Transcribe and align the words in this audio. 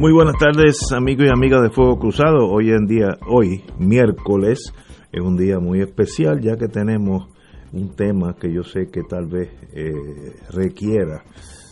Muy 0.00 0.14
buenas 0.14 0.38
tardes, 0.38 0.78
amigos 0.96 1.26
y 1.26 1.28
amigas 1.28 1.60
de 1.60 1.68
Fuego 1.68 1.98
Cruzado. 1.98 2.48
Hoy 2.48 2.70
en 2.70 2.86
día, 2.86 3.18
hoy, 3.28 3.62
miércoles, 3.78 4.72
es 5.12 5.20
un 5.20 5.36
día 5.36 5.58
muy 5.58 5.82
especial 5.82 6.40
ya 6.40 6.56
que 6.56 6.68
tenemos 6.68 7.28
un 7.74 7.94
tema 7.94 8.34
que 8.34 8.50
yo 8.50 8.62
sé 8.62 8.88
que 8.90 9.02
tal 9.02 9.26
vez 9.26 9.50
eh, 9.74 9.92
requiera 10.54 11.22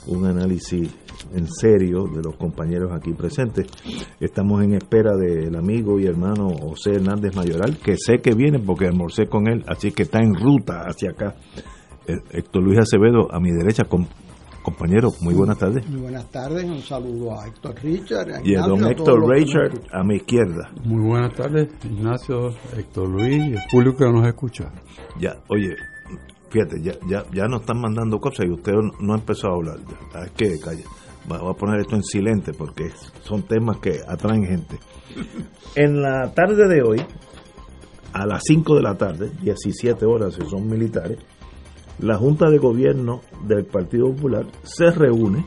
un 0.08 0.26
análisis 0.26 0.94
en 1.34 1.46
serio 1.48 2.04
de 2.04 2.22
los 2.22 2.36
compañeros 2.36 2.92
aquí 2.92 3.14
presentes. 3.14 3.66
Estamos 4.20 4.62
en 4.62 4.74
espera 4.74 5.16
del 5.16 5.56
amigo 5.56 5.98
y 5.98 6.04
hermano 6.04 6.50
José 6.50 6.96
Hernández 6.96 7.34
Mayoral, 7.34 7.78
que 7.78 7.96
sé 7.96 8.18
que 8.18 8.34
viene 8.34 8.58
porque 8.58 8.88
almorcé 8.88 9.26
con 9.26 9.48
él, 9.48 9.64
así 9.68 9.90
que 9.90 10.02
está 10.02 10.18
en 10.18 10.34
ruta 10.34 10.82
hacia 10.82 11.12
acá. 11.12 11.34
Eh, 12.06 12.12
Héctor 12.32 12.62
Luis 12.62 12.78
Acevedo 12.78 13.32
a 13.32 13.40
mi 13.40 13.52
derecha, 13.52 13.84
Compañero, 14.68 15.14
muy 15.22 15.32
buenas 15.32 15.56
tardes. 15.56 15.88
Muy 15.88 16.02
buenas 16.02 16.30
tardes, 16.30 16.62
un 16.64 16.82
saludo 16.82 17.40
a 17.40 17.46
Héctor 17.46 17.74
Richard. 17.82 18.34
A 18.34 18.40
y 18.44 18.54
a 18.54 18.60
don 18.66 18.86
Héctor 18.86 19.26
Richard 19.26 19.80
a 19.90 20.04
mi 20.04 20.16
izquierda. 20.16 20.70
Muy 20.84 21.08
buenas 21.08 21.32
tardes, 21.32 21.70
Ignacio, 21.84 22.50
Héctor 22.76 23.08
Luis 23.08 23.46
y 23.46 23.54
el 23.54 23.60
público 23.70 23.96
que 23.96 24.12
nos 24.12 24.26
escucha. 24.26 24.70
Ya, 25.18 25.38
oye, 25.48 25.74
fíjate, 26.50 26.82
ya, 26.82 26.92
ya, 27.08 27.24
ya 27.32 27.46
nos 27.46 27.62
están 27.62 27.80
mandando 27.80 28.18
cosas 28.18 28.44
y 28.44 28.50
usted 28.50 28.74
no 29.00 29.14
ha 29.14 29.16
empezado 29.16 29.54
a 29.54 29.56
hablar. 29.56 29.78
Es 30.22 30.32
que, 30.32 30.60
calla, 30.60 30.84
voy 31.26 31.50
a 31.50 31.54
poner 31.54 31.80
esto 31.80 31.96
en 31.96 32.02
silente 32.02 32.52
porque 32.52 32.90
son 33.22 33.44
temas 33.44 33.78
que 33.78 34.00
atraen 34.06 34.44
gente. 34.44 34.78
En 35.76 36.02
la 36.02 36.30
tarde 36.34 36.68
de 36.68 36.82
hoy, 36.82 37.00
a 38.12 38.26
las 38.26 38.42
5 38.44 38.76
de 38.76 38.82
la 38.82 38.98
tarde, 38.98 39.30
17 39.40 40.04
horas 40.04 40.34
si 40.34 40.46
son 40.46 40.68
militares, 40.68 41.16
la 41.98 42.16
Junta 42.16 42.50
de 42.50 42.58
Gobierno 42.58 43.20
del 43.46 43.64
Partido 43.64 44.10
Popular 44.12 44.46
se 44.62 44.90
reúne 44.90 45.44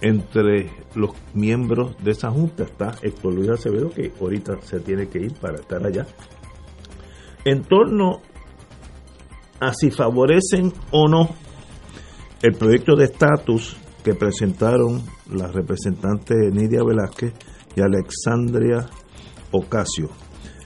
entre 0.00 0.70
los 0.94 1.10
miembros 1.34 1.96
de 2.02 2.12
esa 2.12 2.30
Junta. 2.30 2.64
Está 2.64 2.94
Héctor 3.02 3.34
Luis 3.34 3.48
Acevedo, 3.50 3.90
que 3.90 4.12
ahorita 4.20 4.60
se 4.62 4.80
tiene 4.80 5.08
que 5.08 5.18
ir 5.18 5.34
para 5.34 5.56
estar 5.56 5.84
allá, 5.84 6.06
en 7.44 7.62
torno 7.64 8.20
a 9.60 9.72
si 9.72 9.90
favorecen 9.90 10.72
o 10.92 11.08
no 11.08 11.28
el 12.42 12.54
proyecto 12.54 12.94
de 12.94 13.06
estatus 13.06 13.76
que 14.04 14.14
presentaron 14.14 15.02
las 15.32 15.52
representantes 15.52 16.36
Nidia 16.52 16.84
Velázquez 16.84 17.32
y 17.74 17.80
Alexandria 17.80 18.86
Ocasio. 19.50 20.10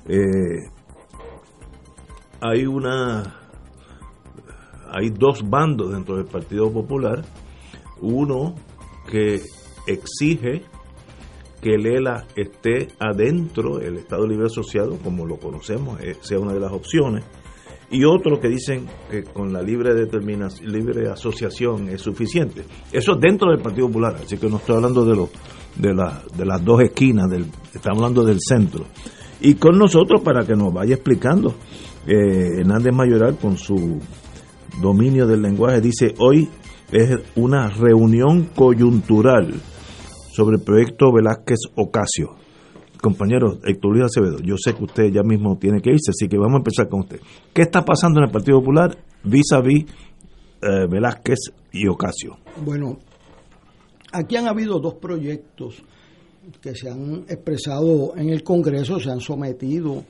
Eh, 0.07 0.69
hay 2.41 2.67
una 2.67 3.42
hay 4.93 5.11
dos 5.11 5.49
bandos 5.49 5.93
dentro 5.93 6.17
del 6.17 6.27
Partido 6.27 6.71
Popular. 6.71 7.25
Uno 8.01 8.55
que 9.11 9.41
exige 9.87 10.63
que 11.61 11.75
el 11.75 11.87
ELA 11.87 12.27
esté 12.37 12.89
adentro, 12.99 13.81
el 13.81 13.97
Estado 13.97 14.27
Libre 14.27 14.47
Asociado, 14.47 14.99
como 14.99 15.25
lo 15.25 15.37
conocemos, 15.37 16.01
eh, 16.01 16.17
sea 16.21 16.39
una 16.39 16.53
de 16.53 16.61
las 16.61 16.73
opciones. 16.73 17.25
Y 17.91 18.05
otro 18.05 18.41
que 18.41 18.49
dicen 18.49 18.87
que 19.11 19.23
con 19.23 19.53
la 19.53 19.63
libre 19.63 19.95
determinación, 19.95 20.73
libre 20.73 21.09
asociación 21.09 21.89
es 21.89 22.01
suficiente. 22.01 22.65
Eso 22.91 23.13
es 23.13 23.21
dentro 23.21 23.51
del 23.51 23.61
Partido 23.61 23.87
Popular, 23.87 24.17
así 24.23 24.39
que 24.39 24.49
no 24.49 24.57
estoy 24.57 24.77
hablando 24.77 25.05
de, 25.05 25.29
de, 25.77 26.11
de 26.37 26.45
las 26.45 26.65
dos 26.65 26.81
esquinas, 26.83 27.31
del, 27.31 27.47
estamos 27.73 27.99
hablando 27.99 28.25
del 28.25 28.39
centro. 28.41 28.87
Y 29.41 29.55
con 29.55 29.79
nosotros 29.79 30.23
para 30.23 30.45
que 30.45 30.55
nos 30.55 30.73
vaya 30.73 30.95
explicando 30.95 31.55
eh, 32.07 32.61
Hernández 32.61 32.95
Mayoral 32.95 33.37
con 33.37 33.57
su 33.57 34.01
dominio 34.81 35.27
del 35.27 35.43
lenguaje, 35.43 35.81
dice, 35.81 36.15
hoy 36.19 36.49
es 36.91 37.19
una 37.37 37.69
reunión 37.69 38.51
coyuntural 38.55 39.55
sobre 40.33 40.57
el 40.57 40.63
proyecto 40.63 41.13
Velázquez 41.13 41.59
Ocasio. 41.77 42.37
Compañero 43.01 43.59
Héctor 43.65 43.93
Luis 43.93 44.05
Acevedo, 44.05 44.39
yo 44.39 44.57
sé 44.57 44.75
que 44.75 44.85
usted 44.85 45.11
ya 45.13 45.23
mismo 45.23 45.59
tiene 45.59 45.81
que 45.81 45.91
irse, 45.91 46.11
así 46.11 46.29
que 46.29 46.39
vamos 46.39 46.55
a 46.55 46.59
empezar 46.59 46.89
con 46.89 47.01
usted. 47.01 47.21
¿Qué 47.53 47.63
está 47.63 47.85
pasando 47.85 48.21
en 48.21 48.27
el 48.27 48.31
Partido 48.31 48.61
Popular 48.61 48.97
vis 49.25 49.53
a 49.53 49.61
vis 49.61 49.87
Velázquez 50.61 51.39
y 51.73 51.89
Ocasio? 51.89 52.39
Bueno, 52.65 52.99
aquí 54.13 54.37
han 54.37 54.47
habido 54.47 54.79
dos 54.79 54.95
proyectos 54.95 55.83
que 56.61 56.75
se 56.77 56.91
han 56.91 57.25
expresado 57.29 58.17
en 58.17 58.29
el 58.29 58.45
Congreso, 58.45 59.01
se 59.01 59.11
han 59.11 59.21
sometido 59.21 60.05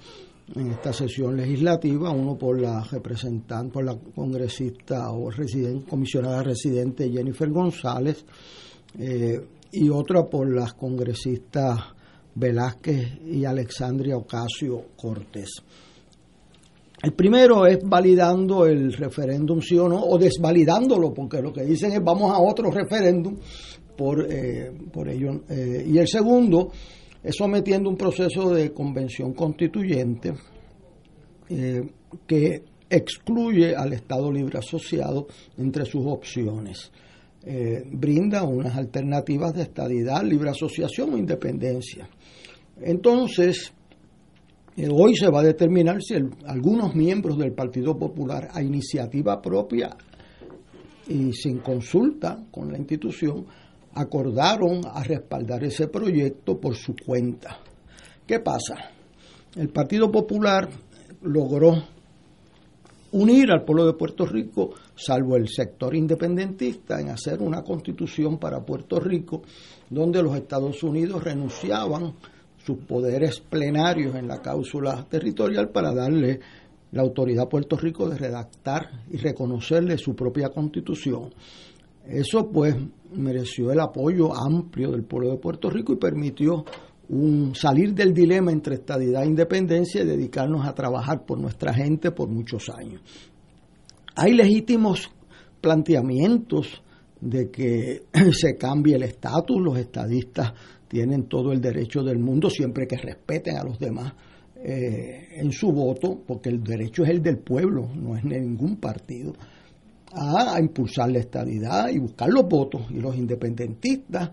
en 0.55 0.71
esta 0.71 0.93
sesión 0.93 1.37
legislativa, 1.37 2.11
uno 2.11 2.37
por 2.37 2.61
la 2.61 2.83
representante, 2.85 3.73
por 3.73 3.85
la 3.85 3.97
congresista 4.15 5.11
o 5.11 5.31
comisionada 5.89 6.43
residente 6.43 7.11
Jennifer 7.11 7.49
González, 7.51 8.25
eh, 8.99 9.41
y 9.73 9.89
otra 9.89 10.25
por 10.25 10.55
las 10.55 10.75
congresistas 10.75 11.81
Velázquez 12.35 13.21
y 13.27 13.45
Alexandria 13.45 14.17
Ocasio 14.17 14.85
Cortés. 14.97 15.63
El 17.03 17.15
primero 17.15 17.67
es 17.67 17.79
validando 17.83 18.65
el 18.65 18.93
referéndum 18.93 19.61
sí 19.61 19.77
o 19.77 19.89
no, 19.89 20.01
o 20.05 20.19
desvalidándolo, 20.19 21.13
porque 21.13 21.43
lo 21.43 21.53
que 21.53 21.65
dicen 21.65 21.93
es 21.93 22.05
vamos 22.05 22.33
a 22.33 22.39
otro 22.39 22.71
referéndum 22.71 23.37
por, 23.97 24.25
eh, 24.31 24.71
por 24.93 25.09
ello. 25.09 25.43
Eh, 25.49 25.85
y 25.89 25.99
el 25.99 26.07
segundo 26.07 26.71
sometiendo 27.31 27.89
un 27.89 27.97
proceso 27.97 28.53
de 28.53 28.73
convención 28.73 29.33
constituyente 29.33 30.33
eh, 31.49 31.83
que 32.27 32.63
excluye 32.91 33.75
al 33.75 33.93
Estado 33.93 34.31
Libre 34.31 34.59
Asociado 34.59 35.27
entre 35.57 35.85
sus 35.85 36.05
opciones. 36.07 36.91
Eh, 37.45 37.83
brinda 37.91 38.45
unas 38.45 38.77
alternativas 38.77 39.55
de 39.55 39.63
estadidad, 39.63 40.23
libre 40.23 40.51
asociación 40.51 41.15
o 41.15 41.19
independencia. 41.19 42.09
Entonces, 42.81 43.73
eh, 44.77 44.89
hoy 44.89 45.17
se 45.17 45.29
va 45.29 45.41
a 45.41 45.45
determinar 45.45 46.01
si 46.03 46.15
algunos 46.47 46.95
miembros 46.95 47.39
del 47.39 47.53
Partido 47.53 47.99
Popular 47.99 48.49
a 48.53 48.63
iniciativa 48.63 49.43
propia 49.43 49.97
y 51.09 51.33
sin 51.33 51.59
consulta 51.59 52.45
con 52.51 52.71
la 52.71 52.79
institución 52.79 53.45
acordaron 53.95 54.81
a 54.87 55.03
respaldar 55.03 55.65
ese 55.65 55.89
proyecto 55.89 56.59
por 56.59 56.75
su 56.75 56.95
cuenta. 57.05 57.59
¿Qué 58.27 58.41
pasa? 58.41 58.77
El 59.55 59.69
Partido 59.69 60.11
Popular 60.11 60.69
logró 61.23 61.83
unir 63.13 63.51
al 63.51 63.65
pueblo 63.65 63.87
de 63.87 63.93
Puerto 63.93 64.25
Rico, 64.25 64.71
salvo 64.95 65.37
el 65.37 65.49
sector 65.49 65.95
independentista, 65.95 67.01
en 67.01 67.11
hacer 67.11 67.41
una 67.43 67.63
constitución 67.63 68.39
para 68.39 68.65
Puerto 68.65 68.99
Rico, 68.99 69.43
donde 69.91 70.23
los 70.23 70.35
Estados 70.37 70.83
Unidos 70.83 71.23
renunciaban 71.23 72.15
sus 72.65 72.79
poderes 72.79 73.41
plenarios 73.41 74.15
en 74.15 74.29
la 74.29 74.41
cáusula 74.41 75.05
territorial 75.09 75.69
para 75.71 75.93
darle 75.93 76.41
la 76.93 77.03
autoridad 77.03 77.45
a 77.45 77.49
Puerto 77.49 77.77
Rico 77.77 78.09
de 78.09 78.17
redactar 78.17 78.89
y 79.11 79.17
reconocerle 79.17 79.99
su 79.99 80.15
propia 80.15 80.51
constitución. 80.51 81.31
Eso 82.07 82.51
pues 82.51 82.75
mereció 83.15 83.71
el 83.71 83.81
apoyo 83.81 84.35
amplio 84.35 84.91
del 84.91 85.05
pueblo 85.05 85.31
de 85.31 85.39
Puerto 85.39 85.71
Rico 85.71 85.93
y 85.93 85.97
permitió 85.97 86.65
un 87.09 87.55
salir 87.55 87.95
del 87.95 88.15
dilema 88.15 88.53
entre 88.53 88.77
estadidad 88.77 89.23
e 89.25 89.29
independencia 89.29 90.03
y 90.03 90.07
dedicarnos 90.07 90.67
a 90.67 90.75
trabajar 90.75 91.25
por 91.27 91.39
nuestra 91.39 91.75
gente 91.75 92.11
por 92.11 92.29
muchos 92.29 92.69
años. 92.71 93.03
Hay 94.15 94.35
legítimos 94.35 95.11
planteamientos 95.61 96.83
de 97.21 97.51
que 97.51 98.03
se 98.33 98.57
cambie 98.57 98.97
el 98.97 99.03
estatus, 99.05 99.61
los 99.61 99.79
estadistas 99.79 100.53
tienen 100.89 101.29
todo 101.29 101.53
el 101.53 101.61
derecho 101.61 102.03
del 102.03 102.19
mundo 102.19 102.51
siempre 102.51 102.87
que 102.87 102.97
respeten 102.97 103.57
a 103.57 103.65
los 103.65 103.79
demás 103.79 104.13
eh, 104.57 105.29
en 105.37 105.51
su 105.53 105.73
voto, 105.73 106.23
porque 106.27 106.51
el 106.51 106.63
derecho 106.63 107.03
es 107.03 107.11
el 107.11 107.23
del 107.23 107.39
pueblo, 107.39 107.89
no 107.95 108.17
es 108.17 108.25
ningún 108.25 108.77
partido 108.77 109.33
a, 110.15 110.59
impulsar 110.61 111.11
la 111.11 111.19
estadidad 111.19 111.89
y 111.89 111.99
buscar 111.99 112.29
los 112.29 112.47
votos. 112.49 112.83
Y 112.91 113.01
los 113.01 113.17
independentistas 113.17 114.31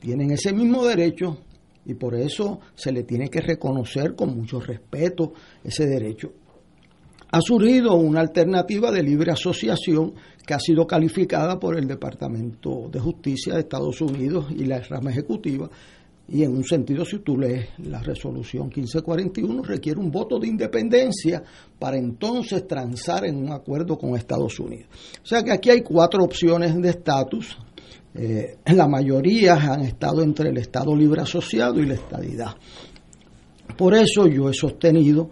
tienen 0.00 0.30
ese 0.32 0.52
mismo 0.52 0.84
derecho 0.84 1.38
y 1.86 1.94
por 1.94 2.14
eso 2.14 2.60
se 2.74 2.92
le 2.92 3.04
tiene 3.04 3.28
que 3.28 3.40
reconocer 3.40 4.14
con 4.14 4.36
mucho 4.36 4.60
respeto 4.60 5.32
ese 5.62 5.86
derecho. 5.86 6.32
Ha 7.30 7.40
surgido 7.40 7.94
una 7.94 8.20
alternativa 8.20 8.92
de 8.92 9.02
libre 9.02 9.32
asociación 9.32 10.14
que 10.46 10.54
ha 10.54 10.60
sido 10.60 10.86
calificada 10.86 11.58
por 11.58 11.76
el 11.76 11.86
Departamento 11.86 12.88
de 12.90 13.00
Justicia 13.00 13.54
de 13.54 13.60
Estados 13.60 14.00
Unidos 14.00 14.46
y 14.50 14.64
la 14.64 14.80
rama 14.80 15.10
ejecutiva 15.10 15.68
y 16.26 16.42
en 16.42 16.56
un 16.56 16.64
sentido, 16.64 17.04
si 17.04 17.18
tú 17.18 17.36
lees 17.36 17.68
la 17.78 18.00
resolución 18.00 18.68
1541, 18.68 19.62
requiere 19.62 20.00
un 20.00 20.10
voto 20.10 20.38
de 20.38 20.48
independencia 20.48 21.42
para 21.78 21.98
entonces 21.98 22.66
transar 22.66 23.26
en 23.26 23.36
un 23.36 23.52
acuerdo 23.52 23.98
con 23.98 24.16
Estados 24.16 24.58
Unidos. 24.58 24.88
O 25.22 25.26
sea 25.26 25.42
que 25.42 25.52
aquí 25.52 25.68
hay 25.68 25.82
cuatro 25.82 26.24
opciones 26.24 26.80
de 26.80 26.88
estatus. 26.88 27.58
Eh, 28.14 28.56
la 28.66 28.88
mayoría 28.88 29.54
han 29.54 29.82
estado 29.82 30.22
entre 30.22 30.48
el 30.48 30.56
Estado 30.56 30.96
libre 30.96 31.20
asociado 31.20 31.80
y 31.80 31.86
la 31.86 31.94
estadidad. 31.94 32.54
Por 33.76 33.94
eso 33.94 34.26
yo 34.26 34.48
he 34.48 34.54
sostenido 34.54 35.28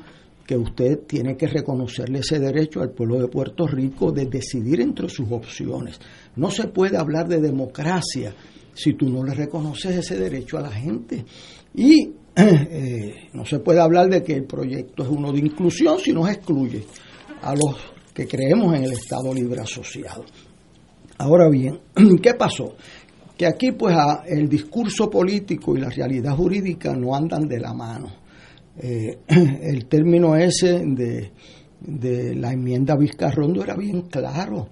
que 0.46 0.56
usted 0.56 0.98
tiene 1.06 1.36
que 1.36 1.46
reconocerle 1.46 2.18
ese 2.18 2.38
derecho 2.38 2.82
al 2.82 2.90
pueblo 2.90 3.18
de 3.18 3.28
Puerto 3.28 3.66
Rico 3.66 4.12
de 4.12 4.26
decidir 4.26 4.80
entre 4.80 5.08
sus 5.08 5.30
opciones. 5.30 5.98
No 6.36 6.50
se 6.50 6.68
puede 6.68 6.98
hablar 6.98 7.28
de 7.28 7.40
democracia 7.40 8.34
si 8.74 8.94
tú 8.94 9.08
no 9.08 9.24
le 9.24 9.34
reconoces 9.34 9.96
ese 9.96 10.18
derecho 10.18 10.58
a 10.58 10.62
la 10.62 10.70
gente. 10.70 11.24
Y 11.74 12.10
eh, 12.36 13.28
no 13.32 13.44
se 13.44 13.58
puede 13.58 13.80
hablar 13.80 14.08
de 14.08 14.22
que 14.22 14.34
el 14.34 14.44
proyecto 14.44 15.02
es 15.02 15.08
uno 15.08 15.32
de 15.32 15.40
inclusión 15.40 15.98
si 15.98 16.12
nos 16.12 16.28
excluye 16.30 16.84
a 17.42 17.54
los 17.54 17.76
que 18.14 18.26
creemos 18.26 18.74
en 18.74 18.84
el 18.84 18.92
Estado 18.92 19.32
Libre 19.34 19.60
Asociado. 19.60 20.24
Ahora 21.18 21.48
bien, 21.48 21.80
¿qué 22.22 22.34
pasó? 22.34 22.74
Que 23.36 23.46
aquí 23.46 23.72
pues 23.72 23.96
el 24.26 24.48
discurso 24.48 25.10
político 25.10 25.76
y 25.76 25.80
la 25.80 25.88
realidad 25.88 26.34
jurídica 26.36 26.94
no 26.94 27.14
andan 27.14 27.48
de 27.48 27.60
la 27.60 27.72
mano. 27.72 28.08
Eh, 28.78 29.18
el 29.28 29.86
término 29.86 30.36
ese 30.36 30.82
de, 30.84 31.32
de 31.80 32.34
la 32.34 32.52
enmienda 32.52 32.96
Vizcarrondo 32.96 33.62
era 33.62 33.76
bien 33.76 34.02
claro. 34.02 34.68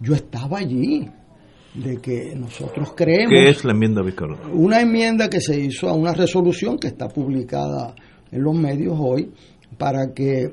Yo 0.00 0.14
estaba 0.14 0.58
allí, 0.58 1.06
de 1.74 1.98
que 1.98 2.34
nosotros 2.34 2.92
creemos... 2.96 3.32
¿Qué 3.32 3.48
es 3.48 3.64
la 3.64 3.72
enmienda? 3.72 4.02
Una 4.52 4.80
enmienda 4.80 5.28
que 5.28 5.40
se 5.40 5.58
hizo 5.58 5.88
a 5.88 5.94
una 5.94 6.12
resolución 6.12 6.78
que 6.78 6.88
está 6.88 7.08
publicada 7.08 7.94
en 8.30 8.42
los 8.42 8.54
medios 8.54 8.96
hoy 8.98 9.30
para 9.78 10.12
que 10.12 10.52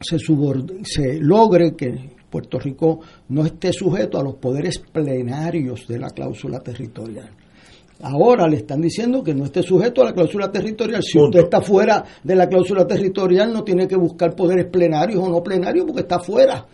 se, 0.00 0.18
se 0.18 1.18
logre 1.20 1.74
que 1.76 2.10
Puerto 2.30 2.58
Rico 2.58 3.00
no 3.28 3.44
esté 3.44 3.72
sujeto 3.72 4.18
a 4.18 4.22
los 4.22 4.36
poderes 4.36 4.78
plenarios 4.78 5.86
de 5.86 5.98
la 5.98 6.10
cláusula 6.10 6.60
territorial. 6.60 7.28
Ahora 8.02 8.48
le 8.48 8.56
están 8.56 8.80
diciendo 8.80 9.22
que 9.22 9.34
no 9.34 9.44
esté 9.44 9.62
sujeto 9.62 10.00
a 10.00 10.06
la 10.06 10.14
cláusula 10.14 10.50
territorial. 10.50 11.02
Si 11.02 11.18
usted 11.18 11.40
está 11.40 11.60
fuera 11.60 12.02
de 12.22 12.34
la 12.34 12.48
cláusula 12.48 12.86
territorial, 12.86 13.52
no 13.52 13.62
tiene 13.62 13.86
que 13.86 13.96
buscar 13.96 14.34
poderes 14.34 14.66
plenarios 14.66 15.22
o 15.22 15.28
no 15.28 15.42
plenarios 15.42 15.84
porque 15.84 16.02
está 16.02 16.18
fuera. 16.18 16.66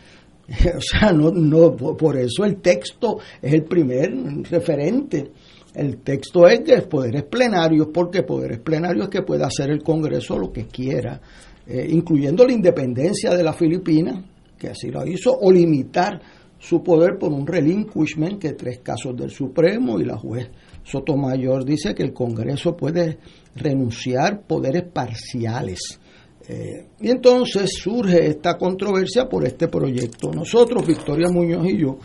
O 0.76 0.80
sea, 0.80 1.12
no, 1.12 1.30
no, 1.30 1.74
por 1.74 2.16
eso 2.16 2.44
el 2.44 2.56
texto 2.60 3.18
es 3.40 3.52
el 3.52 3.64
primer 3.64 4.12
referente. 4.48 5.30
El 5.74 5.98
texto 5.98 6.46
es 6.46 6.64
de 6.64 6.82
poderes 6.82 7.24
plenarios, 7.24 7.88
porque 7.92 8.22
poderes 8.22 8.60
plenarios 8.60 9.04
es 9.04 9.10
que 9.10 9.22
puede 9.22 9.44
hacer 9.44 9.70
el 9.70 9.82
Congreso 9.82 10.38
lo 10.38 10.50
que 10.50 10.66
quiera, 10.66 11.20
eh, 11.66 11.86
incluyendo 11.90 12.46
la 12.46 12.52
independencia 12.52 13.34
de 13.34 13.42
la 13.42 13.52
Filipinas, 13.52 14.24
que 14.58 14.68
así 14.68 14.90
lo 14.90 15.06
hizo, 15.06 15.36
o 15.38 15.52
limitar 15.52 16.18
su 16.58 16.82
poder 16.82 17.18
por 17.18 17.30
un 17.30 17.46
relinquishment, 17.46 18.40
que 18.40 18.52
tres 18.54 18.78
casos 18.78 19.14
del 19.16 19.30
Supremo 19.30 20.00
y 20.00 20.04
la 20.04 20.16
juez 20.16 20.48
Sotomayor 20.82 21.64
dice 21.64 21.94
que 21.94 22.04
el 22.04 22.14
Congreso 22.14 22.74
puede 22.74 23.18
renunciar 23.54 24.46
poderes 24.46 24.84
parciales 24.84 26.00
eh, 26.48 26.86
y 27.00 27.10
entonces 27.10 27.70
surge 27.82 28.28
esta 28.28 28.56
controversia 28.56 29.28
por 29.28 29.44
este 29.44 29.66
proyecto. 29.68 30.30
Nosotros, 30.32 30.86
Victoria 30.86 31.28
Muñoz 31.28 31.66
y 31.66 31.78
yo, 31.78 31.98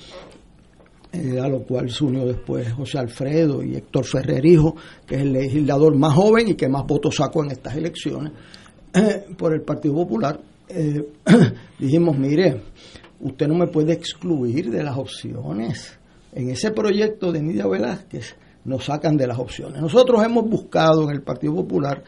eh, 1.12 1.40
a 1.40 1.48
lo 1.48 1.64
cual 1.64 1.90
se 1.92 2.04
unió 2.06 2.26
después 2.26 2.72
José 2.74 2.98
Alfredo 2.98 3.64
y 3.64 3.76
Héctor 3.76 4.06
Ferrer 4.06 4.44
Hijo, 4.46 4.76
que 5.06 5.16
es 5.16 5.22
el 5.22 5.34
legislador 5.34 5.96
más 5.96 6.14
joven 6.16 6.50
y 6.50 6.56
que 6.56 6.68
más 6.68 6.86
votos 6.88 7.16
sacó 7.16 7.44
en 7.44 7.52
estas 7.52 7.76
elecciones, 7.76 8.34
eh, 8.94 9.26
por 9.38 9.54
el 9.54 9.62
Partido 9.62 9.94
Popular, 9.94 10.40
dijimos, 11.80 12.18
mire, 12.18 12.62
usted 13.20 13.48
no 13.48 13.56
me 13.56 13.68
puede 13.68 13.94
excluir 13.94 14.72
de 14.72 14.84
las 14.84 14.98
opciones. 14.98 15.98
En 16.34 16.50
ese 16.50 16.72
proyecto 16.72 17.32
de 17.32 17.42
Nidia 17.42 17.68
Velázquez 17.68 18.36
nos 18.64 18.86
sacan 18.86 19.18
de 19.18 19.28
las 19.28 19.38
opciones. 19.38 19.82
Nosotros 19.82 20.24
hemos 20.24 20.50
buscado 20.50 21.04
en 21.04 21.12
el 21.12 21.22
Partido 21.22 21.56
Popular 21.56 22.04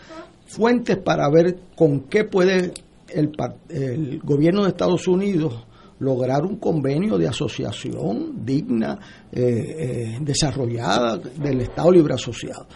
fuentes 0.54 0.98
para 0.98 1.30
ver 1.30 1.58
con 1.76 2.02
qué 2.02 2.24
puede 2.24 2.74
el, 3.10 3.32
el 3.70 4.20
gobierno 4.20 4.64
de 4.64 4.70
Estados 4.70 5.08
Unidos 5.08 5.66
lograr 6.00 6.44
un 6.46 6.58
convenio 6.58 7.18
de 7.18 7.28
asociación 7.28 8.46
digna, 8.46 9.00
eh, 9.32 9.42
eh, 9.42 10.18
desarrollada 10.22 11.18
del 11.18 11.62
Estado 11.62 11.92
Libre 11.92 12.14
Asociado. 12.14 12.68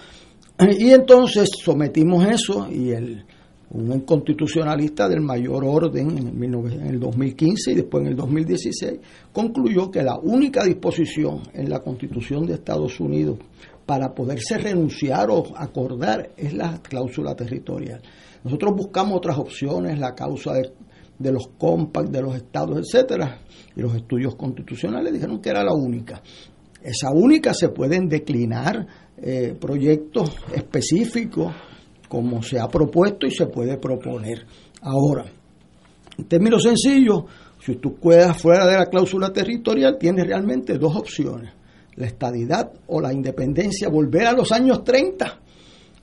Y 0.60 0.90
entonces 0.90 1.50
sometimos 1.64 2.26
eso 2.26 2.68
y 2.72 2.90
el, 2.90 3.24
un 3.70 4.00
constitucionalista 4.02 5.08
del 5.08 5.22
mayor 5.22 5.64
orden 5.66 6.18
en 6.18 6.88
el 6.88 7.00
2015 7.00 7.72
y 7.72 7.76
después 7.76 8.04
en 8.04 8.10
el 8.10 8.16
2016 8.16 9.00
concluyó 9.32 9.92
que 9.92 10.02
la 10.02 10.18
única 10.18 10.64
disposición 10.64 11.42
en 11.54 11.70
la 11.70 11.80
Constitución 11.80 12.46
de 12.46 12.56
Estados 12.56 13.00
Unidos 13.00 13.38
para 13.88 14.14
poderse 14.14 14.58
renunciar 14.58 15.32
o 15.32 15.46
acordar 15.56 16.32
es 16.36 16.54
la 16.54 16.82
cláusula 16.82 17.34
territorial. 17.36 18.02
Nosotros 18.44 18.76
buscamos 18.76 19.16
otras 19.16 19.38
opciones, 19.38 19.98
la 19.98 20.14
causa 20.14 20.52
de, 21.18 21.32
los 21.32 21.48
compacts 21.58 22.12
de 22.12 22.22
los 22.22 22.36
estados, 22.36 22.78
etcétera, 22.80 23.40
y 23.76 23.82
los 23.82 23.96
estudios 23.96 24.36
constitucionales 24.36 25.14
dijeron 25.14 25.40
que 25.40 25.50
era 25.50 25.64
la 25.64 25.74
única. 25.74 26.22
Esa 26.84 27.12
única 27.12 27.54
se 27.54 27.70
pueden 27.70 28.10
declinar 28.10 28.86
eh, 29.18 29.56
proyectos 29.60 30.36
específicos 30.54 31.54
como 32.10 32.42
se 32.44 32.60
ha 32.60 32.68
propuesto 32.68 33.26
y 33.26 33.32
se 33.32 33.48
puede 33.48 33.78
proponer. 33.78 34.46
Ahora, 34.82 35.26
en 36.18 36.26
términos 36.26 36.62
sencillos, 36.62 37.24
si 37.60 37.76
tú 37.76 37.98
quedas 38.00 38.42
fuera 38.42 38.68
de 38.68 38.78
la 38.78 38.86
cláusula 38.88 39.32
territorial, 39.32 39.98
tienes 39.98 40.28
realmente 40.28 40.78
dos 40.78 40.94
opciones 40.94 41.57
la 41.98 42.08
estadidad 42.08 42.72
o 42.88 43.02
la 43.02 43.12
independencia, 43.12 43.90
volver 43.90 44.28
a 44.28 44.32
los 44.32 44.52
años 44.52 44.84
30. 44.84 45.42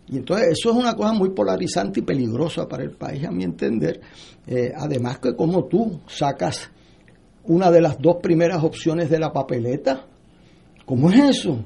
Y 0.08 0.18
entonces 0.18 0.48
eso 0.52 0.70
es 0.70 0.76
una 0.76 0.94
cosa 0.94 1.12
muy 1.12 1.30
polarizante 1.30 2.00
y 2.00 2.02
peligrosa 2.02 2.68
para 2.68 2.82
el 2.82 2.90
país, 2.90 3.24
a 3.24 3.30
mi 3.30 3.44
entender. 3.44 4.00
Eh, 4.46 4.72
además 4.76 5.18
que 5.20 5.34
como 5.34 5.64
tú 5.64 6.00
sacas 6.06 6.70
una 7.44 7.70
de 7.70 7.80
las 7.80 7.98
dos 7.98 8.16
primeras 8.22 8.62
opciones 8.62 9.08
de 9.08 9.18
la 9.18 9.32
papeleta, 9.32 10.04
¿cómo 10.84 11.10
es 11.10 11.38
eso? 11.38 11.64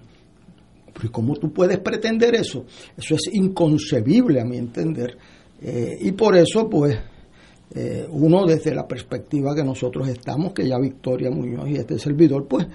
¿Y 1.02 1.08
cómo 1.08 1.34
tú 1.34 1.52
puedes 1.52 1.78
pretender 1.78 2.34
eso? 2.34 2.64
Eso 2.96 3.14
es 3.14 3.31
inconcebible, 3.32 4.40
a 4.40 4.44
mi 4.44 4.58
entender. 4.58 5.17
Eh, 5.60 5.96
y 6.00 6.12
por 6.12 6.36
eso, 6.36 6.69
pues, 6.69 6.96
eh, 7.74 8.06
uno 8.10 8.46
desde 8.46 8.74
la 8.74 8.86
perspectiva 8.86 9.55
que 9.55 9.62
nosotros 9.64 10.08
estamos, 10.08 10.53
que 10.53 10.67
ya 10.67 10.79
Victoria 10.79 11.31
Muñoz 11.31 11.69
y 11.69 11.76
este 11.76 11.98
servidor, 11.98 12.46
pues 12.48 12.67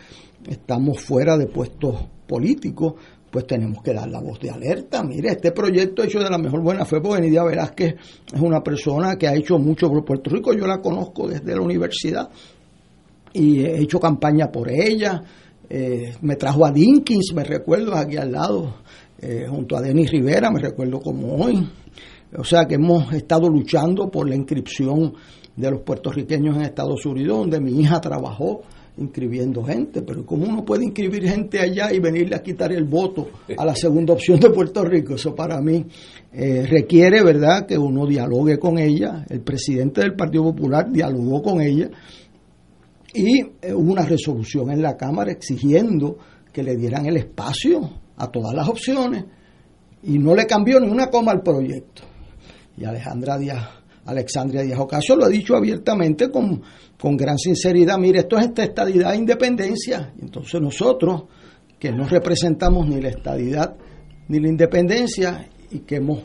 estamos 0.48 1.00
fuera 1.00 1.38
de 1.38 1.48
puestos 1.48 1.96
políticos, 2.28 2.96
pues 3.34 3.48
tenemos 3.48 3.82
que 3.82 3.94
dar 3.94 4.08
la 4.10 4.22
voz 4.22 4.40
de 4.40 4.52
alerta. 4.52 5.04
Mire, 5.04 5.30
este 5.30 5.52
proyecto 5.52 6.04
hecho 6.04 6.20
de 6.20 6.30
la 6.30 6.38
mejor 6.38 6.62
buena 6.62 6.86
fe, 6.86 7.02
porque 7.02 7.22
Nidia 7.22 7.44
Velázquez 7.44 7.96
es 8.32 8.42
una 8.42 8.62
persona 8.62 9.16
que 9.16 9.28
ha 9.28 9.36
hecho 9.36 9.58
mucho 9.58 9.90
por 9.90 10.06
Puerto 10.06 10.30
Rico, 10.30 10.54
yo 10.54 10.68
la 10.68 10.80
conozco 10.80 11.28
desde 11.28 11.56
la 11.56 11.62
universidad 11.62 12.30
y 13.34 13.62
he 13.62 13.82
hecho 13.82 14.00
campaña 14.00 14.52
por 14.52 14.70
ella. 14.70 15.24
Eh, 15.68 16.14
me 16.22 16.36
trajo 16.36 16.66
a 16.66 16.72
Dinkins, 16.72 17.34
me 17.34 17.44
recuerdo 17.44 17.96
aquí 17.96 18.18
al 18.18 18.32
lado, 18.32 18.76
eh, 19.20 19.48
junto 19.50 19.76
a 19.78 19.82
Denis 19.82 20.12
Rivera, 20.12 20.52
me 20.52 20.60
recuerdo 20.60 21.00
como 21.00 21.36
hoy. 21.38 21.68
O 22.38 22.44
sea 22.44 22.66
que 22.66 22.76
hemos 22.76 23.12
estado 23.14 23.50
luchando 23.50 24.12
por 24.12 24.30
la 24.30 24.36
inscripción 24.36 25.14
de 25.56 25.72
los 25.72 25.82
puertorriqueños 25.82 26.56
en 26.56 26.64
Estados 26.64 27.06
Unidos, 27.06 27.40
donde 27.40 27.60
mi 27.60 27.80
hija 27.80 28.00
trabajó 28.00 28.62
inscribiendo 28.98 29.64
gente, 29.64 30.02
pero 30.04 30.26
¿cómo 30.26 30.46
uno 30.46 30.64
puede 30.64 30.86
inscribir 30.86 31.28
gente 31.28 31.60
allá 31.60 31.92
y 31.92 32.00
venirle 32.00 32.36
a 32.36 32.44
quitar 32.44 32.72
el 32.72 32.84
voto 32.84 33.30
a 33.58 33.66
la 33.66 33.76
segunda 33.76 34.14
opción 34.14 34.40
de 34.40 34.50
Puerto 34.50 34.84
Rico? 34.84 35.16
Eso 35.16 35.34
para 35.34 35.60
mí 35.62 35.86
eh, 36.32 36.66
requiere, 36.68 37.24
¿verdad?, 37.24 37.66
que 37.66 37.78
uno 37.78 38.06
dialogue 38.06 38.60
con 38.60 38.78
ella. 38.78 39.26
El 39.30 39.42
presidente 39.42 40.02
del 40.02 40.16
Partido 40.16 40.44
Popular 40.44 40.92
dialogó 40.92 41.42
con 41.42 41.62
ella 41.62 41.90
y 43.14 43.40
eh, 43.40 43.74
hubo 43.74 43.92
una 43.92 44.06
resolución 44.06 44.72
en 44.72 44.82
la 44.82 44.96
Cámara 44.96 45.32
exigiendo 45.32 46.18
que 46.52 46.64
le 46.64 46.76
dieran 46.76 47.06
el 47.06 47.18
espacio 47.18 47.90
a 48.18 48.32
todas 48.32 48.54
las 48.54 48.68
opciones 48.70 49.26
y 50.04 50.20
no 50.20 50.36
le 50.36 50.46
cambió 50.46 50.80
ni 50.80 50.90
una 50.90 51.08
coma 51.08 51.32
al 51.32 51.42
proyecto. 51.42 52.04
Y 52.78 52.86
Alejandra 52.86 53.38
Díaz 53.38 53.83
Alexandria 54.06 54.62
Díaz 54.62 54.80
Ocasio 54.80 55.16
lo 55.16 55.26
ha 55.26 55.30
dicho 55.30 55.56
abiertamente 55.56 56.30
con, 56.30 56.62
con 57.00 57.16
gran 57.16 57.38
sinceridad, 57.38 57.98
mire, 57.98 58.20
esto 58.20 58.38
es 58.38 58.46
esta 58.46 58.64
estadidad 58.64 59.14
e 59.14 59.18
independencia. 59.18 60.14
Entonces 60.22 60.62
nosotros, 60.62 61.24
que 61.80 61.92
no 61.92 62.08
representamos 62.08 62.88
ni 62.88 63.02
la 63.02 63.10
estadidad 63.10 63.76
ni 64.28 64.40
la 64.40 64.50
independencia 64.50 65.48
y 65.72 65.80
que 65.80 65.98
hemos 65.98 66.20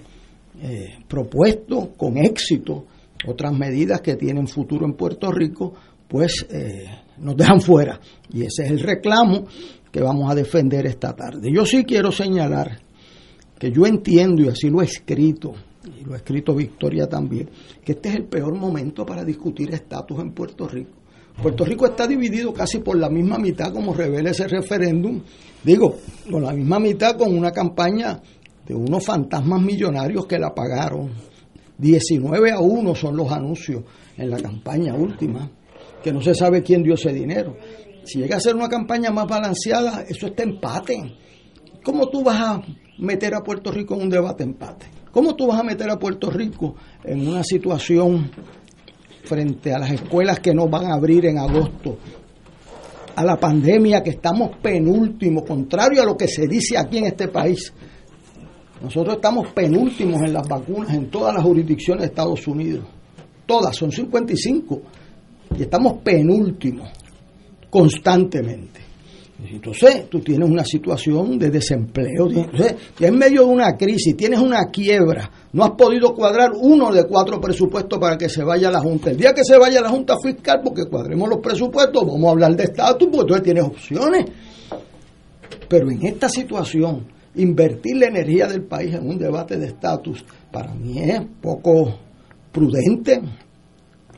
eh, 0.63 0.99
propuesto 1.07 1.93
con 1.97 2.17
éxito 2.17 2.87
otras 3.27 3.53
medidas 3.53 4.01
que 4.01 4.17
tienen 4.17 4.47
futuro 4.47 4.87
en 4.87 4.95
Puerto 4.95 5.31
Rico, 5.33 5.75
pues 6.07 6.47
eh, 6.51 6.85
nos 7.19 7.37
dejan 7.37 7.61
fuera. 7.61 8.01
Y 8.33 8.43
ese 8.43 8.65
es 8.65 8.71
el 8.71 8.81
reclamo 8.81 9.47
que 9.91 10.01
vamos 10.01 10.31
a 10.31 10.35
defender 10.35 10.87
esta 10.87 11.15
tarde. 11.15 11.49
Yo 11.53 11.65
sí 11.65 11.85
quiero 11.85 12.13
señalar 12.13 12.81
que 13.59 13.73
yo 13.73 13.87
entiendo 13.87 14.43
y 14.43 14.49
así 14.49 14.71
lo 14.71 14.81
he 14.81 14.85
escrito, 14.85 15.55
y 16.01 16.05
lo 16.05 16.15
ha 16.15 16.17
escrito 16.17 16.55
Victoria 16.55 17.09
también, 17.09 17.49
que 17.85 17.93
este 17.93 18.09
es 18.11 18.17
el 18.17 18.25
peor 18.25 18.55
momento 18.55 19.05
para 19.07 19.25
discutir 19.25 19.73
estatus 19.73 20.19
en 20.21 20.33
Puerto 20.33 20.67
Rico. 20.69 20.99
Puerto 21.41 21.65
Rico 21.65 21.87
está 21.87 22.07
dividido 22.07 22.53
casi 22.53 22.79
por 22.79 22.99
la 22.99 23.09
misma 23.09 23.39
mitad 23.39 23.73
como 23.73 23.95
revela 23.95 24.31
ese 24.31 24.49
referéndum, 24.49 25.23
digo, 25.63 25.97
con 26.31 26.43
la 26.43 26.53
misma 26.53 26.81
mitad 26.81 27.17
con 27.17 27.37
una 27.37 27.53
campaña 27.53 28.21
de 28.67 28.75
unos 28.75 29.05
fantasmas 29.05 29.63
millonarios 29.63 30.27
que 30.27 30.39
la 30.39 30.53
pagaron. 30.53 31.11
19 31.79 32.51
a 32.51 32.59
1 32.59 32.95
son 32.97 33.17
los 33.17 33.31
anuncios 33.31 33.85
en 34.17 34.31
la 34.31 34.39
campaña 34.39 34.95
última, 34.95 35.49
que 36.03 36.13
no 36.13 36.21
se 36.21 36.35
sabe 36.35 36.63
quién 36.63 36.83
dio 36.83 36.95
ese 36.95 37.13
dinero. 37.13 37.57
Si 38.05 38.19
llega 38.19 38.37
a 38.37 38.41
ser 38.41 38.57
una 38.57 38.69
campaña 38.69 39.11
más 39.11 39.27
balanceada, 39.27 40.03
eso 40.09 40.27
está 40.27 40.43
empate. 40.43 41.17
¿Cómo 41.85 42.09
tú 42.09 42.25
vas 42.25 42.41
a 42.41 42.63
meter 42.99 43.35
a 43.35 43.43
Puerto 43.43 43.71
Rico 43.71 43.95
en 43.95 44.03
un 44.03 44.11
debate 44.11 44.43
empate? 44.43 44.98
¿Cómo 45.13 45.35
tú 45.35 45.47
vas 45.47 45.61
a 45.61 45.63
meter 45.63 45.91
a 45.91 45.99
Puerto 45.99 46.31
Rico 46.31 46.75
en 47.05 47.27
una 47.27 47.43
situación 47.43 48.31
frente 49.25 49.73
a 49.73 49.79
las 49.79 49.91
escuelas 49.91 50.41
que 50.41 50.55
no 50.55 50.69
van 50.69 50.87
a 50.87 50.95
abrir 50.95 51.27
en 51.27 51.39
agosto? 51.39 51.99
A 53.17 53.25
la 53.25 53.37
pandemia 53.37 54.03
que 54.03 54.11
estamos 54.11 54.57
penúltimo, 54.63 55.45
contrario 55.45 56.03
a 56.03 56.07
lo 56.07 56.17
que 56.17 56.29
se 56.29 56.47
dice 56.47 56.79
aquí 56.79 56.99
en 56.99 57.07
este 57.07 57.29
país. 57.29 57.73
Nosotros 58.81 59.17
estamos 59.17 59.49
penúltimos 59.53 60.23
en 60.23 60.33
las 60.33 60.47
vacunas 60.47 60.95
en 60.95 61.11
todas 61.11 61.35
las 61.35 61.43
jurisdicciones 61.43 62.03
de 62.03 62.07
Estados 62.07 62.47
Unidos. 62.47 62.85
Todas, 63.45 63.75
son 63.75 63.91
55. 63.91 64.83
Y 65.59 65.63
estamos 65.63 65.95
penúltimos 66.05 66.89
constantemente. 67.71 68.88
Entonces, 69.41 70.11
tú 70.11 70.19
tienes 70.21 70.49
una 70.49 70.65
situación 70.65 71.39
de 71.39 71.51
desempleo. 71.51 72.29
Entonces, 72.29 72.75
en 72.99 73.17
medio 73.17 73.43
de 73.43 73.53
una 73.53 73.77
crisis, 73.77 74.17
tienes 74.17 74.41
una 74.41 74.65
quiebra, 74.67 75.31
no 75.53 75.65
has 75.65 75.71
podido 75.71 76.13
cuadrar 76.13 76.51
uno 76.55 76.93
de 76.93 77.05
cuatro 77.05 77.41
presupuestos 77.41 77.99
para 78.01 78.19
que 78.19 78.29
se 78.29 78.43
vaya 78.43 78.69
la 78.71 78.81
Junta. 78.81 79.11
El 79.11 79.17
día 79.17 79.33
que 79.33 79.45
se 79.45 79.57
vaya 79.57 79.81
la 79.81 79.91
Junta 79.91 80.17
Fiscal, 80.21 80.61
porque 80.65 80.87
cuadremos 80.87 81.29
los 81.29 81.39
presupuestos, 81.39 82.05
vamos 82.05 82.27
a 82.27 82.31
hablar 82.31 82.57
de 82.57 82.65
estatus, 82.65 83.09
porque 83.13 83.35
entonces 83.35 83.43
tienes 83.45 83.65
opciones. 83.65 84.25
Pero 85.69 85.91
en 85.91 86.05
esta 86.05 86.29
situación, 86.29 87.07
invertir 87.37 87.97
la 87.97 88.07
energía 88.07 88.49
del 88.49 88.63
país 88.63 88.95
en 88.95 89.09
un 89.09 89.19
debate 89.19 89.57
de 89.57 89.67
estatus, 89.67 90.25
para 90.51 90.75
mí 90.75 90.99
es 90.99 91.21
poco 91.41 91.95
prudente, 92.51 93.21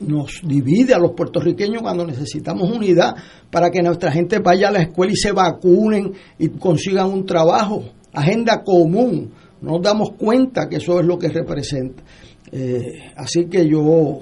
nos 0.01 0.41
divide 0.43 0.93
a 0.93 0.99
los 0.99 1.11
puertorriqueños 1.11 1.81
cuando 1.81 2.05
necesitamos 2.05 2.69
unidad 2.69 3.15
para 3.49 3.69
que 3.69 3.81
nuestra 3.81 4.11
gente 4.11 4.39
vaya 4.39 4.69
a 4.69 4.71
la 4.71 4.81
escuela 4.81 5.13
y 5.13 5.15
se 5.15 5.31
vacunen 5.31 6.13
y 6.39 6.49
consigan 6.49 7.07
un 7.07 7.25
trabajo, 7.25 7.83
agenda 8.13 8.63
común. 8.63 9.31
Nos 9.61 9.81
damos 9.81 10.13
cuenta 10.13 10.67
que 10.67 10.77
eso 10.77 10.99
es 10.99 11.05
lo 11.05 11.19
que 11.19 11.29
representa. 11.29 12.03
Eh, 12.51 13.11
así 13.15 13.45
que 13.45 13.67
yo 13.67 14.19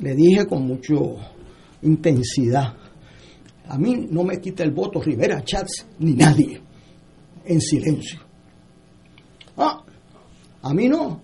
le 0.00 0.14
dije 0.14 0.46
con 0.46 0.66
mucha 0.66 0.94
intensidad, 1.82 2.74
a 3.66 3.78
mí 3.78 4.06
no 4.10 4.24
me 4.24 4.40
quita 4.40 4.62
el 4.62 4.72
voto 4.72 5.00
Rivera 5.00 5.42
Chats 5.42 5.86
ni 5.98 6.12
nadie, 6.12 6.60
en 7.46 7.60
silencio. 7.60 8.20
Ah, 9.56 9.82
a 10.62 10.74
mí 10.74 10.88
no, 10.88 11.22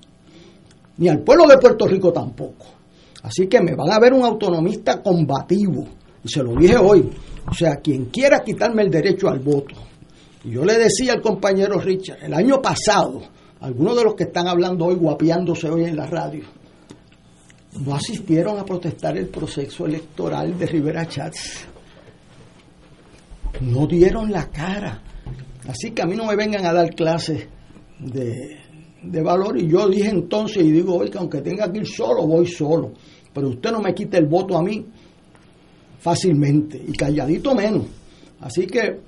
ni 0.96 1.08
al 1.08 1.20
pueblo 1.20 1.46
de 1.46 1.58
Puerto 1.58 1.86
Rico 1.86 2.12
tampoco. 2.12 2.79
Así 3.22 3.46
que 3.46 3.60
me 3.60 3.74
van 3.74 3.92
a 3.92 3.98
ver 3.98 4.12
un 4.12 4.24
autonomista 4.24 5.02
combativo. 5.02 5.86
Y 6.24 6.28
se 6.28 6.42
lo 6.42 6.54
dije 6.54 6.76
hoy. 6.76 7.10
O 7.46 7.54
sea, 7.54 7.76
quien 7.76 8.06
quiera 8.06 8.40
quitarme 8.40 8.82
el 8.82 8.90
derecho 8.90 9.28
al 9.28 9.40
voto. 9.40 9.74
Y 10.44 10.52
yo 10.52 10.64
le 10.64 10.78
decía 10.78 11.12
al 11.12 11.20
compañero 11.20 11.78
Richard, 11.78 12.24
el 12.24 12.34
año 12.34 12.62
pasado, 12.62 13.22
algunos 13.60 13.96
de 13.96 14.04
los 14.04 14.14
que 14.14 14.24
están 14.24 14.48
hablando 14.48 14.86
hoy, 14.86 14.94
guapiándose 14.94 15.68
hoy 15.68 15.84
en 15.84 15.96
la 15.96 16.06
radio, 16.06 16.44
no 17.78 17.94
asistieron 17.94 18.58
a 18.58 18.64
protestar 18.64 19.16
el 19.16 19.26
proceso 19.28 19.86
electoral 19.86 20.58
de 20.58 20.66
Rivera 20.66 21.06
Chats. 21.06 21.66
No 23.60 23.86
dieron 23.86 24.32
la 24.32 24.48
cara. 24.48 25.02
Así 25.68 25.90
que 25.90 26.02
a 26.02 26.06
mí 26.06 26.16
no 26.16 26.24
me 26.24 26.36
vengan 26.36 26.64
a 26.64 26.72
dar 26.72 26.94
clases 26.94 27.46
de, 27.98 28.59
de 29.02 29.22
valor 29.22 29.58
y 29.58 29.68
yo 29.68 29.88
dije 29.88 30.10
entonces 30.10 30.64
y 30.64 30.70
digo 30.70 30.96
hoy 30.96 31.10
que 31.10 31.18
aunque 31.18 31.40
tenga 31.40 31.70
que 31.70 31.78
ir 31.78 31.86
solo, 31.86 32.26
voy 32.26 32.46
solo. 32.46 32.92
Pero 33.32 33.48
usted 33.48 33.70
no 33.70 33.80
me 33.80 33.94
quita 33.94 34.18
el 34.18 34.26
voto 34.26 34.56
a 34.56 34.62
mí 34.62 34.84
fácilmente 35.98 36.82
y 36.86 36.92
calladito 36.92 37.54
menos. 37.54 37.86
Así 38.40 38.66
que 38.66 39.00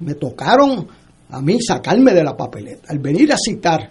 me 0.00 0.14
tocaron 0.14 0.86
a 1.30 1.40
mí 1.40 1.60
sacarme 1.60 2.12
de 2.12 2.24
la 2.24 2.36
papeleta. 2.36 2.88
Al 2.88 2.98
venir 2.98 3.32
a 3.32 3.36
citar 3.36 3.90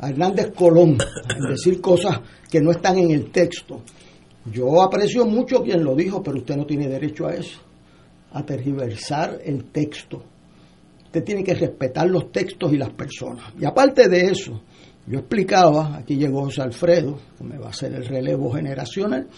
a 0.00 0.08
Hernández 0.08 0.52
Colón, 0.54 0.96
al 1.28 1.50
decir 1.50 1.80
cosas 1.80 2.20
que 2.50 2.60
no 2.60 2.70
están 2.70 2.98
en 2.98 3.10
el 3.10 3.30
texto, 3.30 3.82
yo 4.50 4.82
aprecio 4.82 5.26
mucho 5.26 5.62
quien 5.62 5.84
lo 5.84 5.94
dijo, 5.94 6.22
pero 6.22 6.38
usted 6.38 6.56
no 6.56 6.64
tiene 6.64 6.88
derecho 6.88 7.26
a 7.26 7.34
eso, 7.34 7.60
a 8.32 8.42
tergiversar 8.44 9.40
el 9.44 9.64
texto 9.64 10.22
Usted 11.10 11.24
tiene 11.24 11.42
que 11.42 11.54
respetar 11.54 12.08
los 12.08 12.30
textos 12.30 12.72
y 12.72 12.76
las 12.76 12.90
personas. 12.90 13.52
Y 13.58 13.64
aparte 13.64 14.08
de 14.08 14.26
eso, 14.26 14.62
yo 15.08 15.18
explicaba, 15.18 15.96
aquí 15.96 16.14
llegó 16.14 16.44
José 16.44 16.62
Alfredo, 16.62 17.18
que 17.36 17.42
me 17.42 17.58
va 17.58 17.66
a 17.66 17.70
hacer 17.70 17.92
el 17.94 18.06
relevo 18.06 18.52
generacional. 18.52 19.26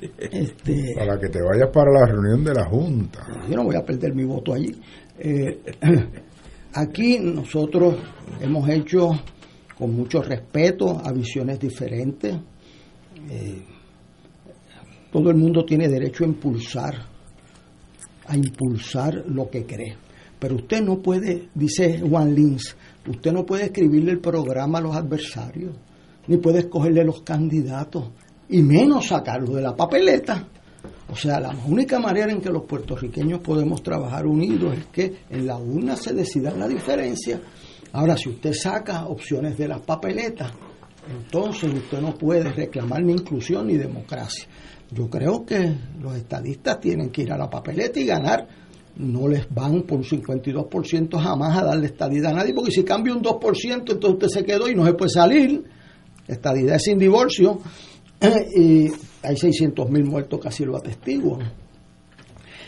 Este, 0.00 0.94
para 0.96 1.18
que 1.18 1.28
te 1.28 1.40
vayas 1.42 1.70
para 1.72 1.90
la 1.90 2.06
reunión 2.06 2.44
de 2.44 2.54
la 2.54 2.66
Junta. 2.66 3.26
Yo 3.48 3.56
no 3.56 3.64
voy 3.64 3.74
a 3.74 3.84
perder 3.84 4.14
mi 4.14 4.24
voto 4.24 4.54
allí. 4.54 4.72
Eh, 5.18 5.60
aquí 6.74 7.18
nosotros 7.18 7.96
hemos 8.40 8.68
hecho 8.68 9.10
con 9.76 9.94
mucho 9.96 10.22
respeto 10.22 11.00
a 11.04 11.12
visiones 11.12 11.58
diferentes. 11.58 12.36
Eh, 13.28 13.62
todo 15.10 15.30
el 15.30 15.36
mundo 15.36 15.64
tiene 15.64 15.88
derecho 15.88 16.22
a 16.22 16.28
impulsar, 16.28 16.94
a 18.26 18.36
impulsar 18.36 19.24
lo 19.26 19.50
que 19.50 19.66
cree. 19.66 20.07
Pero 20.38 20.56
usted 20.56 20.82
no 20.82 20.98
puede, 20.98 21.48
dice 21.54 22.00
Juan 22.00 22.34
Lins, 22.34 22.76
usted 23.08 23.32
no 23.32 23.44
puede 23.44 23.64
escribirle 23.64 24.12
el 24.12 24.20
programa 24.20 24.78
a 24.78 24.82
los 24.82 24.96
adversarios, 24.96 25.74
ni 26.26 26.36
puede 26.36 26.60
escogerle 26.60 27.04
los 27.04 27.22
candidatos, 27.22 28.10
y 28.48 28.62
menos 28.62 29.08
sacarlo 29.08 29.54
de 29.54 29.62
la 29.62 29.74
papeleta. 29.74 30.46
O 31.10 31.16
sea, 31.16 31.40
la 31.40 31.54
única 31.66 31.98
manera 31.98 32.30
en 32.30 32.40
que 32.40 32.50
los 32.50 32.64
puertorriqueños 32.64 33.40
podemos 33.40 33.82
trabajar 33.82 34.26
unidos 34.26 34.76
es 34.76 34.86
que 34.86 35.16
en 35.30 35.46
la 35.46 35.56
urna 35.56 35.96
se 35.96 36.12
decida 36.12 36.54
la 36.54 36.68
diferencia. 36.68 37.40
Ahora, 37.92 38.16
si 38.16 38.28
usted 38.28 38.52
saca 38.52 39.06
opciones 39.06 39.56
de 39.56 39.68
las 39.68 39.80
papeletas, 39.80 40.52
entonces 41.10 41.72
usted 41.72 42.00
no 42.00 42.14
puede 42.14 42.52
reclamar 42.52 43.02
ni 43.02 43.12
inclusión 43.12 43.66
ni 43.66 43.78
democracia. 43.78 44.46
Yo 44.90 45.08
creo 45.08 45.44
que 45.44 45.74
los 46.00 46.14
estadistas 46.14 46.78
tienen 46.80 47.10
que 47.10 47.22
ir 47.22 47.32
a 47.32 47.38
la 47.38 47.48
papeleta 47.48 47.98
y 47.98 48.06
ganar 48.06 48.46
no 48.98 49.28
les 49.28 49.48
van 49.52 49.82
por 49.82 49.98
un 49.98 50.04
52% 50.04 51.18
jamás 51.18 51.58
a 51.58 51.64
darle 51.64 51.86
estadidad 51.86 52.32
a 52.32 52.34
nadie, 52.36 52.52
porque 52.52 52.72
si 52.72 52.82
cambia 52.82 53.14
un 53.14 53.22
2%, 53.22 53.92
entonces 53.92 54.10
usted 54.10 54.28
se 54.28 54.44
quedó 54.44 54.68
y 54.68 54.74
no 54.74 54.84
se 54.84 54.94
puede 54.94 55.10
salir. 55.10 55.64
Estadidad 56.26 56.76
es 56.76 56.82
sin 56.82 56.98
divorcio 56.98 57.60
y 58.56 58.88
hay 59.22 59.36
600 59.36 59.88
mil 59.90 60.04
muertos 60.04 60.40
casi 60.42 60.64
lo 60.64 60.76
atestiguan. 60.76 61.52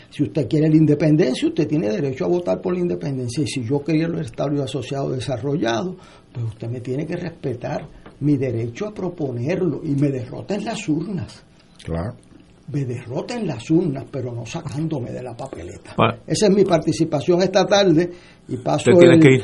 Si 0.09 0.23
usted 0.23 0.47
quiere 0.47 0.69
la 0.69 0.75
independencia, 0.75 1.47
usted 1.47 1.67
tiene 1.67 1.89
derecho 1.89 2.25
a 2.25 2.27
votar 2.27 2.59
por 2.59 2.73
la 2.73 2.79
independencia. 2.79 3.43
Y 3.43 3.47
si 3.47 3.63
yo 3.63 3.81
quería 3.81 4.07
el 4.07 4.19
Estado 4.19 4.61
asociado 4.61 5.11
desarrollado, 5.11 5.95
pues 6.33 6.45
usted 6.47 6.69
me 6.69 6.81
tiene 6.81 7.05
que 7.05 7.15
respetar 7.15 7.87
mi 8.19 8.35
derecho 8.35 8.87
a 8.87 8.93
proponerlo 8.93 9.81
y 9.83 9.91
me 9.91 10.09
derrota 10.09 10.55
en 10.55 10.65
las 10.65 10.87
urnas. 10.89 11.43
Claro 11.83 12.30
me 12.71 12.85
derroten 12.85 13.45
las 13.47 13.69
urnas, 13.69 14.05
pero 14.11 14.33
no 14.33 14.45
sacándome 14.45 15.11
de 15.11 15.23
la 15.23 15.35
papeleta. 15.35 15.95
Esa 16.25 16.47
es 16.47 16.51
mi 16.55 16.63
participación 16.63 17.41
esta 17.41 17.65
tarde 17.65 18.09
y 18.47 18.57
paso 18.57 18.91
el... 18.91 19.19
que 19.19 19.33
ir? 19.35 19.43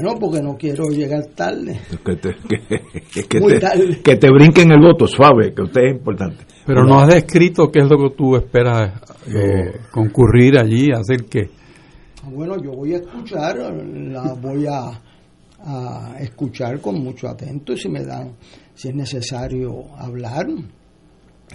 Bueno, 0.00 0.18
porque 0.18 0.40
no 0.40 0.56
quiero 0.56 0.88
llegar 0.88 1.26
tarde. 1.34 1.78
Que 2.02 2.16
te, 2.16 2.30
que, 3.10 4.02
que 4.02 4.16
te 4.16 4.30
brinquen 4.30 4.72
el 4.72 4.80
voto 4.80 5.06
suave, 5.06 5.52
que 5.54 5.62
usted 5.62 5.82
es 5.82 5.92
importante. 5.92 6.46
Pero 6.66 6.84
no 6.84 7.00
has 7.00 7.12
descrito 7.12 7.70
qué 7.70 7.80
es 7.80 7.90
lo 7.90 7.98
que 7.98 8.16
tú 8.16 8.36
esperas 8.36 9.02
eh, 9.26 9.80
concurrir 9.90 10.58
allí, 10.58 10.90
hacer 10.92 11.26
qué. 11.28 11.50
Ah, 12.22 12.28
bueno, 12.30 12.56
yo 12.62 12.70
voy 12.70 12.94
a 12.94 12.98
escuchar, 12.98 13.58
la 13.58 14.32
voy 14.32 14.64
a, 14.66 14.98
a 15.58 16.16
escuchar 16.20 16.80
con 16.80 17.02
mucho 17.02 17.28
atento 17.28 17.74
y 17.74 17.76
si 17.76 17.90
me 17.90 18.02
dan, 18.02 18.32
si 18.74 18.88
es 18.88 18.94
necesario 18.94 19.94
hablar, 19.98 20.46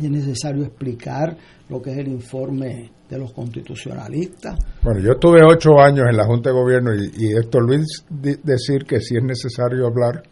es 0.06 0.12
necesario 0.12 0.63
explicar 0.63 1.36
lo 1.70 1.82
que 1.82 1.92
es 1.92 1.98
el 1.98 2.08
informe 2.08 2.92
de 3.10 3.18
los 3.18 3.32
constitucionalistas. 3.34 4.58
Bueno, 4.84 5.00
yo 5.01 5.12
estuve 5.13 5.39
ocho 5.44 5.80
años 5.80 6.06
en 6.10 6.18
la 6.18 6.25
Junta 6.25 6.50
de 6.50 6.56
Gobierno 6.56 6.94
y, 6.94 7.12
y 7.18 7.36
Héctor 7.38 7.63
Luis 7.66 7.86
decir 8.10 8.84
que 8.86 9.00
si 9.00 9.18
es 9.18 9.24
necesario 9.24 9.88
hablar, 9.88 10.24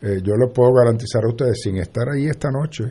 eh, 0.00 0.20
yo 0.22 0.34
lo 0.36 0.52
puedo 0.52 0.72
garantizar 0.74 1.24
a 1.24 1.28
ustedes 1.28 1.60
sin 1.62 1.76
estar 1.78 2.08
ahí 2.08 2.26
esta 2.26 2.50
noche, 2.50 2.84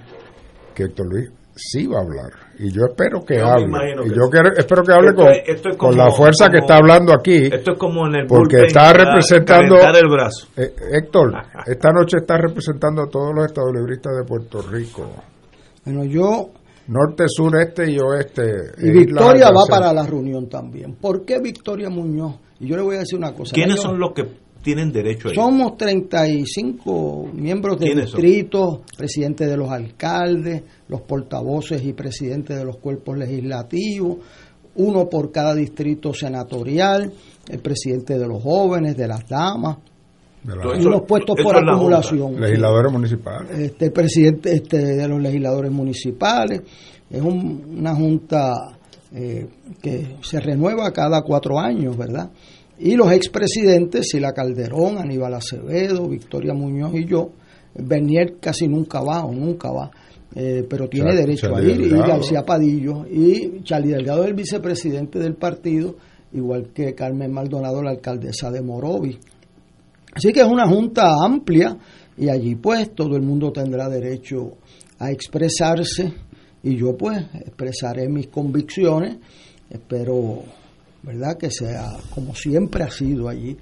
que 0.75 0.83
Héctor 0.83 1.07
Luis 1.07 1.29
sí 1.55 1.87
va 1.87 1.97
a 1.99 2.01
hablar. 2.03 2.29
Y 2.59 2.71
yo 2.71 2.83
espero 2.85 3.23
que 3.25 3.37
Yo 3.37 3.47
hable. 3.47 3.65
Y 4.05 4.09
que 4.09 4.15
yo 4.15 4.29
quiero- 4.29 4.53
espero 4.55 4.83
que 4.83 4.93
hable 4.93 5.09
Esto 5.09 5.21
con, 5.23 5.31
es- 5.31 5.43
esto 5.47 5.69
es 5.69 5.77
con 5.77 5.97
la 5.97 6.11
fuerza 6.11 6.49
que 6.49 6.57
está 6.59 6.75
hablando 6.77 7.13
aquí. 7.13 7.45
Esto 7.51 7.71
es 7.71 7.77
como 7.79 8.05
en 8.05 8.15
el 8.15 8.27
Porque 8.27 8.65
está 8.67 8.93
representando- 8.93 9.77
el 9.77 10.07
brazo. 10.09 10.47
Eh, 10.55 10.73
Héctor, 10.91 11.31
esta 11.65 11.91
noche 11.91 12.17
está 12.17 12.37
representando 12.37 13.01
a 13.03 13.07
todos 13.09 13.33
los 13.33 13.45
estadolibristas 13.47 14.13
de 14.17 14.23
Puerto 14.23 14.61
Rico. 14.61 15.09
Bueno, 15.93 16.05
yo 16.05 16.49
Norte, 16.87 17.25
sur, 17.27 17.53
este 17.61 17.91
y 17.91 17.97
oeste. 17.99 18.43
y 18.81 18.91
Victoria 18.91 19.49
va 19.51 19.63
para 19.69 19.91
la 19.93 20.05
reunión 20.05 20.47
también. 20.47 20.95
¿Por 20.95 21.25
qué 21.25 21.39
Victoria 21.39 21.89
Muñoz? 21.89 22.35
Y 22.59 22.67
yo 22.67 22.75
le 22.77 22.81
voy 22.83 22.95
a 22.95 22.99
decir 22.99 23.17
una 23.19 23.33
cosa. 23.33 23.53
¿Quiénes 23.53 23.73
Ellos- 23.75 23.83
son 23.83 23.99
los 23.99 24.11
que 24.13 24.23
tienen 24.63 24.91
derecho 24.91 25.27
a 25.27 25.31
ir? 25.31 25.35
Somos 25.35 25.75
35 25.77 27.29
miembros 27.33 27.79
de 27.79 27.85
¿Quiénes 27.87 28.09
son? 28.09 28.21
distritos, 28.21 28.79
presidentes 28.97 29.49
de 29.49 29.57
los 29.57 29.69
alcaldes, 29.69 30.63
los 30.87 31.01
portavoces 31.01 31.83
y 31.85 31.93
presidentes 31.93 32.57
de 32.57 32.65
los 32.65 32.77
cuerpos 32.77 33.17
legislativos, 33.17 34.17
uno 34.75 35.09
por 35.09 35.31
cada 35.31 35.55
distrito 35.55 36.13
senatorial, 36.13 37.11
el 37.49 37.59
presidente 37.59 38.17
de 38.17 38.27
los 38.27 38.41
jóvenes, 38.43 38.95
de 38.95 39.07
las 39.07 39.27
damas, 39.27 39.77
Eso- 40.77 40.87
unos 40.89 41.01
puestos 41.03 41.35
por 41.43 41.55
acumulación. 41.73 42.39
legisladores 42.39 42.91
municipales. 42.91 43.59
Este 43.59 43.91
presidente 43.91 44.53
este, 44.53 44.77
de 44.77 45.07
los 45.07 45.21
legisladores 45.21 45.71
municipales, 45.71 46.61
es 47.09 47.21
un- 47.21 47.75
una 47.79 47.93
junta 47.95 48.53
eh, 49.13 49.47
que 49.81 50.17
se 50.21 50.39
renueva 50.41 50.91
cada 50.91 51.21
cuatro 51.21 51.57
años, 51.59 51.95
¿verdad? 51.97 52.29
Y 52.77 52.95
los 52.95 53.09
expresidentes, 53.11 54.09
Sila 54.09 54.33
Calderón, 54.33 54.97
Aníbal 54.97 55.33
Acevedo, 55.33 56.07
Victoria 56.09 56.53
Muñoz 56.53 56.93
y 56.93 57.05
yo, 57.05 57.29
Bernier 57.73 58.35
casi 58.39 58.67
nunca 58.67 58.99
va 59.01 59.23
o 59.25 59.31
nunca 59.33 59.71
va, 59.71 59.89
eh, 60.35 60.65
pero 60.69 60.89
tiene 60.89 61.11
Char- 61.11 61.17
derecho 61.19 61.55
a 61.55 61.61
ir, 61.61 61.79
y. 61.81 61.89
García 61.89 62.43
Padillo, 62.43 63.05
y 63.09 63.63
Charlie 63.63 63.91
Delgado 63.93 64.23
es 64.23 64.27
el 64.29 64.33
vicepresidente 64.35 65.19
del 65.19 65.35
partido, 65.35 65.95
igual 66.33 66.69
que 66.73 66.93
Carmen 66.93 67.31
Maldonado, 67.31 67.81
la 67.81 67.91
alcaldesa 67.91 68.51
de 68.51 68.61
Morovis. 68.61 69.17
Así 70.17 70.33
que 70.33 70.39
es 70.39 70.47
una 70.47 70.67
junta 70.67 71.23
amplia 71.23 71.77
y 72.17 72.27
allí 72.27 72.55
pues 72.55 72.95
todo 72.95 73.15
el 73.15 73.21
mundo 73.21 73.51
tendrá 73.51 73.87
derecho 73.87 74.57
a 74.97 75.11
expresarse 75.11 76.11
y 76.63 76.75
yo 76.75 76.97
pues 76.97 77.23
expresaré 77.35 78.09
mis 78.09 78.25
convicciones. 78.25 79.17
Espero, 79.69 80.41
¿verdad? 81.03 81.37
Que 81.37 81.51
sea 81.51 81.97
como 82.15 82.33
siempre 82.33 82.83
ha 82.83 82.89
sido 82.89 83.29
allí, 83.29 83.55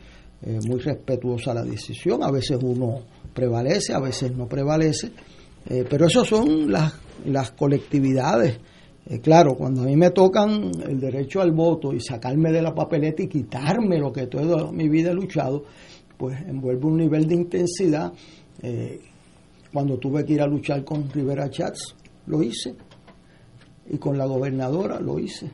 eh, 0.44 0.60
muy 0.66 0.80
respetuosa 0.80 1.54
la 1.54 1.64
decisión. 1.64 2.24
A 2.24 2.32
veces 2.32 2.58
uno 2.64 3.02
prevalece, 3.34 3.94
a 3.94 4.00
veces 4.00 4.34
no 4.34 4.48
prevalece, 4.48 5.12
eh, 5.70 5.84
pero 5.90 6.08
eso 6.08 6.24
son 6.24 6.72
las, 6.72 6.94
las 7.26 7.52
colectividades. 7.52 8.58
Eh, 9.08 9.20
claro, 9.20 9.56
cuando 9.56 9.82
a 9.82 9.86
mí 9.86 9.98
me 9.98 10.12
tocan 10.12 10.72
el 10.88 11.02
derecho 11.02 11.42
al 11.42 11.52
voto 11.52 11.94
y 11.94 12.00
sacarme 12.00 12.54
de 12.54 12.62
la 12.62 12.74
papeleta 12.74 13.24
y 13.24 13.28
quitarme 13.28 14.00
lo 14.00 14.14
que 14.14 14.28
toda 14.28 14.72
mi 14.72 14.88
vida 14.88 15.12
he 15.12 15.14
luchado, 15.14 15.66
pues 16.18 16.40
envuelve 16.48 16.86
un 16.86 16.98
nivel 16.98 17.28
de 17.28 17.36
intensidad. 17.36 18.12
Eh, 18.62 19.00
cuando 19.74 19.98
tuve 19.98 20.24
que 20.26 20.34
ir 20.34 20.42
a 20.42 20.48
luchar 20.48 20.84
con 20.86 21.10
Rivera 21.10 21.50
Chats, 21.50 21.96
lo 22.28 22.42
hice. 22.42 22.76
Y 23.90 23.98
con 23.98 24.18
la 24.18 24.26
gobernadora 24.26 25.00
lo 25.00 25.20
hice. 25.20 25.50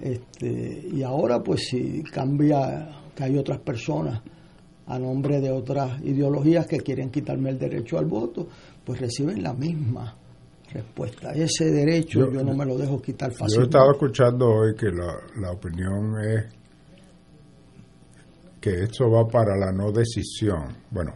Este, 0.00 0.88
y 0.92 1.02
ahora, 1.02 1.42
pues 1.42 1.68
si 1.68 2.02
cambia, 2.04 2.88
que 3.14 3.24
hay 3.24 3.36
otras 3.36 3.58
personas 3.60 4.20
a 4.86 4.98
nombre 4.98 5.40
de 5.40 5.50
otras 5.50 6.00
ideologías 6.02 6.66
que 6.66 6.78
quieren 6.78 7.10
quitarme 7.10 7.50
el 7.50 7.58
derecho 7.58 7.98
al 7.98 8.06
voto, 8.06 8.48
pues 8.84 9.00
reciben 9.00 9.42
la 9.42 9.52
misma 9.52 10.16
respuesta. 10.72 11.32
Ese 11.32 11.70
derecho 11.70 12.20
yo, 12.20 12.32
Yo- 12.32 12.44
no 12.44 12.54
me 12.54 12.64
lo 12.64 12.76
dejo 12.78 13.00
quitar 13.02 13.30
Yo 13.30 13.34
he 13.36 13.38
fácilmente. 13.38 13.76
estado 13.76 13.92
escuchando 13.92 14.46
hoy 14.46 14.74
que 14.74 14.86
la, 14.86 15.14
la 15.40 15.50
opinión 15.52 16.14
es 16.22 16.44
que 18.60 18.82
esto 18.84 19.10
va 19.10 19.26
para 19.26 19.56
la 19.56 19.72
no 19.72 19.90
decisión. 19.92 20.76
Bueno, 20.90 21.12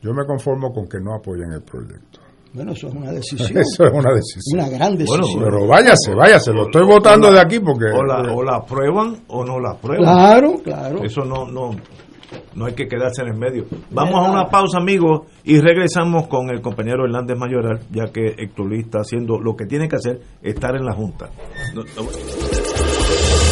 yo 0.00 0.12
me 0.12 0.24
conformo 0.26 0.72
con 0.72 0.86
que 0.88 0.98
no 1.00 1.14
apoyen 1.14 1.52
el 1.52 1.62
proyecto. 1.62 2.20
Bueno, 2.54 2.72
eso 2.72 2.88
es 2.88 2.94
una 2.94 3.10
decisión. 3.12 3.58
Eso 3.58 3.84
es 3.84 3.92
una 3.92 4.12
decisión. 4.14 4.60
una 4.60 4.68
gran 4.68 4.94
Bueno, 4.96 5.16
decisión. 5.16 5.44
Pero 5.44 5.66
váyase, 5.66 6.14
váyase, 6.14 6.52
lo 6.52 6.64
estoy 6.64 6.86
votando 6.86 7.32
de 7.32 7.40
aquí 7.40 7.60
porque... 7.60 7.86
O 7.86 8.02
la, 8.04 8.32
o 8.34 8.42
la 8.42 8.56
aprueban 8.56 9.22
o 9.28 9.44
no 9.44 9.58
la 9.58 9.70
aprueban. 9.70 10.04
Claro, 10.04 10.54
claro. 10.62 11.02
Eso 11.02 11.24
no, 11.24 11.46
no, 11.50 11.70
no 12.54 12.66
hay 12.66 12.74
que 12.74 12.86
quedarse 12.86 13.22
en 13.22 13.28
el 13.28 13.38
medio. 13.38 13.64
Vamos 13.90 14.14
a 14.16 14.30
una 14.30 14.44
pausa, 14.50 14.78
amigos, 14.78 15.22
y 15.44 15.58
regresamos 15.60 16.28
con 16.28 16.50
el 16.50 16.60
compañero 16.60 17.04
Hernández 17.06 17.38
Mayoral, 17.38 17.80
ya 17.90 18.12
que 18.12 18.34
Héctor 18.38 18.66
Luis 18.66 18.84
está 18.84 18.98
haciendo 18.98 19.38
lo 19.40 19.56
que 19.56 19.64
tiene 19.66 19.88
que 19.88 19.96
hacer, 19.96 20.20
estar 20.42 20.76
en 20.76 20.84
la 20.84 20.92
Junta. 20.92 21.30
No- 21.74 21.82
no- 21.84 23.51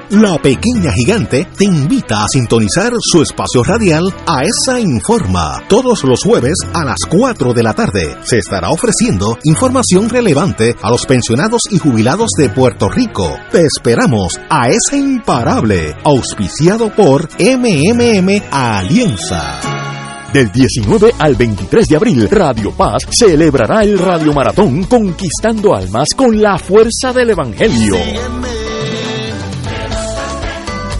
la 0.11 0.37
pequeña 0.37 0.91
gigante, 0.91 1.47
te 1.57 1.63
invita 1.63 2.25
a 2.25 2.27
sintonizar 2.27 2.91
su 2.99 3.21
espacio 3.21 3.63
radial 3.63 4.13
AESA 4.27 4.79
Informa. 4.79 5.63
Todos 5.69 6.03
los 6.03 6.23
jueves 6.23 6.55
a 6.73 6.83
las 6.83 6.99
4 7.09 7.53
de 7.53 7.63
la 7.63 7.73
tarde 7.73 8.17
se 8.23 8.39
estará 8.39 8.71
ofreciendo 8.71 9.37
información 9.45 10.09
relevante 10.09 10.75
a 10.81 10.89
los 10.89 11.05
pensionados 11.05 11.61
y 11.69 11.77
jubilados 11.77 12.31
de 12.37 12.49
Puerto 12.49 12.89
Rico. 12.89 13.37
Te 13.51 13.65
esperamos 13.65 14.37
a 14.49 14.67
esa 14.67 14.97
imparable, 14.97 15.95
auspiciado 16.03 16.93
por 16.93 17.29
MMM 17.39 18.43
Alianza. 18.51 19.61
Del 20.33 20.51
19 20.51 21.13
al 21.19 21.35
23 21.35 21.87
de 21.87 21.95
abril, 21.95 22.29
Radio 22.29 22.71
Paz 22.71 23.07
celebrará 23.09 23.83
el 23.83 23.97
Radio 23.97 24.33
Maratón 24.33 24.83
Conquistando 24.83 25.73
Almas 25.73 26.09
con 26.15 26.41
la 26.41 26.57
fuerza 26.57 27.13
del 27.13 27.29
Evangelio. 27.31 27.95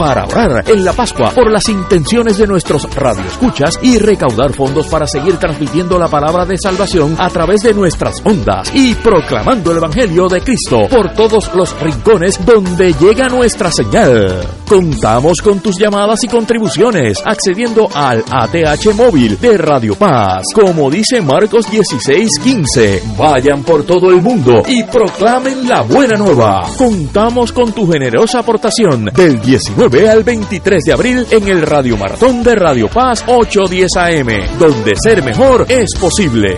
Para 0.02 0.26
orar 0.26 0.64
en 0.68 0.84
la 0.84 0.94
Pascua 0.94 1.30
por 1.30 1.52
las 1.52 1.70
intenciones 1.70 2.40
de 2.40 2.48
nuestros 2.48 2.90
radioescuchas 2.96 3.78
y 3.84 4.00
recaudar 4.00 4.52
fondos 4.52 4.88
para 4.88 5.06
seguir 5.06 5.38
transmitiendo 5.38 6.00
la 6.00 6.08
palabra 6.08 6.44
de 6.44 6.58
salvación 6.58 7.16
a 7.20 7.30
través 7.30 7.62
de 7.62 7.76
nuestras 7.76 8.16
ondas 8.26 8.72
y 8.74 8.96
proclamando 8.96 9.70
el 9.70 9.78
Evangelio 9.78 10.28
de 10.28 10.42
Cristo 10.42 10.88
por 10.90 11.14
todos 11.14 11.54
los 11.54 11.80
rincones 11.80 12.44
donde 12.44 12.94
llega 12.94 13.30
nuestra 13.30 13.70
señal. 13.70 14.61
Contamos 14.72 15.42
con 15.42 15.60
tus 15.60 15.78
llamadas 15.78 16.24
y 16.24 16.30
contribuciones 16.30 17.22
accediendo 17.26 17.90
al 17.94 18.24
ATH 18.32 18.94
móvil 18.96 19.38
de 19.38 19.58
Radio 19.58 19.96
Paz. 19.96 20.46
Como 20.54 20.90
dice 20.90 21.20
Marcos 21.20 21.70
16:15, 21.70 23.18
vayan 23.18 23.64
por 23.64 23.84
todo 23.84 24.12
el 24.12 24.22
mundo 24.22 24.64
y 24.66 24.82
proclamen 24.84 25.68
la 25.68 25.82
buena 25.82 26.16
nueva. 26.16 26.70
Contamos 26.78 27.52
con 27.52 27.74
tu 27.74 27.86
generosa 27.86 28.40
aportación 28.40 29.08
del 29.14 29.42
19 29.42 30.10
al 30.10 30.24
23 30.24 30.86
de 30.86 30.94
abril 30.94 31.28
en 31.30 31.50
el 31.50 31.64
Radio 31.64 31.98
Maratón 31.98 32.42
de 32.42 32.56
Radio 32.56 32.88
Paz 32.88 33.26
810 33.28 33.98
AM, 33.98 34.58
donde 34.58 34.94
ser 34.96 35.22
mejor 35.22 35.66
es 35.68 35.94
posible. 35.96 36.58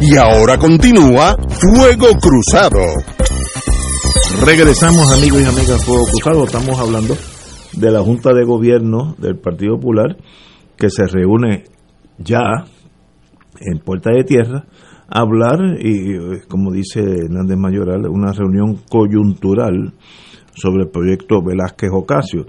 Y 0.00 0.16
ahora 0.16 0.58
continúa 0.58 1.36
Fuego 1.48 2.08
Cruzado. 2.20 2.80
Regresamos, 4.40 5.12
amigos 5.12 5.42
y 5.42 5.44
amigas 5.44 5.84
Fuego 5.84 6.04
Cruzado. 6.06 6.44
Estamos 6.44 6.78
hablando 6.78 7.14
de 7.72 7.90
la 7.90 8.00
Junta 8.00 8.32
de 8.32 8.44
Gobierno 8.44 9.14
del 9.18 9.38
Partido 9.38 9.76
Popular 9.76 10.16
que 10.76 10.90
se 10.90 11.06
reúne 11.06 11.64
ya 12.18 12.64
en 13.60 13.78
Puerta 13.78 14.10
de 14.10 14.24
Tierra 14.24 14.64
a 15.08 15.20
hablar 15.20 15.60
y, 15.78 16.40
como 16.48 16.72
dice 16.72 17.00
Hernández 17.00 17.56
Mayoral, 17.56 18.08
una 18.08 18.32
reunión 18.32 18.80
coyuntural 18.88 19.92
sobre 20.54 20.84
el 20.84 20.90
proyecto 20.90 21.42
Velázquez 21.42 21.90
Ocasio. 21.92 22.46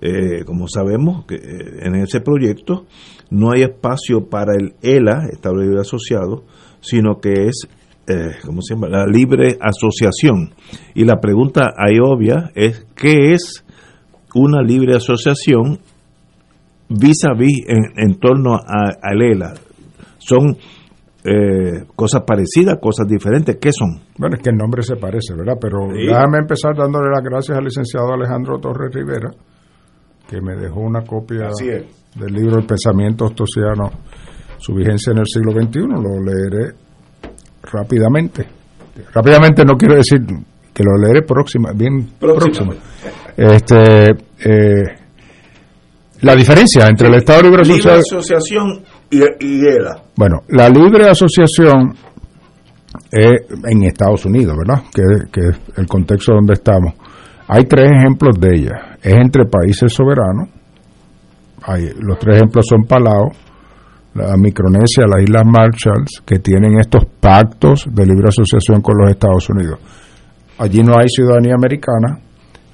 Eh, 0.00 0.44
como 0.44 0.68
sabemos, 0.68 1.24
que 1.26 1.36
eh, 1.36 1.80
en 1.82 1.94
ese 1.96 2.20
proyecto 2.20 2.86
no 3.30 3.52
hay 3.52 3.62
espacio 3.62 4.28
para 4.28 4.52
el 4.58 4.74
ELA, 4.82 5.28
Estado 5.32 5.56
Libre 5.56 5.80
Asociado, 5.80 6.44
sino 6.80 7.20
que 7.20 7.46
es, 7.46 7.68
eh, 8.10 8.32
¿cómo 8.44 8.60
se 8.62 8.74
llama?, 8.74 8.88
la 8.88 9.06
libre 9.06 9.56
asociación. 9.60 10.50
Y 10.94 11.04
la 11.04 11.16
pregunta 11.20 11.70
ahí 11.76 11.98
obvia 12.02 12.50
es, 12.54 12.86
¿qué 12.96 13.32
es 13.32 13.64
una 14.34 14.62
libre 14.62 14.96
asociación 14.96 15.78
vis 16.88 17.24
a 17.24 17.34
vis 17.34 17.64
en, 17.68 17.78
en 17.96 18.18
torno 18.18 18.54
a- 18.54 18.92
al 19.02 19.22
ELA? 19.22 19.54
Son 20.18 20.56
eh, 21.22 21.84
cosas 21.96 22.22
parecidas, 22.26 22.78
cosas 22.80 23.06
diferentes, 23.06 23.56
¿qué 23.60 23.70
son? 23.72 24.00
Bueno, 24.18 24.36
es 24.36 24.42
que 24.42 24.50
el 24.50 24.56
nombre 24.56 24.82
se 24.82 24.96
parece, 24.96 25.34
¿verdad? 25.36 25.54
Pero 25.60 25.88
Sí. 25.94 26.06
déjame 26.06 26.38
empezar 26.38 26.74
dándole 26.74 27.08
las 27.14 27.22
gracias 27.22 27.58
al 27.58 27.64
licenciado 27.64 28.12
Alejandro 28.14 28.58
Torres 28.58 28.94
Rivera, 28.94 29.28
que 30.28 30.40
me 30.40 30.56
dejó 30.56 30.80
una 30.80 31.02
copia 31.02 31.48
del 32.16 32.32
libro 32.32 32.58
El 32.58 32.66
pensamiento 32.66 33.26
ostosiano, 33.26 33.90
su 34.56 34.72
vigencia 34.74 35.12
en 35.12 35.18
el 35.18 35.26
siglo 35.26 35.52
XXI. 35.52 35.80
Lo 35.88 36.22
leeré 36.24 36.72
rápidamente. 37.62 38.46
Rápidamente 39.12 39.64
no 39.64 39.76
quiero 39.76 39.96
decir 39.96 40.20
que 40.72 40.82
lo 40.82 40.96
leeré 40.96 41.22
próxima, 41.22 41.72
bien 41.72 42.10
próxima. 42.18 42.74
Este, 43.36 44.10
eh, 44.10 44.84
la 46.20 46.34
diferencia 46.34 46.86
entre 46.86 47.08
el 47.08 47.14
Estado 47.14 47.42
Libre 47.42 47.64
Libre 47.64 47.92
asociación 47.92 48.82
y, 49.10 49.20
y 49.40 49.66
ELA. 49.66 50.02
Bueno, 50.16 50.42
la 50.48 50.68
libre 50.68 51.08
asociación 51.08 51.94
en 53.12 53.82
Estados 53.82 54.24
Unidos, 54.24 54.54
¿verdad? 54.56 54.84
Que, 54.92 55.02
que 55.30 55.48
es 55.48 55.56
el 55.76 55.86
contexto 55.86 56.32
donde 56.34 56.54
estamos. 56.54 56.94
Hay 57.48 57.64
tres 57.64 57.90
ejemplos 57.90 58.38
de 58.38 58.54
ella. 58.54 58.96
Es 59.02 59.14
entre 59.14 59.44
países 59.46 59.92
soberanos. 59.92 60.48
Hay, 61.62 61.90
los 61.98 62.18
tres 62.18 62.36
ejemplos 62.36 62.66
son 62.68 62.84
Palau, 62.84 63.32
la 64.14 64.36
Micronesia, 64.36 65.04
las 65.06 65.22
Islas 65.22 65.44
Marshalls, 65.46 66.22
que 66.24 66.38
tienen 66.38 66.78
estos 66.78 67.04
pactos 67.20 67.86
de 67.90 68.06
libre 68.06 68.28
asociación 68.28 68.80
con 68.80 68.96
los 68.98 69.10
Estados 69.10 69.48
Unidos. 69.50 69.78
Allí 70.58 70.82
no 70.82 70.98
hay 70.98 71.08
ciudadanía 71.08 71.54
americana. 71.54 72.18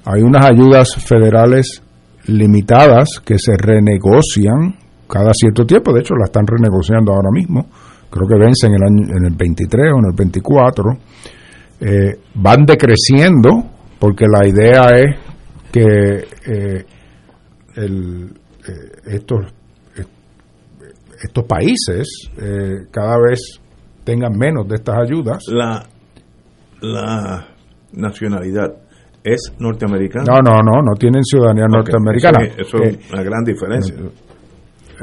Hay 0.05 0.21
unas 0.21 0.45
ayudas 0.45 0.95
federales 0.95 1.81
limitadas 2.25 3.21
que 3.23 3.37
se 3.37 3.55
renegocian 3.57 4.75
cada 5.07 5.31
cierto 5.33 5.65
tiempo. 5.65 5.93
De 5.93 6.01
hecho, 6.01 6.15
la 6.15 6.25
están 6.25 6.45
renegociando 6.45 7.13
ahora 7.13 7.29
mismo. 7.31 7.67
Creo 8.09 8.27
que 8.27 8.37
vencen 8.37 8.73
en 8.73 8.75
el, 8.75 8.83
año, 8.83 9.17
en 9.17 9.25
el 9.25 9.35
23 9.35 9.93
o 9.93 9.99
en 9.99 10.05
el 10.05 10.15
24. 10.15 10.83
Eh, 11.79 12.19
van 12.35 12.65
decreciendo 12.65 13.49
porque 13.99 14.25
la 14.27 14.47
idea 14.47 14.87
es 14.95 15.15
que 15.71 16.27
eh, 16.45 16.85
el, 17.75 18.33
eh, 18.67 19.13
estos, 19.13 19.53
estos 21.23 21.43
países 21.45 22.07
eh, 22.37 22.85
cada 22.91 23.17
vez 23.19 23.59
tengan 24.03 24.33
menos 24.37 24.67
de 24.67 24.75
estas 24.75 24.95
ayudas. 24.97 25.43
La, 25.47 25.85
la 26.81 27.47
nacionalidad 27.93 28.73
es 29.23 29.53
norteamericana. 29.59 30.25
No, 30.25 30.39
no, 30.41 30.61
no, 30.61 30.81
no 30.81 30.93
tienen 30.97 31.23
ciudadanía 31.23 31.65
norteamericana. 31.67 32.39
Eso, 32.45 32.57
es- 32.61 32.67
eso 32.67 32.83
es 32.83 32.95
Eh, 32.95 32.99
una 33.13 33.23
gran 33.23 33.43
diferencia. 33.43 33.95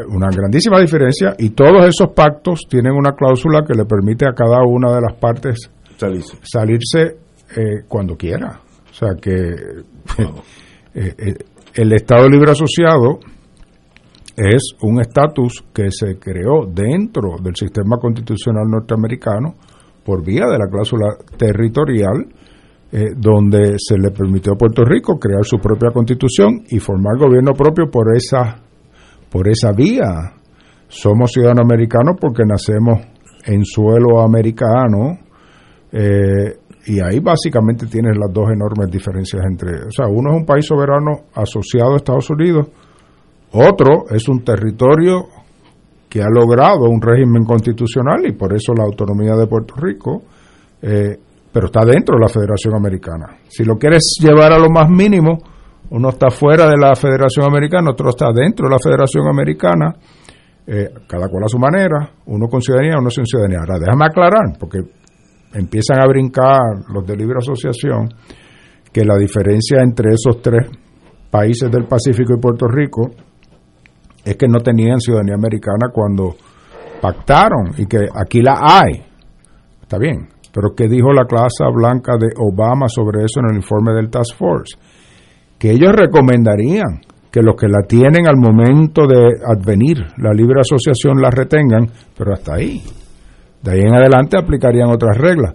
una 0.09 0.29
grandísima 0.29 0.81
diferencia 0.81 1.35
y 1.39 1.51
todos 1.51 1.87
esos 1.87 2.13
pactos 2.15 2.63
tienen 2.69 2.93
una 2.93 3.13
cláusula 3.13 3.63
que 3.67 3.75
le 3.75 3.85
permite 3.85 4.27
a 4.27 4.33
cada 4.33 4.63
una 4.65 4.93
de 4.93 5.01
las 5.01 5.15
partes 5.19 5.71
Salirse. 5.97 6.37
salirse 6.43 7.17
eh, 7.57 7.85
cuando 7.87 8.17
quiera. 8.17 8.61
O 8.91 8.95
sea 8.95 9.11
que 9.21 9.33
eh, 10.95 11.15
eh, 11.19 11.35
el 11.75 11.93
Estado 11.93 12.29
Libre 12.29 12.51
Asociado 12.53 13.19
es 14.37 14.75
un 14.83 15.01
estatus 15.01 15.65
que 15.73 15.91
se 15.91 16.19
creó 16.19 16.67
dentro 16.67 17.37
del 17.43 17.55
sistema 17.55 17.99
constitucional 17.99 18.65
norteamericano 18.69 19.55
por 20.05 20.25
vía 20.25 20.47
de 20.47 20.59
la 20.59 20.67
cláusula 20.69 21.17
territorial, 21.37 22.27
eh, 22.93 23.15
donde 23.17 23.77
se 23.79 23.97
le 23.97 24.11
permitió 24.11 24.53
a 24.53 24.57
Puerto 24.57 24.85
Rico 24.85 25.19
crear 25.19 25.45
su 25.45 25.59
propia 25.59 25.91
constitución 25.91 26.63
y 26.69 26.79
formar 26.79 27.19
gobierno 27.19 27.53
propio 27.53 27.91
por 27.91 28.15
esa 28.17 28.61
por 29.31 29.49
esa 29.49 29.73
vía. 29.73 30.33
Somos 30.87 31.33
ciudadanos 31.33 31.65
americanos 31.65 32.17
porque 32.21 32.45
nacemos 32.47 33.01
en 33.47 33.65
suelo 33.65 34.21
americano 34.21 35.19
eh, 35.91 36.57
y 36.87 37.01
ahí 37.01 37.19
básicamente 37.19 37.87
tienes 37.87 38.17
las 38.17 38.33
dos 38.33 38.51
enormes 38.53 38.91
diferencias 38.91 39.43
entre, 39.45 39.87
o 39.87 39.91
sea, 39.91 40.07
uno 40.07 40.31
es 40.31 40.37
un 40.37 40.47
país 40.47 40.67
soberano 40.67 41.25
asociado 41.35 41.95
a 41.95 41.97
Estados 41.97 42.31
Unidos, 42.31 42.69
otro 43.55 44.05
es 44.11 44.29
un 44.29 44.45
territorio 44.45 45.27
que 46.09 46.21
ha 46.21 46.29
logrado 46.31 46.89
un 46.89 47.01
régimen 47.01 47.45
constitucional 47.45 48.25
y 48.27 48.33
por 48.33 48.55
eso 48.55 48.73
la 48.73 48.85
autonomía 48.85 49.35
de 49.35 49.47
Puerto 49.47 49.75
Rico, 49.77 50.23
eh, 50.81 51.19
pero 51.53 51.67
está 51.67 51.85
dentro 51.85 52.17
de 52.17 52.21
la 52.21 52.29
Federación 52.29 52.75
Americana. 52.77 53.39
Si 53.49 53.65
lo 53.65 53.77
quieres 53.77 54.17
llevar 54.21 54.53
a 54.53 54.59
lo 54.59 54.71
más 54.71 54.89
mínimo, 54.89 55.39
uno 55.91 56.09
está 56.11 56.31
fuera 56.31 56.67
de 56.67 56.77
la 56.77 56.95
Federación 56.95 57.47
Americana, 57.47 57.91
otro 57.91 58.11
está 58.11 58.33
dentro 58.33 58.69
de 58.69 58.75
la 58.75 58.79
Federación 58.79 59.27
Americana, 59.29 59.95
eh, 60.67 60.89
cada 61.09 61.29
cual 61.29 61.45
a 61.45 61.49
su 61.49 61.59
manera, 61.59 62.11
uno 62.27 62.47
con 62.47 62.61
ciudadanía, 62.61 62.95
uno 62.99 63.11
sin 63.11 63.27
ciudadanía. 63.27 63.59
Ahora, 63.61 63.79
déjame 63.81 64.05
aclarar, 64.07 64.59
porque 64.59 64.79
empiezan 65.53 66.01
a 66.01 66.07
brincar 66.07 66.59
los 66.93 67.07
de 67.07 67.17
libre 67.17 67.39
asociación, 67.39 68.09
que 68.93 69.05
la 69.05 69.17
diferencia 69.17 69.83
entre 69.83 70.15
esos 70.15 70.41
tres 70.41 70.71
países 71.31 71.71
del 71.71 71.87
Pacífico 71.87 72.35
y 72.35 72.41
Puerto 72.41 72.67
Rico 72.69 73.11
es 74.25 74.37
que 74.37 74.49
no 74.49 74.61
tenían 74.61 75.01
ciudadanía 75.01 75.35
americana 75.35 75.89
cuando 75.93 76.35
pactaron 77.01 77.73
y 77.77 77.87
que 77.87 78.09
aquí 78.15 78.41
la 78.41 78.59
hay. 78.61 79.03
Está 79.83 79.99
bien, 79.99 80.29
pero 80.53 80.75
¿qué 80.75 80.89
dijo 80.89 81.13
la 81.13 81.27
Casa 81.27 81.67
Blanca 81.73 82.17
de 82.19 82.29
Obama 82.39 82.89
sobre 82.89 83.25
eso 83.25 83.41
en 83.41 83.51
el 83.51 83.57
informe 83.57 83.93
del 83.93 84.09
Task 84.09 84.37
Force? 84.37 84.77
Que 85.59 85.73
ellos 85.73 85.93
recomendarían 85.93 87.01
que 87.31 87.43
los 87.43 87.57
que 87.57 87.69
la 87.69 87.83
tienen 87.87 88.27
al 88.29 88.37
momento 88.37 89.07
de 89.07 89.41
advenir 89.45 89.99
la 90.19 90.33
libre 90.33 90.61
asociación 90.61 91.21
la 91.21 91.31
retengan, 91.31 91.91
pero 92.17 92.33
hasta 92.33 92.55
ahí. 92.55 92.81
De 93.61 93.73
ahí 93.73 93.81
en 93.81 93.95
adelante 93.95 94.39
aplicarían 94.39 94.91
otras 94.91 95.19
reglas. 95.19 95.55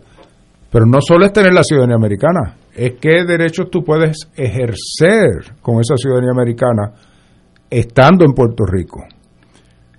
Pero 0.69 0.85
no 0.85 0.99
solo 1.01 1.25
es 1.25 1.33
tener 1.33 1.53
la 1.53 1.63
ciudadanía 1.63 1.95
americana, 1.95 2.57
es 2.75 2.95
qué 2.99 3.23
derechos 3.25 3.69
tú 3.71 3.83
puedes 3.83 4.29
ejercer 4.35 5.55
con 5.61 5.79
esa 5.79 5.95
ciudadanía 5.95 6.31
americana 6.31 6.91
estando 7.69 8.25
en 8.25 8.33
Puerto 8.33 8.65
Rico. 8.65 9.03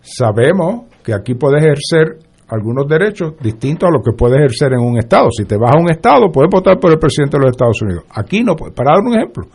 Sabemos 0.00 0.86
que 1.04 1.14
aquí 1.14 1.34
puedes 1.34 1.62
ejercer 1.62 2.18
algunos 2.48 2.88
derechos 2.88 3.34
distintos 3.40 3.88
a 3.88 3.92
los 3.92 4.02
que 4.02 4.12
puedes 4.12 4.38
ejercer 4.38 4.72
en 4.72 4.80
un 4.80 4.98
estado. 4.98 5.28
Si 5.30 5.44
te 5.44 5.56
vas 5.56 5.74
a 5.76 5.78
un 5.78 5.90
estado, 5.90 6.30
puedes 6.32 6.50
votar 6.50 6.78
por 6.80 6.90
el 6.90 6.98
presidente 6.98 7.36
de 7.36 7.44
los 7.44 7.50
Estados 7.52 7.80
Unidos. 7.82 8.04
Aquí 8.10 8.42
no 8.42 8.56
puedes. 8.56 8.74
Para 8.74 8.96
dar 8.96 9.04
un 9.04 9.16
ejemplo, 9.16 9.46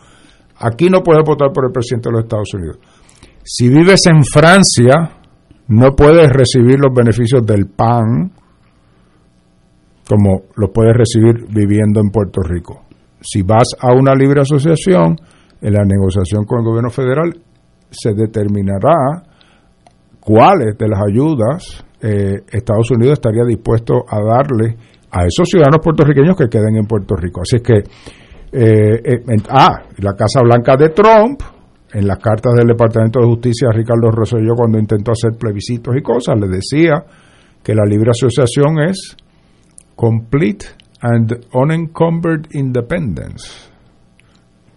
aquí 0.58 0.88
no 0.88 1.02
puedes 1.02 1.22
votar 1.24 1.52
por 1.52 1.66
el 1.66 1.72
presidente 1.72 2.08
de 2.08 2.12
los 2.14 2.24
Estados 2.24 2.54
Unidos. 2.54 2.78
Si 3.44 3.68
vives 3.68 4.06
en 4.06 4.24
Francia, 4.24 5.10
no 5.68 5.90
puedes 5.94 6.28
recibir 6.30 6.78
los 6.80 6.94
beneficios 6.94 7.44
del 7.44 7.66
PAN 7.66 8.32
como 10.08 10.42
los 10.54 10.70
puedes 10.70 10.94
recibir 10.94 11.46
viviendo 11.52 12.00
en 12.00 12.10
Puerto 12.10 12.40
Rico. 12.40 12.84
Si 13.20 13.42
vas 13.42 13.68
a 13.80 13.92
una 13.92 14.14
libre 14.14 14.40
asociación, 14.40 15.16
en 15.60 15.72
la 15.72 15.84
negociación 15.84 16.44
con 16.44 16.60
el 16.60 16.64
gobierno 16.64 16.90
federal 16.90 17.32
se 17.90 18.14
determinará 18.14 19.22
cuáles 20.20 20.76
de 20.76 20.88
las 20.88 21.00
ayudas 21.08 21.84
eh, 22.00 22.42
Estados 22.50 22.90
Unidos 22.90 23.14
estaría 23.14 23.44
dispuesto 23.44 24.04
a 24.08 24.20
darle 24.20 24.76
a 25.10 25.24
esos 25.24 25.48
ciudadanos 25.48 25.80
puertorriqueños 25.82 26.36
que 26.36 26.48
queden 26.48 26.76
en 26.76 26.86
Puerto 26.86 27.16
Rico. 27.16 27.40
Así 27.40 27.56
es 27.56 27.62
que, 27.62 27.78
eh, 27.78 29.00
eh, 29.04 29.36
ah, 29.48 29.82
la 29.98 30.12
Casa 30.14 30.40
Blanca 30.42 30.76
de 30.76 30.90
Trump, 30.90 31.40
en 31.92 32.06
las 32.06 32.18
cartas 32.18 32.54
del 32.54 32.66
Departamento 32.66 33.20
de 33.20 33.26
Justicia, 33.26 33.68
Ricardo 33.72 34.10
Rosselló, 34.10 34.54
cuando 34.54 34.78
intentó 34.78 35.12
hacer 35.12 35.38
plebiscitos 35.38 35.96
y 35.96 36.02
cosas, 36.02 36.38
le 36.38 36.48
decía 36.48 37.04
que 37.62 37.74
la 37.74 37.84
libre 37.84 38.10
asociación 38.10 38.80
es 38.80 39.16
complete 39.94 40.66
and 41.00 41.32
unencumbered 41.52 42.46
independence. 42.52 43.70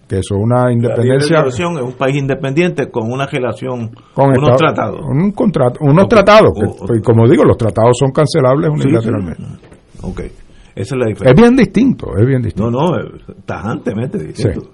Que 0.09 0.15
eso 0.17 0.35
es 0.35 0.41
una 0.43 0.65
La 0.65 0.73
independencia 0.73 1.39
asociación 1.41 1.77
es 1.77 1.83
un 1.83 1.93
país 1.93 2.15
independiente 2.17 2.89
con 2.89 3.11
una 3.11 3.27
relación, 3.27 3.91
con 4.15 4.29
unos 4.29 4.37
Estados- 4.49 4.57
tratados. 4.57 5.01
Un 5.07 5.31
contrato, 5.33 5.77
unos 5.81 6.05
Ok. 6.05 6.09
tratados. 6.09 6.49
que, 6.59 6.65
Oh, 6.65 6.83
ok. 6.85 6.91
y 6.97 7.01
como 7.01 7.27
digo, 7.29 7.43
los 7.45 7.57
tratados 7.57 7.95
son 7.99 8.11
cancelables 8.11 8.71
Sí, 8.75 8.81
unilateralmente. 8.87 9.43
sí. 9.43 9.67
Ok, 10.01 10.19
esa 10.21 10.31
es 10.75 10.91
la 10.93 11.05
Es 11.05 11.09
diferencia. 11.09 11.43
bien 11.43 11.55
distinto, 11.55 12.07
es 12.17 12.25
bien 12.25 12.41
distinto. 12.41 12.71
No, 12.71 12.87
no, 12.87 12.97
tajantemente 13.45 14.17
distinto. 14.17 14.61
Sí. 14.61 14.69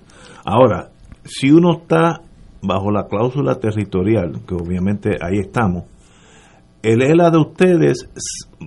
Ahora, 0.46 0.90
si 1.26 1.52
uno 1.52 1.74
está 1.82 2.22
bajo 2.62 2.90
la 2.92 3.06
cláusula 3.08 3.56
territorial, 3.56 4.40
que 4.48 4.56
obviamente 4.56 5.18
ahí 5.22 5.40
estamos, 5.40 5.84
el 6.82 7.02
ELA 7.02 7.30
de 7.32 7.40
ustedes 7.40 8.10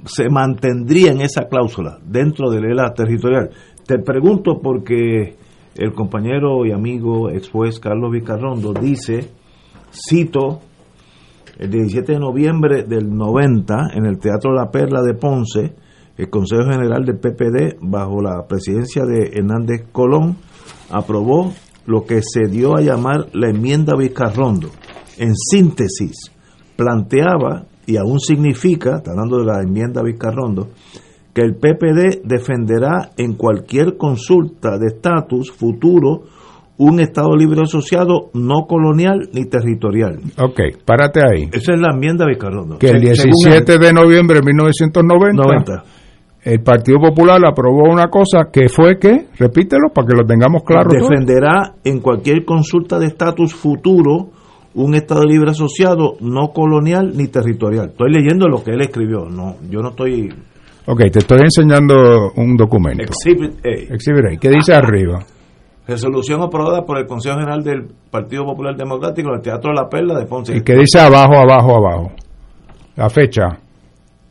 se 0.04 0.28
mantendría 0.28 1.12
en 1.12 1.22
esa 1.22 1.44
cláusula 1.48 1.98
dentro 2.04 2.50
del 2.50 2.64
ELA 2.66 2.92
territorial. 2.92 3.48
Te 3.86 3.98
pregunto 4.00 4.58
porque 4.62 5.36
el 5.78 5.92
compañero 5.92 6.66
y 6.66 6.72
amigo 6.72 7.30
ex 7.30 7.48
juez 7.50 7.78
Carlos 7.78 8.10
Vicarrondo 8.10 8.72
dice, 8.72 9.30
cito, 9.92 10.60
el 11.56 11.70
17 11.70 12.12
de 12.12 12.18
noviembre 12.18 12.82
del 12.82 13.08
90 13.08 13.90
en 13.94 14.04
el 14.04 14.18
Teatro 14.18 14.52
La 14.52 14.70
Perla 14.70 15.02
de 15.02 15.14
Ponce, 15.14 15.74
el 16.16 16.28
Consejo 16.28 16.64
General 16.64 17.04
del 17.04 17.18
PPD, 17.18 17.78
bajo 17.80 18.20
la 18.20 18.44
presidencia 18.48 19.04
de 19.04 19.30
Hernández 19.32 19.86
Colón, 19.92 20.36
aprobó 20.90 21.54
lo 21.86 22.04
que 22.04 22.22
se 22.22 22.48
dio 22.50 22.76
a 22.76 22.80
llamar 22.80 23.28
la 23.32 23.48
enmienda 23.48 23.96
Vizcarrondo. 23.96 24.70
En 25.16 25.34
síntesis, 25.36 26.32
planteaba, 26.76 27.66
y 27.86 27.96
aún 27.96 28.18
significa, 28.18 28.96
está 28.96 29.12
hablando 29.12 29.38
de 29.38 29.46
la 29.46 29.62
enmienda 29.62 30.02
Vizcarrondo, 30.02 30.70
que 31.38 31.44
el 31.44 31.54
PPD 31.54 32.22
defenderá 32.24 33.10
en 33.16 33.34
cualquier 33.34 33.96
consulta 33.96 34.76
de 34.76 34.88
estatus 34.88 35.52
futuro 35.52 36.22
un 36.78 36.98
Estado 36.98 37.36
libre 37.36 37.62
asociado 37.62 38.30
no 38.34 38.66
colonial 38.66 39.28
ni 39.32 39.44
territorial. 39.44 40.18
Ok, 40.36 40.82
párate 40.84 41.20
ahí. 41.20 41.44
Esa 41.52 41.74
es 41.74 41.80
la 41.80 41.94
enmienda 41.94 42.26
Vizcarrondo. 42.26 42.78
Que 42.78 42.88
el 42.88 43.00
17 43.00 43.78
de 43.78 43.92
noviembre 43.92 44.40
de 44.40 44.46
1990 44.46 45.42
90. 45.42 45.84
el 46.42 46.60
Partido 46.60 46.98
Popular 46.98 47.40
aprobó 47.46 47.84
una 47.88 48.08
cosa 48.08 48.48
que 48.52 48.68
fue 48.68 48.98
que, 48.98 49.26
repítelo 49.38 49.90
para 49.94 50.08
que 50.08 50.16
lo 50.16 50.26
tengamos 50.26 50.64
claro. 50.64 50.90
defenderá 50.90 51.74
en 51.84 52.00
cualquier 52.00 52.44
consulta 52.44 52.98
de 52.98 53.06
estatus 53.06 53.54
futuro 53.54 54.30
un 54.74 54.96
Estado 54.96 55.22
libre 55.22 55.52
asociado 55.52 56.16
no 56.20 56.48
colonial 56.52 57.12
ni 57.14 57.28
territorial. 57.28 57.90
Estoy 57.90 58.10
leyendo 58.12 58.48
lo 58.48 58.64
que 58.64 58.72
él 58.72 58.80
escribió, 58.80 59.26
no, 59.26 59.54
yo 59.70 59.82
no 59.82 59.90
estoy... 59.90 60.30
Ok, 60.90 61.00
te 61.12 61.18
estoy 61.18 61.40
enseñando 61.42 62.32
un 62.36 62.56
documento. 62.56 63.02
Exhibit 63.02 63.64
A. 63.64 63.94
Exhibit 63.94 64.24
A. 64.24 64.40
¿Qué 64.40 64.48
dice 64.48 64.72
arriba? 64.74 65.18
Resolución 65.86 66.42
aprobada 66.42 66.84
por 66.84 66.98
el 66.98 67.06
Consejo 67.06 67.36
General 67.36 67.62
del 67.62 67.88
Partido 68.10 68.44
Popular 68.44 68.74
Democrático 68.76 69.28
en 69.30 69.36
el 69.36 69.42
Teatro 69.42 69.72
La 69.72 69.88
Perla 69.88 70.18
de 70.18 70.26
Ponce. 70.26 70.56
¿Y 70.56 70.62
qué 70.62 70.74
dice 70.76 70.98
abajo, 71.00 71.34
abajo, 71.36 71.76
abajo? 71.76 72.12
La 72.96 73.08
fecha. 73.10 73.44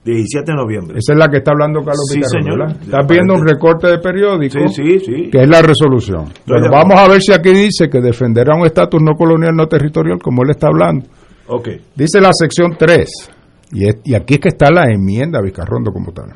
17 0.03 0.51
de 0.51 0.55
noviembre. 0.57 0.97
Esa 0.99 1.13
es 1.13 1.19
la 1.19 1.27
que 1.29 1.37
está 1.37 1.51
hablando 1.51 1.79
Carlos 1.79 2.05
Sí. 2.11 2.19
¿verdad? 2.43 2.77
Estás 2.81 3.07
viendo 3.07 3.33
un 3.33 3.45
recorte 3.45 3.87
de 3.87 3.99
periódico 3.99 4.57
Sí, 4.69 4.73
sí, 4.73 4.99
sí. 4.99 5.29
que 5.29 5.41
es 5.41 5.47
la 5.49 5.61
resolución. 5.61 6.25
Bueno, 6.47 6.63
de 6.63 6.69
vamos 6.69 6.97
a 6.99 7.07
ver 7.09 7.21
si 7.21 7.33
aquí 7.33 7.49
dice 7.53 7.89
que 7.89 7.99
defenderá 8.01 8.55
un 8.55 8.65
estatus 8.65 9.01
no 9.01 9.13
colonial, 9.15 9.53
no 9.55 9.67
territorial, 9.67 10.17
como 10.19 10.43
él 10.43 10.51
está 10.51 10.67
hablando. 10.67 11.05
Ok. 11.47 11.69
Dice 11.95 12.21
la 12.21 12.31
sección 12.33 12.75
3, 12.77 13.09
y, 13.73 13.89
es- 13.89 13.97
y 14.05 14.15
aquí 14.15 14.35
es 14.35 14.39
que 14.39 14.49
está 14.49 14.71
la 14.71 14.85
enmienda 14.91 15.41
Vizcarrondo 15.41 15.91
como 15.91 16.11
tal. 16.13 16.27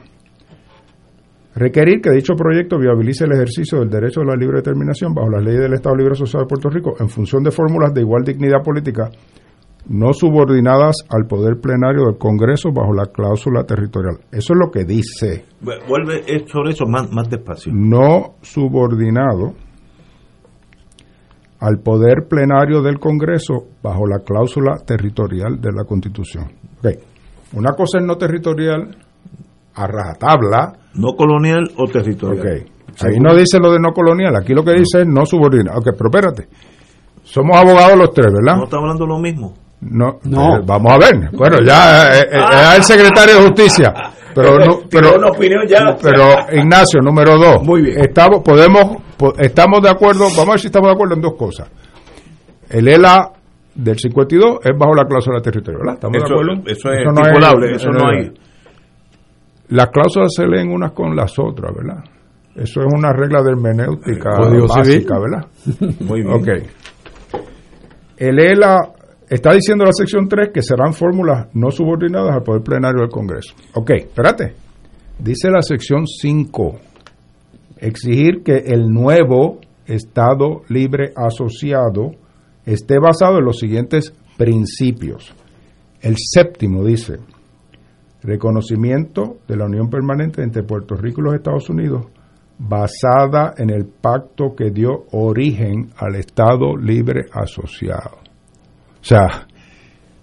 Requerir 1.53 1.99
que 2.01 2.11
dicho 2.11 2.33
proyecto 2.35 2.77
viabilice 2.79 3.25
el 3.25 3.33
ejercicio 3.33 3.79
del 3.79 3.89
derecho 3.89 4.21
a 4.21 4.25
la 4.25 4.35
libre 4.35 4.57
determinación 4.57 5.13
bajo 5.13 5.29
las 5.29 5.43
leyes 5.43 5.59
del 5.61 5.73
Estado 5.73 5.95
Libre 5.97 6.13
Asociado 6.13 6.45
de 6.45 6.49
Puerto 6.49 6.69
Rico 6.69 6.93
en 6.99 7.09
función 7.09 7.43
de 7.43 7.51
fórmulas 7.51 7.93
de 7.93 8.01
igual 8.01 8.23
dignidad 8.23 8.63
política 8.63 9.09
no 9.89 10.13
subordinadas 10.13 10.95
al 11.09 11.25
poder 11.25 11.59
plenario 11.59 12.05
del 12.05 12.17
Congreso 12.17 12.71
bajo 12.71 12.93
la 12.93 13.07
cláusula 13.07 13.63
territorial. 13.65 14.19
Eso 14.31 14.53
es 14.53 14.59
lo 14.63 14.69
que 14.71 14.85
dice. 14.85 15.43
Vu- 15.61 15.73
Vuelve 15.87 16.23
sobre 16.47 16.71
eso 16.71 16.85
más, 16.85 17.11
más 17.11 17.27
despacio. 17.29 17.73
No 17.75 18.35
subordinado 18.41 19.53
al 21.59 21.79
poder 21.79 22.27
plenario 22.29 22.81
del 22.81 22.99
Congreso 22.99 23.65
bajo 23.83 24.07
la 24.07 24.19
cláusula 24.19 24.77
territorial 24.85 25.59
de 25.59 25.71
la 25.71 25.83
Constitución. 25.83 26.45
Ok. 26.79 26.87
Una 27.53 27.71
cosa 27.73 27.97
es 27.99 28.05
no 28.05 28.17
territorial 28.17 28.95
a 29.75 29.87
rajatabla. 29.87 30.73
No 30.95 31.13
colonial 31.15 31.69
o 31.77 31.87
territorial. 31.87 32.39
Ok. 32.63 33.03
Ahí 33.05 33.19
no 33.19 33.33
dice 33.33 33.57
lo 33.59 33.71
de 33.71 33.79
no 33.79 33.91
colonial, 33.93 34.35
aquí 34.35 34.53
lo 34.53 34.63
que 34.63 34.71
dice 34.73 35.01
es 35.01 35.07
no 35.07 35.25
subordinado. 35.25 35.79
Ok, 35.79 35.87
pero 35.97 36.09
espérate. 36.11 36.47
Somos 37.23 37.57
abogados 37.57 37.97
los 37.97 38.13
tres, 38.13 38.27
¿verdad? 38.33 38.57
¿No 38.57 38.63
está 38.65 38.77
hablando 38.77 39.05
lo 39.07 39.17
mismo? 39.19 39.53
No, 39.81 40.19
No. 40.23 40.57
eh, 40.57 40.61
vamos 40.65 40.91
a 40.93 40.97
ver. 40.97 41.29
Bueno, 41.31 41.57
ya 41.65 42.19
eh, 42.19 42.27
eh, 42.31 42.39
es 42.73 42.77
el 42.77 42.83
secretario 42.83 43.35
de 43.37 43.41
Justicia. 43.47 43.93
Pero, 44.35 44.57
no, 44.59 44.79
pero, 44.91 45.09
Tiene 45.09 45.17
una 45.17 45.29
opinión 45.29 45.61
ya. 45.67 45.95
pero 46.01 46.23
Ignacio, 46.51 46.99
número 47.01 47.37
dos. 47.37 47.63
Muy 47.63 47.81
bien. 47.81 47.99
Estamos, 47.99 48.41
podemos, 48.43 48.97
po- 49.17 49.33
estamos 49.39 49.81
de 49.81 49.89
acuerdo, 49.89 50.25
vamos 50.25 50.47
a 50.49 50.51
ver 50.51 50.59
si 50.59 50.67
estamos 50.67 50.87
de 50.89 50.93
acuerdo 50.93 51.15
en 51.15 51.21
dos 51.21 51.33
cosas. 51.37 51.69
El 52.69 52.87
ELA 52.87 53.31
del 53.73 53.97
52 53.97 54.59
es 54.63 54.77
bajo 54.77 54.93
la 54.95 55.05
cláusula 55.05 55.39
territorial, 55.41 55.79
¿verdad? 55.79 55.95
¿Estamos 55.95 56.17
Eso, 56.17 56.25
de 56.27 56.41
acuerdo? 56.41 56.61
eso 56.69 56.91
es 56.91 57.05
no 57.05 57.21
estipulable, 57.21 57.71
eso 57.75 57.89
no 57.89 58.07
hay. 58.09 58.31
Las 59.71 59.87
cláusulas 59.87 60.31
se 60.35 60.45
leen 60.45 60.69
unas 60.69 60.91
con 60.91 61.15
las 61.15 61.37
otras, 61.39 61.73
¿verdad? 61.73 62.03
Eso 62.55 62.81
es 62.81 62.87
una 62.93 63.13
regla 63.13 63.41
de 63.41 63.51
hermenéutica 63.51 64.31
básica. 64.67 65.17
¿verdad? 65.17 65.47
Muy 66.01 66.21
bien. 66.21 66.33
Ok. 66.33 66.47
El 68.17 68.39
ELA 68.39 68.77
está 69.29 69.53
diciendo 69.53 69.85
la 69.85 69.93
sección 69.93 70.27
3 70.27 70.49
que 70.53 70.61
serán 70.61 70.93
fórmulas 70.93 71.47
no 71.53 71.71
subordinadas 71.71 72.35
al 72.35 72.43
poder 72.43 72.63
plenario 72.63 72.99
del 72.99 73.09
Congreso. 73.09 73.55
Ok, 73.73 73.91
espérate. 73.91 74.55
Dice 75.17 75.49
la 75.49 75.61
sección 75.61 76.05
5. 76.05 76.75
Exigir 77.77 78.43
que 78.43 78.57
el 78.57 78.89
nuevo 78.89 79.59
Estado 79.85 80.63
libre 80.67 81.13
asociado 81.15 82.11
esté 82.65 82.99
basado 82.99 83.39
en 83.39 83.45
los 83.45 83.57
siguientes 83.57 84.13
principios. 84.37 85.33
El 86.01 86.15
séptimo 86.17 86.83
dice, 86.83 87.19
reconocimiento 88.23 89.37
de 89.47 89.57
la 89.57 89.65
unión 89.65 89.89
permanente 89.89 90.43
entre 90.43 90.63
Puerto 90.63 90.95
Rico 90.95 91.21
y 91.21 91.23
los 91.25 91.35
Estados 91.35 91.69
Unidos 91.69 92.05
basada 92.57 93.53
en 93.57 93.71
el 93.71 93.85
pacto 93.85 94.55
que 94.55 94.69
dio 94.69 95.05
origen 95.11 95.89
al 95.97 96.15
Estado 96.15 96.77
libre 96.77 97.21
asociado. 97.33 98.17
O 99.01 99.03
sea, 99.03 99.47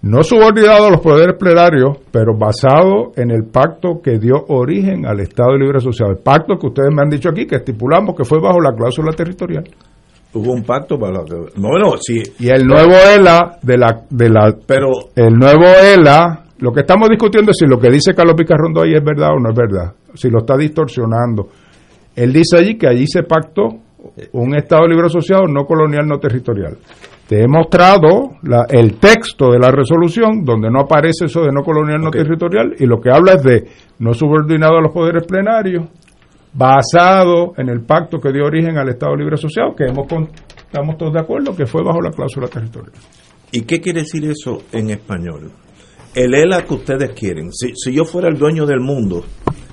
no 0.01 0.23
subordinado 0.23 0.87
a 0.87 0.91
los 0.91 1.01
poderes 1.01 1.35
plenarios, 1.37 1.97
pero 2.11 2.37
basado 2.37 3.11
en 3.17 3.31
el 3.31 3.43
pacto 3.51 4.01
que 4.01 4.17
dio 4.17 4.45
origen 4.47 5.05
al 5.05 5.19
Estado 5.19 5.57
libre 5.57 5.79
asociado. 5.79 6.11
El 6.11 6.19
pacto 6.19 6.57
que 6.57 6.67
ustedes 6.67 6.89
me 6.93 7.01
han 7.01 7.09
dicho 7.09 7.29
aquí, 7.29 7.45
que 7.45 7.57
estipulamos 7.57 8.15
que 8.15 8.23
fue 8.23 8.39
bajo 8.39 8.61
la 8.61 8.73
cláusula 8.73 9.11
territorial. 9.11 9.65
Hubo 10.33 10.53
un 10.53 10.63
pacto 10.63 10.97
para. 10.97 11.19
No, 11.57 11.69
no, 11.77 11.97
sí. 11.99 12.21
Y 12.39 12.49
el 12.49 12.65
nuevo 12.65 12.93
ELA 12.93 13.57
de 13.61 13.77
la... 13.77 14.05
De 14.09 14.29
la 14.29 14.55
Pero 14.65 14.87
el 15.15 15.33
nuevo 15.33 15.65
ELA, 15.65 16.45
lo 16.59 16.71
que 16.71 16.81
estamos 16.81 17.09
discutiendo 17.09 17.51
es 17.51 17.57
si 17.57 17.65
lo 17.65 17.79
que 17.79 17.89
dice 17.89 18.13
Carlos 18.13 18.35
Picarrondo 18.37 18.81
ahí 18.81 18.93
es 18.93 19.03
verdad 19.03 19.29
o 19.35 19.39
no 19.39 19.49
es 19.49 19.55
verdad, 19.55 19.93
si 20.13 20.29
lo 20.29 20.39
está 20.39 20.55
distorsionando. 20.57 21.47
Él 22.15 22.33
dice 22.33 22.57
allí 22.57 22.77
que 22.77 22.87
allí 22.87 23.05
se 23.07 23.23
pactó 23.23 23.67
un 24.33 24.55
Estado 24.55 24.87
libre 24.87 25.07
asociado 25.07 25.43
no 25.47 25.65
colonial, 25.65 26.07
no 26.07 26.17
territorial. 26.19 26.77
Te 27.27 27.43
he 27.43 27.47
mostrado 27.47 28.31
la- 28.43 28.65
el 28.69 28.95
texto 28.95 29.51
de 29.51 29.59
la 29.59 29.71
resolución 29.71 30.43
donde 30.43 30.69
no 30.71 30.81
aparece 30.81 31.25
eso 31.25 31.41
de 31.41 31.51
no 31.51 31.61
colonial, 31.63 32.01
no 32.01 32.09
territorial 32.09 32.73
y 32.79 32.85
lo 32.85 32.99
que 32.99 33.11
habla 33.11 33.33
es 33.33 33.43
de 33.43 33.67
no 33.99 34.13
subordinado 34.13 34.77
a 34.77 34.81
los 34.81 34.91
poderes 34.91 35.25
plenarios, 35.27 35.85
basado 36.53 37.53
en 37.57 37.69
el 37.69 37.81
pacto 37.81 38.19
que 38.19 38.31
dio 38.31 38.45
origen 38.45 38.77
al 38.77 38.89
Estado 38.89 39.15
libre 39.15 39.35
asociado, 39.35 39.75
que 39.75 39.85
hemos 39.85 40.07
con- 40.07 40.29
estamos 40.57 40.97
todos 40.97 41.13
de 41.13 41.19
acuerdo 41.19 41.55
que 41.55 41.65
fue 41.65 41.83
bajo 41.83 42.01
la 42.01 42.09
cláusula 42.11 42.47
territorial. 42.47 42.93
¿Y 43.51 43.61
qué 43.61 43.79
quiere 43.79 44.01
decir 44.01 44.25
eso 44.25 44.63
en 44.71 44.89
español? 44.89 45.51
El 46.15 46.33
ELA 46.33 46.63
que 46.65 46.73
ustedes 46.73 47.11
quieren. 47.11 47.51
Si, 47.53 47.73
si 47.75 47.91
yo 47.93 48.03
fuera 48.05 48.27
el 48.29 48.37
dueño 48.37 48.65
del 48.65 48.79
mundo 48.79 49.23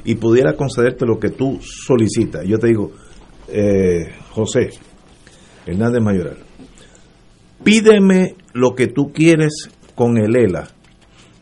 y 0.04 0.14
pudiera 0.16 0.54
concederte 0.54 1.06
lo 1.06 1.18
que 1.18 1.30
tú 1.30 1.58
solicitas, 1.60 2.44
yo 2.46 2.58
te 2.58 2.68
digo, 2.68 2.92
eh, 3.48 4.12
José 4.30 4.70
Hernández 5.66 6.02
Mayoral, 6.02 6.36
pídeme 7.64 8.34
lo 8.52 8.74
que 8.74 8.88
tú 8.88 9.12
quieres 9.12 9.70
con 9.94 10.18
el 10.18 10.36
ELA 10.36 10.68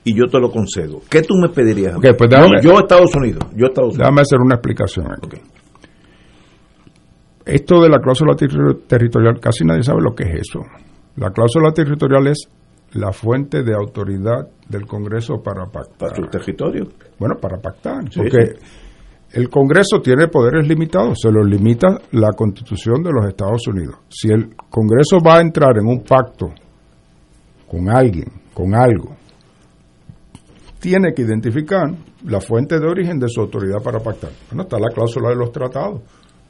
y 0.05 0.15
yo 0.15 0.27
te 0.27 0.39
lo 0.39 0.51
concedo. 0.51 1.01
¿Qué 1.11 1.23
tú 1.23 1.35
me 1.41 1.49
pedirías? 1.49 1.97
pues 2.01 2.31
déjame- 2.31 2.63
yo, 2.63 2.79
Estados 2.79 3.15
Unidos, 3.17 3.45
yo 3.57 3.67
Estados 3.67 3.91
Unidos. 3.95 3.99
Déjame 3.99 4.21
hacer 4.23 4.39
una 4.41 4.55
explicación. 4.55 5.07
aquí. 5.13 5.39
Esto 7.47 7.83
de 7.83 7.89
la 7.91 7.99
cláusula 7.99 8.33
terri- 8.35 8.87
territorial, 8.87 9.39
casi 9.41 9.65
nadie 9.65 9.83
sabe 9.83 10.01
lo 10.03 10.15
que 10.15 10.25
es 10.25 10.41
eso. 10.49 10.61
La 11.17 11.31
cláusula 11.31 11.73
territorial 11.73 12.27
es 12.29 12.49
la 12.95 13.13
fuente 13.13 13.63
de 13.63 13.75
autoridad 13.75 14.49
del 14.69 14.87
Congreso 14.87 15.43
para 15.43 15.67
pactar. 15.67 16.11
Para 16.11 16.17
su 16.17 16.23
territorio. 16.23 16.89
Bueno, 17.19 17.37
para 17.41 17.59
pactar. 17.59 18.11
Sí, 18.11 18.21
porque 18.21 18.47
sí. 18.47 18.67
el 19.33 19.49
Congreso 19.49 20.01
tiene 20.01 20.29
poderes 20.29 20.67
limitados, 20.67 21.19
se 21.21 21.31
los 21.31 21.47
limita 21.47 21.99
la 22.13 22.33
Constitución 22.33 23.03
de 23.03 23.11
los 23.13 23.27
Estados 23.27 23.67
Unidos. 23.69 23.97
Si 24.09 24.29
el 24.29 24.55
Congreso 24.71 25.19
va 25.25 25.39
a 25.39 25.41
entrar 25.41 25.77
en 25.79 25.87
un 25.87 26.03
pacto 26.03 26.53
con 27.69 27.89
alguien, 27.91 28.31
con 28.53 28.75
algo, 28.75 29.17
tiene 30.79 31.13
que 31.15 31.23
identificar 31.23 31.91
la 32.27 32.41
fuente 32.41 32.79
de 32.79 32.87
origen 32.87 33.19
de 33.19 33.29
su 33.29 33.41
autoridad 33.41 33.83
para 33.83 34.01
pactar. 34.01 34.31
Bueno, 34.51 34.65
está 34.65 34.79
la 34.79 34.91
cláusula 34.95 35.31
de 35.31 35.37
los 35.37 35.51
tratados. 35.51 36.03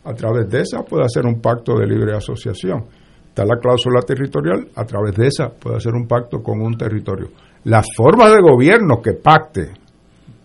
A 0.04 0.12
través 0.12 0.48
de 0.50 0.60
esa 0.60 0.82
puede 0.82 1.04
hacer 1.04 1.24
un 1.24 1.40
pacto 1.40 1.78
de 1.78 1.86
libre 1.86 2.14
asociación. 2.14 2.84
Está 3.34 3.44
la 3.44 3.58
cláusula 3.58 4.00
territorial, 4.02 4.68
a 4.76 4.84
través 4.84 5.16
de 5.16 5.26
esa 5.26 5.48
puede 5.48 5.78
hacer 5.78 5.92
un 5.92 6.06
pacto 6.06 6.40
con 6.40 6.60
un 6.60 6.78
territorio. 6.78 7.30
las 7.64 7.84
formas 7.96 8.32
de 8.32 8.40
gobierno 8.40 9.02
que 9.02 9.14
pacte 9.14 9.72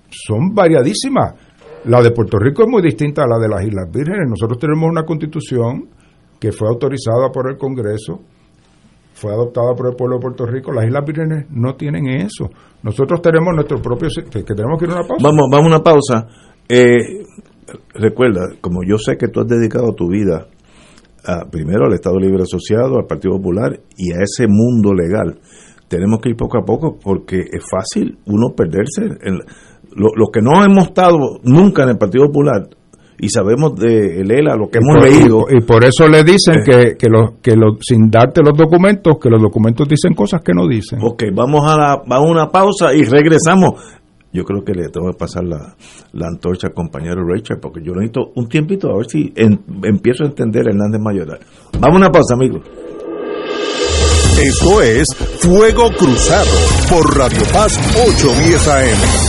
son 0.10 0.56
variadísimas. 0.56 1.36
La 1.86 2.02
de 2.02 2.10
Puerto 2.10 2.39
Rico 2.39 2.63
es 2.63 2.67
muy 2.67 2.82
distinta 2.82 3.21
a 3.21 3.28
la 3.28 3.38
de 3.38 3.47
las 3.47 3.63
Islas 3.63 3.91
Vírgenes. 3.93 4.28
Nosotros 4.28 4.58
tenemos 4.58 4.89
una 4.89 5.04
constitución 5.04 5.88
que 6.39 6.52
fue 6.52 6.67
autorizada 6.67 7.30
por 7.32 7.52
el 7.52 7.60
Congreso, 7.60 8.21
fue 9.13 9.34
adoptada 9.34 9.75
por 9.75 9.91
el 9.91 9.95
pueblo 9.95 10.15
de 10.15 10.21
Puerto 10.23 10.47
Rico. 10.47 10.71
Las 10.71 10.86
Islas 10.88 11.06
Vírgenes 11.06 11.45
no 11.52 11.75
tienen 11.75 12.08
eso. 12.08 12.49
Nosotros 12.82 13.21
tenemos 13.21 13.54
nuestro 13.54 13.80
propio... 13.80 14.10
que 14.32 14.41
tenemos 14.41 14.80
que 14.80 14.86
ir 14.86 14.91
a 14.93 14.95
una 14.95 15.08
pausa. 15.08 15.23
Vamos, 15.23 15.47
vamos 15.52 15.65
a 15.65 15.75
una 15.75 15.84
pausa. 15.84 16.28
Eh, 16.67 17.23
recuerda, 17.93 18.47
como 18.60 18.80
yo 18.84 18.97
sé 18.97 19.15
que 19.15 19.28
tú 19.28 19.41
has 19.41 19.47
dedicado 19.47 19.93
tu 19.93 20.08
vida 20.10 20.47
a, 21.30 21.50
primero 21.50 21.86
al 21.86 21.94
Estado 21.94 22.18
Libre 22.20 22.44
Asociado, 22.44 22.98
al 22.98 23.06
Partido 23.06 23.36
Popular 23.36 23.80
y 23.98 24.12
a 24.12 24.24
ese 24.24 24.48
mundo 24.48 24.94
legal, 24.94 25.39
tenemos 25.88 26.20
que 26.22 26.30
ir 26.30 26.36
poco 26.36 26.58
a 26.58 26.65
poco 26.65 26.98
porque 27.02 27.39
es 27.39 27.63
fácil 27.70 28.18
uno 28.26 28.54
perderse. 28.56 29.06
En, 29.22 29.39
los 29.96 30.30
que 30.32 30.42
no 30.42 30.63
hemos 30.63 30.89
estado 30.89 31.18
nunca 31.44 31.84
en 31.84 31.89
el 31.89 31.98
Partido 31.98 32.28
Popular 32.28 32.70
y 33.20 33.30
sabemos 33.30 33.76
de 33.76 34.22
el 34.22 34.32
ELA, 34.32 34.56
lo 34.56 34.70
que 34.70 34.80
hemos 34.80 35.04
leído. 35.04 35.46
Y, 35.50 35.62
por 35.62 35.84
eso 35.84 36.08
le 36.08 36.24
dicen 36.24 36.63
que, 36.65 36.96
que, 36.98 37.10
lo, 37.10 37.39
que 37.42 37.56
lo, 37.56 37.78
sin 37.82 38.10
darte 38.10 38.42
los 38.42 38.58
documentos, 38.58 39.18
que 39.22 39.30
los 39.30 39.42
documentos 39.42 39.88
dicen 39.88 40.13
cosas 40.13 40.42
que 40.42 40.54
no 40.54 40.68
dicen. 40.68 41.00
Ok, 41.02 41.24
vamos 41.34 41.70
a, 41.70 41.78
la, 41.78 42.15
a 42.15 42.22
una 42.22 42.48
pausa 42.48 42.94
y 42.94 43.04
regresamos. 43.04 43.99
Yo 44.32 44.44
creo 44.44 44.63
que 44.63 44.74
le 44.74 44.89
tengo 44.89 45.12
que 45.12 45.18
pasar 45.18 45.44
la, 45.44 45.76
la 46.13 46.28
antorcha 46.28 46.68
al 46.68 46.74
compañero 46.74 47.26
Rachel, 47.26 47.58
porque 47.60 47.82
yo 47.84 47.94
necesito 47.94 48.32
un 48.36 48.48
tiempito 48.48 48.92
a 48.92 48.98
ver 48.98 49.08
si 49.08 49.34
empiezo 49.36 50.24
a 50.24 50.28
entender 50.28 50.68
Hernández 50.68 51.02
Mayoral. 51.02 51.39
Vamos 51.80 51.96
a 51.96 51.98
una 51.98 52.10
pausa, 52.10 52.36
amigos. 52.36 52.62
Esto 54.42 54.82
es 54.82 55.08
Fuego 55.39 55.92
Cruzado 55.98 56.50
por 56.89 57.18
Radio 57.18 57.42
Paz 57.52 57.78
810 57.96 58.68
AM. 58.68 59.29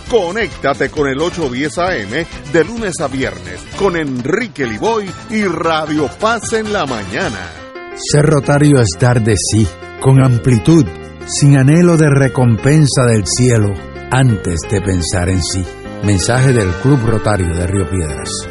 Conéctate 0.11 0.89
con 0.89 1.07
el 1.07 1.21
810 1.21 1.77
AM 1.77 2.51
de 2.51 2.65
lunes 2.65 2.99
a 2.99 3.07
viernes 3.07 3.61
con 3.79 3.95
Enrique 3.95 4.65
Liboy 4.65 5.09
y 5.29 5.45
Radio 5.45 6.09
Paz 6.19 6.51
en 6.51 6.73
la 6.73 6.85
mañana. 6.85 7.49
Ser 7.95 8.25
rotario 8.25 8.81
es 8.81 8.89
dar 8.99 9.23
de 9.23 9.37
sí, 9.37 9.65
con 10.01 10.21
amplitud, 10.21 10.85
sin 11.27 11.57
anhelo 11.57 11.95
de 11.95 12.09
recompensa 12.09 13.05
del 13.05 13.25
cielo, 13.25 13.69
antes 14.11 14.59
de 14.69 14.81
pensar 14.81 15.29
en 15.29 15.41
sí. 15.41 15.63
Mensaje 16.03 16.51
del 16.51 16.71
Club 16.81 16.99
Rotario 17.05 17.55
de 17.55 17.67
Río 17.67 17.89
Piedras. 17.89 18.50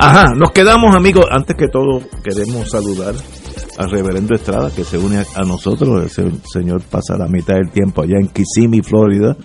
Ajá, 0.00 0.32
nos 0.34 0.52
quedamos 0.52 0.94
amigos. 0.94 1.24
Antes 1.28 1.56
que 1.56 1.66
todo, 1.66 2.00
queremos 2.22 2.70
saludar 2.70 3.14
al 3.78 3.90
reverendo 3.90 4.34
Estrada 4.34 4.70
que 4.74 4.84
se 4.84 4.96
une 4.96 5.18
a, 5.18 5.42
nosotros. 5.42 6.04
Ese 6.04 6.30
señor 6.52 6.82
pasa 6.88 7.16
la 7.18 7.26
mitad 7.26 7.54
del 7.54 7.70
tiempo 7.70 8.02
allá 8.02 8.16
en 8.20 8.28
Kissimmee, 8.28 8.82
Florida, 8.82 9.36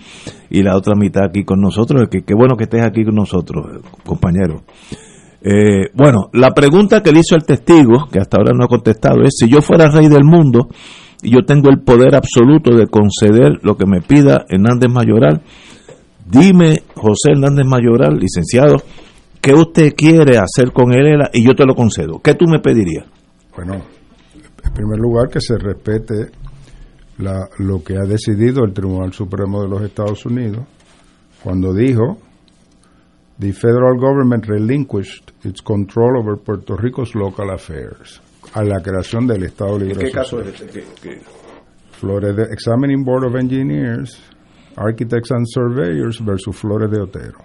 y 0.50 0.62
la 0.62 0.76
otra 0.76 0.94
mitad 0.94 1.24
aquí 1.24 1.44
con 1.44 1.60
nosotros. 1.60 2.08
Que, 2.08 2.22
qué 2.22 2.34
bueno 2.34 2.56
que 2.56 2.64
estés 2.64 2.84
aquí 2.84 3.04
con 3.04 3.16
nosotros, 3.16 3.66
compañero. 4.04 4.62
Eh, 5.42 5.90
bueno, 5.92 6.30
la 6.32 6.52
pregunta 6.52 7.02
que 7.02 7.10
le 7.10 7.20
hizo 7.20 7.34
el 7.34 7.44
testigo, 7.44 8.06
que 8.10 8.20
hasta 8.20 8.36
ahora 8.36 8.52
no 8.56 8.64
ha 8.64 8.68
contestado, 8.68 9.22
es 9.24 9.34
si 9.36 9.48
yo 9.48 9.60
fuera 9.60 9.90
rey 9.90 10.08
del 10.08 10.24
mundo 10.24 10.68
y 11.20 11.32
yo 11.32 11.44
tengo 11.44 11.68
el 11.68 11.82
poder 11.82 12.14
absoluto 12.14 12.76
de 12.76 12.86
conceder 12.86 13.58
lo 13.62 13.76
que 13.76 13.86
me 13.86 14.00
pida 14.00 14.44
Hernández 14.48 14.88
Mayoral, 14.88 15.42
dime, 16.24 16.82
José 16.94 17.32
Hernández 17.32 17.66
Mayoral, 17.66 18.18
licenciado, 18.18 18.76
¿qué 19.44 19.52
usted 19.52 19.94
quiere 19.94 20.38
hacer 20.38 20.72
con 20.72 20.92
él 20.92 21.20
y 21.34 21.44
yo 21.44 21.54
te 21.54 21.66
lo 21.66 21.74
concedo? 21.74 22.18
¿Qué 22.20 22.34
tú 22.34 22.46
me 22.46 22.60
pedirías? 22.60 23.04
Bueno, 23.54 23.74
en 23.74 24.72
primer 24.72 24.98
lugar 24.98 25.28
que 25.28 25.40
se 25.40 25.58
respete 25.58 26.30
la, 27.18 27.46
lo 27.58 27.84
que 27.84 27.94
ha 27.96 28.06
decidido 28.08 28.64
el 28.64 28.72
Tribunal 28.72 29.12
Supremo 29.12 29.62
de 29.62 29.68
los 29.68 29.82
Estados 29.82 30.24
Unidos 30.24 30.64
cuando 31.42 31.74
dijo 31.74 32.18
the 33.38 33.52
federal 33.52 33.98
government 33.98 34.46
relinquished 34.46 35.32
its 35.44 35.60
control 35.60 36.18
over 36.18 36.38
Puerto 36.38 36.74
Rico's 36.76 37.14
local 37.14 37.50
affairs 37.50 38.22
a 38.54 38.64
la 38.64 38.80
creación 38.80 39.26
del 39.26 39.44
Estado 39.44 39.78
Libre 39.78 40.06
¿Qué 40.06 40.10
caso 40.10 40.40
es 40.40 40.60
este? 40.60 40.84
Florida 41.92 42.44
Examining 42.50 43.04
Board 43.04 43.26
of 43.26 43.36
Engineers 43.36 44.18
Architects 44.76 45.30
and 45.30 45.46
Surveyors 45.46 46.18
versus 46.24 46.56
Flores 46.56 46.90
de 46.90 47.00
Otero 47.00 47.38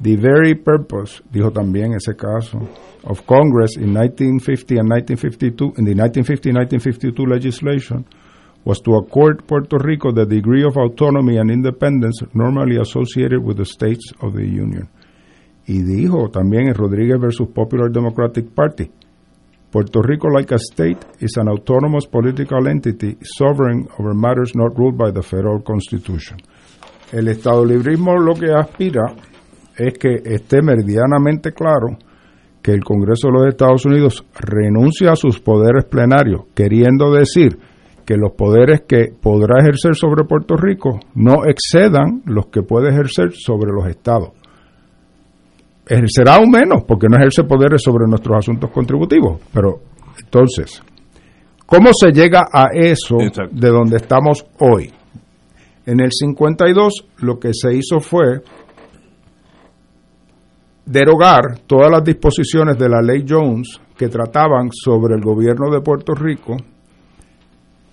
The 0.00 0.14
very 0.16 0.54
purpose, 0.54 1.22
dijo 1.32 1.50
también 1.50 1.94
ese 1.94 2.16
caso, 2.16 2.60
of 3.02 3.26
Congress 3.26 3.76
in 3.76 3.92
1950 3.94 4.78
and 4.78 4.88
1952, 4.88 5.74
in 5.76 5.84
the 5.84 5.94
1950 5.94 6.52
1952 6.52 7.26
legislation, 7.26 8.04
was 8.64 8.80
to 8.80 8.94
accord 8.94 9.46
Puerto 9.46 9.76
Rico 9.78 10.12
the 10.12 10.24
degree 10.24 10.64
of 10.64 10.76
autonomy 10.76 11.38
and 11.38 11.50
independence 11.50 12.22
normally 12.32 12.76
associated 12.76 13.42
with 13.42 13.56
the 13.56 13.64
states 13.64 14.12
of 14.22 14.34
the 14.34 14.46
Union. 14.46 14.88
Y 15.66 15.82
dijo 15.82 16.28
también 16.30 16.68
en 16.68 16.74
Rodríguez 16.74 17.20
versus 17.20 17.48
Popular 17.48 17.90
Democratic 17.90 18.54
Party, 18.54 18.90
Puerto 19.70 20.00
Rico, 20.00 20.28
like 20.28 20.52
a 20.52 20.58
state, 20.58 20.98
is 21.20 21.36
an 21.36 21.48
autonomous 21.48 22.06
political 22.06 22.68
entity 22.68 23.18
sovereign 23.22 23.86
over 23.98 24.14
matters 24.14 24.54
not 24.54 24.78
ruled 24.78 24.96
by 24.96 25.10
the 25.10 25.22
federal 25.22 25.60
constitution. 25.60 26.38
El 27.12 27.28
Estado 27.28 27.64
librismo 27.64 28.16
lo 28.16 28.34
que 28.34 28.50
aspira 28.50 29.14
es 29.78 29.94
que 29.94 30.22
esté 30.24 30.60
meridianamente 30.60 31.52
claro 31.52 31.96
que 32.60 32.72
el 32.72 32.82
Congreso 32.82 33.28
de 33.28 33.32
los 33.32 33.46
Estados 33.46 33.86
Unidos 33.86 34.24
renuncia 34.34 35.12
a 35.12 35.16
sus 35.16 35.38
poderes 35.40 35.84
plenarios, 35.84 36.42
queriendo 36.54 37.12
decir 37.12 37.58
que 38.04 38.16
los 38.16 38.32
poderes 38.32 38.82
que 38.88 39.12
podrá 39.20 39.60
ejercer 39.60 39.94
sobre 39.94 40.24
Puerto 40.24 40.56
Rico 40.56 40.98
no 41.14 41.44
excedan 41.44 42.22
los 42.24 42.46
que 42.46 42.62
puede 42.62 42.90
ejercer 42.90 43.32
sobre 43.32 43.70
los 43.72 43.86
estados. 43.86 44.30
Ejercerá 45.86 46.36
aún 46.36 46.50
menos, 46.50 46.84
porque 46.84 47.06
no 47.08 47.16
ejerce 47.16 47.44
poderes 47.44 47.82
sobre 47.82 48.06
nuestros 48.08 48.38
asuntos 48.38 48.70
contributivos. 48.70 49.40
Pero 49.52 49.80
entonces, 50.22 50.82
¿cómo 51.64 51.90
se 51.92 52.10
llega 52.10 52.48
a 52.52 52.68
eso 52.74 53.18
de 53.50 53.68
donde 53.68 53.96
estamos 53.98 54.44
hoy? 54.58 54.92
En 55.86 56.00
el 56.00 56.10
52 56.12 57.06
lo 57.18 57.38
que 57.38 57.50
se 57.54 57.74
hizo 57.74 58.00
fue 58.00 58.42
derogar 60.88 61.58
todas 61.66 61.90
las 61.90 62.02
disposiciones 62.02 62.78
de 62.78 62.88
la 62.88 63.02
ley 63.02 63.24
Jones 63.28 63.78
que 63.96 64.08
trataban 64.08 64.70
sobre 64.72 65.14
el 65.14 65.20
gobierno 65.20 65.70
de 65.70 65.82
Puerto 65.82 66.14
Rico 66.14 66.56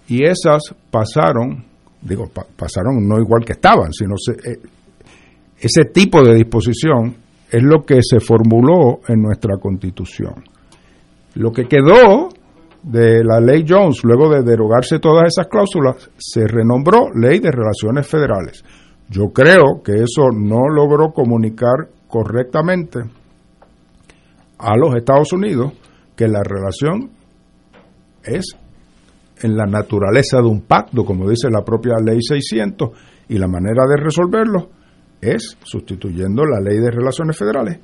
y 0.07 0.23
esas 0.23 0.73
pasaron, 0.89 1.65
digo, 2.01 2.29
pasaron 2.55 3.05
no 3.05 3.19
igual 3.19 3.43
que 3.43 3.53
estaban, 3.53 3.91
sino 3.91 4.15
eh, 4.31 4.59
ese 5.59 5.85
tipo 5.85 6.23
de 6.23 6.35
disposición 6.35 7.15
es 7.51 7.63
lo 7.63 7.83
que 7.83 7.99
se 8.01 8.19
formuló 8.19 9.01
en 9.07 9.21
nuestra 9.21 9.57
constitución. 9.57 10.35
Lo 11.35 11.51
que 11.51 11.65
quedó 11.65 12.29
de 12.81 13.23
la 13.25 13.41
ley 13.41 13.65
Jones, 13.67 14.03
luego 14.03 14.29
de 14.29 14.43
derogarse 14.43 14.99
todas 14.99 15.27
esas 15.27 15.47
cláusulas, 15.47 16.09
se 16.17 16.47
renombró 16.47 17.09
Ley 17.13 17.39
de 17.39 17.51
Relaciones 17.51 18.07
Federales. 18.07 18.63
Yo 19.09 19.33
creo 19.33 19.81
que 19.83 19.93
eso 20.03 20.29
no 20.31 20.69
logró 20.69 21.11
comunicar 21.11 21.89
correctamente 22.07 22.99
a 24.57 24.75
los 24.77 24.95
Estados 24.95 25.33
Unidos 25.33 25.73
que 26.15 26.27
la 26.27 26.43
relación 26.43 27.11
es 28.23 28.55
en 29.41 29.57
la 29.57 29.65
naturaleza 29.65 30.37
de 30.37 30.47
un 30.47 30.61
pacto, 30.61 31.03
como 31.03 31.29
dice 31.29 31.49
la 31.49 31.63
propia 31.63 31.95
ley 32.03 32.19
600, 32.21 32.89
y 33.29 33.37
la 33.37 33.47
manera 33.47 33.85
de 33.87 33.97
resolverlo 33.97 34.69
es 35.21 35.57
sustituyendo 35.63 36.45
la 36.45 36.59
ley 36.59 36.79
de 36.79 36.91
relaciones 36.91 37.37
federales 37.37 37.79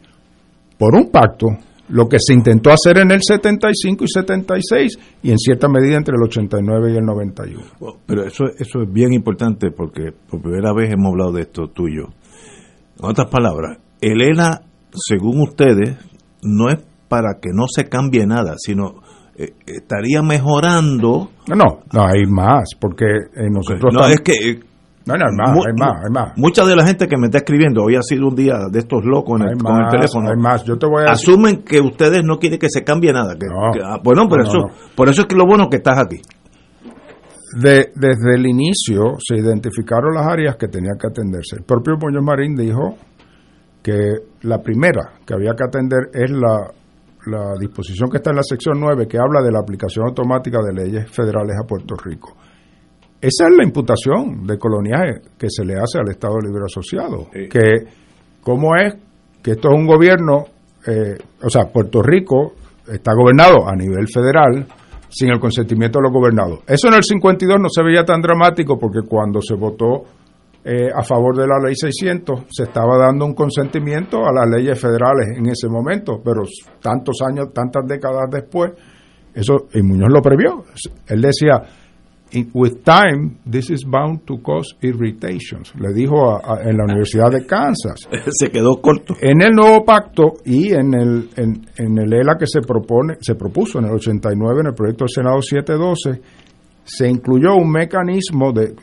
por 0.77 0.95
un 0.95 1.11
pacto, 1.11 1.45
lo 1.89 2.07
que 2.07 2.17
se 2.19 2.33
intentó 2.33 2.71
hacer 2.71 2.97
en 2.97 3.11
el 3.11 3.21
75 3.21 4.03
y 4.03 4.07
76 4.07 4.99
y 5.21 5.29
en 5.29 5.37
cierta 5.37 5.67
medida 5.67 5.97
entre 5.97 6.15
el 6.15 6.23
89 6.23 6.93
y 6.93 6.97
el 6.97 7.05
91. 7.05 7.61
Pero 8.07 8.23
eso, 8.23 8.45
eso 8.57 8.81
es 8.81 8.91
bien 8.91 9.13
importante 9.13 9.69
porque 9.69 10.11
por 10.27 10.41
primera 10.41 10.73
vez 10.73 10.91
hemos 10.91 11.11
hablado 11.11 11.33
de 11.33 11.41
esto 11.41 11.67
tú 11.67 11.87
y 11.87 11.97
yo. 11.97 12.05
En 12.97 13.09
otras 13.09 13.29
palabras, 13.29 13.77
Elena, 14.01 14.61
según 14.93 15.41
ustedes, 15.41 15.95
no 16.41 16.69
es 16.69 16.79
para 17.07 17.39
que 17.41 17.49
no 17.53 17.65
se 17.67 17.87
cambie 17.87 18.25
nada, 18.25 18.55
sino 18.57 19.01
eh, 19.35 19.53
estaría 19.65 20.21
mejorando. 20.21 21.29
No, 21.47 21.79
no, 21.91 22.03
hay 22.03 22.25
más, 22.27 22.69
porque 22.79 23.05
eh, 23.05 23.49
nosotros. 23.49 23.93
No, 23.93 24.05
es 24.05 24.21
que. 24.21 24.33
Eh, 24.33 24.59
no, 25.05 25.15
no, 25.15 25.25
hay 25.25 25.35
más, 25.35 25.65
hay 25.65 25.73
más, 25.73 26.03
hay 26.03 26.11
más. 26.11 26.37
Mucha 26.37 26.63
de 26.63 26.75
la 26.75 26.85
gente 26.85 27.07
que 27.07 27.17
me 27.17 27.25
está 27.25 27.39
escribiendo, 27.39 27.83
hoy 27.83 27.95
ha 27.95 28.03
sido 28.03 28.27
un 28.27 28.35
día 28.35 28.53
de 28.71 28.79
estos 28.79 29.03
locos 29.03 29.41
en 29.41 29.47
el, 29.47 29.57
con 29.57 29.81
el 29.81 29.89
teléfono. 29.89 30.29
Hay 30.29 30.37
más, 30.37 30.63
yo 30.63 30.77
te 30.77 30.85
voy 30.85 31.03
a 31.07 31.13
Asumen 31.13 31.63
que 31.63 31.81
ustedes 31.81 32.23
no 32.23 32.37
quieren 32.37 32.59
que 32.59 32.67
se 32.69 32.83
cambie 32.83 33.11
nada. 33.11 33.35
Que, 33.35 33.47
ah, 33.83 33.97
bueno, 34.03 34.27
por, 34.29 34.41
eso, 34.41 34.59
por 34.95 35.09
eso 35.09 35.21
es 35.21 35.27
que 35.27 35.35
lo 35.35 35.47
bueno 35.47 35.69
que 35.69 35.77
estás 35.77 35.97
aquí. 35.97 36.21
De, 37.59 37.91
desde 37.95 38.35
el 38.35 38.45
inicio 38.45 39.17
se 39.19 39.35
identificaron 39.35 40.13
las 40.13 40.27
áreas 40.27 40.55
que 40.55 40.67
tenían 40.67 40.97
que 40.97 41.07
atenderse. 41.07 41.57
El 41.57 41.63
propio 41.63 41.97
Muñoz 41.99 42.23
Marín 42.23 42.55
dijo 42.55 42.95
que 43.81 43.97
la 44.43 44.59
primera 44.59 45.13
que 45.25 45.33
había 45.33 45.53
que 45.53 45.63
atender 45.63 46.09
es 46.13 46.31
la, 46.31 46.71
la 47.27 47.53
disposición 47.59 48.09
que 48.09 48.17
está 48.17 48.31
en 48.31 48.37
la 48.37 48.43
sección 48.43 48.79
9 48.79 49.07
que 49.07 49.17
habla 49.17 49.41
de 49.41 49.51
la 49.51 49.59
aplicación 49.59 50.07
automática 50.07 50.59
de 50.61 50.73
leyes 50.73 51.11
federales 51.11 51.55
a 51.61 51.67
Puerto 51.67 51.95
Rico. 51.95 52.35
Esa 53.21 53.45
es 53.47 53.55
la 53.55 53.63
imputación 53.63 54.47
de 54.47 54.57
coloniaje 54.57 55.21
que 55.37 55.47
se 55.49 55.63
le 55.63 55.75
hace 55.75 55.99
al 55.99 56.09
Estado 56.09 56.39
Libre 56.39 56.63
Asociado. 56.65 57.29
Que, 57.31 57.85
¿cómo 58.41 58.75
es 58.75 58.95
que 59.43 59.51
esto 59.51 59.69
es 59.69 59.75
un 59.75 59.85
gobierno, 59.85 60.45
eh, 60.87 61.17
o 61.43 61.49
sea, 61.49 61.65
Puerto 61.71 62.01
Rico 62.01 62.53
está 62.87 63.13
gobernado 63.13 63.67
a 63.67 63.75
nivel 63.75 64.07
federal 64.11 64.65
sin 65.07 65.29
el 65.29 65.39
consentimiento 65.39 65.99
de 65.99 66.03
los 66.03 66.11
gobernados? 66.11 66.61
Eso 66.65 66.87
en 66.87 66.95
el 66.95 67.03
52 67.03 67.59
no 67.59 67.69
se 67.69 67.83
veía 67.83 68.03
tan 68.03 68.21
dramático 68.21 68.79
porque 68.79 69.07
cuando 69.07 69.39
se 69.39 69.53
votó 69.53 70.03
eh, 70.63 70.89
a 70.93 71.03
favor 71.03 71.35
de 71.35 71.47
la 71.47 71.57
ley 71.63 71.73
600, 71.75 72.45
se 72.49 72.63
estaba 72.63 72.97
dando 72.97 73.25
un 73.25 73.33
consentimiento 73.33 74.19
a 74.25 74.31
las 74.31 74.47
leyes 74.47 74.79
federales 74.79 75.37
en 75.37 75.47
ese 75.47 75.67
momento, 75.67 76.21
pero 76.23 76.43
tantos 76.79 77.17
años, 77.27 77.51
tantas 77.53 77.85
décadas 77.87 78.29
después, 78.29 78.71
eso, 79.33 79.67
y 79.73 79.81
Muñoz 79.81 80.09
lo 80.11 80.21
previó. 80.21 80.63
Él 81.07 81.21
decía, 81.21 81.63
with 82.53 82.83
time, 82.83 83.39
this 83.49 83.69
is 83.69 83.83
bound 83.83 84.25
to 84.25 84.37
cause 84.37 84.75
irritations. 84.81 85.73
Le 85.75 85.93
dijo 85.93 86.39
en 86.61 86.77
la 86.77 86.83
Universidad 86.83 87.31
de 87.31 87.45
Kansas. 87.45 88.07
Se 88.29 88.49
quedó 88.49 88.79
corto. 88.81 89.15
En 89.19 89.41
el 89.41 89.51
nuevo 89.51 89.83
pacto 89.83 90.33
y 90.45 90.73
en 90.73 90.93
el, 90.93 91.29
en, 91.35 91.65
en 91.77 91.97
el 91.97 92.13
ELA 92.13 92.37
que 92.37 92.47
se 92.47 92.61
propone, 92.61 93.15
se 93.21 93.35
propuso 93.35 93.79
en 93.79 93.85
el 93.85 93.91
89, 93.93 94.61
en 94.61 94.67
el 94.67 94.73
proyecto 94.73 95.05
del 95.05 95.09
Senado 95.13 95.41
712, 95.41 96.21
se 96.83 97.09
incluyó 97.09 97.55
un 97.55 97.71
mecanismo 97.71 98.51
de 98.51 98.75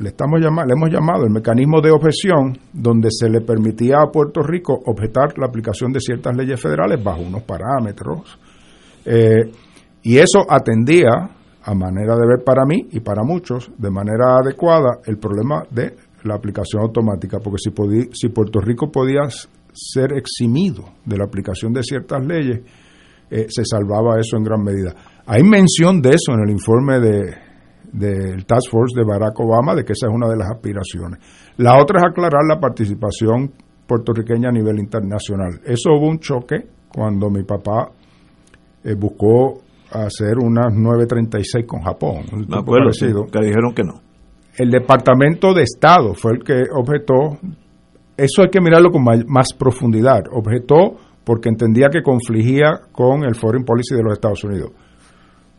le, 0.00 0.08
estamos 0.08 0.40
llamando, 0.40 0.74
le 0.74 0.78
hemos 0.78 0.90
llamado 0.90 1.24
el 1.24 1.30
mecanismo 1.30 1.80
de 1.82 1.90
objeción, 1.90 2.58
donde 2.72 3.08
se 3.10 3.28
le 3.28 3.42
permitía 3.42 3.96
a 4.02 4.10
Puerto 4.10 4.42
Rico 4.42 4.80
objetar 4.86 5.38
la 5.38 5.46
aplicación 5.46 5.92
de 5.92 6.00
ciertas 6.00 6.34
leyes 6.34 6.60
federales 6.60 7.02
bajo 7.02 7.20
unos 7.20 7.42
parámetros. 7.42 8.38
Eh, 9.04 9.52
y 10.02 10.16
eso 10.16 10.46
atendía, 10.48 11.10
a 11.62 11.74
manera 11.74 12.16
de 12.16 12.26
ver 12.26 12.42
para 12.44 12.64
mí 12.64 12.88
y 12.90 13.00
para 13.00 13.22
muchos, 13.22 13.70
de 13.76 13.90
manera 13.90 14.38
adecuada, 14.42 15.00
el 15.04 15.18
problema 15.18 15.64
de 15.70 15.94
la 16.24 16.34
aplicación 16.34 16.82
automática, 16.82 17.38
porque 17.38 17.58
si, 17.58 17.70
si 18.12 18.28
Puerto 18.30 18.60
Rico 18.60 18.90
podía 18.90 19.28
ser 19.72 20.14
eximido 20.14 20.84
de 21.04 21.18
la 21.18 21.24
aplicación 21.24 21.74
de 21.74 21.82
ciertas 21.82 22.24
leyes, 22.24 22.60
eh, 23.30 23.46
se 23.48 23.64
salvaba 23.66 24.18
eso 24.18 24.38
en 24.38 24.44
gran 24.44 24.62
medida. 24.62 24.94
Hay 25.26 25.42
mención 25.42 26.00
de 26.00 26.10
eso 26.10 26.32
en 26.32 26.40
el 26.40 26.50
informe 26.50 26.98
de, 26.98 27.49
del 27.92 28.46
Task 28.46 28.70
Force 28.70 28.98
de 28.98 29.04
Barack 29.04 29.38
Obama, 29.40 29.74
de 29.74 29.84
que 29.84 29.92
esa 29.92 30.06
es 30.08 30.14
una 30.14 30.28
de 30.28 30.36
las 30.36 30.50
aspiraciones. 30.50 31.18
La 31.56 31.80
otra 31.80 31.98
es 31.98 32.04
aclarar 32.10 32.42
la 32.48 32.60
participación 32.60 33.52
puertorriqueña 33.86 34.48
a 34.48 34.52
nivel 34.52 34.78
internacional. 34.78 35.60
Eso 35.64 35.90
hubo 35.92 36.08
un 36.08 36.20
choque 36.20 36.66
cuando 36.92 37.28
mi 37.30 37.42
papá 37.42 37.90
eh, 38.84 38.94
buscó 38.94 39.60
hacer 39.90 40.38
unas 40.38 40.72
936 40.72 41.66
con 41.66 41.80
Japón. 41.82 42.24
Me 42.48 42.58
acuerdo, 42.58 42.90
que 43.30 43.40
dijeron 43.40 43.74
que 43.74 43.82
no. 43.82 44.00
El 44.56 44.70
Departamento 44.70 45.52
de 45.54 45.62
Estado 45.62 46.14
fue 46.14 46.32
el 46.32 46.44
que 46.44 46.62
objetó, 46.72 47.38
eso 48.16 48.42
hay 48.42 48.50
que 48.50 48.60
mirarlo 48.60 48.90
con 48.90 49.02
más 49.02 49.52
profundidad, 49.54 50.22
objetó 50.32 50.96
porque 51.24 51.48
entendía 51.48 51.88
que 51.90 52.02
confligía 52.02 52.80
con 52.92 53.24
el 53.24 53.34
Foreign 53.34 53.64
Policy 53.64 53.94
de 53.94 54.02
los 54.02 54.12
Estados 54.14 54.42
Unidos. 54.44 54.72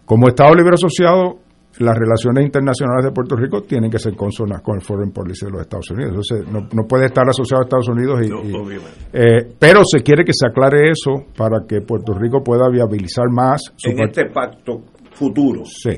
Como 0.05 0.27
Estado 0.27 0.53
Libre 0.55 0.73
Asociado, 0.73 1.39
las 1.79 1.97
relaciones 1.97 2.45
internacionales 2.45 3.05
de 3.05 3.11
Puerto 3.11 3.35
Rico 3.35 3.61
tienen 3.61 3.89
que 3.89 3.97
ser 3.97 4.15
consonas 4.15 4.61
con 4.61 4.75
el 4.75 4.81
Foreign 4.81 5.11
Policy 5.11 5.45
de 5.45 5.51
los 5.51 5.61
Estados 5.61 5.89
Unidos. 5.91 6.11
Entonces, 6.11 6.73
no, 6.73 6.83
puede 6.87 7.05
estar 7.05 7.27
asociado 7.27 7.61
a 7.61 7.65
Estados 7.65 7.87
Unidos. 7.87 8.19
Y, 8.23 9.17
eh, 9.17 9.53
pero 9.57 9.81
se 9.85 10.03
quiere 10.03 10.25
que 10.25 10.33
se 10.33 10.47
aclare 10.47 10.89
eso 10.89 11.27
para 11.35 11.65
que 11.67 11.81
Puerto 11.81 12.13
Rico 12.13 12.43
pueda 12.43 12.69
viabilizar 12.69 13.29
más. 13.29 13.61
Su 13.77 13.89
en 13.89 14.03
este 14.03 14.25
pacto 14.25 14.81
futuro. 15.13 15.63
Sí. 15.65 15.91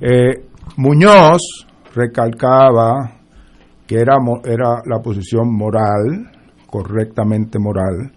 Eh, 0.00 0.44
Muñoz 0.76 1.66
recalcaba 1.94 3.20
que 3.86 3.96
era, 3.96 4.16
era 4.44 4.82
la 4.86 5.00
posición 5.02 5.54
moral, 5.54 6.30
correctamente 6.66 7.58
moral, 7.58 8.12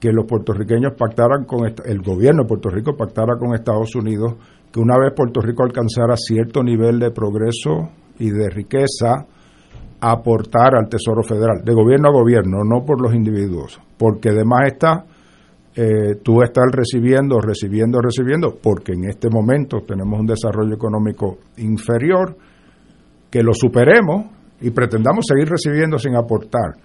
que 0.00 0.12
los 0.12 0.26
puertorriqueños 0.26 0.94
pactaran 0.98 1.44
con 1.44 1.64
el 1.66 2.02
gobierno 2.02 2.42
de 2.42 2.48
Puerto 2.48 2.68
Rico 2.70 2.96
pactara 2.96 3.36
con 3.38 3.54
Estados 3.54 3.94
Unidos 3.94 4.34
que 4.72 4.80
una 4.80 4.98
vez 4.98 5.12
Puerto 5.14 5.40
Rico 5.40 5.64
alcanzara 5.64 6.16
cierto 6.16 6.62
nivel 6.62 6.98
de 6.98 7.10
progreso 7.10 7.90
y 8.18 8.30
de 8.30 8.48
riqueza, 8.48 9.26
aportar 10.00 10.74
al 10.74 10.88
Tesoro 10.88 11.22
Federal, 11.22 11.62
de 11.64 11.74
gobierno 11.74 12.08
a 12.08 12.12
gobierno, 12.12 12.58
no 12.64 12.84
por 12.84 13.00
los 13.00 13.14
individuos, 13.14 13.80
porque 13.98 14.30
además 14.30 14.72
está 14.72 15.04
eh, 15.74 16.16
tú 16.22 16.42
estás 16.42 16.66
recibiendo, 16.70 17.40
recibiendo, 17.40 17.98
recibiendo, 18.00 18.54
porque 18.62 18.92
en 18.92 19.04
este 19.04 19.30
momento 19.30 19.80
tenemos 19.86 20.20
un 20.20 20.26
desarrollo 20.26 20.74
económico 20.74 21.38
inferior, 21.56 22.36
que 23.30 23.42
lo 23.42 23.54
superemos 23.54 24.26
y 24.60 24.70
pretendamos 24.70 25.24
seguir 25.26 25.48
recibiendo 25.48 25.98
sin 25.98 26.14
aportar. 26.14 26.76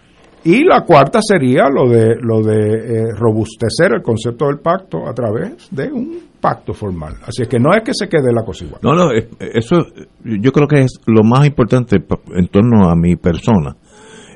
Y 0.45 0.63
la 0.63 0.85
cuarta 0.85 1.19
sería 1.21 1.67
lo 1.69 1.89
de 1.89 2.15
lo 2.21 2.41
de 2.41 2.75
eh, 2.75 3.05
robustecer 3.13 3.91
el 3.93 4.01
concepto 4.01 4.45
del 4.45 4.59
pacto 4.59 5.05
a 5.05 5.13
través 5.13 5.67
de 5.71 5.91
un 5.91 6.19
pacto 6.39 6.73
formal. 6.73 7.15
Así 7.25 7.41
es 7.43 7.47
que 7.47 7.59
no 7.59 7.71
es 7.75 7.83
que 7.83 7.93
se 7.93 8.07
quede 8.07 8.33
la 8.33 8.43
cosa 8.43 8.65
igual. 8.65 8.81
No, 8.83 8.93
no, 8.93 9.11
eso 9.39 9.85
yo 10.23 10.51
creo 10.51 10.67
que 10.67 10.81
es 10.81 10.99
lo 11.05 11.23
más 11.23 11.45
importante 11.45 11.97
en 12.35 12.47
torno 12.47 12.89
a 12.89 12.95
mi 12.95 13.15
persona. 13.15 13.75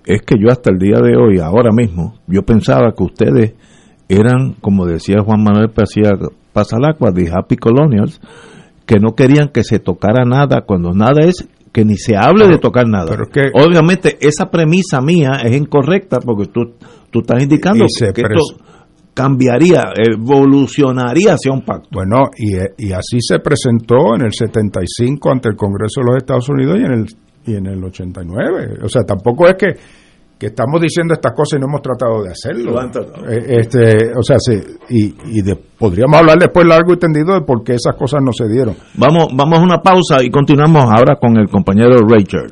es 0.06 0.22
que 0.24 0.36
yo 0.40 0.50
hasta 0.50 0.72
el 0.72 0.80
día 0.80 1.00
de 1.02 1.16
hoy, 1.16 1.40
ahora 1.40 1.70
mismo, 1.72 2.16
yo 2.28 2.42
pensaba 2.44 2.94
que 2.98 3.04
ustedes 3.04 3.54
eran, 4.10 4.56
como 4.60 4.86
decía 4.86 5.24
Juan 5.24 5.44
Manuel 5.44 5.70
Pacía 5.70 6.12
Pasalacua, 6.54 7.12
de 7.12 7.32
Happy 7.32 7.56
Colonials, 7.56 8.20
que 8.86 9.00
no 9.00 9.16
querían 9.16 9.50
que 9.50 9.64
se 9.64 9.80
tocara 9.80 10.26
nada 10.26 10.64
cuando 10.66 10.92
nada 10.92 11.24
es 11.24 11.48
que 11.72 11.86
ni 11.86 11.96
se 11.96 12.18
hable 12.18 12.48
de 12.48 12.58
tocar 12.58 12.88
nada. 12.88 13.16
Obviamente 13.54 14.18
esa 14.20 14.50
premisa 14.50 15.00
mía 15.02 15.42
es 15.44 15.56
incorrecta 15.56 16.20
porque 16.20 16.48
tú, 16.48 16.74
tú 17.10 17.20
estás 17.20 17.42
indicando 17.42 17.86
que 17.86 18.22
esto 18.22 18.58
cambiaría, 19.14 19.92
evolucionaría 19.96 21.34
hacia 21.34 21.52
un 21.52 21.62
pacto. 21.62 21.90
Bueno, 21.92 22.30
y, 22.38 22.56
y, 22.88 22.92
así 22.94 23.18
se 23.20 23.40
presentó 23.40 24.16
en 24.16 24.26
el 24.26 24.34
75 24.34 25.32
ante 25.32 25.50
el 25.50 25.56
Congreso 25.56 26.02
de 26.02 26.06
los 26.08 26.18
Estados 26.18 26.50
Unidos 26.50 26.78
y 26.80 26.86
en 26.86 26.92
el, 26.94 27.06
y 27.46 27.56
en 27.56 27.66
el 27.68 27.84
89. 27.84 28.80
O 28.84 28.90
sea, 28.90 29.04
tampoco 29.04 29.48
es 29.48 29.56
que 29.56 29.76
que 30.42 30.48
estamos 30.48 30.82
diciendo 30.82 31.14
estas 31.14 31.34
cosas 31.34 31.60
y 31.60 31.62
no 31.62 31.68
hemos 31.68 31.84
tratado 31.84 32.24
de 32.24 32.32
hacerlo. 32.32 32.74
Eh, 33.30 33.60
este, 33.62 34.12
o 34.18 34.24
sea, 34.24 34.38
y, 34.90 35.14
y 35.38 35.44
podríamos 35.78 36.20
hablar 36.20 36.40
después 36.40 36.66
largo 36.66 36.94
y 36.94 36.98
tendido 36.98 37.36
de 37.36 37.42
por 37.42 37.64
qué 37.64 37.74
esas 37.74 37.96
cosas 37.96 38.22
no 38.24 38.32
se 38.34 38.52
dieron. 38.52 38.76
Vamos, 38.96 39.28
vamos 39.36 39.60
a 39.60 39.62
una 39.62 39.78
pausa 39.84 40.24
y 40.24 40.32
continuamos 40.32 40.84
ahora 40.86 41.18
con 41.22 41.38
el 41.38 41.48
compañero 41.48 42.00
Richard. 42.08 42.52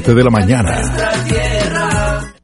de 0.09 0.23
la 0.23 0.29
mañana. 0.31 1.80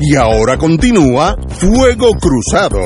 Y 0.00 0.14
ahora 0.14 0.58
continúa 0.58 1.36
Fuego 1.48 2.12
Cruzado. 2.20 2.80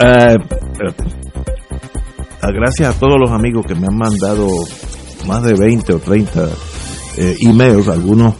Eh, 0.00 0.36
eh, 0.36 0.94
gracias 2.54 2.96
a 2.96 2.98
todos 2.98 3.18
los 3.20 3.30
amigos 3.30 3.66
que 3.66 3.74
me 3.74 3.86
han 3.88 3.96
mandado 3.96 4.46
más 5.26 5.42
de 5.42 5.54
20 5.54 5.92
o 5.92 5.98
30 5.98 6.48
eh, 7.18 7.36
emails, 7.40 7.88
algunos 7.88 8.36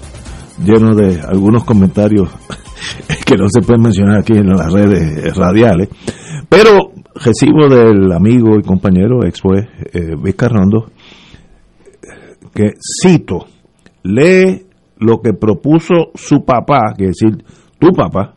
llenos 0.64 0.96
de 0.96 1.20
algunos 1.20 1.64
comentarios 1.64 2.30
que 3.26 3.36
no 3.36 3.48
se 3.50 3.60
pueden 3.60 3.82
mencionar 3.82 4.20
aquí 4.20 4.32
en 4.32 4.48
las 4.48 4.72
redes 4.72 5.36
radiales. 5.36 5.88
Pero 6.48 6.87
recibo 7.24 7.68
del 7.68 8.12
amigo 8.12 8.56
y 8.58 8.62
compañero 8.62 9.24
ex 9.24 9.40
juez 9.40 9.66
eh, 9.92 10.14
Vizcarrondo 10.22 10.86
que 12.54 12.72
cito, 13.02 13.46
lee 14.02 14.66
lo 14.98 15.20
que 15.20 15.32
propuso 15.32 16.10
su 16.14 16.44
papá, 16.44 16.94
que 16.96 17.04
es 17.04 17.18
decir, 17.20 17.44
tu 17.78 17.92
papá, 17.92 18.34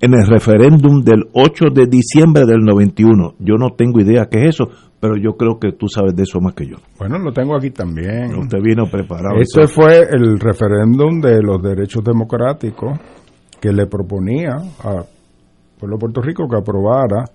en 0.00 0.14
el 0.14 0.26
referéndum 0.26 1.02
del 1.02 1.26
8 1.32 1.66
de 1.72 1.86
diciembre 1.86 2.44
del 2.44 2.64
91. 2.64 3.34
Yo 3.38 3.54
no 3.56 3.70
tengo 3.76 4.00
idea 4.00 4.26
qué 4.28 4.48
es 4.48 4.56
eso, 4.56 4.68
pero 4.98 5.14
yo 5.16 5.36
creo 5.36 5.60
que 5.60 5.72
tú 5.72 5.86
sabes 5.86 6.16
de 6.16 6.24
eso 6.24 6.40
más 6.40 6.54
que 6.54 6.66
yo. 6.66 6.76
Bueno, 6.98 7.18
lo 7.18 7.32
tengo 7.32 7.56
aquí 7.56 7.70
también. 7.70 8.34
Usted 8.36 8.58
vino 8.60 8.86
preparado. 8.90 9.38
Este 9.40 9.68
fue 9.68 10.00
el 10.10 10.40
referéndum 10.40 11.20
de 11.20 11.40
los 11.40 11.62
derechos 11.62 12.02
democráticos 12.02 12.98
que 13.60 13.72
le 13.72 13.86
proponía 13.86 14.56
al 14.82 15.04
pueblo 15.78 15.96
de 15.96 16.00
Puerto 16.00 16.20
Rico 16.20 16.48
que 16.48 16.56
aprobara 16.56 17.26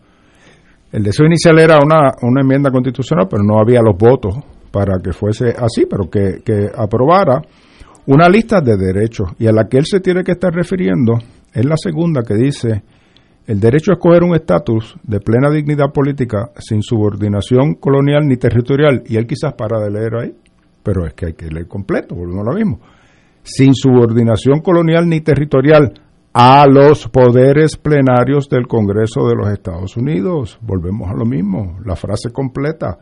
el 0.92 1.04
deseo 1.04 1.26
inicial 1.26 1.60
era 1.60 1.80
una, 1.84 2.12
una 2.22 2.42
enmienda 2.42 2.72
constitucional, 2.72 3.28
pero 3.30 3.44
no 3.44 3.60
había 3.60 3.82
los 3.82 3.98
votos 3.98 4.36
para 4.72 5.00
que 5.04 5.12
fuese 5.12 5.50
así, 5.50 5.86
pero 5.90 6.10
que, 6.10 6.42
que 6.44 6.70
aprobara 6.76 7.42
una 8.06 8.30
lista 8.30 8.62
de 8.62 8.78
derechos. 8.78 9.30
Y 9.38 9.48
a 9.48 9.52
la 9.52 9.68
que 9.68 9.78
él 9.78 9.86
se 9.86 10.00
tiene 10.00 10.24
que 10.24 10.32
estar 10.32 10.54
refiriendo 10.54 11.18
es 11.54 11.66
la 11.66 11.76
segunda 11.78 12.24
que 12.24 12.36
dice 12.36 12.84
el 13.48 13.60
derecho 13.62 13.92
a 13.92 13.96
escoger 13.96 14.24
un 14.24 14.36
estatus 14.36 14.96
de 15.04 15.20
plena 15.20 15.50
dignidad 15.50 15.92
política 15.94 16.52
sin 16.58 16.82
subordinación 16.82 17.76
colonial 17.76 18.28
ni 18.28 18.36
territorial 18.36 19.04
y 19.06 19.16
él 19.16 19.26
quizás 19.26 19.54
para 19.54 19.80
de 19.80 19.90
leer 19.90 20.16
ahí 20.22 20.36
pero 20.84 21.06
es 21.06 21.14
que 21.14 21.28
hay 21.28 21.34
que 21.34 21.50
leer 21.50 21.68
completo 21.68 22.14
volvemos 22.14 22.46
a 22.46 22.52
lo 22.52 22.56
mismo 22.58 22.80
sin 23.44 23.74
subordinación 23.74 24.60
colonial 24.60 25.08
ni 25.08 25.22
territorial 25.22 25.94
a 26.40 26.68
los 26.68 27.08
poderes 27.08 27.78
plenarios 27.78 28.48
del 28.48 28.68
Congreso 28.68 29.28
de 29.28 29.34
los 29.34 29.50
Estados 29.50 29.98
Unidos. 29.98 30.60
Volvemos 30.62 31.10
a 31.10 31.16
lo 31.16 31.26
mismo, 31.26 31.80
la 31.84 31.96
frase 31.96 32.30
completa. 32.30 32.96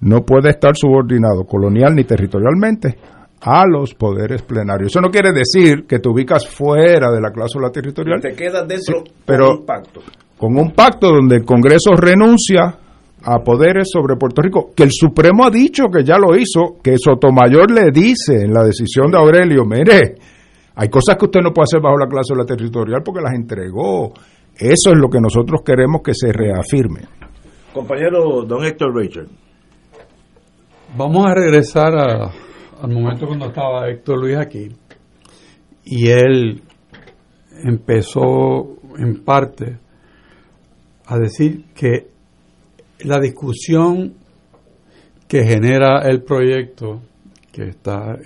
No 0.00 0.22
puede 0.22 0.48
estar 0.48 0.74
subordinado 0.74 1.44
colonial 1.44 1.94
ni 1.94 2.04
territorialmente 2.04 2.96
a 3.42 3.66
los 3.66 3.92
poderes 3.92 4.40
plenarios. 4.40 4.90
Eso 4.90 5.02
no 5.02 5.10
quiere 5.10 5.32
decir 5.32 5.84
que 5.86 5.98
te 5.98 6.08
ubicas 6.08 6.48
fuera 6.48 7.12
de 7.12 7.20
la 7.20 7.32
cláusula 7.32 7.68
territorial. 7.68 8.22
Te 8.22 8.32
quedas 8.32 8.66
dentro 8.66 9.04
pero 9.26 9.48
con 9.48 9.58
un 9.58 9.66
pacto. 9.66 10.00
Con 10.38 10.56
un 10.56 10.70
pacto 10.70 11.08
donde 11.08 11.36
el 11.36 11.44
Congreso 11.44 11.90
renuncia 11.94 12.78
a 13.24 13.38
poderes 13.40 13.90
sobre 13.92 14.16
Puerto 14.16 14.40
Rico, 14.40 14.70
que 14.74 14.84
el 14.84 14.90
Supremo 14.90 15.44
ha 15.44 15.50
dicho 15.50 15.88
que 15.92 16.02
ya 16.02 16.16
lo 16.16 16.34
hizo, 16.34 16.78
que 16.82 16.96
Sotomayor 16.96 17.70
le 17.70 17.90
dice 17.92 18.42
en 18.42 18.54
la 18.54 18.62
decisión 18.62 19.10
de 19.10 19.18
Aurelio, 19.18 19.66
mire, 19.66 20.14
hay 20.76 20.88
cosas 20.88 21.16
que 21.16 21.26
usted 21.26 21.40
no 21.40 21.52
puede 21.52 21.64
hacer 21.64 21.80
bajo 21.80 21.98
la 21.98 22.08
cláusula 22.08 22.44
territorial 22.44 23.02
porque 23.04 23.20
las 23.20 23.34
entregó. 23.34 24.12
Eso 24.56 24.90
es 24.90 24.96
lo 24.96 25.08
que 25.08 25.20
nosotros 25.20 25.62
queremos 25.64 26.02
que 26.02 26.14
se 26.14 26.32
reafirme. 26.32 27.02
Compañero 27.72 28.42
don 28.46 28.64
Héctor 28.64 28.94
Richard. 28.94 29.28
vamos 30.96 31.26
a 31.26 31.34
regresar 31.34 31.92
al 31.96 32.90
momento 32.90 33.26
cuando 33.26 33.46
estaba 33.46 33.88
Héctor 33.88 34.20
Luis 34.20 34.36
aquí 34.36 34.68
y 35.84 36.08
él 36.08 36.62
empezó 37.62 38.76
en 38.98 39.24
parte 39.24 39.78
a 41.06 41.18
decir 41.18 41.64
que 41.74 42.08
la 43.00 43.20
discusión 43.20 44.14
que 45.28 45.44
genera 45.44 46.02
el 46.08 46.22
proyecto 46.22 47.02
que 47.52 47.68
está 47.68 48.16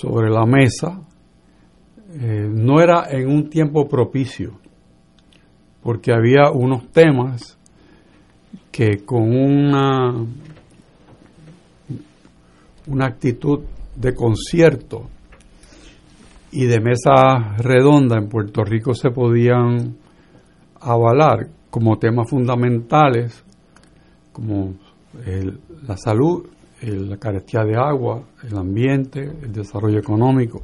sobre 0.00 0.30
la 0.30 0.44
mesa 0.44 1.00
eh, 2.12 2.48
no 2.50 2.80
era 2.80 3.10
en 3.10 3.28
un 3.28 3.48
tiempo 3.48 3.88
propicio, 3.88 4.58
porque 5.82 6.12
había 6.12 6.50
unos 6.50 6.88
temas 6.88 7.58
que 8.70 9.04
con 9.04 9.34
una, 9.34 10.14
una 12.86 13.06
actitud 13.06 13.60
de 13.94 14.14
concierto 14.14 15.08
y 16.52 16.66
de 16.66 16.80
mesa 16.80 17.56
redonda 17.58 18.18
en 18.18 18.28
Puerto 18.28 18.64
Rico 18.64 18.94
se 18.94 19.10
podían 19.10 19.96
avalar 20.80 21.48
como 21.70 21.98
temas 21.98 22.28
fundamentales, 22.30 23.42
como 24.32 24.74
la 25.86 25.96
salud, 25.96 26.46
la 26.82 27.16
carestía 27.16 27.64
de 27.64 27.76
agua, 27.76 28.22
el 28.42 28.56
ambiente, 28.56 29.20
el 29.20 29.52
desarrollo 29.52 29.98
económico. 29.98 30.62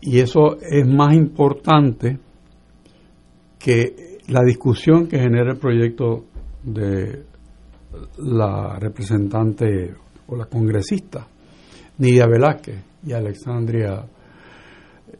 Y 0.00 0.18
eso 0.18 0.58
es 0.60 0.86
más 0.86 1.14
importante 1.14 2.18
que 3.58 4.18
la 4.28 4.42
discusión 4.42 5.06
que 5.06 5.18
genera 5.18 5.52
el 5.52 5.58
proyecto 5.58 6.24
de 6.62 7.24
la 8.18 8.78
representante 8.78 9.94
o 10.26 10.36
la 10.36 10.46
congresista 10.46 11.26
Nidia 11.98 12.26
Velázquez 12.26 12.82
y 13.06 13.12
Alexandria, 13.12 14.04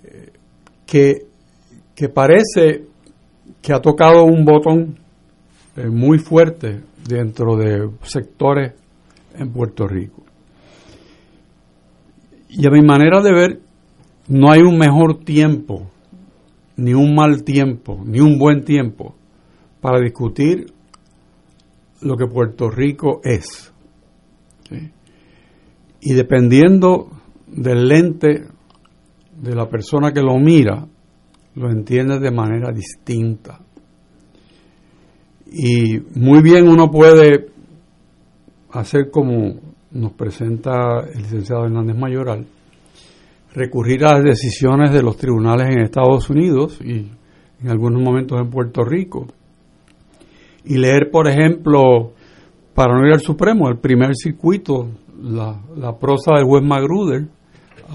eh, 0.02 0.32
que, 0.86 1.26
que 1.94 2.08
parece 2.08 2.86
que 3.60 3.72
ha 3.72 3.80
tocado 3.80 4.24
un 4.24 4.44
botón 4.44 4.98
eh, 5.76 5.86
muy 5.86 6.18
fuerte 6.18 6.80
dentro 7.06 7.56
de 7.56 7.88
sectores 8.02 8.72
en 9.36 9.52
Puerto 9.52 9.86
Rico. 9.86 10.22
Y 12.48 12.66
a 12.66 12.70
mi 12.70 12.82
manera 12.82 13.22
de 13.22 13.32
ver, 13.32 13.60
no 14.28 14.50
hay 14.50 14.60
un 14.60 14.76
mejor 14.76 15.24
tiempo, 15.24 15.90
ni 16.76 16.94
un 16.94 17.14
mal 17.14 17.44
tiempo, 17.44 18.02
ni 18.04 18.20
un 18.20 18.38
buen 18.38 18.64
tiempo 18.64 19.14
para 19.80 20.00
discutir 20.00 20.66
lo 22.00 22.16
que 22.16 22.26
Puerto 22.26 22.70
Rico 22.70 23.20
es. 23.24 23.72
Y 26.00 26.14
dependiendo 26.14 27.08
del 27.46 27.86
lente 27.88 28.46
de 29.40 29.54
la 29.54 29.68
persona 29.68 30.12
que 30.12 30.20
lo 30.20 30.38
mira, 30.38 30.86
lo 31.54 31.70
entiende 31.70 32.18
de 32.18 32.30
manera 32.30 32.72
distinta. 32.72 33.60
Y 35.46 35.98
muy 36.18 36.42
bien 36.42 36.68
uno 36.68 36.90
puede 36.90 37.51
hacer 38.72 39.10
como 39.10 39.54
nos 39.90 40.12
presenta 40.12 41.00
el 41.12 41.22
licenciado 41.22 41.64
Hernández 41.64 41.96
Mayoral, 41.96 42.46
recurrir 43.54 44.04
a 44.04 44.14
las 44.14 44.24
decisiones 44.24 44.92
de 44.92 45.02
los 45.02 45.16
tribunales 45.16 45.68
en 45.68 45.82
Estados 45.82 46.30
Unidos 46.30 46.80
y 46.82 47.10
en 47.62 47.68
algunos 47.68 48.02
momentos 48.02 48.40
en 48.40 48.50
Puerto 48.50 48.84
Rico, 48.84 49.26
y 50.64 50.78
leer, 50.78 51.10
por 51.10 51.28
ejemplo, 51.28 52.12
para 52.74 52.94
no 52.94 53.06
ir 53.06 53.12
al 53.12 53.20
Supremo, 53.20 53.68
el 53.68 53.78
primer 53.78 54.14
circuito, 54.14 54.88
la, 55.22 55.60
la 55.76 55.98
prosa 55.98 56.36
del 56.36 56.44
juez 56.44 56.62
Magruder, 56.62 57.28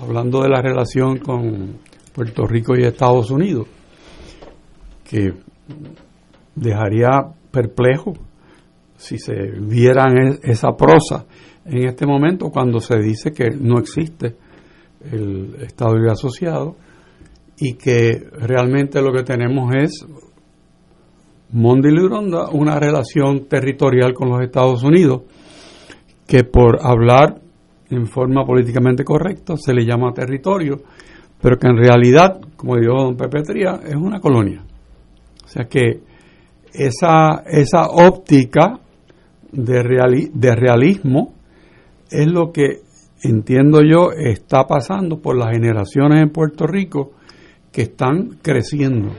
hablando 0.01 0.41
de 0.41 0.49
la 0.49 0.61
relación 0.61 1.17
con 1.17 1.77
Puerto 2.13 2.45
Rico 2.45 2.75
y 2.77 2.83
Estados 2.83 3.31
Unidos, 3.31 3.67
que 5.09 5.33
dejaría 6.55 7.09
perplejo 7.51 8.13
si 8.97 9.17
se 9.19 9.33
vieran 9.33 10.39
esa 10.43 10.75
prosa 10.75 11.25
en 11.65 11.87
este 11.87 12.05
momento 12.05 12.49
cuando 12.49 12.79
se 12.79 12.97
dice 12.99 13.31
que 13.31 13.51
no 13.51 13.77
existe 13.79 14.35
el 15.11 15.55
Estado 15.61 15.95
Libre 15.95 16.11
Asociado 16.11 16.75
y 17.59 17.73
que 17.73 18.27
realmente 18.33 19.01
lo 19.01 19.13
que 19.13 19.23
tenemos 19.23 19.73
es 19.75 20.05
Mondi 21.51 21.91
Libronda 21.91 22.49
una 22.51 22.79
relación 22.79 23.47
territorial 23.47 24.13
con 24.13 24.29
los 24.29 24.41
Estados 24.41 24.83
Unidos 24.83 25.21
que 26.25 26.43
por 26.43 26.79
hablar 26.81 27.39
en 27.89 28.07
forma 28.07 28.45
políticamente 28.45 29.03
correcta 29.03 29.55
se 29.55 29.73
le 29.73 29.85
llama 29.85 30.13
territorio, 30.13 30.81
pero 31.41 31.57
que 31.57 31.67
en 31.67 31.77
realidad, 31.77 32.41
como 32.57 32.75
dijo 32.75 32.95
don 32.95 33.15
Pepe 33.15 33.43
Tría, 33.43 33.79
es 33.85 33.95
una 33.95 34.19
colonia. 34.19 34.61
O 35.45 35.47
sea 35.47 35.65
que 35.65 36.01
esa, 36.73 37.43
esa 37.45 37.87
óptica 37.87 38.81
de, 39.51 40.29
de 40.33 40.55
realismo 40.55 41.33
es 42.09 42.27
lo 42.27 42.51
que 42.51 42.81
entiendo 43.23 43.81
yo 43.81 44.11
está 44.11 44.65
pasando 44.67 45.19
por 45.19 45.37
las 45.37 45.51
generaciones 45.51 46.21
en 46.21 46.29
Puerto 46.29 46.67
Rico 46.67 47.11
que 47.71 47.83
están 47.83 48.37
creciendo. 48.41 49.11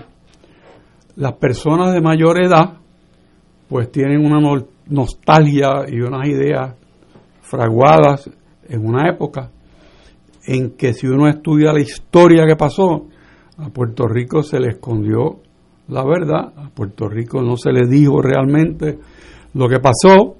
Las 1.16 1.34
personas 1.34 1.92
de 1.92 2.00
mayor 2.00 2.42
edad 2.42 2.78
pues 3.68 3.90
tienen 3.90 4.24
una 4.24 4.40
nostalgia 4.86 5.84
y 5.88 6.00
unas 6.00 6.26
ideas 6.28 6.74
fraguadas 7.42 8.30
en 8.68 8.86
una 8.86 9.10
época 9.10 9.50
en 10.46 10.70
que 10.70 10.94
si 10.94 11.06
uno 11.06 11.28
estudia 11.28 11.72
la 11.72 11.80
historia 11.80 12.46
que 12.46 12.56
pasó, 12.56 13.06
a 13.58 13.68
Puerto 13.70 14.06
Rico 14.06 14.42
se 14.42 14.58
le 14.58 14.68
escondió 14.68 15.40
la 15.88 16.04
verdad, 16.04 16.52
a 16.56 16.70
Puerto 16.70 17.08
Rico 17.08 17.42
no 17.42 17.56
se 17.56 17.72
le 17.72 17.86
dijo 17.86 18.20
realmente 18.20 18.98
lo 19.54 19.68
que 19.68 19.78
pasó 19.80 20.36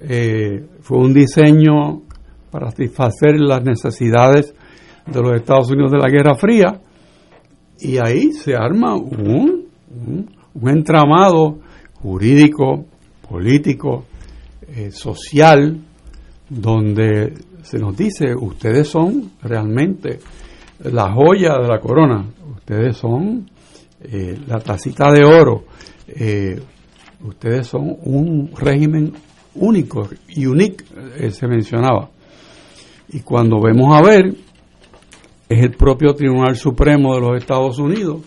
eh, 0.00 0.66
fue 0.80 0.98
un 0.98 1.14
diseño 1.14 2.02
para 2.50 2.70
satisfacer 2.70 3.40
las 3.40 3.62
necesidades 3.62 4.54
de 5.06 5.20
los 5.20 5.34
Estados 5.34 5.70
Unidos 5.70 5.92
de 5.92 5.98
la 5.98 6.08
Guerra 6.08 6.34
Fría 6.34 6.80
y 7.78 7.98
ahí 7.98 8.32
se 8.32 8.54
arma 8.54 8.94
un, 8.94 9.66
un, 10.54 10.68
entramado 10.68 11.58
jurídico, 11.94 12.84
político, 13.28 14.04
eh, 14.68 14.90
social, 14.90 15.80
donde 16.48 17.34
se 17.62 17.78
nos 17.78 17.96
dice, 17.96 18.34
ustedes 18.34 18.88
son 18.88 19.32
realmente 19.42 20.18
la 20.84 21.12
joya 21.12 21.58
de 21.58 21.68
la 21.68 21.80
corona, 21.80 22.24
ustedes 22.56 22.96
son 22.96 23.48
eh, 24.02 24.38
la 24.46 24.60
tacita 24.60 25.10
de 25.12 25.24
oro, 25.24 25.64
ustedes 27.24 27.66
son 27.66 27.96
un 28.02 28.50
régimen 28.56 29.12
único 29.54 30.08
y 30.28 30.46
unique, 30.46 30.84
eh, 31.18 31.30
se 31.30 31.46
mencionaba. 31.46 32.10
Y 33.10 33.20
cuando 33.20 33.60
vemos 33.60 33.94
a 33.94 34.02
ver, 34.02 34.34
es 35.48 35.62
el 35.62 35.72
propio 35.72 36.14
Tribunal 36.14 36.56
Supremo 36.56 37.14
de 37.14 37.20
los 37.20 37.36
Estados 37.36 37.78
Unidos, 37.78 38.22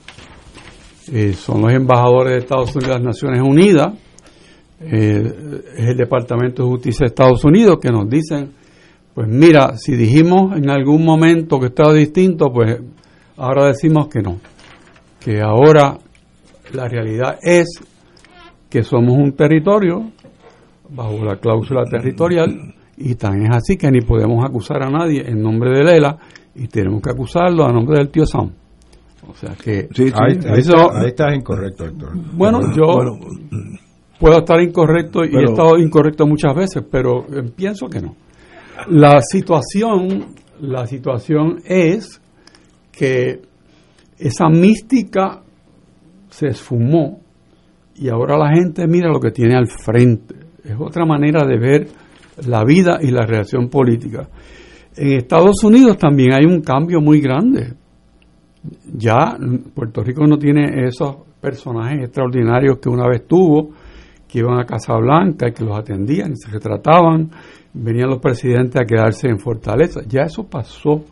eh, 1.12 1.34
son 1.34 1.62
los 1.62 1.72
embajadores 1.72 2.34
de 2.34 2.40
Estados 2.40 2.76
Unidos 2.76 2.88
de 2.88 2.94
las 2.94 3.04
Naciones 3.04 3.42
Unidas, 3.42 3.94
eh, 4.82 5.62
es 5.78 5.88
el 5.88 5.98
Departamento 5.98 6.64
de 6.64 6.70
Justicia 6.70 7.06
de 7.06 7.08
Estados 7.08 7.44
Unidos 7.44 7.78
que 7.82 7.92
nos 7.92 8.10
dicen, 8.10 8.52
pues 9.14 9.28
mira, 9.28 9.78
si 9.78 9.96
dijimos 9.96 10.56
en 10.58 10.70
algún 10.70 11.04
momento 11.04 11.60
que 11.60 11.68
estaba 11.68 11.94
distinto, 11.94 12.52
pues 12.52 12.80
ahora 13.38 13.68
decimos 13.68 14.08
que 14.08 14.22
no, 14.22 14.40
que 15.20 15.42
ahora 15.42 15.98
la 16.74 16.88
realidad 16.88 17.40
es 17.42 17.80
que 18.70 18.84
somos 18.84 19.18
un 19.18 19.34
territorio 19.34 20.12
bajo 20.90 21.24
la 21.24 21.38
cláusula 21.38 21.84
territorial 21.86 22.74
y 22.98 23.16
tan 23.16 23.46
es 23.46 23.56
así 23.56 23.78
que 23.78 23.92
ni 23.92 24.02
podemos 24.02 24.44
acusar 24.46 24.84
a 24.84 24.90
nadie 24.90 25.24
en 25.28 25.42
nombre 25.42 25.72
de 25.72 25.84
Lela 25.84 26.18
y 26.56 26.68
tenemos 26.68 27.02
que 27.02 27.12
acusarlo 27.12 27.66
a 27.66 27.72
nombre 27.72 27.98
del 27.98 28.10
tío 28.10 28.26
Sam. 28.26 28.52
O 29.28 29.34
sea 29.34 29.56
que 29.56 29.90
ahí, 30.14 30.38
estás 31.08 31.36
incorrecto, 31.36 31.86
Héctor. 31.86 32.12
Bueno, 32.34 32.62
yo 32.76 32.86
puedo 34.20 34.38
estar 34.38 34.62
incorrecto 34.62 35.26
y 35.26 35.36
he 35.36 35.44
estado 35.44 35.78
incorrecto 35.78 36.26
muchas 36.28 36.56
veces, 36.56 36.84
pero 36.90 37.26
eh, 37.28 37.44
pienso 37.56 37.88
que 37.88 38.02
no. 38.02 38.16
La 38.90 39.20
situación, 39.22 40.36
la 40.62 40.86
situación 40.86 41.60
es 41.66 42.22
que 42.92 43.42
esa 44.18 44.48
mística 44.48 45.42
se 46.30 46.48
esfumó 46.48 47.22
y 47.96 48.10
ahora 48.10 48.38
la 48.38 48.54
gente 48.54 48.88
mira 48.88 49.10
lo 49.10 49.20
que 49.20 49.32
tiene 49.32 49.56
al 49.56 49.68
frente. 49.68 50.36
Es 50.64 50.76
otra 50.80 51.06
manera 51.06 51.46
de 51.46 51.58
ver 51.58 51.88
la 52.46 52.64
vida 52.64 53.00
y 53.02 53.12
la 53.12 53.26
relación 53.26 53.70
política. 53.70 54.28
En 54.98 55.14
Estados 55.14 55.64
Unidos 55.64 55.98
también 55.98 56.34
hay 56.34 56.46
un 56.46 56.62
cambio 56.62 57.02
muy 57.02 57.20
grande. 57.22 57.74
Ya 58.94 59.38
Puerto 59.74 60.02
Rico 60.04 60.26
no 60.26 60.38
tiene 60.38 60.88
esos 60.88 61.18
personajes 61.40 62.06
extraordinarios 62.06 62.80
que 62.80 62.90
una 62.90 63.08
vez 63.08 63.28
tuvo, 63.28 63.70
que 64.28 64.40
iban 64.40 64.60
a 64.60 64.66
Casa 64.66 64.96
Blanca 64.96 65.48
y 65.48 65.54
que 65.54 65.64
los 65.64 65.78
atendían 65.78 66.32
y 66.32 66.36
se 66.36 66.50
retrataban, 66.50 67.30
venían 67.74 68.10
los 68.10 68.20
presidentes 68.20 68.82
a 68.82 68.86
quedarse 68.86 69.28
en 69.28 69.38
Fortaleza. 69.38 70.02
Ya 70.08 70.24
eso 70.24 70.46
pasó 70.46 71.04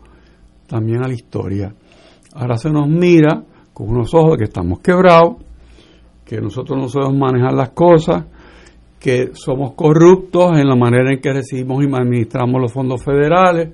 también 0.66 1.04
a 1.04 1.08
la 1.08 1.14
historia. 1.14 1.72
Ahora 2.34 2.56
se 2.56 2.70
nos 2.70 2.88
mira 2.88 3.44
con 3.72 3.88
unos 3.90 4.12
ojos 4.14 4.32
de 4.32 4.38
que 4.38 4.44
estamos 4.44 4.80
quebrados, 4.80 5.36
que 6.24 6.40
nosotros 6.40 6.78
no 6.78 6.88
sabemos 6.88 7.16
manejar 7.16 7.52
las 7.52 7.70
cosas, 7.70 8.24
que 8.98 9.30
somos 9.34 9.74
corruptos 9.74 10.58
en 10.58 10.66
la 10.66 10.76
manera 10.76 11.10
en 11.12 11.20
que 11.20 11.32
recibimos 11.32 11.84
y 11.84 11.94
administramos 11.94 12.60
los 12.60 12.72
fondos 12.72 13.04
federales, 13.04 13.70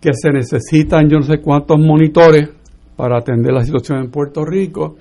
que 0.00 0.10
se 0.12 0.30
necesitan 0.30 1.08
yo 1.08 1.18
no 1.18 1.22
sé 1.22 1.38
cuántos 1.38 1.78
monitores 1.78 2.50
para 2.96 3.18
atender 3.18 3.52
la 3.52 3.64
situación 3.64 4.00
en 4.00 4.10
Puerto 4.10 4.44
Rico, 4.44 4.96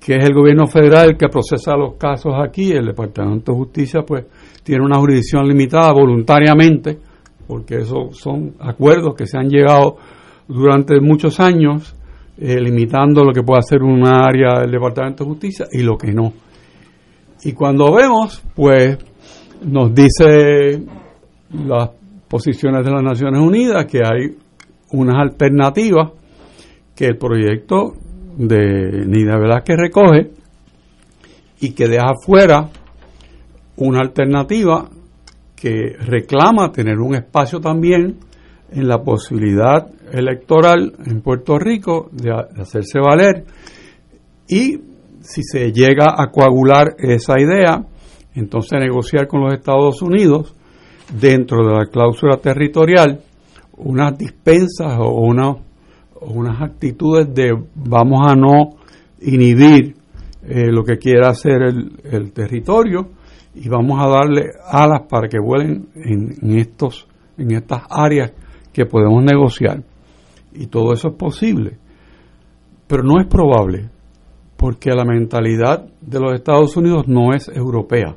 que 0.00 0.16
es 0.16 0.24
el 0.24 0.32
gobierno 0.34 0.66
federal 0.66 1.10
el 1.10 1.16
que 1.18 1.28
procesa 1.28 1.76
los 1.76 1.96
casos 1.96 2.32
aquí, 2.42 2.72
el 2.72 2.86
Departamento 2.86 3.52
de 3.52 3.58
Justicia 3.58 4.00
pues 4.06 4.24
tiene 4.62 4.84
una 4.84 4.98
jurisdicción 4.98 5.46
limitada 5.46 5.92
voluntariamente, 5.92 6.98
porque 7.46 7.78
esos 7.78 8.16
son 8.16 8.54
acuerdos 8.60 9.14
que 9.14 9.26
se 9.26 9.36
han 9.36 9.48
llegado 9.48 9.96
durante 10.48 10.98
muchos 11.00 11.38
años, 11.38 11.94
eh, 12.40 12.58
limitando 12.58 13.22
lo 13.22 13.32
que 13.32 13.42
puede 13.42 13.58
hacer 13.60 13.82
un 13.82 14.06
área 14.06 14.60
del 14.60 14.70
Departamento 14.70 15.24
de 15.24 15.30
Justicia 15.30 15.66
y 15.70 15.82
lo 15.82 15.98
que 15.98 16.10
no. 16.10 16.32
Y 17.44 17.52
cuando 17.52 17.92
vemos, 17.92 18.42
pues 18.54 18.96
nos 19.62 19.94
dice 19.94 20.82
las 21.52 21.90
posiciones 22.28 22.82
de 22.84 22.90
las 22.90 23.02
Naciones 23.02 23.40
Unidas 23.40 23.84
que 23.84 23.98
hay 23.98 24.36
unas 24.92 25.16
alternativas 25.16 26.12
que 26.94 27.06
el 27.06 27.18
proyecto 27.18 27.92
de 28.36 29.04
Nida 29.06 29.38
Velázquez 29.38 29.76
recoge 29.76 30.30
y 31.60 31.72
que 31.72 31.88
deja 31.88 32.14
fuera 32.24 32.70
una 33.76 34.00
alternativa 34.00 34.88
que 35.56 35.94
reclama 35.98 36.72
tener 36.72 36.98
un 36.98 37.14
espacio 37.14 37.60
también 37.60 38.16
en 38.70 38.88
la 38.88 39.02
posibilidad 39.02 39.86
electoral 40.12 40.94
en 41.06 41.20
Puerto 41.20 41.58
Rico 41.58 42.08
de, 42.12 42.30
de 42.30 42.62
hacerse 42.62 42.98
valer. 42.98 43.44
Y 44.48 44.78
si 45.20 45.42
se 45.42 45.72
llega 45.72 46.14
a 46.16 46.30
coagular 46.30 46.96
esa 46.98 47.40
idea, 47.40 47.84
entonces 48.34 48.80
negociar 48.80 49.26
con 49.26 49.42
los 49.42 49.54
Estados 49.54 50.02
Unidos 50.02 50.54
dentro 51.18 51.66
de 51.66 51.74
la 51.74 51.86
cláusula 51.86 52.36
territorial 52.36 53.20
unas 53.76 54.16
dispensas 54.16 54.98
o, 54.98 55.20
una, 55.22 55.56
unas 56.20 56.60
actitudes 56.60 57.32
de 57.34 57.52
vamos 57.74 58.20
a 58.30 58.34
no 58.34 58.76
inhibir 59.22 59.96
eh, 60.42 60.70
lo 60.70 60.84
que 60.84 60.98
quiera 60.98 61.30
hacer 61.30 61.62
el, 61.62 62.00
el, 62.04 62.32
territorio 62.32 63.08
y 63.54 63.68
vamos 63.68 64.00
a 64.00 64.08
darle 64.08 64.50
alas 64.70 65.02
para 65.08 65.28
que 65.28 65.38
vuelen 65.38 65.88
en, 65.94 66.34
en, 66.40 66.58
estos 66.58 67.06
en 67.36 67.52
estas 67.52 67.82
áreas 67.90 68.32
que 68.72 68.86
podemos 68.86 69.22
negociar 69.22 69.82
y 70.52 70.66
todo 70.66 70.92
eso 70.92 71.08
es 71.08 71.14
posible 71.14 71.78
pero 72.90 73.04
no 73.04 73.20
es 73.20 73.28
probable 73.28 73.88
porque 74.56 74.90
la 74.90 75.04
mentalidad 75.04 75.86
de 76.00 76.20
los 76.20 76.34
Estados 76.34 76.76
Unidos 76.76 77.06
no 77.06 77.32
es 77.32 77.48
europea. 77.48 78.16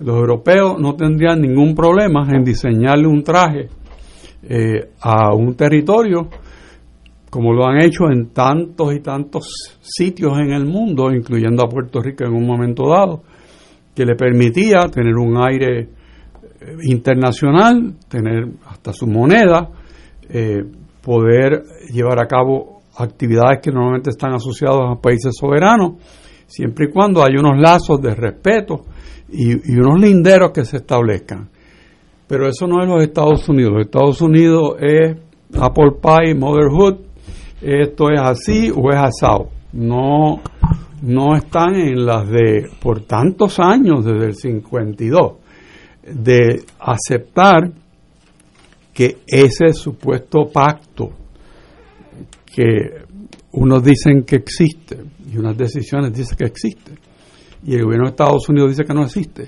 Los 0.00 0.16
europeos 0.16 0.80
no 0.80 0.96
tendrían 0.96 1.40
ningún 1.40 1.76
problema 1.76 2.26
en 2.28 2.42
diseñarle 2.42 3.06
un 3.06 3.22
traje 3.22 3.68
eh, 4.42 4.90
a 5.00 5.32
un 5.32 5.54
territorio, 5.54 6.28
como 7.30 7.52
lo 7.52 7.66
han 7.66 7.80
hecho 7.80 8.10
en 8.10 8.30
tantos 8.30 8.94
y 8.94 9.00
tantos 9.00 9.78
sitios 9.80 10.36
en 10.38 10.50
el 10.50 10.66
mundo, 10.66 11.12
incluyendo 11.12 11.64
a 11.64 11.68
Puerto 11.68 12.00
Rico 12.00 12.24
en 12.24 12.34
un 12.34 12.46
momento 12.46 12.88
dado, 12.88 13.22
que 13.94 14.04
le 14.04 14.16
permitía 14.16 14.88
tener 14.92 15.14
un 15.14 15.36
aire 15.40 15.80
eh, 15.80 15.88
internacional, 16.82 17.94
tener 18.08 18.48
hasta 18.66 18.92
su 18.92 19.06
moneda, 19.06 19.70
eh, 20.28 20.62
poder 21.02 21.62
llevar 21.92 22.20
a 22.20 22.26
cabo 22.26 22.82
actividades 22.96 23.60
que 23.62 23.70
normalmente 23.70 24.10
están 24.10 24.34
asociadas 24.34 24.90
a 24.90 25.00
países 25.00 25.34
soberanos, 25.38 25.94
siempre 26.46 26.86
y 26.86 26.92
cuando 26.92 27.22
hay 27.22 27.36
unos 27.36 27.58
lazos 27.58 28.00
de 28.00 28.14
respeto 28.14 28.84
y, 29.30 29.54
unos 29.78 30.00
linderos 30.00 30.50
que 30.52 30.64
se 30.64 30.78
establezcan. 30.78 31.48
Pero 32.26 32.48
eso 32.48 32.66
no 32.66 32.82
es 32.82 32.88
los 32.88 33.02
Estados 33.02 33.48
Unidos. 33.48 33.72
Los 33.72 33.86
Estados 33.86 34.20
Unidos 34.20 34.76
es 34.80 35.16
Apple 35.58 35.92
Pie, 36.02 36.34
Motherhood, 36.34 36.96
esto 37.62 38.10
es 38.10 38.20
así 38.20 38.70
o 38.70 38.90
es 38.90 38.96
asado. 38.96 39.48
No, 39.72 40.40
no 41.02 41.36
están 41.36 41.74
en 41.74 42.04
las 42.04 42.28
de, 42.28 42.68
por 42.80 43.02
tantos 43.02 43.58
años, 43.60 44.04
desde 44.04 44.26
el 44.26 44.34
52, 44.34 45.32
de 46.14 46.62
aceptar 46.80 47.70
que 48.98 49.18
ese 49.28 49.72
supuesto 49.74 50.50
pacto 50.52 51.12
que 52.52 53.04
unos 53.52 53.84
dicen 53.84 54.24
que 54.24 54.34
existe 54.34 54.98
y 55.32 55.38
unas 55.38 55.56
decisiones 55.56 56.12
dicen 56.12 56.36
que 56.36 56.46
existe 56.46 56.94
y 57.64 57.76
el 57.76 57.84
gobierno 57.84 58.06
de 58.06 58.10
Estados 58.10 58.48
Unidos 58.48 58.70
dice 58.70 58.84
que 58.84 58.94
no 58.94 59.04
existe. 59.04 59.46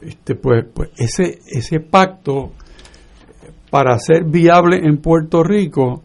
Este, 0.00 0.36
pues, 0.36 0.66
pues 0.72 0.90
ese, 0.96 1.40
ese 1.48 1.80
pacto 1.80 2.52
para 3.70 3.98
ser 3.98 4.22
viable 4.30 4.76
en 4.76 4.98
Puerto 4.98 5.42
Rico 5.42 6.04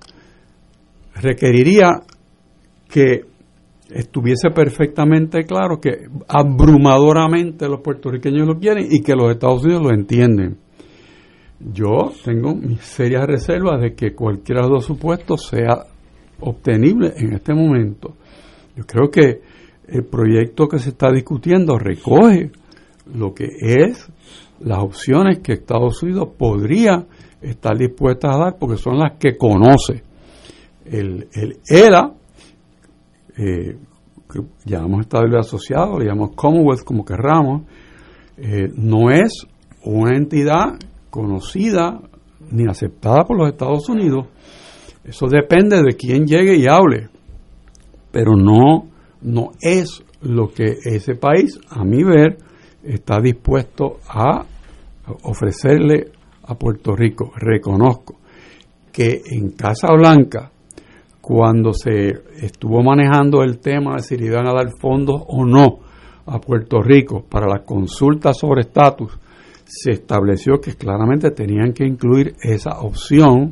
requeriría 1.21 2.01
que 2.89 3.25
estuviese 3.91 4.49
perfectamente 4.49 5.43
claro 5.43 5.79
que 5.79 6.07
abrumadoramente 6.27 7.67
los 7.67 7.81
puertorriqueños 7.81 8.47
lo 8.47 8.57
quieren 8.57 8.87
y 8.89 9.03
que 9.03 9.13
los 9.13 9.29
Estados 9.29 9.63
Unidos 9.63 9.83
lo 9.83 9.93
entienden. 9.93 10.64
Yo 11.59 12.11
tengo 12.23 12.53
mis 12.53 12.81
serias 12.81 13.25
reservas 13.25 13.81
de 13.81 13.95
que 13.95 14.13
cualquiera 14.13 14.63
de 14.63 14.69
los 14.69 14.85
supuestos 14.85 15.47
sea 15.47 15.85
obtenible 16.41 17.13
en 17.15 17.33
este 17.33 17.53
momento. 17.53 18.15
Yo 18.75 18.83
creo 18.85 19.09
que 19.09 19.41
el 19.87 20.03
proyecto 20.03 20.67
que 20.67 20.79
se 20.79 20.89
está 20.89 21.11
discutiendo 21.11 21.77
recoge 21.77 22.51
lo 23.13 23.33
que 23.33 23.47
es 23.61 24.09
las 24.59 24.79
opciones 24.79 25.39
que 25.39 25.53
Estados 25.53 26.01
Unidos 26.03 26.29
podría 26.37 27.05
estar 27.41 27.77
dispuesta 27.77 28.31
a 28.31 28.37
dar 28.37 28.57
porque 28.57 28.77
son 28.77 28.97
las 28.97 29.17
que 29.17 29.37
conoce. 29.37 30.03
El, 30.85 31.27
el 31.33 31.59
ERA, 31.67 32.11
eh, 33.37 33.77
llamamos 34.65 35.01
estabilidad 35.01 35.41
asociado, 35.41 35.99
le 35.99 36.05
llamamos 36.05 36.35
Commonwealth 36.35 36.83
como 36.83 37.05
querramos, 37.05 37.63
eh, 38.37 38.69
no 38.75 39.09
es 39.09 39.45
una 39.83 40.15
entidad 40.15 40.77
conocida 41.15 42.01
ni 42.51 42.67
aceptada 42.67 43.23
por 43.23 43.37
los 43.37 43.49
Estados 43.49 43.87
Unidos 43.87 44.27
eso 45.05 45.27
depende 45.27 45.83
de 45.83 45.95
quién 45.95 46.25
llegue 46.25 46.57
y 46.57 46.65
hable, 46.67 47.09
pero 48.11 48.35
no, 48.35 48.87
no 49.21 49.51
es 49.61 50.03
lo 50.21 50.47
que 50.47 50.77
ese 50.83 51.13
país, 51.13 51.59
a 51.69 51.83
mi 51.83 52.03
ver, 52.03 52.39
está 52.83 53.19
dispuesto 53.21 53.99
a 54.09 54.43
ofrecerle 55.23 56.11
a 56.47 56.55
Puerto 56.55 56.95
Rico. 56.95 57.31
Reconozco 57.35 58.15
que 58.91 59.21
en 59.29 59.51
Casa 59.51 59.89
Blanca, 59.95 60.51
cuando 61.21 61.71
se 61.71 62.23
estuvo 62.41 62.81
manejando 62.81 63.43
el 63.43 63.59
tema 63.59 63.97
de 63.97 64.01
si 64.01 64.17
le 64.17 64.25
iban 64.25 64.47
a 64.47 64.53
dar 64.53 64.71
fondos 64.79 65.21
o 65.27 65.45
no 65.45 65.81
a 66.25 66.39
Puerto 66.39 66.81
Rico 66.81 67.23
para 67.29 67.47
las 67.47 67.61
consultas 67.61 68.39
sobre 68.39 68.61
estatus, 68.61 69.19
se 69.65 69.91
estableció 69.91 70.59
que 70.61 70.75
claramente 70.75 71.31
tenían 71.31 71.73
que 71.73 71.85
incluir 71.85 72.35
esa 72.41 72.79
opción 72.79 73.51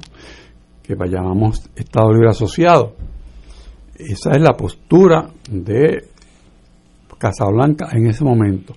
que 0.81 0.95
llamamos 0.95 1.69
Estado 1.75 2.11
Libre 2.13 2.29
Asociado. 2.29 2.95
Esa 3.95 4.31
es 4.31 4.41
la 4.41 4.53
postura 4.53 5.29
de 5.49 6.05
Casablanca 7.17 7.89
en 7.93 8.07
ese 8.07 8.23
momento. 8.23 8.75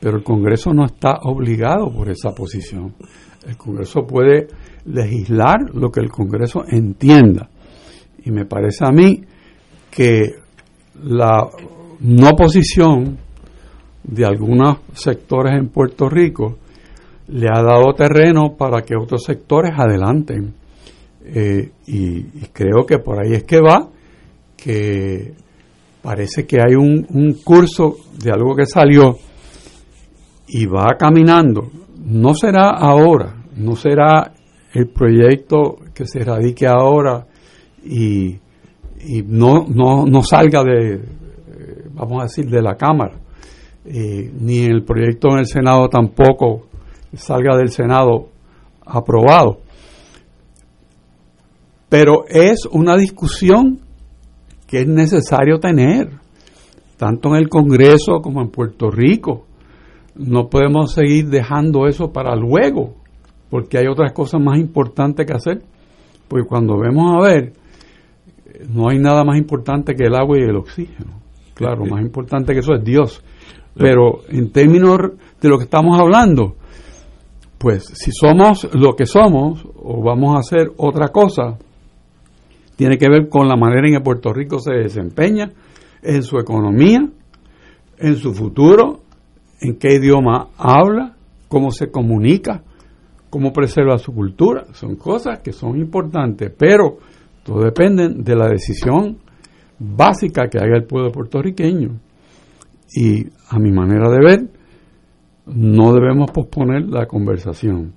Pero 0.00 0.18
el 0.18 0.24
Congreso 0.24 0.72
no 0.72 0.84
está 0.86 1.18
obligado 1.22 1.90
por 1.90 2.10
esa 2.10 2.30
posición. 2.32 2.94
El 3.46 3.56
Congreso 3.56 4.06
puede 4.06 4.48
legislar 4.86 5.74
lo 5.74 5.90
que 5.90 6.00
el 6.00 6.10
Congreso 6.10 6.64
entienda. 6.66 7.48
Y 8.24 8.30
me 8.30 8.46
parece 8.46 8.84
a 8.84 8.90
mí 8.90 9.22
que 9.90 10.36
la 11.02 11.48
no 12.00 12.30
posición 12.36 13.18
de 14.04 14.24
algunos 14.24 14.78
sectores 14.92 15.54
en 15.58 15.68
Puerto 15.68 16.08
Rico 16.08 16.58
le 17.28 17.46
ha 17.48 17.62
dado 17.62 17.94
terreno 17.94 18.56
para 18.56 18.82
que 18.82 18.96
otros 18.96 19.22
sectores 19.24 19.72
adelanten 19.76 20.54
eh, 21.24 21.70
y, 21.86 22.22
creo 22.52 22.84
que 22.86 22.98
por 22.98 23.22
ahí 23.22 23.34
es 23.34 23.44
que 23.44 23.60
va, 23.60 23.88
que 24.56 25.32
parece 26.02 26.46
que 26.46 26.60
hay 26.60 26.74
un, 26.74 27.06
un 27.10 27.34
curso 27.44 27.96
de 28.18 28.32
algo 28.32 28.56
que 28.56 28.66
salió 28.66 29.16
y 30.48 30.66
va 30.66 30.96
caminando. 30.98 31.70
No 32.04 32.34
será 32.34 32.70
ahora, 32.70 33.36
no 33.56 33.76
será 33.76 34.32
el 34.74 34.88
proyecto 34.88 35.76
que 35.94 36.06
se 36.06 36.24
radique 36.24 36.66
ahora 36.66 37.26
y, 37.84 38.38
y 39.06 39.22
no, 39.26 39.66
no, 39.68 40.04
no 40.06 40.22
salga 40.22 40.64
de, 40.64 41.00
vamos 41.94 42.20
a 42.20 42.24
decir, 42.24 42.50
de 42.50 42.62
la 42.62 42.74
Cámara. 42.74 43.18
eh, 43.84 44.30
ni 44.40 44.64
el 44.64 44.84
proyecto 44.84 45.28
en 45.32 45.40
el 45.40 45.46
Senado 45.46 45.88
tampoco 45.88 46.68
salga 47.14 47.56
del 47.56 47.70
Senado 47.70 48.28
aprobado. 48.84 49.60
Pero 51.88 52.24
es 52.28 52.66
una 52.70 52.96
discusión 52.96 53.80
que 54.66 54.80
es 54.80 54.86
necesario 54.86 55.58
tener, 55.58 56.10
tanto 56.96 57.28
en 57.30 57.36
el 57.36 57.48
Congreso 57.48 58.20
como 58.22 58.40
en 58.40 58.48
Puerto 58.48 58.90
Rico. 58.90 59.46
No 60.14 60.48
podemos 60.48 60.92
seguir 60.92 61.28
dejando 61.28 61.86
eso 61.86 62.12
para 62.12 62.34
luego, 62.34 62.94
porque 63.50 63.78
hay 63.78 63.86
otras 63.86 64.12
cosas 64.12 64.40
más 64.40 64.58
importantes 64.58 65.26
que 65.26 65.34
hacer. 65.34 65.62
Porque 66.28 66.46
cuando 66.48 66.78
vemos 66.78 67.12
a 67.12 67.26
ver, 67.26 67.52
no 68.70 68.88
hay 68.88 68.98
nada 68.98 69.24
más 69.24 69.36
importante 69.36 69.94
que 69.94 70.04
el 70.04 70.14
agua 70.14 70.38
y 70.38 70.42
el 70.42 70.56
oxígeno. 70.56 71.20
Claro, 71.52 71.84
más 71.84 72.00
importante 72.00 72.54
que 72.54 72.60
eso 72.60 72.74
es 72.74 72.82
Dios. 72.82 73.22
Pero 73.74 74.20
en 74.28 74.50
términos 74.50 74.98
de 75.40 75.48
lo 75.48 75.58
que 75.58 75.64
estamos 75.64 75.98
hablando, 75.98 76.56
pues 77.62 77.84
si 77.94 78.10
somos 78.10 78.68
lo 78.74 78.96
que 78.96 79.06
somos 79.06 79.64
o 79.76 80.02
vamos 80.02 80.34
a 80.34 80.40
hacer 80.40 80.72
otra 80.78 81.10
cosa, 81.10 81.58
tiene 82.74 82.98
que 82.98 83.08
ver 83.08 83.28
con 83.28 83.46
la 83.46 83.54
manera 83.54 83.86
en 83.86 83.94
que 83.94 84.00
Puerto 84.00 84.32
Rico 84.32 84.58
se 84.58 84.72
desempeña, 84.72 85.48
en 86.02 86.24
su 86.24 86.38
economía, 86.38 87.08
en 87.98 88.16
su 88.16 88.34
futuro, 88.34 89.02
en 89.60 89.76
qué 89.76 89.94
idioma 89.94 90.48
habla, 90.58 91.14
cómo 91.46 91.70
se 91.70 91.88
comunica, 91.88 92.64
cómo 93.30 93.52
preserva 93.52 93.96
su 93.98 94.12
cultura. 94.12 94.64
Son 94.72 94.96
cosas 94.96 95.38
que 95.38 95.52
son 95.52 95.78
importantes, 95.78 96.52
pero 96.58 96.98
todo 97.44 97.62
depende 97.62 98.08
de 98.08 98.34
la 98.34 98.48
decisión 98.48 99.18
básica 99.78 100.48
que 100.50 100.58
haga 100.58 100.78
el 100.78 100.84
pueblo 100.84 101.12
puertorriqueño. 101.12 101.90
Y 102.92 103.24
a 103.50 103.60
mi 103.60 103.70
manera 103.70 104.10
de 104.10 104.18
ver, 104.18 104.48
no 105.46 105.92
debemos 105.92 106.30
posponer 106.30 106.88
la 106.88 107.06
conversación, 107.06 107.94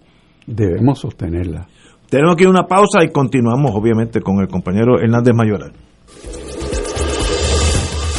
debemos 0.47 0.99
sostenerla. 0.99 1.67
Tenemos 2.09 2.35
aquí 2.35 2.45
una 2.45 2.67
pausa 2.67 3.03
y 3.03 3.11
continuamos 3.11 3.71
obviamente 3.73 4.21
con 4.21 4.39
el 4.39 4.47
compañero 4.47 4.99
Hernández 4.99 5.33
Mayoral. 5.33 5.73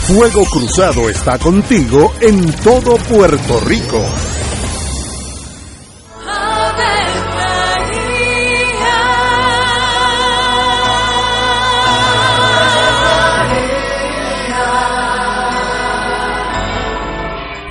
Fuego 0.07 0.45
Cruzado 0.45 1.09
está 1.09 1.39
contigo 1.39 2.12
en 2.20 2.53
todo 2.62 2.97
Puerto 3.09 3.61
Rico. 3.66 4.01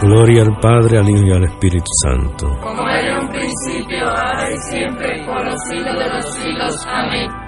Gloria 0.00 0.42
al 0.42 0.58
Padre, 0.60 0.98
al 0.98 1.08
Hijo 1.08 1.26
y 1.26 1.32
al 1.32 1.44
Espíritu 1.44 1.90
Santo. 2.02 2.46
Como 2.60 2.88
era 2.88 3.20
un 3.20 3.28
principio, 3.28 4.06
ahora 4.06 4.50
y 4.52 4.56
siempre, 4.56 5.24
por 5.26 5.44
los 5.44 5.60
siglos 5.68 5.98
de 5.98 6.08
los 6.08 6.34
siglos. 6.34 6.86
Amén. 6.86 7.47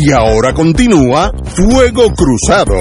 Y 0.00 0.12
ahora 0.12 0.52
continúa 0.54 1.32
Fuego 1.56 2.12
Cruzado. 2.14 2.74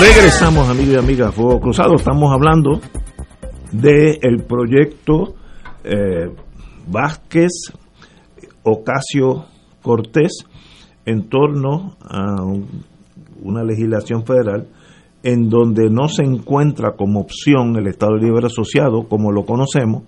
Regresamos, 0.00 0.68
amigos 0.68 0.94
y 0.94 0.98
amigas, 0.98 1.34
Fuego 1.34 1.58
Cruzado. 1.60 1.94
Estamos 1.96 2.30
hablando 2.32 2.80
del 3.72 4.18
el 4.22 4.42
proyecto 4.44 5.34
eh, 5.84 6.28
Vázquez 6.86 7.50
Ocasio 8.62 9.44
Cortés 9.82 10.44
en 11.06 11.28
torno 11.28 11.96
a 12.02 12.42
un- 12.42 12.84
una 13.42 13.62
legislación 13.64 14.24
federal 14.26 14.66
en 15.22 15.48
donde 15.48 15.88
no 15.90 16.08
se 16.08 16.22
encuentra 16.24 16.92
como 16.96 17.20
opción 17.20 17.76
el 17.76 17.86
Estado 17.86 18.16
Libre 18.16 18.46
Asociado 18.46 19.08
como 19.08 19.32
lo 19.32 19.44
conocemos 19.44 20.02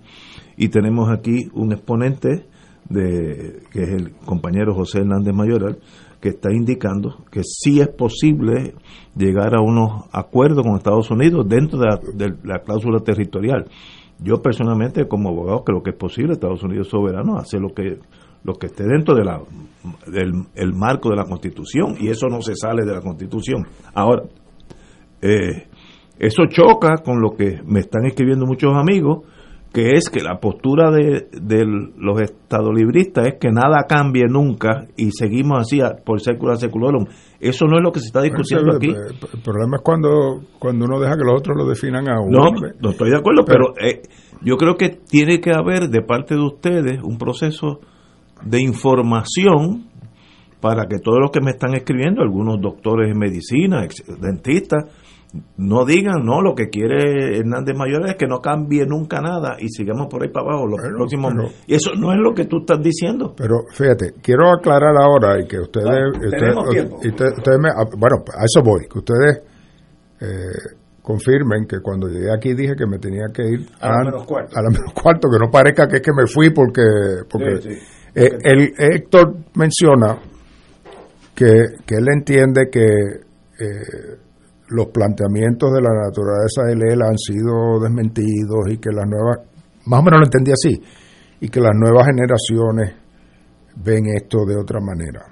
y 0.59 0.67
tenemos 0.67 1.09
aquí 1.09 1.47
un 1.53 1.71
exponente 1.71 2.45
de 2.89 3.61
que 3.71 3.81
es 3.81 3.89
el 3.89 4.11
compañero 4.25 4.75
José 4.75 4.99
Hernández 4.99 5.33
Mayoral 5.33 5.79
que 6.19 6.29
está 6.29 6.51
indicando 6.51 7.23
que 7.31 7.43
sí 7.45 7.79
es 7.79 7.87
posible 7.87 8.75
llegar 9.15 9.55
a 9.55 9.61
unos 9.61 10.07
acuerdos 10.11 10.65
con 10.65 10.75
Estados 10.75 11.09
Unidos 11.11 11.47
dentro 11.47 11.79
de 11.79 12.35
la, 12.43 12.59
cláusula 12.59 12.99
territorial. 12.99 13.67
Yo 14.21 14.41
personalmente 14.41 15.07
como 15.07 15.29
abogado 15.29 15.63
creo 15.63 15.81
que 15.81 15.91
es 15.91 15.95
posible, 15.95 16.33
Estados 16.33 16.61
Unidos 16.61 16.89
soberano, 16.89 17.37
hace 17.37 17.57
lo 17.57 17.69
que 17.69 17.99
lo 18.43 18.53
que 18.55 18.67
esté 18.67 18.83
dentro 18.83 19.15
de 19.15 19.23
la, 19.23 19.41
del 20.07 20.33
el 20.55 20.73
marco 20.73 21.09
de 21.09 21.15
la 21.15 21.23
Constitución 21.23 21.95
y 21.99 22.09
eso 22.09 22.27
no 22.27 22.41
se 22.41 22.55
sale 22.55 22.83
de 22.83 22.93
la 22.93 23.01
Constitución. 23.01 23.65
Ahora, 23.93 24.23
eh, 25.21 25.67
Eso 26.19 26.43
choca 26.49 26.97
con 26.97 27.21
lo 27.21 27.31
que 27.31 27.61
me 27.65 27.79
están 27.79 28.05
escribiendo 28.05 28.45
muchos 28.45 28.75
amigos, 28.75 29.23
que 29.73 29.91
es 29.91 30.09
que 30.09 30.21
la 30.21 30.39
postura 30.39 30.89
de, 30.89 31.27
de 31.31 31.63
los 31.97 32.21
estadolibristas 32.21 33.27
es 33.27 33.35
que 33.39 33.49
nada 33.51 33.85
cambie 33.87 34.25
nunca 34.27 34.87
y 34.97 35.11
seguimos 35.11 35.59
así 35.59 35.79
por 36.03 36.21
sécula 36.21 36.55
seculorum. 36.55 37.05
Eso 37.39 37.65
no 37.65 37.77
es 37.77 37.83
lo 37.83 37.91
que 37.91 37.99
se 37.99 38.07
está 38.07 38.21
discutiendo 38.21 38.75
aquí. 38.75 38.87
El 38.87 39.41
problema 39.43 39.77
es 39.77 39.83
cuando, 39.83 40.41
cuando 40.57 40.85
uno 40.85 40.99
deja 40.99 41.15
que 41.15 41.23
los 41.23 41.39
otros 41.39 41.55
lo 41.55 41.67
definan 41.67 42.09
a 42.09 42.19
uno. 42.19 42.51
No, 42.51 42.67
no 42.81 42.89
estoy 42.89 43.11
de 43.11 43.17
acuerdo, 43.17 43.43
pero, 43.45 43.73
eh, 43.79 44.01
yo 44.41 44.57
creo 44.57 44.75
que 44.75 44.89
tiene 44.89 45.39
que 45.39 45.51
haber 45.51 45.89
de 45.89 46.01
parte 46.01 46.35
de 46.35 46.41
ustedes 46.41 46.99
un 47.03 47.17
proceso 47.17 47.79
de 48.43 48.61
información 48.61 49.85
para 50.61 50.87
que 50.87 50.99
todos 50.99 51.19
los 51.19 51.31
que 51.31 51.41
me 51.41 51.51
están 51.51 51.73
escribiendo, 51.75 52.21
algunos 52.21 52.59
doctores 52.61 53.11
en 53.11 53.17
medicina, 53.17 53.85
dentistas, 54.19 54.85
no 55.57 55.85
digan, 55.85 56.25
no, 56.25 56.41
lo 56.41 56.55
que 56.55 56.69
quiere 56.69 57.37
Hernández 57.37 57.75
Mayor 57.77 58.07
es 58.07 58.15
que 58.15 58.25
no 58.25 58.39
cambie 58.39 58.85
nunca 58.87 59.21
nada 59.21 59.57
y 59.59 59.69
sigamos 59.69 60.07
por 60.07 60.23
ahí 60.23 60.29
para 60.29 60.47
abajo 60.47 60.65
los 60.65 60.79
próximos 60.79 61.33
Y 61.67 61.75
eso 61.75 61.91
no 61.95 62.11
es 62.11 62.17
lo 62.19 62.33
que 62.33 62.45
tú 62.45 62.59
estás 62.61 62.81
diciendo. 62.81 63.35
Pero 63.37 63.57
fíjate, 63.71 64.13
quiero 64.23 64.51
aclarar 64.51 64.95
ahora 64.99 65.39
y 65.39 65.47
que 65.47 65.59
ustedes, 65.59 65.85
ustedes, 66.17 67.59
me, 67.59 67.69
ah, 67.69 67.85
bueno, 67.95 68.23
a 68.27 68.43
eso 68.43 68.63
voy, 68.63 68.87
que 68.87 68.97
ustedes 68.97 69.43
eh, 70.19 70.75
confirmen 71.03 71.67
que 71.67 71.79
cuando 71.79 72.07
llegué 72.07 72.33
aquí 72.33 72.55
dije 72.55 72.75
que 72.75 72.87
me 72.87 72.97
tenía 72.97 73.27
que 73.31 73.43
ir 73.43 73.67
a, 73.81 73.89
la 73.89 74.05
menos 74.05 74.25
cuarto. 74.25 74.57
A 74.57 74.63
la 74.63 74.69
menos 74.69 74.93
cuarto, 74.93 75.27
que 75.29 75.37
no 75.37 75.51
parezca 75.51 75.87
que 75.87 75.97
es 75.97 76.01
que 76.01 76.11
me 76.11 76.25
fui 76.25 76.49
porque, 76.49 76.81
porque 77.29 77.69
eh, 78.15 78.29
el 78.43 78.73
Héctor 78.77 79.35
menciona 79.53 80.17
que, 81.35 81.45
que 81.85 81.95
él 81.95 82.07
entiende 82.11 82.69
que 82.71 82.83
eh, 82.83 84.17
los 84.69 84.87
planteamientos 84.87 85.71
de 85.73 85.81
la 85.81 85.89
naturaleza 85.89 86.63
de 86.65 86.73
él 86.73 87.01
han 87.01 87.17
sido 87.17 87.79
desmentidos 87.81 88.69
y 88.69 88.77
que 88.77 88.91
las 88.91 89.07
nuevas, 89.07 89.39
más 89.85 89.99
o 89.99 90.03
menos 90.03 90.19
lo 90.19 90.25
entendí 90.25 90.51
así, 90.51 90.81
y 91.41 91.49
que 91.49 91.59
las 91.59 91.73
nuevas 91.75 92.05
generaciones 92.05 92.95
ven 93.83 94.05
esto 94.15 94.45
de 94.45 94.57
otra 94.57 94.79
manera. 94.79 95.25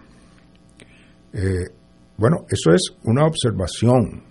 Eh, 1.34 1.66
bueno, 2.18 2.38
eso 2.50 2.72
es 2.74 2.82
una 3.04 3.26
observación, 3.26 4.24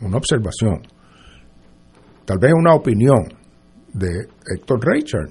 una 0.00 0.16
observación, 0.16 0.80
tal 2.24 2.38
vez 2.38 2.52
una 2.54 2.74
opinión 2.74 3.24
de 3.92 4.28
Héctor 4.54 4.80
Richard, 4.82 5.30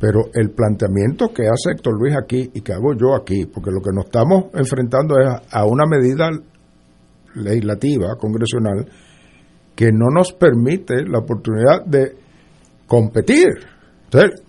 pero 0.00 0.20
el 0.34 0.50
planteamiento 0.50 1.32
que 1.32 1.42
hace 1.42 1.72
Héctor 1.72 1.98
Luis 1.98 2.14
aquí 2.16 2.50
y 2.54 2.60
que 2.60 2.72
hago 2.72 2.94
yo 2.94 3.14
aquí, 3.14 3.46
porque 3.46 3.70
lo 3.70 3.80
que 3.80 3.90
nos 3.92 4.06
estamos 4.06 4.46
enfrentando 4.54 5.18
es 5.18 5.28
a 5.50 5.64
una 5.64 5.86
medida 5.86 6.30
legislativa, 7.34 8.16
congresional, 8.18 8.86
que 9.74 9.90
no 9.92 10.08
nos 10.14 10.32
permite 10.32 11.06
la 11.06 11.18
oportunidad 11.18 11.84
de 11.86 12.16
competir. 12.86 13.48
Entonces, 14.04 14.42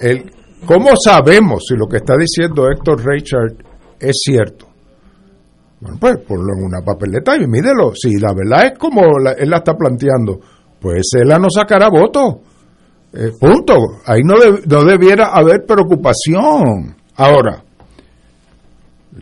el, 0.00 0.30
¿cómo 0.66 0.90
sabemos 0.96 1.64
si 1.68 1.76
lo 1.76 1.86
que 1.86 1.98
está 1.98 2.14
diciendo 2.16 2.68
Héctor 2.70 3.04
Richard 3.04 3.56
es 3.98 4.16
cierto? 4.22 4.66
Bueno, 5.80 5.98
pues 6.00 6.18
ponlo 6.26 6.52
en 6.56 6.64
una 6.64 6.80
papeleta 6.84 7.36
y 7.36 7.46
mídelo. 7.46 7.94
Si 7.94 8.18
la 8.18 8.32
verdad 8.34 8.66
es 8.72 8.78
como 8.78 9.02
él 9.36 9.50
la 9.50 9.56
está 9.58 9.74
planteando, 9.74 10.40
pues 10.80 11.02
él 11.14 11.28
no 11.28 11.50
sacará 11.50 11.88
voto 11.88 12.42
eh, 13.16 13.32
punto. 13.40 13.74
Ahí 14.04 14.20
no, 14.22 14.34
no 14.36 14.84
debiera 14.84 15.28
haber 15.28 15.64
preocupación. 15.66 16.96
Ahora, 17.16 17.64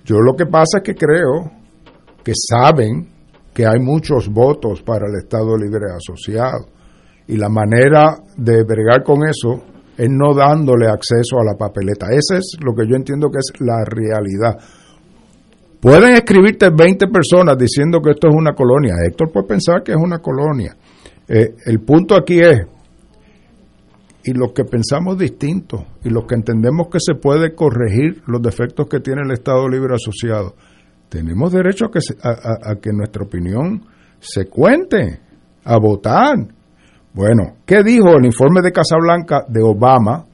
yo 0.05 0.17
lo 0.17 0.35
que 0.37 0.47
pasa 0.47 0.79
es 0.79 0.83
que 0.83 0.95
creo 0.95 1.51
que 2.25 2.33
saben 2.35 3.09
que 3.53 3.67
hay 3.67 3.79
muchos 3.79 4.29
votos 4.29 4.83
para 4.83 5.07
el 5.07 5.23
Estado 5.23 5.57
Libre 5.57 5.87
Asociado. 5.95 6.67
Y 7.29 7.37
la 7.37 7.49
manera 7.49 8.17
de 8.37 8.65
bregar 8.65 9.03
con 9.05 9.21
eso 9.29 9.63
es 9.97 10.11
no 10.11 10.35
dándole 10.35 10.89
acceso 10.89 11.39
a 11.41 11.45
la 11.45 11.57
papeleta. 11.57 12.07
Ese 12.11 12.39
es 12.39 12.57
lo 12.61 12.75
que 12.75 12.87
yo 12.89 12.97
entiendo 12.97 13.31
que 13.31 13.39
es 13.39 13.53
la 13.61 13.85
realidad. 13.85 14.59
Pueden 15.81 16.15
escribirte 16.15 16.71
20 16.71 17.07
personas 17.09 17.57
diciendo 17.57 18.01
que 18.01 18.11
esto 18.11 18.29
es 18.29 18.35
una 18.35 18.55
colonia. 18.55 18.95
Héctor 19.07 19.31
puede 19.31 19.47
pensar 19.47 19.83
que 19.83 19.93
es 19.93 19.99
una 19.99 20.19
colonia. 20.19 20.75
Eh, 21.29 21.55
el 21.67 21.81
punto 21.81 22.17
aquí 22.17 22.41
es, 22.41 22.67
y 24.25 24.33
los 24.33 24.53
que 24.53 24.65
pensamos 24.65 25.19
distinto, 25.19 25.85
y 26.03 26.09
los 26.09 26.25
que 26.25 26.35
entendemos 26.35 26.89
que 26.89 26.99
se 26.99 27.15
puede 27.15 27.55
corregir 27.55 28.23
los 28.27 28.41
defectos 28.43 28.89
que 28.89 29.01
tiene 29.01 29.23
el 29.25 29.33
Estado 29.33 29.69
Libre 29.69 29.95
Asociado, 29.95 30.55
tenemos 31.09 31.53
derecho 31.53 31.87
a 31.87 31.91
que, 31.91 32.01
a, 32.23 32.75
que 32.77 32.91
nuestra 32.93 33.25
opinión 33.25 33.85
se 34.21 34.47
cuente, 34.47 35.21
a 35.65 35.79
votar. 35.79 36.37
Bueno, 37.13 37.57
¿qué 37.65 37.83
dijo 37.83 38.17
el 38.17 38.27
informe 38.27 38.61
de 38.63 38.73
Casablanca 38.73 39.45
de 39.49 39.63
Obama? 39.63 40.27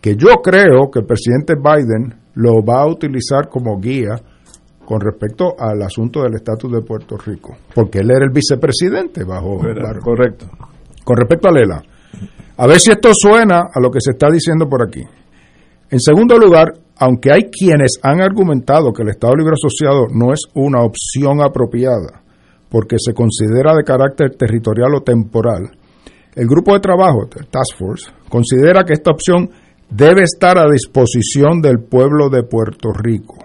Que 0.00 0.16
yo 0.16 0.36
creo 0.42 0.90
que 0.92 1.00
el 1.00 1.06
presidente 1.06 1.54
Biden 1.54 2.14
lo 2.34 2.62
va 2.64 2.82
a 2.82 2.86
utilizar 2.86 3.48
como 3.48 3.78
guía 3.80 4.20
con 4.84 5.00
respecto 5.00 5.54
al 5.58 5.82
asunto 5.82 6.22
del 6.22 6.34
estatus 6.34 6.70
de 6.70 6.82
Puerto 6.82 7.16
Rico, 7.16 7.56
porque 7.74 8.00
él 8.00 8.10
era 8.10 8.24
el 8.24 8.30
vicepresidente 8.30 9.24
bajo... 9.24 9.58
correcto. 10.02 10.46
Con 11.02 11.16
respecto 11.16 11.48
a 11.48 11.52
Lela, 11.52 11.82
a 12.56 12.66
ver 12.66 12.78
si 12.78 12.90
esto 12.90 13.10
suena 13.14 13.62
a 13.72 13.80
lo 13.80 13.90
que 13.90 14.00
se 14.00 14.12
está 14.12 14.28
diciendo 14.30 14.68
por 14.68 14.82
aquí. 14.82 15.02
En 15.90 16.00
segundo 16.00 16.38
lugar, 16.38 16.74
aunque 16.96 17.32
hay 17.32 17.50
quienes 17.50 17.98
han 18.02 18.20
argumentado 18.20 18.92
que 18.92 19.02
el 19.02 19.10
Estado 19.10 19.34
Libre 19.34 19.54
Asociado 19.54 20.06
no 20.12 20.32
es 20.32 20.40
una 20.54 20.82
opción 20.82 21.42
apropiada 21.42 22.22
porque 22.68 22.96
se 22.98 23.14
considera 23.14 23.74
de 23.74 23.84
carácter 23.84 24.36
territorial 24.36 24.94
o 24.96 25.02
temporal, 25.02 25.70
el 26.34 26.48
grupo 26.48 26.74
de 26.74 26.80
trabajo, 26.80 27.28
el 27.38 27.46
Task 27.46 27.78
Force, 27.78 28.10
considera 28.28 28.82
que 28.84 28.94
esta 28.94 29.12
opción 29.12 29.48
debe 29.88 30.24
estar 30.24 30.58
a 30.58 30.68
disposición 30.68 31.60
del 31.60 31.78
pueblo 31.78 32.28
de 32.28 32.42
Puerto 32.42 32.90
Rico. 32.92 33.36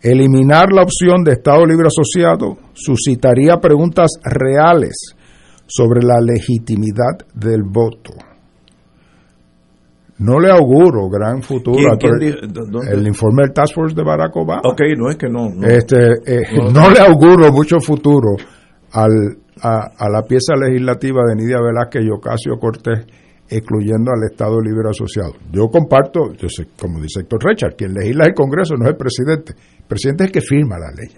Eliminar 0.00 0.72
la 0.72 0.82
opción 0.82 1.24
de 1.24 1.32
Estado 1.32 1.66
Libre 1.66 1.88
Asociado 1.88 2.58
suscitaría 2.74 3.56
preguntas 3.56 4.12
reales 4.22 5.16
sobre 5.66 6.02
la 6.04 6.20
legitimidad 6.20 7.26
del 7.34 7.62
voto. 7.64 8.12
No 10.22 10.38
le 10.38 10.50
auguro 10.50 11.08
gran 11.08 11.42
futuro. 11.42 11.78
el 12.88 13.06
informe 13.06 13.42
del 13.42 13.52
Task 13.52 13.74
Force 13.74 13.94
de 13.94 14.04
Barack 14.04 14.36
Obama. 14.36 14.62
Ok, 14.64 14.80
no 14.96 15.10
es 15.10 15.16
que 15.16 15.28
no. 15.28 15.50
No, 15.50 15.66
este, 15.66 16.12
eh, 16.26 16.42
no, 16.72 16.90
le 16.90 17.00
auguro 17.00 17.50
mucho 17.52 17.80
futuro 17.80 18.36
al, 18.92 19.36
a, 19.60 20.08
la 20.08 20.22
pieza 20.22 20.54
legislativa 20.54 21.22
de 21.28 21.36
Nidia 21.36 21.60
Velázquez 21.60 22.04
y 22.04 22.10
Ocasio 22.10 22.56
Cortés, 22.58 23.04
excluyendo 23.48 24.12
al 24.12 24.30
Estado 24.30 24.60
Libre 24.60 24.90
Asociado. 24.90 25.32
Yo 25.50 25.68
comparto, 25.68 26.32
yo 26.34 26.48
sé, 26.48 26.68
como 26.78 27.00
dice 27.00 27.20
Héctor 27.20 27.40
Richard, 27.44 27.74
quien 27.76 27.92
legisla 27.92 28.26
el 28.26 28.34
Congreso 28.34 28.74
no 28.76 28.84
es 28.84 28.90
el 28.90 28.96
presidente. 28.96 29.54
El 29.80 29.86
presidente 29.88 30.24
es 30.24 30.28
el 30.28 30.32
que 30.32 30.40
firma 30.40 30.78
la 30.78 30.90
ley. 30.92 31.10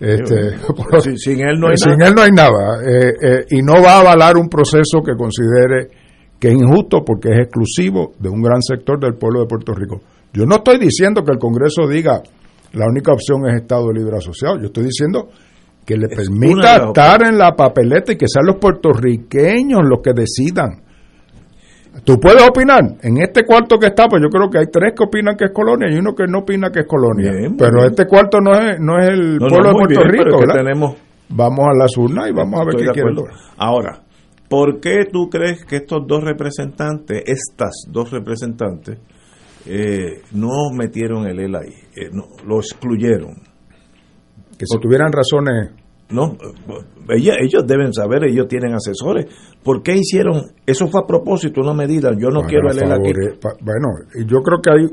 Este, 0.00 0.56
sin, 1.18 1.46
él 1.46 1.60
no 1.60 1.68
hay 1.68 1.76
sin 1.76 2.00
él 2.00 2.14
no 2.14 2.22
hay 2.22 2.30
nada. 2.30 2.80
Eh, 2.82 3.12
eh, 3.20 3.44
y 3.50 3.60
no 3.60 3.82
va 3.82 3.96
a 3.96 4.00
avalar 4.00 4.38
un 4.38 4.48
proceso 4.48 5.02
que 5.04 5.14
considere 5.14 5.90
que 6.40 6.48
es 6.48 6.54
injusto 6.54 7.04
porque 7.04 7.28
es 7.28 7.38
exclusivo 7.40 8.12
de 8.18 8.30
un 8.30 8.42
gran 8.42 8.62
sector 8.62 8.98
del 8.98 9.14
pueblo 9.14 9.40
de 9.40 9.46
Puerto 9.46 9.74
Rico. 9.74 10.00
Yo 10.32 10.46
no 10.46 10.56
estoy 10.56 10.78
diciendo 10.78 11.22
que 11.22 11.32
el 11.32 11.38
Congreso 11.38 11.86
diga 11.86 12.22
la 12.72 12.86
única 12.86 13.12
opción 13.12 13.46
es 13.48 13.62
Estado 13.62 13.92
Libre 13.92 14.16
Asociado, 14.16 14.58
yo 14.58 14.66
estoy 14.66 14.84
diciendo 14.84 15.28
que 15.84 15.96
le 15.96 16.08
permita 16.08 16.86
estar 16.86 17.22
en 17.24 17.36
la 17.36 17.52
papeleta 17.52 18.12
y 18.12 18.16
que 18.16 18.26
sean 18.28 18.46
los 18.46 18.56
puertorriqueños 18.56 19.80
los 19.84 20.00
que 20.00 20.12
decidan. 20.12 20.82
Tú 22.04 22.18
puedes 22.20 22.48
opinar. 22.48 22.80
En 23.02 23.20
este 23.20 23.44
cuarto 23.44 23.76
que 23.76 23.88
está, 23.88 24.06
pues 24.06 24.22
yo 24.22 24.28
creo 24.28 24.48
que 24.48 24.58
hay 24.58 24.66
tres 24.72 24.94
que 24.96 25.04
opinan 25.04 25.36
que 25.36 25.46
es 25.46 25.50
colonia 25.50 25.88
y 25.90 25.98
uno 25.98 26.14
que 26.14 26.24
no 26.28 26.38
opina 26.38 26.70
que 26.70 26.80
es 26.80 26.86
colonia. 26.86 27.32
pero 27.58 27.84
este 27.84 28.06
cuarto 28.06 28.40
no 28.40 28.52
es, 28.54 28.78
no 28.78 28.98
es 28.98 29.08
el 29.08 29.38
pueblo 29.38 29.68
de 29.68 29.72
Puerto 29.72 30.02
Rico, 30.04 30.52
Tenemos... 30.54 30.96
Vamos 31.32 31.66
a 31.68 31.76
las 31.76 31.96
urnas 31.96 32.28
y 32.28 32.32
vamos 32.32 32.60
a 32.60 32.64
ver 32.64 32.74
qué 32.76 32.90
quieren. 32.92 33.14
Ahora, 33.56 34.00
¿Por 34.50 34.80
qué 34.80 35.04
tú 35.04 35.30
crees 35.30 35.64
que 35.64 35.76
estos 35.76 36.04
dos 36.08 36.24
representantes, 36.24 37.22
estas 37.24 37.84
dos 37.88 38.10
representantes, 38.10 38.98
eh, 39.64 40.22
no 40.32 40.72
metieron 40.76 41.24
el 41.28 41.38
EL 41.38 41.54
ahí? 41.54 41.72
Eh, 41.94 42.10
no, 42.12 42.24
lo 42.44 42.56
excluyeron. 42.56 43.36
Que 44.58 44.66
si 44.66 44.76
tuvieran 44.80 45.12
razones. 45.12 45.70
No, 46.10 46.36
ellos, 47.08 47.64
deben 47.64 47.92
saber, 47.92 48.24
ellos 48.24 48.48
tienen 48.48 48.74
asesores. 48.74 49.26
¿Por 49.62 49.84
qué 49.84 49.94
hicieron? 49.94 50.42
Eso 50.66 50.88
fue 50.88 51.00
a 51.00 51.06
propósito, 51.06 51.60
una 51.60 51.72
medida. 51.72 52.10
Yo 52.18 52.30
no 52.30 52.42
quiero 52.42 52.72
el 52.72 52.78
EL 52.78 52.90
aquí. 52.90 53.12
bueno, 53.60 53.88
yo 54.26 54.42
creo 54.42 54.60
que 54.60 54.70
hay. 54.72 54.86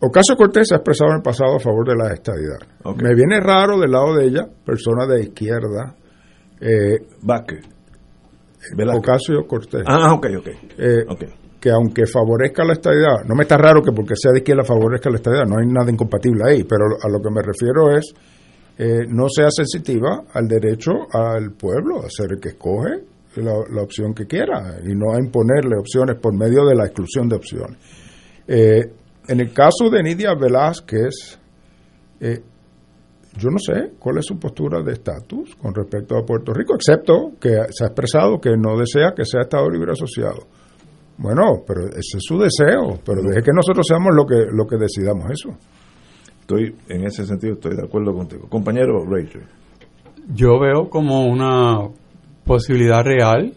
Ocasio 0.00 0.34
Cortés 0.34 0.72
ha 0.72 0.76
expresado 0.78 1.12
en 1.12 1.18
el 1.18 1.22
pasado 1.22 1.54
a 1.54 1.60
favor 1.60 1.86
de 1.86 1.94
la 1.94 2.12
estadidad. 2.12 2.58
Me 3.00 3.14
viene 3.14 3.38
raro 3.38 3.78
del 3.78 3.92
lado 3.92 4.16
de 4.16 4.26
ella, 4.26 4.48
persona 4.66 5.06
de 5.06 5.22
izquierda. 5.22 5.94
Eh, 6.60 6.98
Ocasio 8.96 9.46
Cortés. 9.46 9.84
Ah, 9.86 10.12
ok, 10.14 10.26
eh, 10.78 11.04
ok. 11.08 11.24
Que 11.60 11.70
aunque 11.70 12.06
favorezca 12.06 12.64
la 12.64 12.74
estadidad, 12.74 13.24
no 13.26 13.34
me 13.34 13.42
está 13.42 13.56
raro 13.56 13.82
que 13.82 13.92
porque 13.92 14.14
sea 14.16 14.32
de 14.32 14.38
izquierda 14.38 14.64
favorezca 14.64 15.10
la 15.10 15.16
estadidad, 15.16 15.44
no 15.46 15.58
hay 15.58 15.66
nada 15.66 15.90
incompatible 15.90 16.42
ahí, 16.46 16.64
pero 16.64 16.84
a 17.02 17.08
lo 17.08 17.20
que 17.20 17.30
me 17.30 17.42
refiero 17.42 17.96
es 17.96 18.14
eh, 18.76 19.06
no 19.08 19.28
sea 19.28 19.48
sensitiva 19.50 20.24
al 20.32 20.48
derecho 20.48 20.92
al 21.12 21.52
pueblo 21.52 22.00
a 22.04 22.10
ser 22.10 22.32
el 22.32 22.40
que 22.40 22.50
escoge 22.50 23.04
la, 23.36 23.52
la, 23.70 23.82
opción 23.82 24.12
que 24.14 24.26
quiera 24.26 24.78
y 24.82 24.94
no 24.94 25.14
a 25.14 25.18
imponerle 25.18 25.76
opciones 25.78 26.16
por 26.20 26.34
medio 26.34 26.64
de 26.66 26.74
la 26.74 26.86
exclusión 26.86 27.28
de 27.28 27.36
opciones. 27.36 27.78
Eh, 28.46 28.82
en 29.26 29.40
el 29.40 29.52
caso 29.52 29.88
de 29.90 30.02
Nidia 30.02 30.34
Velázquez, 30.34 31.38
eh, 32.20 32.42
yo 33.36 33.50
no 33.50 33.58
sé 33.58 33.92
cuál 33.98 34.18
es 34.18 34.26
su 34.26 34.38
postura 34.38 34.82
de 34.82 34.92
estatus 34.92 35.54
con 35.56 35.74
respecto 35.74 36.16
a 36.16 36.24
Puerto 36.24 36.52
Rico, 36.52 36.74
excepto 36.74 37.32
que 37.40 37.50
se 37.70 37.84
ha 37.84 37.88
expresado 37.88 38.40
que 38.40 38.50
no 38.56 38.78
desea 38.78 39.12
que 39.14 39.24
sea 39.24 39.42
Estado 39.42 39.68
libre 39.70 39.92
asociado. 39.92 40.46
Bueno, 41.18 41.62
pero 41.66 41.86
ese 41.86 42.18
es 42.18 42.22
su 42.26 42.38
deseo, 42.38 42.98
pero 43.04 43.22
deje 43.22 43.42
que 43.42 43.52
nosotros 43.54 43.86
seamos 43.86 44.12
lo 44.14 44.26
que, 44.26 44.46
lo 44.50 44.66
que 44.66 44.76
decidamos 44.76 45.30
eso. 45.30 45.56
Estoy, 46.40 46.74
en 46.88 47.06
ese 47.06 47.24
sentido, 47.24 47.54
estoy 47.54 47.76
de 47.76 47.84
acuerdo 47.84 48.12
contigo. 48.12 48.48
Compañero 48.48 49.04
Rachel. 49.04 49.44
Yo 50.34 50.58
veo 50.58 50.88
como 50.90 51.26
una 51.26 51.88
posibilidad 52.44 53.02
real 53.02 53.52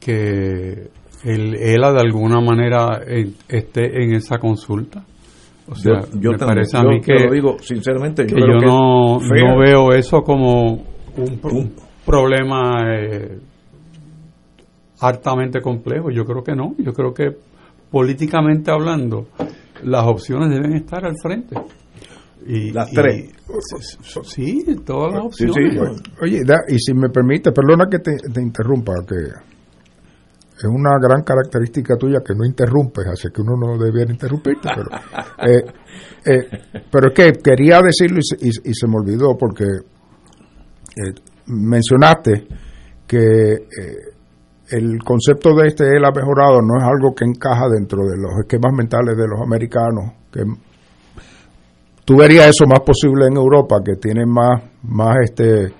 que 0.00 0.90
el 1.24 1.54
ELA 1.54 1.92
de 1.92 2.00
alguna 2.00 2.40
manera 2.40 3.00
esté 3.48 4.02
en 4.02 4.14
esa 4.14 4.38
consulta. 4.38 5.04
O 5.70 5.74
sea, 5.74 6.00
yo, 6.18 6.32
me 6.32 6.38
también, 6.38 6.38
parece 6.38 6.76
a 6.78 6.82
mí 6.82 6.96
yo 7.00 7.02
que, 7.04 7.24
lo 7.26 7.32
digo 7.32 7.56
sinceramente, 7.60 8.22
yo, 8.22 8.28
que 8.36 8.42
creo 8.42 8.54
yo 8.54 8.58
que 8.60 8.66
no, 8.66 9.18
no 9.20 9.58
veo 9.58 9.92
eso 9.92 10.22
como 10.22 10.72
un, 11.16 11.40
un 11.42 11.72
problema 12.06 12.84
eh, 12.94 13.38
hartamente 15.00 15.60
complejo. 15.60 16.10
Yo 16.10 16.24
creo 16.24 16.42
que 16.42 16.54
no. 16.54 16.74
Yo 16.78 16.92
creo 16.92 17.12
que 17.12 17.36
políticamente 17.90 18.70
hablando, 18.70 19.28
las 19.84 20.04
opciones 20.06 20.50
deben 20.50 20.74
estar 20.74 21.04
al 21.04 21.14
frente. 21.22 21.56
Y, 22.46 22.70
Las 22.72 22.90
y- 22.92 22.94
tres. 22.94 23.30
sí, 24.22 24.64
todas 24.86 25.12
las 25.12 25.36
Sí, 25.36 25.46
opciones. 25.46 25.98
sí. 26.02 26.12
Oye, 26.22 26.40
da- 26.46 26.64
y 26.68 26.78
si 26.78 26.94
me 26.94 27.08
permite, 27.10 27.52
perdona 27.52 27.86
que 27.90 27.98
te, 27.98 28.16
te 28.32 28.40
interrumpa, 28.40 28.92
que 29.06 29.16
es 30.58 30.64
una 30.64 30.98
gran 31.00 31.22
característica 31.22 31.96
tuya 31.96 32.18
que 32.24 32.34
no 32.34 32.44
interrumpes, 32.44 33.06
así 33.06 33.28
que 33.32 33.42
uno 33.42 33.54
no 33.56 33.78
debiera 33.82 34.10
interrumpirte, 34.12 34.68
pero, 34.74 34.90
eh, 35.50 35.64
eh, 36.26 36.82
pero 36.90 37.08
es 37.08 37.14
que 37.14 37.32
quería 37.42 37.80
decirlo 37.80 38.18
y 38.40 38.48
y- 38.48 38.74
se 38.74 38.86
me 38.88 38.96
olvidó 38.96 39.36
porque 39.38 39.64
eh, 39.64 41.14
mencionaste 41.46 42.46
que 43.06 43.56
el 44.70 44.98
concepto 45.02 45.54
de 45.54 45.68
este 45.68 45.84
él 45.96 46.04
ha 46.04 46.10
mejorado 46.10 46.60
no 46.60 46.76
es 46.76 46.84
algo 46.84 47.14
que 47.14 47.24
encaja 47.24 47.68
dentro 47.68 48.02
de 48.04 48.16
los 48.18 48.32
esquemas 48.42 48.72
mentales 48.76 49.16
de 49.16 49.26
los 49.26 49.40
americanos, 49.40 50.12
que 50.30 50.42
tú 52.04 52.16
verías 52.18 52.48
eso 52.48 52.66
más 52.66 52.80
posible 52.80 53.26
en 53.28 53.36
Europa, 53.36 53.76
que 53.84 53.94
tienen 53.96 54.28
más, 54.28 54.62
más 54.82 55.16
este, 55.24 55.72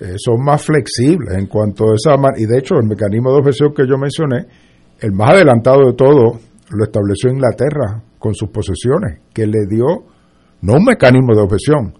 eh, 0.00 0.14
son 0.16 0.42
más 0.42 0.64
flexibles 0.64 1.36
en 1.38 1.46
cuanto 1.46 1.90
a 1.90 1.94
esa, 1.94 2.16
y 2.36 2.46
de 2.46 2.58
hecho 2.58 2.76
el 2.76 2.88
mecanismo 2.88 3.30
de 3.30 3.38
objeción 3.38 3.72
que 3.74 3.86
yo 3.86 3.96
mencioné, 3.98 4.46
el 5.00 5.12
más 5.12 5.30
adelantado 5.30 5.86
de 5.86 5.92
todo, 5.94 6.38
lo 6.70 6.84
estableció 6.84 7.30
Inglaterra 7.30 8.02
con 8.18 8.34
sus 8.34 8.48
posesiones, 8.50 9.20
que 9.32 9.46
le 9.46 9.66
dio, 9.68 10.04
no 10.62 10.74
un 10.74 10.84
mecanismo 10.84 11.34
de 11.34 11.42
objeción, 11.42 11.94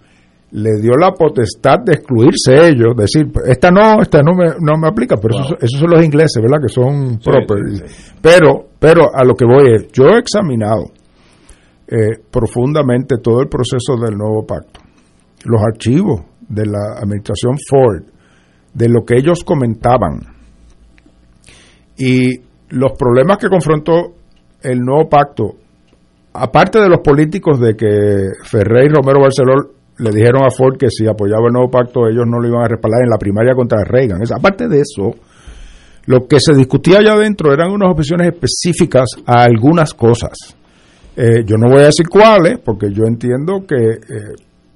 le 0.51 0.79
dio 0.79 0.93
la 0.99 1.11
potestad 1.11 1.79
de 1.85 1.93
excluirse 1.93 2.69
ellos, 2.69 2.95
decir, 2.95 3.31
esta 3.45 3.71
no, 3.71 4.01
esta 4.01 4.21
no 4.21 4.33
me, 4.35 4.49
no 4.59 4.77
me 4.79 4.87
aplica, 4.87 5.17
pero 5.17 5.35
esos, 5.35 5.57
esos 5.59 5.79
son 5.79 5.89
los 5.89 6.03
ingleses, 6.03 6.41
¿verdad? 6.41 6.59
Que 6.61 6.69
son 6.69 7.19
Sí, 7.21 7.87
sí, 7.87 8.13
Pero, 8.21 8.67
pero 8.79 9.09
a 9.13 9.23
lo 9.23 9.33
que 9.33 9.45
voy 9.45 9.73
es, 9.73 9.91
yo 9.91 10.05
he 10.09 10.19
examinado 10.19 10.91
eh, 11.87 12.19
profundamente 12.31 13.17
todo 13.17 13.41
el 13.41 13.49
proceso 13.49 13.97
del 13.99 14.15
nuevo 14.15 14.45
pacto, 14.45 14.79
los 15.45 15.61
archivos 15.61 16.21
de 16.53 16.65
la 16.65 16.95
administración 17.01 17.57
Ford, 17.69 18.03
de 18.73 18.89
lo 18.89 19.03
que 19.05 19.17
ellos 19.17 19.43
comentaban 19.43 20.19
y 21.97 22.39
los 22.69 22.93
problemas 22.97 23.37
que 23.37 23.47
confrontó 23.49 24.13
el 24.61 24.79
nuevo 24.79 25.07
pacto, 25.09 25.55
aparte 26.33 26.79
de 26.79 26.89
los 26.89 26.99
políticos 27.01 27.59
de 27.59 27.75
que 27.75 27.87
Ferrey 28.45 28.87
y 28.87 28.89
Romero 28.89 29.21
Barceló 29.21 29.53
le 29.99 30.09
dijeron 30.09 30.43
a 30.43 30.49
Ford 30.49 30.77
que 30.77 30.87
si 30.89 31.05
apoyaba 31.07 31.47
el 31.47 31.53
nuevo 31.53 31.69
pacto 31.69 32.07
ellos 32.07 32.25
no 32.25 32.39
lo 32.39 32.47
iban 32.47 32.63
a 32.63 32.67
respaldar 32.67 33.01
en 33.03 33.09
la 33.09 33.17
primaria 33.17 33.53
contra 33.53 33.83
Reagan. 33.83 34.21
Es- 34.23 34.31
aparte 34.31 34.67
de 34.67 34.79
eso, 34.81 35.11
lo 36.07 36.25
que 36.27 36.39
se 36.39 36.53
discutía 36.55 36.97
allá 36.99 37.13
adentro 37.13 37.53
eran 37.53 37.71
unas 37.71 37.91
opciones 37.91 38.33
específicas 38.33 39.09
a 39.25 39.43
algunas 39.43 39.93
cosas. 39.93 40.31
Eh, 41.15 41.43
yo 41.45 41.57
no 41.57 41.69
voy 41.69 41.81
a 41.81 41.85
decir 41.85 42.07
cuáles, 42.09 42.57
porque 42.57 42.87
yo 42.91 43.03
entiendo 43.05 43.65
que, 43.67 43.75
eh, 43.75 44.33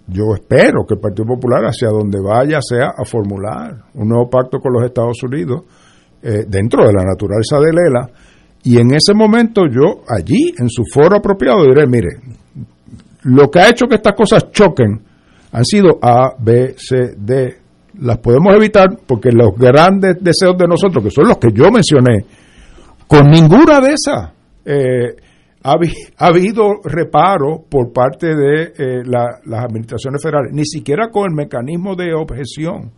yo 0.07 0.33
espero 0.33 0.85
que 0.87 0.95
el 0.95 1.01
Partido 1.01 1.25
Popular 1.27 1.65
hacia 1.65 1.89
donde 1.89 2.19
vaya 2.21 2.59
sea 2.61 2.93
a 2.97 3.03
formular 3.03 3.75
un 3.93 4.07
nuevo 4.07 4.29
pacto 4.29 4.59
con 4.59 4.71
los 4.73 4.83
Estados 4.83 5.21
Unidos 5.23 5.65
eh, 6.21 6.45
dentro 6.47 6.85
de 6.87 6.93
la 6.93 7.03
naturaleza 7.03 7.59
de 7.59 7.73
Lela. 7.73 8.09
Y 8.63 8.79
en 8.79 8.93
ese 8.93 9.13
momento 9.13 9.63
yo 9.69 10.03
allí, 10.07 10.53
en 10.57 10.69
su 10.69 10.83
foro 10.91 11.17
apropiado, 11.17 11.63
diré, 11.63 11.85
mire, 11.87 12.09
lo 13.23 13.51
que 13.51 13.59
ha 13.59 13.69
hecho 13.69 13.85
que 13.87 13.95
estas 13.95 14.15
cosas 14.15 14.49
choquen 14.51 15.01
han 15.51 15.65
sido 15.65 15.99
A, 16.01 16.35
B, 16.39 16.75
C, 16.77 17.15
D. 17.17 17.57
Las 17.99 18.19
podemos 18.19 18.53
evitar 18.53 18.87
porque 19.05 19.31
los 19.31 19.55
grandes 19.57 20.17
deseos 20.21 20.57
de 20.57 20.67
nosotros, 20.67 21.03
que 21.03 21.11
son 21.11 21.27
los 21.27 21.37
que 21.37 21.51
yo 21.51 21.69
mencioné, 21.71 22.25
con 23.07 23.27
ninguna 23.27 23.79
de 23.81 23.93
esas 23.93 24.31
eh, 24.63 25.15
ha, 25.63 25.73
habi- 25.73 25.93
ha 26.17 26.27
habido 26.27 26.75
reparo 26.83 27.63
por 27.69 27.91
parte 27.91 28.35
de 28.35 28.63
eh, 28.77 29.03
la- 29.05 29.39
las 29.45 29.65
administraciones 29.65 30.21
federales, 30.21 30.51
ni 30.53 30.65
siquiera 30.65 31.09
con 31.09 31.25
el 31.29 31.35
mecanismo 31.35 31.95
de 31.95 32.13
objeción 32.13 32.91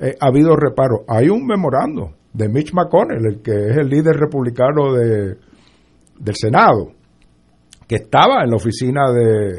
eh, 0.00 0.14
ha 0.20 0.26
habido 0.26 0.54
reparo. 0.56 1.04
Hay 1.08 1.28
un 1.28 1.44
memorando 1.46 2.14
de 2.32 2.48
Mitch 2.48 2.72
McConnell, 2.72 3.26
el 3.26 3.42
que 3.42 3.50
es 3.70 3.76
el 3.76 3.88
líder 3.88 4.16
republicano 4.16 4.92
de, 4.94 5.36
del 6.20 6.34
Senado, 6.36 6.92
que 7.86 7.96
estaba 7.96 8.44
en 8.44 8.50
la 8.50 8.56
oficina 8.56 9.10
de, 9.12 9.58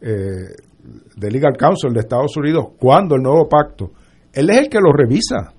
eh, 0.00 0.54
de 1.16 1.30
Legal 1.30 1.56
Counsel 1.56 1.92
de 1.92 2.00
Estados 2.00 2.36
Unidos 2.36 2.68
cuando 2.78 3.14
el 3.14 3.22
nuevo 3.22 3.48
pacto, 3.48 3.92
él 4.32 4.50
es 4.50 4.56
el 4.58 4.68
que 4.68 4.78
lo 4.80 4.92
revisa 4.92 5.52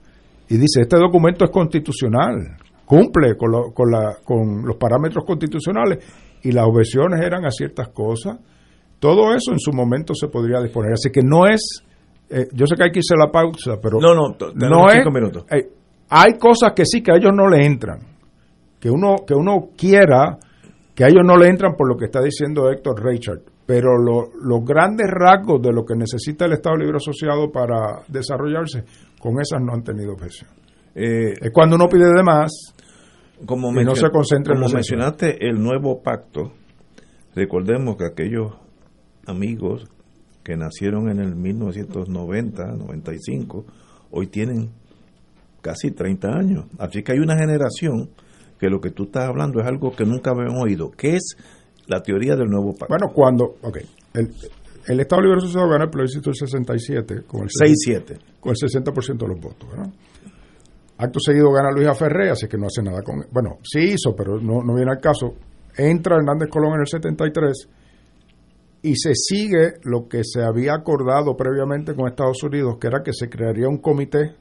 y 0.50 0.58
dice, 0.58 0.82
este 0.82 0.98
documento 0.98 1.46
es 1.46 1.52
constitucional, 1.52 2.58
cumple 2.86 3.36
con, 3.38 3.52
lo- 3.52 3.72
con, 3.74 3.92
la- 3.92 4.18
con 4.24 4.64
los 4.66 4.78
parámetros 4.78 5.24
constitucionales 5.26 6.00
y 6.44 6.52
las 6.52 6.66
objeciones 6.66 7.22
eran 7.22 7.46
a 7.46 7.52
ciertas 7.52 7.90
cosas. 7.90 8.38
Todo 9.00 9.34
eso 9.34 9.52
en 9.52 9.60
su 9.60 9.72
momento 9.74 10.14
se 10.16 10.28
podría 10.28 10.62
disponer. 10.62 10.94
Así 10.94 11.10
que 11.12 11.22
no 11.24 11.46
es, 11.46 11.84
eh, 12.30 12.48
yo 12.54 12.66
sé 12.68 12.76
que 12.76 12.84
hay 12.86 12.92
que 12.92 13.00
irse 13.00 13.14
a 13.16 13.26
la 13.26 13.32
pausa, 13.32 13.78
pero 13.82 14.00
No, 14.00 14.14
no, 14.14 14.36
no 14.54 14.90
es, 14.90 14.98
cinco 14.98 15.12
minutos. 15.12 15.46
eh, 15.52 15.70
hay 16.10 16.34
cosas 16.38 16.74
que 16.76 16.86
sí 16.86 17.02
que 17.02 17.12
a 17.12 17.16
ellos 17.16 17.32
no 17.34 17.48
le 17.50 17.66
entran, 17.66 18.00
que 18.80 18.90
uno 18.90 19.16
que 19.26 19.34
uno 19.34 19.70
quiera 19.78 20.38
que 20.96 21.04
a 21.04 21.08
ellos 21.08 21.24
no 21.26 21.36
le 21.38 21.48
entran 21.50 21.76
por 21.76 21.88
lo 21.90 21.98
que 21.98 22.06
está 22.06 22.22
diciendo 22.22 22.70
Héctor 22.70 23.04
Richard, 23.04 23.40
pero 23.66 23.98
lo- 23.98 24.30
los 24.42 24.64
grandes 24.64 25.08
rasgos 25.10 25.62
de 25.62 25.74
lo 25.74 25.84
que 25.86 25.96
necesita 25.96 26.46
el 26.46 26.54
Estado 26.54 26.76
Libre 26.78 26.98
Asociado 26.98 27.52
para 27.52 28.04
desarrollarse, 28.10 28.84
con 29.20 29.40
esas 29.42 29.60
no 29.62 29.74
han 29.74 29.84
tenido 29.84 30.14
objeción. 30.14 30.50
Eh, 30.96 31.34
es 31.42 31.52
cuando 31.52 31.76
uno 31.76 31.88
pide 31.88 32.06
de 32.06 32.24
más 32.24 32.74
como 33.46 33.72
y 33.80 33.84
no 33.84 33.96
se 33.96 34.10
concentra 34.10 34.54
en 34.54 34.62
como 34.62 34.74
mencionaste 34.74 35.46
el 35.48 35.62
nuevo 35.62 36.02
pacto, 36.02 36.54
recordemos 37.36 37.98
que 37.98 38.06
aquellos 38.06 38.54
amigos 39.26 39.90
que 40.44 40.56
nacieron 40.56 41.10
en 41.10 41.20
el 41.20 41.36
1990, 41.36 42.64
95, 42.74 43.66
hoy 44.12 44.28
tienen 44.28 44.72
casi 45.62 45.92
30 45.92 46.28
años. 46.28 46.66
Así 46.78 47.02
que 47.02 47.14
hay 47.14 47.20
una 47.20 47.38
generación 47.38 48.10
que 48.60 48.70
lo 48.70 48.80
que 48.80 48.92
tú 48.92 49.04
estás 49.04 49.26
hablando 49.26 49.60
es 49.62 49.68
algo 49.68 49.96
que 49.96 50.06
nunca 50.06 50.32
habían 50.32 50.58
oído, 50.58 50.92
que 50.92 51.16
es 51.16 51.38
la 51.88 52.02
teoría 52.02 52.36
del 52.36 52.50
nuevo 52.50 52.74
pacto. 52.74 52.88
Bueno, 52.90 53.12
cuando, 53.14 53.56
ok, 53.62 53.78
el, 54.14 54.30
el 54.88 55.00
Estado 55.00 55.22
Libre 55.22 55.38
Asociado 55.38 55.70
gana 55.70 55.86
el 55.86 55.90
plebiscito 55.90 56.30
del 56.30 56.36
67 56.36 57.24
con 57.26 57.44
el 57.44 57.50
6-7. 57.50 58.20
con 58.40 58.52
el 58.52 58.58
60% 58.58 59.18
de 59.18 59.28
los 59.28 59.40
votos, 59.40 59.70
¿verdad? 59.70 59.90
Acto 60.98 61.20
seguido 61.20 61.52
gana 61.52 61.72
Luis 61.72 61.88
Ferré, 61.98 62.30
así 62.30 62.48
que 62.48 62.58
no 62.58 62.68
hace 62.68 62.84
nada 62.84 63.02
con 63.02 63.18
él. 63.18 63.28
Bueno, 63.32 63.58
sí 63.64 63.94
hizo, 63.94 64.16
pero 64.16 64.40
no, 64.40 64.62
no 64.64 64.76
viene 64.76 64.92
al 64.92 65.00
caso. 65.00 65.34
Entra 65.76 66.18
Hernández 66.18 66.50
Colón 66.50 66.76
en 66.76 66.82
el 66.82 66.88
73 66.88 67.70
y 68.84 68.96
se 68.96 69.16
sigue 69.16 69.76
lo 69.84 70.08
que 70.08 70.24
se 70.24 70.44
había 70.44 70.76
acordado 70.76 71.36
previamente 71.36 71.96
con 71.96 72.08
Estados 72.08 72.44
Unidos, 72.44 72.78
que 72.80 72.88
era 72.88 73.02
que 73.02 73.14
se 73.14 73.30
crearía 73.30 73.68
un 73.68 73.78
comité 73.78 74.36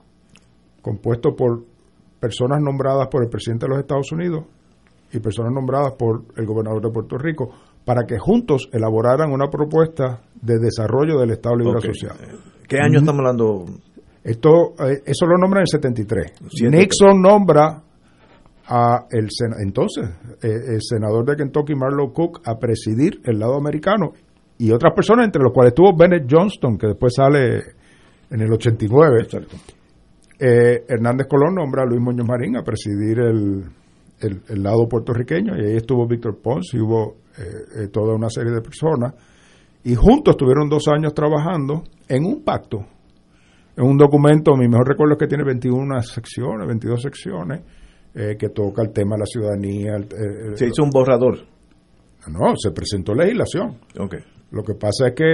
compuesto 0.82 1.34
por 1.34 1.64
personas 2.20 2.60
nombradas 2.60 3.08
por 3.08 3.22
el 3.22 3.30
presidente 3.30 3.66
de 3.66 3.70
los 3.70 3.78
Estados 3.78 4.10
Unidos 4.12 4.44
y 5.12 5.20
personas 5.20 5.52
nombradas 5.52 5.92
por 5.92 6.24
el 6.36 6.44
gobernador 6.44 6.82
de 6.82 6.90
Puerto 6.90 7.18
Rico, 7.18 7.50
para 7.84 8.04
que 8.04 8.18
juntos 8.18 8.68
elaboraran 8.72 9.32
una 9.32 9.48
propuesta 9.48 10.22
de 10.40 10.58
desarrollo 10.58 11.18
del 11.18 11.30
Estado 11.30 11.56
Libre 11.56 11.78
Ok. 11.78 11.84
Asociado. 11.84 12.18
¿Qué 12.68 12.78
año 12.78 12.98
estamos 12.98 13.20
hablando? 13.20 13.64
Esto, 14.24 14.74
eh, 14.78 15.02
eso 15.04 15.26
lo 15.26 15.36
nombra 15.36 15.60
en 15.60 15.62
el 15.62 15.68
73. 15.68 16.32
Siete. 16.48 16.76
Nixon 16.76 17.20
nombra 17.20 17.82
a 18.66 19.06
el 19.10 19.28
entonces 19.60 20.08
eh, 20.42 20.74
el 20.74 20.80
senador 20.80 21.26
de 21.26 21.36
Kentucky 21.36 21.74
Marlow 21.74 22.12
Cook 22.12 22.42
a 22.44 22.58
presidir 22.58 23.20
el 23.24 23.38
lado 23.38 23.56
americano 23.56 24.12
y 24.58 24.70
otras 24.70 24.94
personas, 24.94 25.26
entre 25.26 25.42
los 25.42 25.52
cuales 25.52 25.72
estuvo 25.72 25.96
Bennett 25.96 26.26
Johnston, 26.30 26.78
que 26.78 26.86
después 26.86 27.14
sale 27.16 27.62
en 28.30 28.40
el 28.40 28.52
89. 28.52 29.26
Eh, 30.38 30.84
Hernández 30.88 31.26
Colón 31.26 31.56
nombra 31.56 31.82
a 31.82 31.86
Luis 31.86 32.00
Muñoz 32.00 32.26
Marín 32.26 32.56
a 32.56 32.62
presidir 32.62 33.18
el, 33.18 33.64
el, 34.20 34.62
lado 34.62 34.88
puertorriqueño, 34.88 35.56
y 35.56 35.66
ahí 35.66 35.76
estuvo 35.76 36.06
Víctor 36.06 36.38
Pons 36.40 36.74
y 36.74 36.78
hubo 36.80 37.16
eh, 37.38 37.84
eh, 37.84 37.88
toda 37.88 38.14
una 38.14 38.30
serie 38.30 38.52
de 38.52 38.60
personas, 38.60 39.14
y 39.84 39.94
juntos 39.94 40.34
estuvieron 40.34 40.68
dos 40.68 40.86
años 40.88 41.12
trabajando 41.12 41.82
en 42.08 42.24
un 42.24 42.44
pacto, 42.44 42.86
en 43.76 43.84
un 43.84 43.96
documento, 43.96 44.54
mi 44.56 44.68
mejor 44.68 44.88
recuerdo 44.88 45.14
es 45.14 45.18
que 45.18 45.26
tiene 45.26 45.44
21 45.44 46.02
secciones, 46.02 46.66
22 46.66 47.02
secciones, 47.02 47.60
que 48.12 48.48
toca 48.50 48.82
el 48.82 48.92
tema 48.92 49.16
de 49.16 49.20
la 49.20 49.26
ciudadanía. 49.26 49.96
se 50.54 50.66
hizo 50.66 50.82
un 50.82 50.90
borrador. 50.90 51.38
No, 52.28 52.54
se 52.56 52.70
presentó 52.70 53.14
legislación. 53.14 53.78
Okay. 53.98 54.20
Lo 54.50 54.62
que 54.62 54.74
pasa 54.74 55.08
es 55.08 55.14
que, 55.14 55.32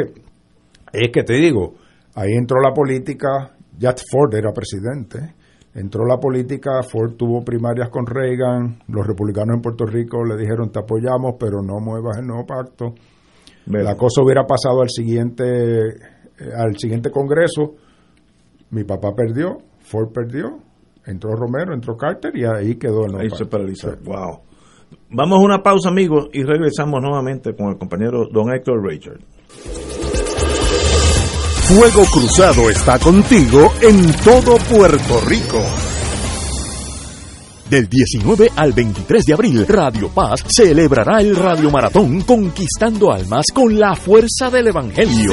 es 0.93 1.10
que 1.12 1.23
te 1.23 1.35
digo, 1.35 1.74
ahí 2.15 2.32
entró 2.32 2.60
la 2.60 2.73
política, 2.73 3.56
Jack 3.77 4.01
Ford 4.10 4.35
era 4.35 4.52
presidente, 4.52 5.35
entró 5.74 6.06
la 6.06 6.19
política, 6.19 6.82
Ford 6.82 7.15
tuvo 7.16 7.44
primarias 7.44 7.90
con 7.90 8.06
Reagan, 8.06 8.78
los 8.89 9.06
republicanos 9.06 9.56
en 9.56 9.62
Puerto 9.62 9.85
Rico 9.85 10.24
le 10.24 10.36
dijeron 10.36 10.70
te 10.70 10.78
apoyamos, 10.78 11.35
pero 11.39 11.62
no 11.62 11.81
muevas 11.81 12.19
el 12.19 12.27
nuevo 12.27 12.47
pacto. 12.47 12.94
La 13.66 13.97
cosa 13.97 14.23
hubiera 14.23 14.47
pasado 14.47 14.81
al 14.81 14.89
siguiente, 14.89 15.44
eh, 15.44 15.93
al 16.56 16.78
siguiente 16.78 17.10
congreso, 17.10 17.74
mi 18.70 18.85
papá 18.85 19.15
perdió, 19.15 19.59
Ford 19.81 20.12
perdió, 20.12 20.59
entró 21.07 21.35
Romero, 21.35 21.74
entró 21.74 21.97
Carter 21.97 22.36
y 22.36 22.45
ahí 22.45 22.77
quedó 22.77 23.07
el 23.07 23.12
nuevo 23.12 23.23
Ahí 23.23 23.31
se 23.31 23.47
paralizó. 23.47 23.97
Wow. 24.05 24.40
Vamos 25.11 25.39
a 25.39 25.45
una 25.45 25.62
pausa, 25.62 25.89
amigos, 25.89 26.28
y 26.32 26.43
regresamos 26.43 27.01
nuevamente 27.03 27.55
con 27.55 27.69
el 27.69 27.78
compañero 27.78 28.28
don 28.31 28.53
Héctor 28.53 28.82
Richard. 28.86 29.20
Fuego 31.69 32.03
Cruzado 32.11 32.70
está 32.70 32.99
contigo 32.99 33.73
en 33.82 34.12
todo 34.24 34.57
Puerto 34.70 35.20
Rico. 35.27 35.62
Del 37.69 37.86
19 37.86 38.51
al 38.57 38.73
23 38.73 39.24
de 39.27 39.35
abril, 39.35 39.66
Radio 39.66 40.09
Paz 40.09 40.43
celebrará 40.49 41.20
el 41.20 41.36
Radio 41.36 41.70
Maratón 41.70 42.23
Conquistando 42.23 43.12
Almas 43.12 43.47
con 43.53 43.78
la 43.78 43.95
fuerza 43.95 44.49
del 44.51 44.69
Evangelio 44.69 45.32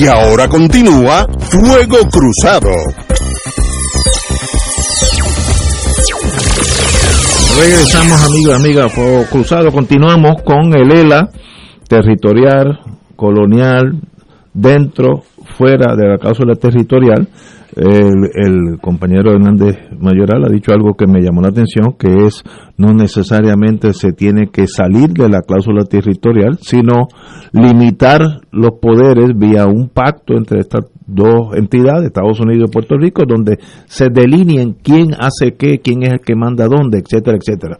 Y 0.00 0.06
ahora 0.06 0.46
continúa 0.46 1.26
Fuego 1.50 1.98
Cruzado. 2.08 2.70
Regresamos 7.58 8.22
amigos 8.22 8.52
y 8.52 8.64
amigas, 8.64 8.92
Fuego 8.92 9.24
Cruzado. 9.24 9.72
Continuamos 9.72 10.40
con 10.44 10.72
el 10.72 10.92
ELA 10.92 11.28
territorial, 11.88 12.78
colonial, 13.16 14.00
dentro, 14.54 15.24
fuera 15.56 15.96
de 15.96 16.10
la 16.10 16.18
cláusula 16.18 16.54
territorial 16.54 17.26
el, 17.78 18.78
compañero 18.80 19.32
Hernández 19.32 19.76
Mayoral 19.98 20.44
ha 20.44 20.52
dicho 20.52 20.72
algo 20.72 20.94
que 20.94 21.06
me 21.06 21.20
llamó 21.20 21.40
la 21.40 21.48
atención, 21.48 21.94
que 21.98 22.26
es 22.26 22.42
no 22.76 22.92
necesariamente 22.92 23.92
se 23.92 24.12
tiene 24.12 24.48
que 24.50 24.66
salir 24.66 25.10
de 25.10 25.28
la 25.28 25.42
cláusula 25.42 25.84
territorial, 25.84 26.58
sino 26.60 27.06
limitar 27.52 28.20
los 28.50 28.72
poderes 28.80 29.30
vía 29.36 29.66
un 29.66 29.88
pacto 29.88 30.34
entre 30.36 30.60
estas 30.60 30.86
dos 31.06 31.56
entidades, 31.56 32.06
Estados 32.06 32.40
Unidos 32.40 32.68
y 32.68 32.72
Puerto 32.72 32.96
Rico, 32.96 33.22
donde 33.26 33.58
se 33.86 34.08
delineen 34.10 34.76
quién 34.82 35.14
hace 35.18 35.54
qué, 35.56 35.78
quién 35.78 36.02
es 36.02 36.14
el 36.14 36.20
que 36.20 36.34
manda 36.34 36.66
dónde, 36.66 36.98
etcétera, 36.98 37.38
etcétera. 37.38 37.78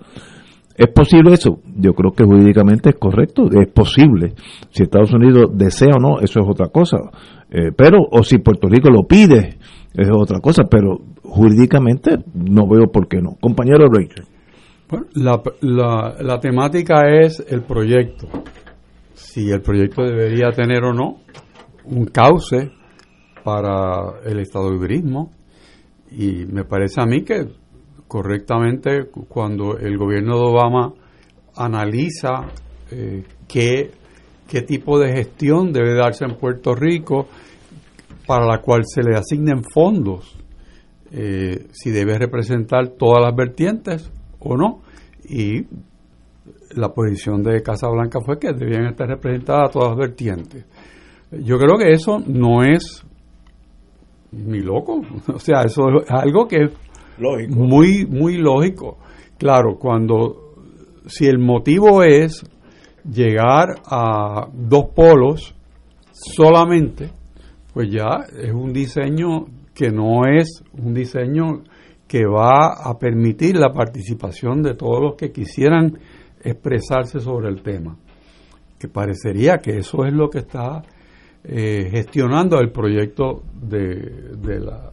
¿Es 0.78 0.92
posible 0.92 1.32
eso? 1.32 1.58
Yo 1.76 1.92
creo 1.92 2.12
que 2.12 2.22
jurídicamente 2.22 2.90
es 2.90 2.96
correcto, 2.96 3.48
es 3.50 3.66
posible. 3.72 4.34
Si 4.70 4.84
Estados 4.84 5.12
Unidos 5.12 5.50
desea 5.52 5.96
o 5.96 6.00
no, 6.00 6.20
eso 6.20 6.38
es 6.38 6.46
otra 6.48 6.68
cosa. 6.68 6.98
Eh, 7.50 7.72
pero, 7.76 7.98
o 8.08 8.22
si 8.22 8.38
Puerto 8.38 8.68
Rico 8.68 8.88
lo 8.88 9.02
pide, 9.02 9.58
es 9.92 10.08
otra 10.08 10.38
cosa, 10.38 10.62
pero 10.70 10.98
jurídicamente 11.24 12.18
no 12.32 12.68
veo 12.68 12.86
por 12.92 13.08
qué 13.08 13.20
no. 13.20 13.36
Compañero 13.40 13.88
Rachel. 13.90 14.24
la, 15.14 15.42
la, 15.62 16.14
la 16.20 16.38
temática 16.38 17.08
es 17.08 17.44
el 17.48 17.62
proyecto. 17.62 18.28
Si 19.14 19.50
el 19.50 19.60
proyecto 19.60 20.04
debería 20.04 20.52
tener 20.52 20.84
o 20.84 20.94
no 20.94 21.16
un 21.86 22.04
cauce 22.06 22.70
para 23.42 24.20
el 24.24 24.38
estado 24.38 24.72
estadounidense 24.74 25.32
y 26.10 26.46
me 26.46 26.64
parece 26.64 27.00
a 27.00 27.06
mí 27.06 27.24
que 27.24 27.48
correctamente 28.08 29.06
cuando 29.28 29.78
el 29.78 29.96
gobierno 29.98 30.36
de 30.38 30.44
Obama 30.44 30.94
analiza 31.54 32.46
eh, 32.90 33.22
qué, 33.46 33.90
qué 34.48 34.62
tipo 34.62 34.98
de 34.98 35.12
gestión 35.12 35.72
debe 35.72 35.94
darse 35.94 36.24
en 36.24 36.36
Puerto 36.36 36.74
Rico 36.74 37.28
para 38.26 38.46
la 38.46 38.60
cual 38.60 38.82
se 38.84 39.02
le 39.02 39.16
asignen 39.16 39.62
fondos, 39.64 40.36
eh, 41.12 41.66
si 41.72 41.90
debe 41.90 42.18
representar 42.18 42.88
todas 42.88 43.24
las 43.24 43.34
vertientes 43.34 44.10
o 44.38 44.56
no. 44.56 44.80
Y 45.24 45.66
la 46.74 46.90
posición 46.90 47.42
de 47.42 47.62
Casa 47.62 47.88
Blanca 47.88 48.20
fue 48.20 48.38
que 48.38 48.52
debían 48.52 48.86
estar 48.86 49.08
representadas 49.08 49.70
todas 49.70 49.90
las 49.90 49.98
vertientes. 49.98 50.66
Yo 51.30 51.58
creo 51.58 51.78
que 51.78 51.92
eso 51.92 52.18
no 52.26 52.62
es 52.62 53.04
ni 54.32 54.60
loco, 54.60 55.00
o 55.34 55.38
sea, 55.38 55.62
eso 55.62 55.84
es 56.02 56.10
algo 56.10 56.46
que 56.46 56.68
es 57.38 57.48
muy 57.48 58.06
muy 58.06 58.36
lógico. 58.36 58.98
Claro, 59.38 59.78
cuando 59.78 60.54
si 61.06 61.26
el 61.26 61.38
motivo 61.38 62.02
es 62.02 62.44
llegar 63.04 63.80
a 63.86 64.48
dos 64.52 64.86
polos 64.94 65.54
solamente, 66.12 67.10
pues 67.72 67.90
ya 67.90 68.24
es 68.40 68.52
un 68.52 68.72
diseño 68.72 69.46
que 69.74 69.90
no 69.90 70.26
es 70.26 70.62
un 70.72 70.92
diseño 70.92 71.62
que 72.08 72.26
va 72.26 72.72
a 72.82 72.98
permitir 72.98 73.56
la 73.56 73.72
participación 73.72 74.62
de 74.62 74.74
todos 74.74 75.00
los 75.00 75.14
que 75.14 75.30
quisieran 75.30 75.98
expresarse 76.42 77.20
sobre 77.20 77.48
el 77.48 77.62
tema. 77.62 77.96
Que 78.78 78.88
parecería 78.88 79.58
que 79.58 79.78
eso 79.78 80.04
es 80.04 80.12
lo 80.12 80.30
que 80.30 80.38
está 80.38 80.82
eh, 81.44 81.88
gestionando 81.90 82.58
el 82.58 82.72
proyecto 82.72 83.42
de, 83.54 84.34
de, 84.36 84.60
la, 84.60 84.90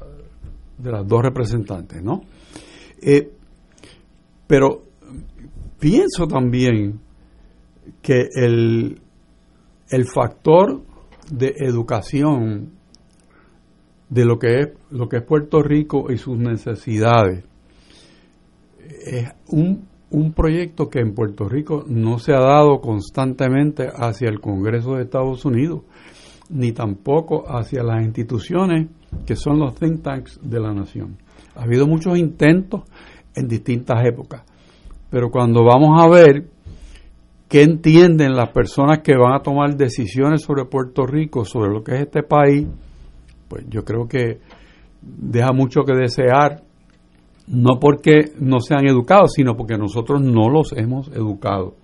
de, 0.77 0.91
las 0.91 1.07
dos 1.07 1.21
representantes, 1.21 2.03
¿no? 2.03 2.21
Eh, 3.01 3.31
pero 4.47 4.83
pienso 5.79 6.27
también 6.27 6.99
que 8.01 8.29
el, 8.33 8.99
el 9.89 10.05
factor 10.05 10.81
de 11.31 11.53
educación 11.57 12.71
de 14.09 14.25
lo 14.25 14.37
que 14.37 14.59
es 14.59 14.67
lo 14.91 15.09
que 15.09 15.17
es 15.17 15.23
Puerto 15.23 15.61
Rico 15.63 16.11
y 16.11 16.17
sus 16.17 16.37
necesidades 16.37 17.43
es 19.05 19.31
un, 19.47 19.87
un 20.11 20.33
proyecto 20.33 20.89
que 20.89 20.99
en 20.99 21.15
Puerto 21.15 21.49
Rico 21.49 21.83
no 21.87 22.19
se 22.19 22.33
ha 22.33 22.39
dado 22.39 22.79
constantemente 22.81 23.87
hacia 23.93 24.29
el 24.29 24.39
Congreso 24.39 24.95
de 24.95 25.03
Estados 25.03 25.43
Unidos 25.45 25.81
ni 26.49 26.71
tampoco 26.71 27.45
hacia 27.47 27.83
las 27.83 28.03
instituciones 28.03 28.89
que 29.25 29.35
son 29.35 29.59
los 29.59 29.75
think 29.75 30.01
tanks 30.01 30.39
de 30.41 30.59
la 30.59 30.73
nación. 30.73 31.17
Ha 31.55 31.63
habido 31.63 31.87
muchos 31.87 32.17
intentos 32.17 32.83
en 33.35 33.47
distintas 33.47 34.05
épocas, 34.05 34.43
pero 35.09 35.29
cuando 35.29 35.63
vamos 35.63 36.01
a 36.01 36.07
ver 36.07 36.47
qué 37.47 37.63
entienden 37.63 38.35
las 38.35 38.49
personas 38.49 38.99
que 38.99 39.15
van 39.15 39.33
a 39.33 39.39
tomar 39.39 39.75
decisiones 39.75 40.41
sobre 40.41 40.65
Puerto 40.65 41.05
Rico, 41.05 41.45
sobre 41.45 41.71
lo 41.71 41.83
que 41.83 41.95
es 41.95 42.01
este 42.01 42.23
país, 42.23 42.67
pues 43.47 43.65
yo 43.69 43.83
creo 43.83 44.07
que 44.07 44.39
deja 45.01 45.51
mucho 45.53 45.83
que 45.83 45.93
desear, 45.93 46.63
no 47.47 47.79
porque 47.79 48.31
no 48.39 48.59
sean 48.59 48.87
educados, 48.87 49.33
sino 49.33 49.55
porque 49.55 49.77
nosotros 49.77 50.21
no 50.21 50.49
los 50.49 50.73
hemos 50.73 51.09
educado. 51.09 51.75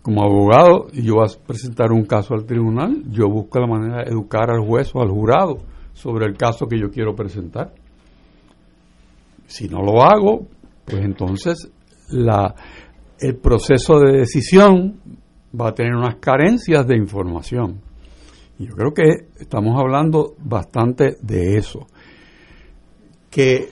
Como 0.00 0.22
abogado, 0.22 0.88
yo 0.92 1.16
voy 1.16 1.26
a 1.26 1.46
presentar 1.46 1.92
un 1.92 2.04
caso 2.04 2.34
al 2.34 2.44
tribunal, 2.44 3.04
yo 3.10 3.28
busco 3.28 3.60
la 3.60 3.66
manera 3.66 4.02
de 4.02 4.10
educar 4.10 4.50
al 4.50 4.66
juez 4.66 4.90
o 4.94 5.02
al 5.02 5.10
jurado 5.10 5.58
sobre 5.92 6.26
el 6.26 6.36
caso 6.36 6.66
que 6.66 6.78
yo 6.78 6.90
quiero 6.90 7.14
presentar. 7.14 7.72
Si 9.46 9.68
no 9.68 9.82
lo 9.82 10.02
hago, 10.02 10.46
pues 10.84 11.04
entonces 11.04 11.70
la, 12.10 12.54
el 13.18 13.36
proceso 13.36 14.00
de 14.00 14.18
decisión 14.18 15.00
va 15.58 15.68
a 15.68 15.74
tener 15.74 15.94
unas 15.94 16.16
carencias 16.16 16.86
de 16.86 16.96
información. 16.96 17.80
Yo 18.58 18.74
creo 18.74 18.94
que 18.94 19.28
estamos 19.38 19.78
hablando 19.78 20.34
bastante 20.38 21.16
de 21.20 21.56
eso. 21.56 21.86
Que 23.30 23.70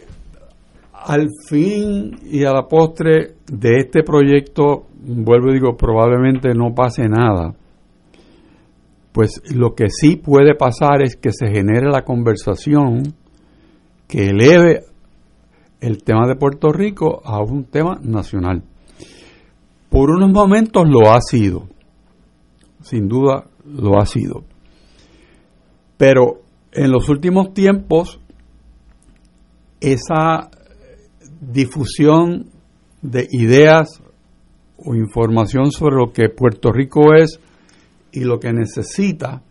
al 0.92 1.28
fin 1.48 2.18
y 2.24 2.44
a 2.44 2.52
la 2.52 2.66
postre 2.66 3.34
de 3.46 3.78
este 3.78 4.02
proyecto, 4.02 4.86
vuelvo 5.02 5.50
y 5.50 5.54
digo, 5.54 5.76
probablemente 5.76 6.54
no 6.54 6.74
pase 6.74 7.08
nada. 7.08 7.54
Pues 9.12 9.42
lo 9.52 9.74
que 9.74 9.88
sí 9.88 10.16
puede 10.16 10.54
pasar 10.54 11.02
es 11.02 11.16
que 11.16 11.32
se 11.32 11.48
genere 11.48 11.90
la 11.90 12.04
conversación 12.04 13.14
que 14.06 14.28
eleve 14.28 14.84
el 15.80 16.02
tema 16.02 16.26
de 16.26 16.36
Puerto 16.36 16.72
Rico 16.72 17.20
a 17.24 17.40
un 17.40 17.64
tema 17.64 17.98
nacional. 18.02 18.62
Por 19.88 20.10
unos 20.10 20.30
momentos 20.30 20.88
lo 20.88 21.10
ha 21.10 21.20
sido, 21.20 21.68
sin 22.82 23.08
duda 23.08 23.46
lo 23.64 24.00
ha 24.00 24.06
sido. 24.06 24.44
Pero 25.96 26.42
en 26.72 26.92
los 26.92 27.08
últimos 27.08 27.52
tiempos, 27.52 28.20
esa 29.80 30.50
difusión 31.40 32.46
de 33.02 33.26
ideas 33.30 34.02
o 34.76 34.94
información 34.94 35.72
sobre 35.72 35.96
lo 35.96 36.12
que 36.12 36.28
Puerto 36.28 36.70
Rico 36.70 37.14
es 37.14 37.40
y 38.12 38.24
lo 38.24 38.38
que 38.38 38.52
necesita 38.52 39.42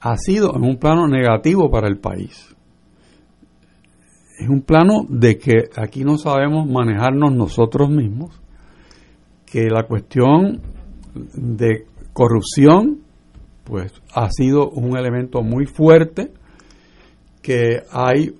ha 0.00 0.16
sido 0.16 0.54
en 0.54 0.62
un 0.64 0.76
plano 0.78 1.08
negativo 1.08 1.70
para 1.70 1.88
el 1.88 1.98
país. 1.98 2.54
Es 4.38 4.48
un 4.48 4.62
plano 4.62 5.04
de 5.08 5.36
que 5.38 5.68
aquí 5.76 6.04
no 6.04 6.16
sabemos 6.16 6.68
manejarnos 6.68 7.32
nosotros 7.34 7.90
mismos 7.90 8.40
que 9.44 9.68
la 9.68 9.84
cuestión 9.84 10.60
de 11.34 11.86
corrupción 12.12 13.00
pues 13.64 13.92
ha 14.14 14.30
sido 14.30 14.70
un 14.70 14.96
elemento 14.96 15.42
muy 15.42 15.66
fuerte 15.66 16.32
que 17.42 17.82
hay 17.90 18.34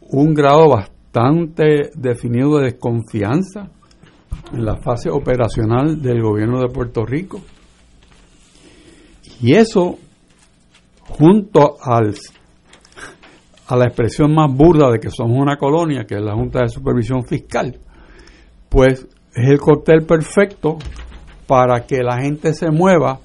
un 0.00 0.34
grado 0.34 0.68
bastante 0.68 1.90
definido 1.94 2.58
de 2.58 2.64
desconfianza 2.64 3.70
en 4.52 4.64
la 4.64 4.76
fase 4.76 5.10
operacional 5.10 6.00
del 6.00 6.22
gobierno 6.22 6.60
de 6.60 6.68
Puerto 6.68 7.04
Rico 7.04 7.40
y 9.40 9.54
eso 9.54 9.98
junto 11.00 11.76
al 11.82 12.14
a 13.66 13.76
la 13.76 13.86
expresión 13.86 14.34
más 14.34 14.52
burda 14.54 14.90
de 14.90 14.98
que 14.98 15.10
somos 15.10 15.40
una 15.40 15.56
colonia, 15.56 16.04
que 16.04 16.16
es 16.16 16.22
la 16.22 16.34
Junta 16.34 16.60
de 16.60 16.68
Supervisión 16.68 17.24
Fiscal, 17.24 17.78
pues 18.68 19.06
es 19.34 19.48
el 19.48 19.58
cóctel 19.58 20.04
perfecto 20.04 20.76
para 21.46 21.86
que 21.86 22.02
la 22.02 22.20
gente 22.20 22.52
se 22.52 22.70
mueva 22.70 23.20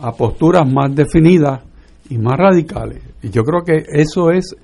a 0.00 0.12
posturas 0.12 0.70
más 0.70 0.94
definidas 0.94 1.62
y 2.08 2.18
más 2.18 2.38
radicales. 2.38 3.02
Y 3.22 3.30
yo 3.30 3.42
creo 3.44 3.62
que 3.64 3.84
eso 3.86 4.30
es, 4.30 4.56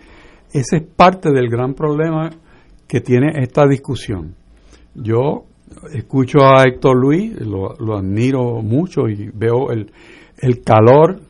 ese 0.53 0.77
es 0.77 0.83
parte 0.83 1.31
del 1.31 1.49
gran 1.49 1.75
problema 1.75 2.31
que 2.87 3.01
tiene 3.01 3.33
esta 3.43 3.67
discusión. 3.67 4.35
Yo 4.95 5.45
escucho 5.93 6.39
a 6.41 6.65
Héctor 6.65 6.97
Luis, 6.97 7.39
lo, 7.41 7.75
lo 7.79 7.97
admiro 7.97 8.63
mucho 8.63 9.09
y 9.09 9.31
veo 9.33 9.71
el, 9.71 9.93
el 10.41 10.63
calor 10.63 11.21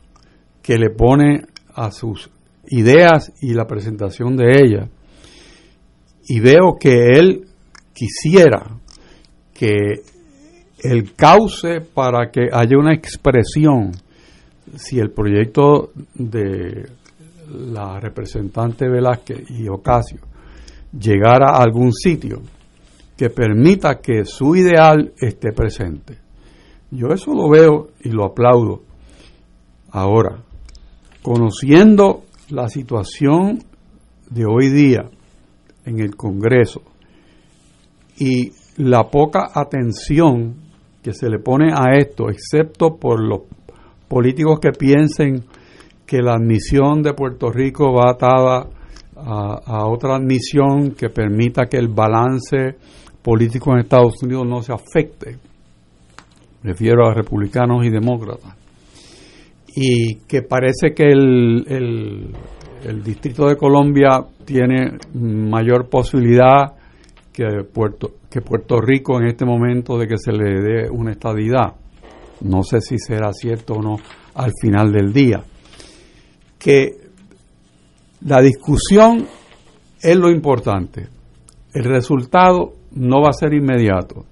que 0.63 0.77
le 0.77 0.91
pone 0.91 1.47
a 1.75 1.91
sus 1.91 2.31
ideas 2.69 3.33
y 3.41 3.55
la 3.55 3.67
presentación 3.67 4.37
de 4.37 4.59
ellas. 4.63 4.89
Y 6.27 6.41
veo 6.41 6.77
que 6.79 7.19
él 7.19 7.47
quisiera 7.95 8.67
que 9.55 10.03
el 10.83 11.15
cauce 11.15 11.81
para 11.81 12.31
que 12.31 12.49
haya 12.53 12.79
una 12.79 12.95
expresión, 12.95 13.93
si 14.77 14.99
el 14.99 15.11
proyecto 15.11 15.93
de 16.15 16.89
la 17.51 17.99
representante 17.99 18.89
Velázquez 18.89 19.51
y 19.51 19.69
Ocasio 19.69 20.21
llegara 20.93 21.53
a 21.53 21.63
algún 21.63 21.93
sitio 21.93 22.43
que 23.17 23.31
permita 23.31 23.99
que 23.99 24.25
su 24.25 24.55
ideal 24.55 25.13
esté 25.19 25.53
presente. 25.53 26.19
Yo 26.91 27.09
eso 27.09 27.33
lo 27.35 27.49
veo 27.49 27.89
y 28.01 28.11
lo 28.11 28.25
aplaudo. 28.25 28.83
Ahora, 29.91 30.43
conociendo 31.23 32.25
la 32.51 32.69
situación 32.69 33.63
de 34.31 34.45
hoy 34.45 34.69
día 34.69 35.09
en 35.85 36.01
el 36.01 36.17
Congreso 36.17 36.83
y 38.19 38.53
la 38.77 39.05
poca 39.05 39.51
atención 39.55 40.55
que 41.03 41.13
se 41.13 41.29
le 41.29 41.39
pone 41.39 41.73
a 41.73 41.97
esto, 41.97 42.29
excepto 42.29 42.97
por 42.97 43.21
los 43.21 43.43
políticos 44.09 44.59
que 44.61 44.73
piensen 44.73 45.45
que 46.07 46.23
la 46.23 46.35
admisión 46.35 47.03
de 47.03 47.13
Puerto 47.13 47.51
Rico 47.51 47.93
va 47.93 48.11
atada 48.11 48.67
a, 49.17 49.87
otra 49.87 50.17
admisión 50.17 50.93
que 50.93 51.11
permita 51.11 51.67
que 51.67 51.77
el 51.77 51.89
balance 51.89 52.77
político 53.23 53.73
en 53.73 53.81
Estados 53.81 54.23
Unidos 54.23 54.47
no 54.47 54.63
se 54.63 54.73
afecte. 54.73 55.39
Refiero 56.63 57.07
a 57.07 57.15
republicanos 57.15 57.85
y 57.85 57.91
demócratas. 57.91 58.58
Y 59.75 60.17
que 60.27 60.43
parece 60.43 60.93
que 60.95 61.05
el, 61.05 61.65
el, 61.69 63.03
Distrito 63.03 63.47
de 63.47 63.57
Colombia 63.57 64.25
tiene 64.45 64.99
mayor 65.15 65.89
posibilidad 65.89 66.75
que 67.33 67.45
Puerto, 67.73 68.15
que 68.31 68.41
Puerto 68.41 68.81
Rico 68.81 69.21
en 69.21 69.27
este 69.27 69.45
momento 69.45 69.99
de 69.99 70.07
que 70.07 70.17
se 70.17 70.33
le 70.33 70.61
dé 70.61 70.91
una 70.91 71.13
estadidad. 71.13 71.75
No 72.41 72.63
sé 72.63 72.81
si 72.81 72.99
será 72.99 73.33
cierto 73.33 73.75
o 73.75 73.83
no 73.83 73.97
al 74.35 74.53
final 74.61 74.93
del 74.93 75.13
día. 75.13 75.43
Que 76.59 76.93
la 78.23 78.41
discusión 78.41 79.27
es 80.01 80.17
lo 80.17 80.31
importante. 80.31 81.09
El 81.73 81.85
resultado 81.85 82.73
no 82.93 83.21
va 83.21 83.31
a 83.31 83.33
ser 83.33 83.55
inmediato. 83.55 84.25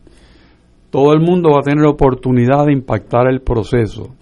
Todo 0.90 1.12
el 1.12 1.20
mundo 1.20 1.50
va 1.50 1.60
a 1.60 1.64
tener 1.64 1.84
oportunidad 1.86 2.66
de 2.66 2.72
impactar 2.72 3.28
el 3.28 3.42
proceso, 3.42 4.14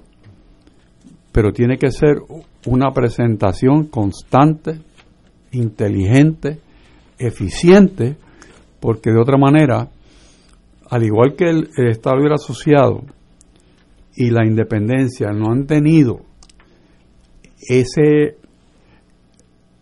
pero 1.34 1.52
tiene 1.52 1.78
que 1.78 1.90
ser 1.90 2.18
una 2.64 2.92
presentación 2.92 3.86
constante, 3.88 4.78
inteligente, 5.50 6.60
eficiente, 7.18 8.16
porque 8.78 9.10
de 9.10 9.20
otra 9.20 9.36
manera, 9.36 9.90
al 10.88 11.02
igual 11.02 11.34
que 11.34 11.46
el, 11.50 11.68
Estado 11.88 12.18
Libre 12.18 12.34
Asociado 12.34 13.02
y 14.14 14.30
la 14.30 14.46
independencia 14.46 15.32
no 15.32 15.50
han 15.50 15.66
tenido 15.66 16.20
ese, 17.68 18.36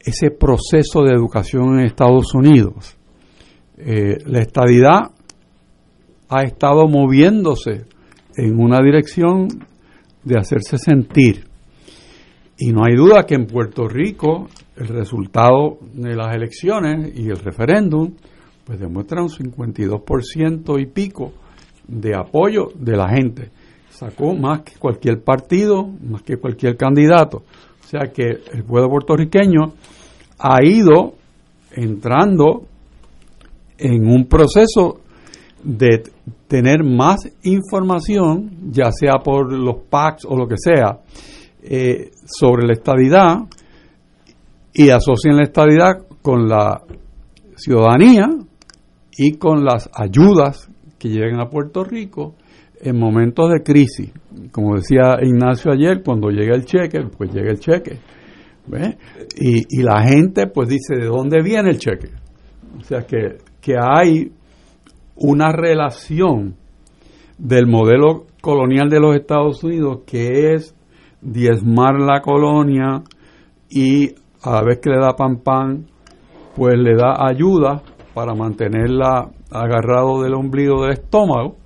ese 0.01 0.31
proceso 0.31 1.03
de 1.03 1.13
educación 1.13 1.79
en 1.79 1.85
Estados 1.85 2.35
Unidos. 2.35 2.97
Eh, 3.77 4.17
la 4.25 4.41
estadidad 4.41 5.11
ha 6.31 6.43
estado 6.45 6.89
moviéndose 6.89 7.85
en 8.39 8.59
una 8.59 8.81
dirección 8.83 9.49
de 10.25 10.39
hacerse 10.39 10.79
sentir. 10.79 11.45
Y 12.59 12.73
no 12.73 12.85
hay 12.85 12.95
duda 12.95 13.25
que 13.25 13.35
en 13.35 13.47
Puerto 13.47 13.89
Rico 13.89 14.49
el 14.77 14.89
resultado 14.89 15.79
de 15.95 16.15
las 16.15 16.35
elecciones 16.35 17.17
y 17.17 17.29
el 17.29 17.39
referéndum 17.39 18.13
pues 18.65 18.79
demuestra 18.79 19.23
un 19.23 19.29
52% 19.29 20.81
y 20.81 20.87
pico 20.87 21.33
de 21.89 22.15
apoyo 22.15 22.69
de 22.75 22.97
la 22.97 23.09
gente. 23.09 23.51
Sacó 23.91 24.35
más 24.35 24.63
que 24.63 24.79
cualquier 24.79 25.23
partido, 25.23 25.87
más 25.87 26.23
que 26.23 26.37
cualquier 26.37 26.77
candidato. 26.77 27.39
O 27.39 27.87
sea 27.87 28.13
que 28.13 28.25
el 28.53 28.65
pueblo 28.65 28.89
puertorriqueño 28.89 29.75
ha 30.39 30.65
ido 30.65 31.15
entrando 31.73 32.67
en 33.79 34.07
un 34.07 34.27
proceso 34.27 35.01
de 35.63 36.03
tener 36.53 36.85
más 36.85 37.17
información, 37.45 38.73
ya 38.73 38.93
sea 38.93 39.23
por 39.25 39.51
los 39.51 39.87
PACs 39.89 40.27
o 40.27 40.37
lo 40.37 40.47
que 40.47 40.57
sea, 40.59 40.99
eh, 41.63 42.11
sobre 42.27 42.67
la 42.67 42.75
estadidad 42.75 43.39
y 44.75 44.91
asocian 44.91 45.37
la 45.37 45.45
estadidad 45.45 46.07
con 46.21 46.51
la 46.51 46.83
ciudadanía 47.57 48.29
y 49.17 49.39
con 49.39 49.65
las 49.65 49.89
ayudas 49.95 50.69
que 50.99 51.09
lleguen 51.09 51.41
a 51.41 51.49
Puerto 51.49 51.85
Rico 51.85 52.35
en 52.83 52.99
momentos 52.99 53.51
de 53.51 53.63
crisis. 53.63 54.13
Como 54.51 54.77
decía 54.77 55.17
Ignacio 55.23 55.73
ayer, 55.73 56.03
cuando 56.05 56.29
llega 56.29 56.55
el 56.55 56.67
cheque, 56.67 57.01
pues 57.17 57.33
llega 57.33 57.51
el 57.51 57.61
cheque. 57.61 57.99
Y, 59.41 59.79
y, 59.79 59.83
la 59.83 60.03
gente 60.03 60.49
pues 60.49 60.69
dice, 60.69 60.97
¿de 61.01 61.07
dónde 61.07 61.43
viene 61.43 61.71
el 61.71 61.79
cheque? 61.79 62.11
O 62.79 62.85
sea 62.85 63.07
que, 63.07 63.39
que 63.59 63.75
hay 63.81 64.31
una 65.17 65.53
relación 65.53 66.57
del 67.39 67.67
modelo 67.67 68.27
colonial 68.41 68.89
de 68.89 69.01
los 69.01 69.17
Estados 69.17 69.63
Unidos 69.65 70.01
que 70.07 70.55
es 70.55 70.75
diezmar 71.21 72.01
la 72.01 72.21
colonia 72.21 73.03
y 73.71 74.15
a 74.43 74.53
la 74.53 74.63
vez 74.63 74.81
que 74.81 74.91
le 74.91 74.99
da 74.99 75.15
pan 75.17 75.39
pan, 75.39 75.87
pues 76.57 76.77
le 76.77 76.95
da 76.95 77.27
ayuda 77.27 77.83
para 78.13 78.35
mantenerla 78.35 79.31
agarrado 79.51 80.23
del 80.23 80.35
ombligo 80.35 80.83
del 80.83 80.93
estómago. 80.93 81.57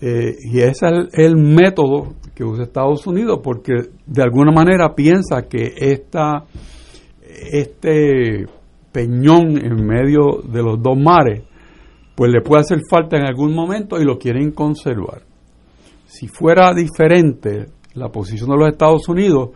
Eh, 0.00 0.36
y 0.52 0.60
ese 0.60 0.86
es 0.86 1.24
el, 1.24 1.36
método 1.36 2.14
que 2.34 2.44
usa 2.44 2.62
Estados 2.62 3.04
Unidos 3.06 3.40
porque 3.42 3.72
de 4.06 4.22
alguna 4.22 4.52
manera 4.52 4.94
piensa 4.94 5.48
que 5.48 5.74
esta, 5.76 6.44
este 7.20 8.46
peñón 8.92 9.58
en 9.58 9.84
medio 9.84 10.40
de 10.44 10.62
los 10.62 10.80
dos 10.80 10.96
mares 10.96 11.47
pues 12.18 12.32
le 12.32 12.40
puede 12.40 12.62
hacer 12.62 12.80
falta 12.90 13.16
en 13.16 13.24
algún 13.24 13.54
momento 13.54 14.00
y 14.00 14.04
lo 14.04 14.18
quieren 14.18 14.50
conservar. 14.50 15.22
Si 16.04 16.26
fuera 16.26 16.74
diferente 16.74 17.66
la 17.94 18.08
posición 18.08 18.50
de 18.50 18.56
los 18.56 18.68
Estados 18.70 19.08
Unidos, 19.08 19.50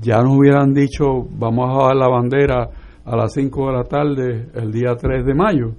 ya 0.00 0.22
nos 0.22 0.36
hubieran 0.36 0.72
dicho 0.72 1.26
vamos 1.28 1.68
a 1.68 1.88
dar 1.88 1.96
la 1.96 2.06
bandera 2.06 2.70
a 3.04 3.16
las 3.16 3.32
5 3.32 3.66
de 3.66 3.72
la 3.72 3.82
tarde 3.82 4.48
el 4.54 4.70
día 4.70 4.94
3 4.94 5.26
de 5.26 5.34
mayo 5.34 5.72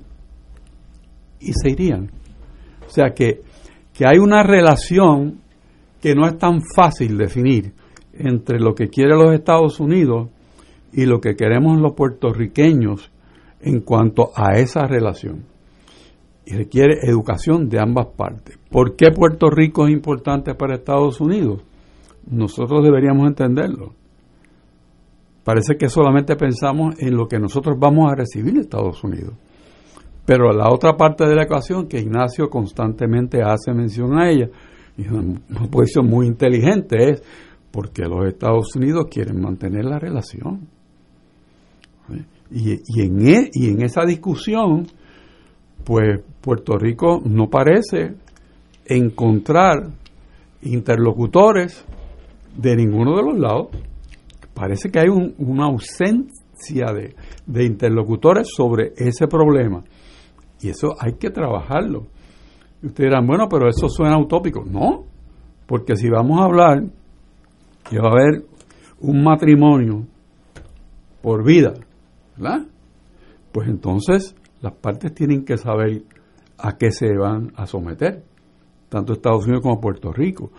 y 1.40 1.54
se 1.54 1.70
irían. 1.70 2.12
O 2.86 2.90
sea 2.90 3.12
que, 3.12 3.44
que 3.94 4.06
hay 4.06 4.18
una 4.18 4.44
relación 4.44 5.40
que 6.02 6.14
no 6.14 6.28
es 6.28 6.38
tan 6.38 6.60
fácil 6.76 7.18
definir 7.18 7.72
entre 8.12 8.60
lo 8.60 8.76
que 8.76 8.90
quiere 8.90 9.16
los 9.16 9.34
Estados 9.34 9.80
Unidos 9.80 10.28
y 10.92 11.06
lo 11.06 11.22
que 11.22 11.38
queremos 11.38 11.80
los 11.80 11.94
puertorriqueños 11.94 13.14
en 13.62 13.80
cuanto 13.80 14.32
a 14.36 14.60
esa 14.60 14.88
relación 14.88 15.56
y 16.50 16.56
requiere 16.56 17.00
educación 17.04 17.68
de 17.68 17.78
ambas 17.78 18.08
partes. 18.16 18.58
¿Por 18.72 18.96
qué 18.96 19.12
Puerto 19.12 19.50
Rico 19.50 19.86
es 19.86 19.92
importante 19.92 20.56
para 20.56 20.76
Estados 20.76 21.20
Unidos? 21.20 21.62
Nosotros 22.26 22.86
deberíamos 22.86 23.28
entenderlo. 23.28 23.92
Parece 25.44 25.76
que 25.76 25.90
solamente 25.90 26.38
pensamos 26.38 26.96
en 27.00 27.18
lo 27.18 27.28
que 27.28 27.38
nosotros 27.38 27.76
vamos 27.78 28.10
a 28.10 28.16
recibir 28.16 28.54
en 28.54 28.62
Estados 28.62 29.04
Unidos. 29.04 29.34
Pero 30.26 30.54
la 30.54 30.70
otra 30.70 30.96
parte 30.96 31.26
de 31.26 31.36
la 31.36 31.44
ecuación, 31.44 31.86
que 31.90 32.00
Ignacio 32.00 32.50
constantemente 32.50 33.42
hace 33.42 33.74
mención 33.74 34.18
a 34.18 34.30
ella, 34.30 34.50
y 34.98 35.06
una 35.10 35.42
posición 35.70 36.08
muy 36.08 36.28
inteligente, 36.28 37.10
es 37.10 37.24
porque 37.72 38.04
los 38.04 38.26
Estados 38.26 38.74
Unidos 38.74 39.08
quieren 39.12 39.42
mantener 39.42 39.84
la 39.84 40.00
relación. 40.00 40.62
Y, 42.50 43.02
en, 43.02 43.28
e, 43.28 43.50
y 43.52 43.70
en 43.70 43.82
esa 43.82 44.06
discusión, 44.06 44.88
pues 45.88 46.20
Puerto 46.42 46.78
Rico 46.78 47.22
no 47.24 47.50
parece 47.50 48.14
encontrar 48.86 49.88
interlocutores 50.62 51.86
de 52.58 52.76
ninguno 52.76 53.16
de 53.16 53.24
los 53.24 53.40
lados. 53.40 53.68
Parece 54.54 54.92
que 54.92 55.00
hay 55.00 55.08
una 55.08 55.68
ausencia 55.68 56.92
de, 56.94 57.16
de 57.46 57.64
interlocutores 57.64 58.50
sobre 58.54 58.92
ese 58.98 59.28
problema. 59.28 59.82
Y 60.60 60.72
eso 60.72 60.94
hay 61.00 61.14
que 61.14 61.30
trabajarlo. 61.30 62.08
Y 62.84 62.88
ustedes 62.88 63.10
dirán, 63.10 63.26
bueno, 63.26 63.48
pero 63.48 63.70
eso 63.70 63.88
suena 63.88 64.20
utópico. 64.20 64.66
No, 64.66 65.06
porque 65.68 65.96
si 65.96 66.10
vamos 66.10 66.42
a 66.42 66.44
hablar 66.44 66.84
que 67.90 67.98
va 67.98 68.10
a 68.10 68.12
haber 68.12 68.44
un 69.00 69.24
matrimonio 69.24 70.06
por 71.22 71.46
vida, 71.46 71.76
¿verdad? 72.36 72.66
Pues 73.54 73.70
entonces 73.70 74.36
las 74.62 74.74
partes 74.74 75.14
tienen 75.14 75.46
que 75.46 75.58
saber 75.58 76.04
a 76.58 76.78
qué 76.78 76.92
se 76.92 77.16
van 77.16 77.52
a 77.56 77.66
someter, 77.68 78.24
tanto 78.90 79.14
Estados 79.14 79.46
Unidos 79.46 79.64
como 79.64 79.80
Puerto 79.80 80.12
Rico. 80.12 80.52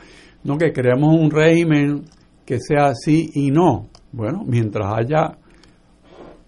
No 0.44 0.56
que 0.56 0.72
creemos 0.72 1.14
un 1.14 1.30
régimen 1.30 2.04
que 2.44 2.58
sea 2.60 2.86
así 2.86 3.30
y 3.34 3.50
no. 3.50 3.88
Bueno, 4.12 4.42
mientras 4.46 4.94
haya 4.94 5.36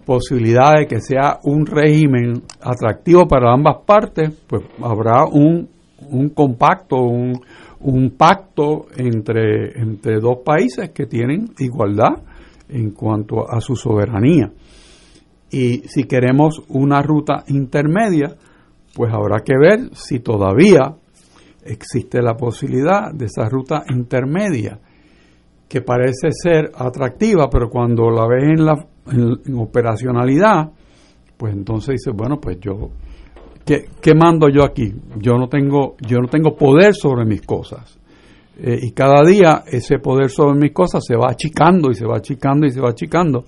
posibilidad 0.07 0.79
de 0.79 0.87
que 0.87 1.01
sea 1.01 1.39
un 1.45 1.67
régimen 1.67 2.43
atractivo 2.61 3.27
para 3.29 3.53
ambas 3.53 3.85
partes, 3.85 4.31
pues 4.47 4.63
habrá 4.83 5.25
un, 5.27 5.69
un 6.09 6.29
compacto, 6.31 6.97
un, 6.97 7.41
un 7.81 8.11
pacto 8.11 8.87
entre, 8.97 9.79
entre 9.81 10.21
dos 10.21 10.39
países 10.45 10.91
que 10.91 11.07
tienen 11.07 11.51
igualdad 11.59 12.23
en 12.69 12.91
cuanto 12.91 13.49
a 13.51 13.61
su 13.61 13.75
soberanía. 13.75 14.51
Y 15.51 15.83
si 15.89 16.05
queremos 16.05 16.63
una 16.69 17.03
ruta 17.03 17.45
intermedia, 17.49 18.37
pues 18.95 19.13
habrá 19.13 19.41
que 19.41 19.55
ver 19.59 19.91
si 19.95 20.21
todavía 20.21 20.95
existe 21.65 22.23
la 22.23 22.37
posibilidad 22.37 23.13
de 23.13 23.27
esa 23.27 23.49
ruta 23.49 23.85
intermedia, 23.89 24.79
que 25.69 25.83
parece 25.83 26.31
ser 26.33 26.71
atractiva, 26.75 27.49
pero 27.51 27.69
cuando 27.69 28.11
la 28.11 28.27
ves 28.27 28.45
en 28.45 28.65
la 28.65 28.75
en, 29.13 29.55
operacionalidad, 29.57 30.71
pues 31.37 31.55
entonces 31.55 31.95
dices, 31.95 32.13
bueno, 32.15 32.41
pues 32.41 32.59
yo, 32.61 32.91
¿qué, 33.65 33.87
¿qué, 34.01 34.15
mando 34.15 34.49
yo 34.49 34.65
aquí? 34.65 34.93
Yo 35.17 35.35
no 35.35 35.49
tengo, 35.49 35.97
yo 36.01 36.19
no 36.19 36.29
tengo 36.29 36.57
poder 36.57 36.95
sobre 36.95 37.25
mis 37.25 37.43
cosas. 37.43 37.99
Eh, 38.59 38.79
y 38.83 38.93
cada 38.93 39.25
día 39.25 39.65
ese 39.67 39.99
poder 39.99 40.29
sobre 40.29 40.59
mis 40.59 40.73
cosas 40.73 41.05
se 41.07 41.17
va 41.17 41.31
achicando 41.31 41.91
y 41.91 41.95
se 41.95 42.05
va 42.05 42.17
achicando 42.17 42.67
y 42.67 42.71
se 42.71 42.81
va 42.81 42.91
achicando 42.91 43.45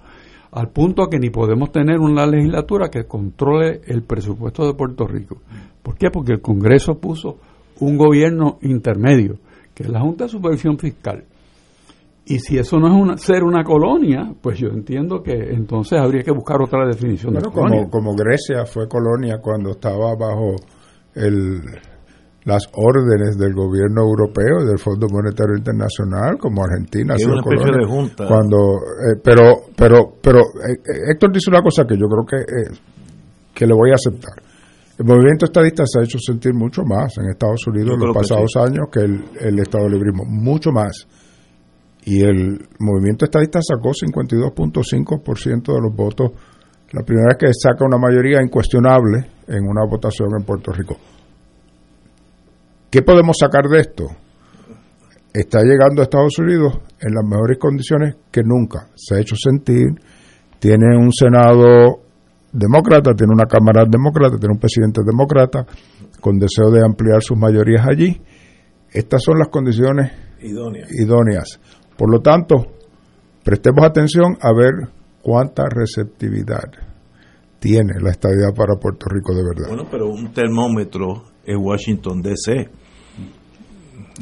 al 0.53 0.69
punto 0.69 1.09
que 1.09 1.19
ni 1.19 1.31
podemos 1.31 1.73
tener 1.73 1.99
una 1.99 2.27
legislatura 2.27 2.89
que 2.89 3.05
controle 3.05 3.81
el 3.87 4.03
presupuesto 4.03 4.67
de 4.67 4.75
Puerto 4.75 5.07
Rico. 5.07 5.39
¿Por 5.83 5.97
qué? 5.97 6.11
Porque 6.11 6.33
el 6.33 6.41
Congreso 6.41 6.99
puso 6.99 7.39
un 7.81 7.97
gobierno 7.97 8.59
intermedio, 8.61 9.39
que 9.75 9.85
es 9.85 9.89
la 9.89 10.01
Junta 10.01 10.25
de 10.25 10.31
Supervisión 10.31 10.79
Fiscal. 10.79 11.25
Y 12.25 12.39
si 12.39 12.57
eso 12.57 12.79
no 12.79 12.87
es 12.87 12.93
una, 12.93 13.17
ser 13.17 13.43
una 13.43 13.65
colonia, 13.65 14.33
pues 14.41 14.59
yo 14.59 14.69
entiendo 14.69 15.23
que 15.23 15.33
entonces 15.33 15.99
habría 15.99 16.23
que 16.23 16.31
buscar 16.31 16.63
otra 16.63 16.87
definición 16.87 17.35
de 17.35 17.41
colonia. 17.41 17.89
Como, 17.89 17.91
como 17.91 18.15
Grecia 18.15 18.65
fue 18.65 18.87
colonia 18.87 19.39
cuando 19.43 19.71
estaba 19.71 20.15
bajo 20.15 20.55
el, 21.15 21.61
las 22.45 22.69
órdenes 22.75 23.39
del 23.39 23.55
gobierno 23.55 24.03
europeo 24.03 24.63
y 24.63 24.67
del 24.67 24.79
Fondo 24.79 25.07
Monetario 25.09 25.57
Internacional 25.57 26.39
como 26.39 26.65
Argentina 26.65 27.15
es 27.15 27.25
una 27.25 27.41
especie 27.41 27.71
de 27.71 27.87
junta. 27.87 28.27
cuando 28.27 28.79
eh, 28.79 29.21
pero 29.23 29.71
pero 29.77 30.15
pero 30.21 30.41
eh, 30.41 30.75
eh, 30.75 31.13
Héctor 31.13 31.33
dice 31.33 31.51
una 31.51 31.63
cosa 31.63 31.85
que 31.87 31.97
yo 31.97 32.07
creo 32.09 32.27
que 32.27 32.45
que 33.55 33.67
le 33.67 33.75
voy 33.75 33.91
a 33.91 33.95
aceptar. 33.95 34.43
El 34.99 35.07
movimiento 35.07 35.47
estadista 35.47 35.85
se 35.87 36.01
ha 36.01 36.03
hecho 36.03 36.19
sentir 36.19 36.53
mucho 36.55 36.83
más 36.85 37.17
en 37.19 37.31
Estados 37.31 37.67
Unidos 37.67 37.95
en 37.95 38.07
los 38.07 38.17
pasados 38.17 38.51
años 38.57 38.89
que 38.91 39.01
el, 39.01 39.25
el 39.41 39.59
Estado 39.59 39.89
Librismo 39.89 40.25
mucho 40.25 40.71
más. 40.71 41.07
Y 42.05 42.23
el 42.23 42.59
movimiento 42.81 43.27
estadista 43.27 43.61
sacó 43.63 43.91
52.5% 43.91 45.75
de 45.75 45.81
los 45.81 45.95
votos 45.95 46.33
la 46.93 47.03
primera 47.05 47.29
vez 47.29 47.37
que 47.39 47.47
saca 47.55 47.85
una 47.85 47.97
mayoría 47.97 48.43
incuestionable 48.43 49.27
en 49.47 49.65
una 49.65 49.87
votación 49.89 50.29
en 50.39 50.45
Puerto 50.45 50.73
Rico 50.73 50.97
¿Qué 52.93 53.01
podemos 53.01 53.39
sacar 53.41 53.71
de 53.71 53.81
esto? 53.81 54.05
Está 55.33 55.61
llegando 55.63 56.03
a 56.03 56.05
Estados 56.05 56.39
Unidos 56.39 56.75
en 57.01 57.15
las 57.15 57.25
mejores 57.25 57.57
condiciones 57.59 58.17
que 58.31 58.43
nunca. 58.45 58.91
Se 58.97 59.15
ha 59.15 59.19
hecho 59.19 59.35
sentir 59.35 59.95
tiene 60.59 60.95
un 60.99 61.11
Senado 61.11 62.03
demócrata, 62.53 63.15
tiene 63.15 63.33
una 63.33 63.47
Cámara 63.47 63.87
demócrata, 63.89 64.37
tiene 64.37 64.53
un 64.53 64.61
presidente 64.61 65.01
demócrata 65.05 65.65
con 66.21 66.39
deseo 66.39 66.71
de 66.71 66.85
ampliar 66.85 67.23
sus 67.23 67.39
mayorías 67.39 67.87
allí. 67.89 68.21
Estas 68.91 69.23
son 69.23 69.39
las 69.39 69.49
condiciones 69.49 70.13
Idónea. 70.43 70.87
idóneas. 70.91 71.59
Por 71.97 72.13
lo 72.13 72.21
tanto, 72.21 72.75
prestemos 73.43 73.87
atención 73.87 74.37
a 74.39 74.53
ver 74.53 74.91
cuánta 75.23 75.65
receptividad 75.67 76.71
tiene 77.59 77.95
la 78.03 78.11
estadía 78.11 78.53
para 78.55 78.75
Puerto 78.79 79.07
Rico 79.09 79.35
de 79.35 79.45
verdad. 79.45 79.69
Bueno, 79.69 79.89
pero 79.91 80.11
un 80.11 80.31
termómetro 80.35 81.25
es 81.43 81.57
Washington 81.59 82.21
DC. 82.21 82.82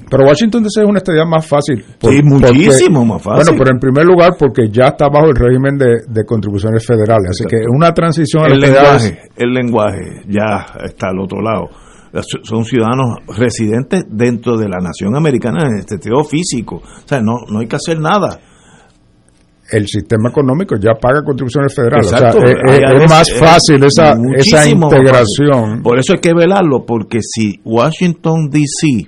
Pero 0.09 0.25
Washington 0.25 0.63
DC 0.63 0.81
es 0.83 0.87
una 0.87 0.99
estadía 0.99 1.25
más 1.25 1.47
fácil. 1.47 1.85
Sí, 2.01 2.21
muchísimo 2.23 3.05
más 3.05 3.23
fácil. 3.23 3.45
Bueno, 3.45 3.59
pero 3.59 3.71
en 3.73 3.79
primer 3.81 4.05
lugar 4.05 4.37
porque 4.39 4.69
ya 4.71 4.89
está 4.89 5.09
bajo 5.09 5.27
el 5.27 5.37
régimen 5.37 5.77
de, 5.77 6.03
de 6.09 6.25
contribuciones 6.25 6.85
federales. 6.87 7.31
Así 7.31 7.45
que 7.45 7.57
una 7.69 7.93
transición 7.93 8.45
el 8.51 8.61
lenguaje, 8.61 9.19
el 9.37 9.51
lenguaje 9.53 10.23
ya 10.29 10.67
está 10.85 11.09
al 11.09 11.19
otro 11.21 11.41
lado. 11.43 11.69
Son 12.43 12.65
ciudadanos 12.65 13.19
residentes 13.37 14.05
dentro 14.09 14.57
de 14.57 14.69
la 14.69 14.79
nación 14.79 15.15
americana 15.17 15.67
en 15.69 15.79
el 15.81 15.87
sentido 15.89 16.25
físico. 16.25 16.77
O 16.77 17.09
sea, 17.09 17.21
no, 17.21 17.35
no 17.49 17.61
hay 17.61 17.67
que 17.69 17.77
hacer 17.77 18.01
nada. 18.01 18.39
el 19.73 19.87
sistema 19.87 20.31
económico 20.31 20.75
ya 20.77 20.95
paga 21.01 21.23
contribuciones 21.25 21.73
federales. 21.73 22.11
Exacto. 22.13 22.39
O 22.39 22.41
sea, 22.41 22.51
es, 22.51 22.57
es- 22.67 22.81
IRS 22.81 23.03
es 23.05 23.11
más 23.11 23.33
fácil 23.39 23.85
esa, 23.85 24.15
esa 24.37 24.69
integración. 24.69 25.83
Por 25.83 25.99
eso 26.01 26.15
hay 26.15 26.19
que 26.21 26.35
velarlo, 26.35 26.85
porque 26.85 27.19
si 27.23 27.61
Washington 27.65 28.49
D.C. 28.51 29.07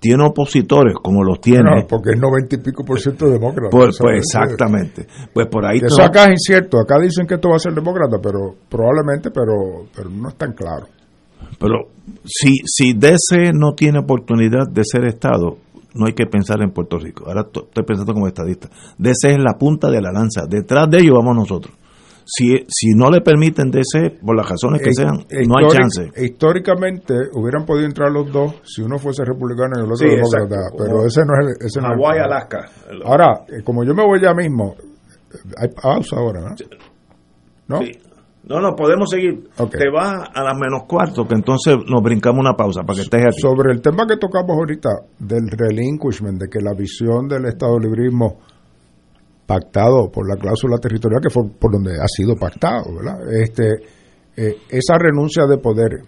tiene 0.00 0.24
opositores 0.24 0.94
como 1.02 1.24
los 1.24 1.40
tiene, 1.40 1.62
No, 1.82 1.86
porque 1.88 2.10
es 2.14 2.20
90 2.20 2.54
y 2.54 2.58
pico 2.58 2.84
por 2.84 3.00
ciento 3.00 3.28
demócrata. 3.28 3.70
pues, 3.70 3.96
pues 4.00 4.18
exactamente. 4.18 5.06
Pues 5.32 5.46
por 5.48 5.64
ahí 5.66 5.78
Eso 5.78 5.98
no- 5.98 6.04
acá 6.04 6.24
es 6.26 6.30
incierto. 6.32 6.78
Acá 6.80 6.96
dicen 7.00 7.26
que 7.26 7.34
esto 7.34 7.48
va 7.50 7.56
a 7.56 7.58
ser 7.60 7.74
demócrata, 7.74 8.18
pero 8.22 8.54
probablemente, 8.68 9.30
pero, 9.30 9.86
pero 9.94 10.08
no 10.10 10.28
es 10.28 10.36
tan 10.36 10.52
claro. 10.52 10.86
Pero 11.58 11.88
si, 12.24 12.54
si 12.64 12.92
DC 12.94 13.52
no 13.52 13.72
tiene 13.74 13.98
oportunidad 13.98 14.68
de 14.70 14.82
ser 14.84 15.04
Estado, 15.04 15.56
no 15.94 16.06
hay 16.06 16.12
que 16.12 16.26
pensar 16.26 16.60
en 16.62 16.70
Puerto 16.70 16.98
Rico. 16.98 17.24
Ahora 17.26 17.44
to- 17.44 17.64
estoy 17.64 17.82
pensando 17.84 18.12
como 18.12 18.28
estadista. 18.28 18.68
DC 18.98 19.32
es 19.32 19.38
la 19.38 19.58
punta 19.58 19.90
de 19.90 20.00
la 20.00 20.12
lanza. 20.12 20.46
Detrás 20.48 20.88
de 20.90 20.98
ellos 20.98 21.14
vamos 21.16 21.34
nosotros. 21.36 21.74
Si, 22.30 22.58
si 22.68 22.90
no 22.94 23.10
le 23.10 23.22
permiten 23.22 23.70
DC, 23.70 24.18
por 24.20 24.36
las 24.36 24.46
razones 24.46 24.82
que 24.82 24.92
sean, 24.92 25.24
no 25.46 25.58
hay 25.58 25.66
chance. 25.68 26.10
Históricamente 26.22 27.14
hubieran 27.32 27.64
podido 27.64 27.86
entrar 27.86 28.12
los 28.12 28.30
dos 28.30 28.60
si 28.64 28.82
uno 28.82 28.98
fuese 28.98 29.24
republicano 29.24 29.76
y 29.76 29.78
el 29.78 29.84
otro 29.90 29.96
Sí, 29.96 30.08
demócrata, 30.08 30.56
exacto. 30.56 30.76
pero 30.84 31.06
ese 31.06 31.22
no 31.24 31.32
es 31.32 31.46
el, 31.46 31.66
ese 31.66 31.80
no 31.80 31.88
es 31.88 32.16
el. 32.16 32.22
Alaska. 32.22 32.58
Ahora, 33.06 33.44
eh, 33.48 33.62
como 33.64 33.82
yo 33.82 33.94
me 33.94 34.04
voy 34.04 34.20
ya 34.20 34.34
mismo, 34.34 34.74
eh, 34.78 35.36
hay 35.56 35.68
pausa 35.68 36.16
ahora, 36.16 36.40
¿no? 36.40 36.54
¿No? 37.68 37.78
Sí. 37.82 37.92
No, 38.44 38.60
no, 38.60 38.74
podemos 38.76 39.10
seguir. 39.10 39.48
Te 39.70 39.90
vas 39.90 40.28
a 40.34 40.42
las 40.42 40.54
menos 40.58 40.84
cuarto, 40.86 41.26
que 41.26 41.34
entonces 41.34 41.76
nos 41.86 42.02
brincamos 42.02 42.40
una 42.40 42.54
pausa 42.54 42.82
para 42.82 42.96
que 42.96 43.02
estés 43.02 43.22
aquí. 43.22 43.40
Sobre 43.40 43.72
el 43.72 43.80
tema 43.80 44.06
que 44.06 44.16
tocamos 44.16 44.56
ahorita 44.56 44.88
del 45.18 45.48
relinquishment, 45.50 46.40
de 46.40 46.48
que 46.48 46.60
la 46.60 46.72
visión 46.74 47.26
del 47.26 47.46
Estado 47.46 47.78
librismo 47.78 48.38
pactado 49.48 50.10
por 50.12 50.28
la 50.28 50.36
cláusula 50.36 50.76
territorial, 50.76 51.22
que 51.22 51.30
fue 51.30 51.44
por 51.58 51.72
donde 51.72 51.92
ha 51.98 52.06
sido 52.06 52.36
pactado, 52.36 52.94
¿verdad? 52.94 53.16
Este, 53.32 53.76
eh, 54.36 54.56
esa 54.68 54.98
renuncia 54.98 55.46
de 55.46 55.56
poder. 55.56 56.02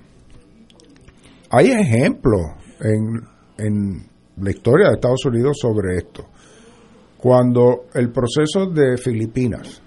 Hay 1.49 1.71
ejemplos 1.71 2.43
en, 2.81 3.25
en 3.57 4.07
la 4.37 4.51
historia 4.51 4.89
de 4.89 4.95
Estados 4.97 5.25
Unidos 5.25 5.57
sobre 5.59 5.97
esto. 5.97 6.27
Cuando 7.17 7.87
el 7.95 8.13
proceso 8.13 8.67
de 8.67 8.99
Filipinas, 8.99 9.81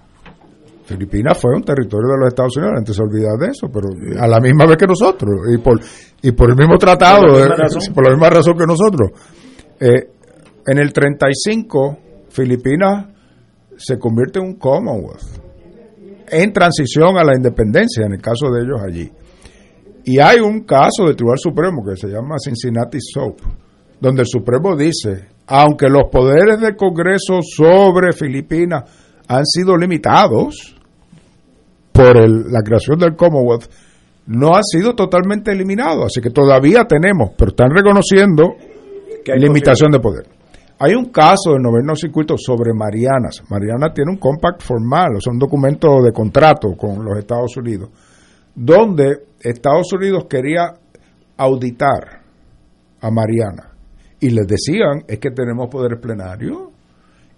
Filipinas 0.84 1.38
fue 1.40 1.54
un 1.54 1.62
territorio 1.62 2.08
de 2.10 2.18
los 2.18 2.28
Estados 2.28 2.56
Unidos, 2.56 2.74
antes 2.76 2.96
se 2.96 3.02
olvida 3.02 3.36
de 3.38 3.52
eso, 3.52 3.68
pero 3.72 3.86
a 4.20 4.26
la 4.26 4.40
misma 4.40 4.66
vez 4.66 4.76
que 4.76 4.86
nosotros, 4.86 5.30
y 5.54 5.58
por, 5.58 5.80
y 6.22 6.32
por 6.32 6.50
el 6.50 6.56
mismo 6.56 6.76
tratado, 6.76 7.22
Por 7.22 7.38
la 7.38 7.38
misma 7.38 7.54
eh, 7.54 7.58
razón. 7.58 7.94
por 7.94 8.04
la 8.04 8.10
misma 8.10 8.30
razón 8.30 8.58
que 8.58 8.66
nosotros. 8.66 9.10
Eh, 9.78 10.10
en 10.66 10.78
el 10.78 10.92
35, 10.92 11.98
Filipinas 12.30 13.13
se 13.76 13.98
convierte 13.98 14.38
en 14.38 14.46
un 14.46 14.54
Commonwealth, 14.54 15.22
en 16.28 16.52
transición 16.52 17.16
a 17.18 17.24
la 17.24 17.34
independencia, 17.36 18.06
en 18.06 18.14
el 18.14 18.20
caso 18.20 18.50
de 18.50 18.62
ellos 18.62 18.80
allí. 18.82 19.10
Y 20.04 20.18
hay 20.20 20.38
un 20.40 20.64
caso 20.64 21.04
del 21.06 21.16
Tribunal 21.16 21.38
Supremo 21.38 21.82
que 21.84 21.96
se 21.96 22.08
llama 22.08 22.36
Cincinnati 22.38 22.98
Soap, 23.00 23.38
donde 24.00 24.22
el 24.22 24.28
Supremo 24.28 24.76
dice, 24.76 25.28
aunque 25.46 25.88
los 25.88 26.04
poderes 26.10 26.60
del 26.60 26.76
Congreso 26.76 27.40
sobre 27.42 28.12
Filipinas 28.12 28.82
han 29.28 29.44
sido 29.46 29.76
limitados 29.76 30.76
por 31.92 32.16
el- 32.18 32.50
la 32.50 32.60
creación 32.62 32.98
del 32.98 33.14
Commonwealth, 33.16 33.64
no 34.26 34.54
han 34.54 34.64
sido 34.64 34.94
totalmente 34.94 35.52
eliminados. 35.52 36.06
Así 36.06 36.20
que 36.20 36.30
todavía 36.30 36.84
tenemos, 36.84 37.30
pero 37.36 37.50
están 37.50 37.70
reconociendo 37.74 38.54
hay 39.32 39.40
limitación 39.40 39.90
de 39.92 40.00
poder. 40.00 40.26
Hay 40.78 40.94
un 40.94 41.06
caso 41.06 41.52
del 41.52 41.62
noveno 41.62 41.94
circuito 41.94 42.36
sobre 42.36 42.72
Marianas. 42.74 43.42
Mariana 43.48 43.92
tiene 43.92 44.10
un 44.10 44.18
compact 44.18 44.62
formal, 44.62 45.16
o 45.16 45.20
sea, 45.20 45.32
un 45.32 45.38
documento 45.38 46.02
de 46.02 46.12
contrato 46.12 46.74
con 46.76 47.04
los 47.04 47.18
Estados 47.18 47.56
Unidos, 47.56 47.90
donde 48.54 49.26
Estados 49.40 49.92
Unidos 49.92 50.26
quería 50.28 50.74
auditar 51.36 52.22
a 53.00 53.10
Mariana. 53.10 53.70
Y 54.20 54.30
les 54.30 54.46
decían, 54.46 55.04
es 55.06 55.18
que 55.18 55.30
tenemos 55.30 55.68
poderes 55.68 56.00
plenarios. 56.00 56.58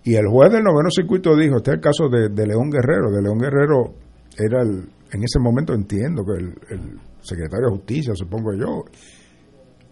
Y 0.04 0.14
el 0.14 0.28
juez 0.28 0.52
del 0.52 0.62
noveno 0.62 0.88
circuito 0.88 1.36
dijo, 1.36 1.56
este 1.56 1.72
es 1.72 1.74
el 1.76 1.82
caso 1.82 2.08
de, 2.08 2.28
de 2.28 2.46
León 2.46 2.70
Guerrero. 2.70 3.10
De 3.10 3.20
León 3.20 3.38
Guerrero 3.38 3.94
era 4.38 4.62
el, 4.62 4.88
en 5.12 5.24
ese 5.24 5.38
momento 5.40 5.74
entiendo 5.74 6.22
que 6.24 6.38
el, 6.38 6.54
el 6.70 7.00
secretario 7.20 7.66
de 7.66 7.76
justicia, 7.76 8.14
supongo 8.14 8.54
yo. 8.54 8.84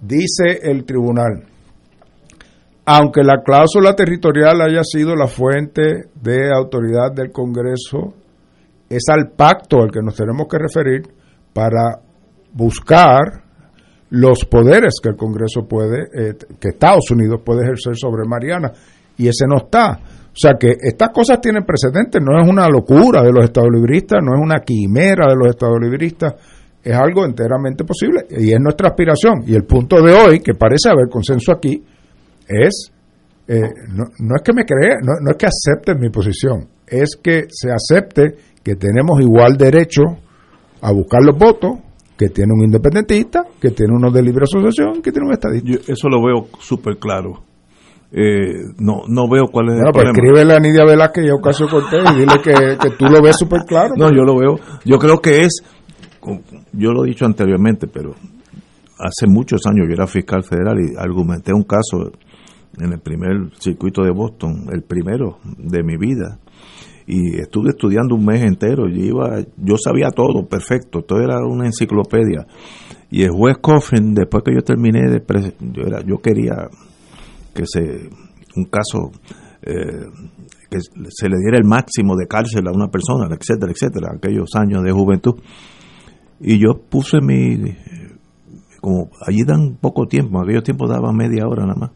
Dice 0.00 0.60
el 0.62 0.84
tribunal, 0.84 1.44
aunque 2.86 3.22
la 3.22 3.42
cláusula 3.42 3.94
territorial 3.94 4.60
haya 4.60 4.82
sido 4.84 5.16
la 5.16 5.26
fuente 5.26 6.08
de 6.20 6.50
autoridad 6.54 7.12
del 7.14 7.30
Congreso, 7.32 8.14
es 8.88 9.04
al 9.10 9.30
pacto 9.30 9.82
al 9.82 9.90
que 9.90 10.02
nos 10.02 10.14
tenemos 10.14 10.46
que 10.48 10.58
referir 10.58 11.02
para 11.52 12.00
buscar 12.52 13.42
los 14.10 14.44
poderes 14.44 14.94
que 15.02 15.08
el 15.08 15.16
Congreso 15.16 15.66
puede, 15.66 16.02
eh, 16.14 16.34
que 16.60 16.68
Estados 16.68 17.10
Unidos 17.10 17.40
puede 17.44 17.62
ejercer 17.62 17.96
sobre 17.96 18.28
Mariana, 18.28 18.70
y 19.16 19.28
ese 19.28 19.46
no 19.48 19.56
está. 19.56 19.98
O 20.34 20.36
sea 20.36 20.52
que 20.58 20.74
estas 20.80 21.10
cosas 21.10 21.40
tienen 21.40 21.64
precedentes, 21.64 22.20
no 22.20 22.40
es 22.40 22.48
una 22.48 22.68
locura 22.68 23.22
de 23.22 23.32
los 23.32 23.44
estados 23.44 23.70
libristas, 23.72 24.20
no 24.22 24.34
es 24.34 24.40
una 24.42 24.60
quimera 24.60 25.28
de 25.28 25.36
los 25.36 25.48
estados 25.48 25.78
libristas, 25.80 26.34
es 26.82 26.94
algo 26.94 27.24
enteramente 27.24 27.84
posible 27.84 28.26
y 28.30 28.52
es 28.52 28.60
nuestra 28.60 28.88
aspiración. 28.88 29.42
Y 29.46 29.54
el 29.54 29.64
punto 29.64 30.02
de 30.02 30.12
hoy, 30.12 30.40
que 30.40 30.54
parece 30.54 30.90
haber 30.90 31.08
consenso 31.08 31.52
aquí, 31.52 31.82
es, 32.48 32.90
eh, 33.48 33.60
no, 33.88 34.04
no 34.18 34.34
es 34.36 34.42
que 34.44 34.52
me 34.52 34.64
crea, 34.64 34.96
no, 35.02 35.12
no 35.22 35.30
es 35.30 35.36
que 35.36 35.46
acepten 35.46 35.98
mi 36.00 36.10
posición, 36.10 36.68
es 36.86 37.18
que 37.22 37.44
se 37.50 37.70
acepte 37.70 38.36
que 38.62 38.74
tenemos 38.76 39.20
igual 39.20 39.56
derecho 39.56 40.02
a 40.80 40.92
buscar 40.92 41.22
los 41.22 41.38
votos 41.38 41.78
que 42.16 42.28
tiene 42.28 42.52
un 42.54 42.64
independentista, 42.64 43.42
que 43.60 43.70
tiene 43.70 43.92
uno 43.94 44.10
de 44.10 44.22
libre 44.22 44.44
asociación, 44.44 45.02
que 45.02 45.10
tiene 45.10 45.26
un 45.26 45.32
estadista. 45.32 45.68
Yo 45.68 45.78
eso 45.92 46.08
lo 46.08 46.22
veo 46.24 46.46
súper 46.60 46.96
claro. 46.98 47.42
Eh, 48.12 48.62
no, 48.78 49.02
no 49.08 49.28
veo 49.28 49.48
cuál 49.50 49.70
es 49.70 49.74
Bueno, 49.74 49.88
el 49.88 49.92
pues 49.92 50.04
problema. 50.04 50.12
escríbele 50.12 50.54
a 50.54 50.60
Nidia 50.60 50.84
Velázquez 50.84 51.24
y 51.24 51.28
a 51.30 51.34
Ocasio 51.34 51.66
Cortés 51.68 52.04
y 52.12 52.18
dile 52.20 52.34
que, 52.42 52.52
que 52.78 52.90
tú 52.96 53.06
lo 53.06 53.20
ves 53.20 53.36
súper 53.36 53.62
claro. 53.66 53.94
No, 53.96 54.08
yo 54.10 54.22
lo 54.22 54.38
veo. 54.38 54.56
Yo 54.84 54.98
creo 54.98 55.20
que 55.20 55.42
es, 55.42 55.62
yo 56.72 56.92
lo 56.92 57.04
he 57.04 57.08
dicho 57.08 57.24
anteriormente, 57.24 57.88
pero 57.88 58.14
hace 59.00 59.26
muchos 59.26 59.62
años 59.66 59.86
yo 59.88 59.94
era 59.94 60.06
fiscal 60.06 60.44
federal 60.44 60.76
y 60.78 60.94
argumenté 60.96 61.52
un 61.52 61.64
caso 61.64 62.12
en 62.78 62.92
el 62.92 63.00
primer 63.00 63.50
circuito 63.58 64.02
de 64.02 64.10
Boston, 64.10 64.66
el 64.72 64.82
primero 64.82 65.38
de 65.58 65.82
mi 65.82 65.96
vida. 65.96 66.38
Y 67.06 67.38
estuve 67.38 67.70
estudiando 67.70 68.14
un 68.14 68.24
mes 68.24 68.42
entero. 68.42 68.88
Yo, 68.88 69.02
iba, 69.02 69.40
yo 69.58 69.76
sabía 69.76 70.10
todo, 70.10 70.46
perfecto. 70.48 71.02
Todo 71.02 71.20
era 71.20 71.38
una 71.46 71.66
enciclopedia. 71.66 72.46
Y 73.10 73.22
el 73.22 73.30
juez 73.30 73.58
Coffin, 73.60 74.14
después 74.14 74.42
que 74.42 74.54
yo 74.54 74.62
terminé, 74.62 75.10
de 75.10 75.22
yo, 75.72 75.82
era, 75.82 76.00
yo 76.00 76.18
quería 76.18 76.68
que 77.54 77.64
se 77.66 78.08
un 78.56 78.64
caso 78.64 79.10
eh, 79.62 80.06
que 80.70 80.78
se 80.80 81.28
le 81.28 81.36
diera 81.38 81.58
el 81.58 81.64
máximo 81.64 82.16
de 82.16 82.26
cárcel 82.26 82.66
a 82.68 82.72
una 82.72 82.88
persona, 82.88 83.28
etcétera, 83.34 83.72
etcétera, 83.72 84.12
aquellos 84.16 84.50
años 84.54 84.82
de 84.82 84.92
juventud. 84.92 85.34
Y 86.40 86.58
yo 86.58 86.80
puse 86.88 87.20
mi, 87.20 87.76
como 88.80 89.10
allí 89.26 89.44
dan 89.46 89.76
poco 89.80 90.06
tiempo, 90.06 90.40
aquellos 90.40 90.64
tiempos 90.64 90.90
daban 90.90 91.16
media 91.16 91.46
hora 91.46 91.64
nada 91.64 91.78
más, 91.78 91.90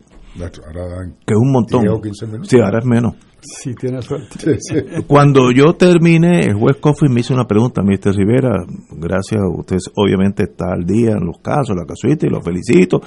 Ahora 0.67 0.89
dan 0.89 1.17
que 1.27 1.35
es 1.35 1.39
un 1.39 1.53
montón. 1.53 1.83
10 1.83 1.93
o 1.95 2.01
15 2.01 2.27
minutos. 2.27 2.49
Sí, 2.49 2.59
ahora 2.61 2.79
es 2.79 2.85
menos. 2.85 3.15
Si 3.41 3.75
tiene 3.75 4.03
suerte. 4.03 4.59
Cuando 5.07 5.53
yo 5.53 5.75
terminé, 5.75 6.41
el 6.41 6.55
juez 6.55 6.77
Coffin 6.81 7.13
me 7.13 7.21
hizo 7.21 7.35
una 7.35 7.47
pregunta, 7.47 7.83
Mr. 7.83 8.15
Rivera, 8.15 8.65
gracias, 8.91 9.41
usted 9.57 9.77
obviamente 9.95 10.45
está 10.45 10.73
al 10.73 10.85
día 10.85 11.13
en 11.13 11.25
los 11.25 11.39
casos, 11.39 11.77
la 11.77 11.87
casuística, 11.87 12.27
y 12.27 12.31
lo 12.31 12.43
felicito, 12.43 13.01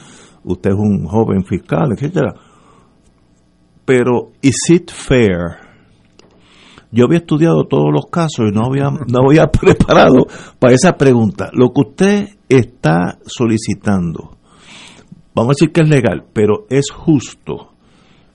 usted 0.46 0.70
es 0.70 0.78
un 0.78 1.06
joven 1.06 1.44
fiscal, 1.44 1.92
etcétera. 1.92 2.34
Pero, 3.84 4.32
¿is 4.42 4.70
it 4.70 4.90
fair 4.90 5.72
yo 6.92 7.06
había 7.06 7.20
estudiado 7.20 7.66
todos 7.66 7.90
los 7.92 8.06
casos 8.12 8.50
y 8.50 8.52
no 8.52 8.66
había, 8.66 8.90
no 8.90 9.26
había 9.26 9.48
preparado 9.52 10.28
para 10.60 10.74
esa 10.74 10.94
pregunta. 10.94 11.50
Lo 11.54 11.70
que 11.70 11.82
usted 11.82 12.30
está 12.50 13.18
solicitando, 13.26 14.38
vamos 15.36 15.52
a 15.52 15.56
decir 15.60 15.72
que 15.72 15.82
es 15.82 15.90
legal, 15.90 16.24
pero 16.34 16.66
es 16.70 16.86
justo. 16.92 17.70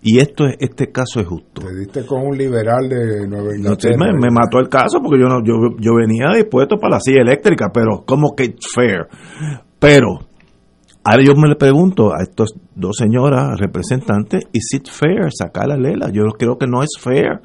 Y 0.02 0.18
esto 0.20 0.46
es, 0.46 0.56
este 0.60 0.92
caso 0.92 1.20
es 1.20 1.26
justo. 1.26 1.62
Te 1.62 1.74
diste 1.74 2.06
con 2.06 2.26
un 2.26 2.36
liberal 2.36 2.88
de 2.88 3.26
Nueva 3.26 3.48
No, 3.58 3.74
sí, 3.78 3.88
Inglaterra. 3.88 3.96
me, 3.98 4.12
me 4.12 4.30
mató 4.30 4.58
el 4.60 4.68
caso 4.68 5.00
porque 5.02 5.18
yo 5.20 5.26
no 5.26 5.42
yo, 5.42 5.54
yo 5.80 5.94
venía 5.96 6.28
dispuesto 6.34 6.76
para 6.76 6.96
la 6.96 7.00
silla 7.00 7.22
eléctrica, 7.22 7.70
pero 7.72 8.04
como 8.06 8.34
que 8.36 8.54
fair. 8.72 9.08
Pero 9.80 10.20
ahora 11.02 11.24
yo 11.24 11.34
me 11.34 11.48
le 11.48 11.56
pregunto 11.56 12.12
a 12.14 12.22
estas 12.22 12.50
dos 12.74 12.96
señoras 12.96 13.58
representantes, 13.58 14.44
¿is 14.52 14.68
it 14.74 14.88
fair 14.88 15.28
sacar 15.36 15.72
a 15.72 15.76
Lela? 15.76 16.10
Yo 16.12 16.22
creo 16.38 16.56
que 16.56 16.66
no 16.68 16.82
es 16.82 16.90
fair. 17.00 17.40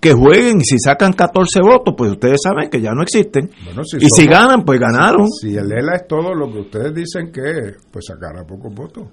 Que 0.00 0.12
jueguen 0.14 0.58
y 0.60 0.64
si 0.64 0.78
sacan 0.78 1.12
14 1.12 1.60
votos, 1.60 1.94
pues 1.96 2.12
ustedes 2.12 2.40
saben 2.42 2.70
que 2.70 2.80
ya 2.80 2.92
no 2.92 3.02
existen. 3.02 3.50
Bueno, 3.64 3.82
y 3.98 4.08
si 4.08 4.26
ganan, 4.26 4.64
pues 4.64 4.80
ganaron. 4.80 5.28
Si 5.28 5.54
el 5.54 5.70
ELA 5.70 5.96
es 5.96 6.06
todo 6.08 6.34
lo 6.34 6.50
que 6.50 6.60
ustedes 6.60 6.94
dicen 6.94 7.30
que 7.30 7.50
es, 7.50 7.76
pues 7.92 8.06
sacará 8.06 8.44
pocos 8.44 8.74
votos. 8.74 9.08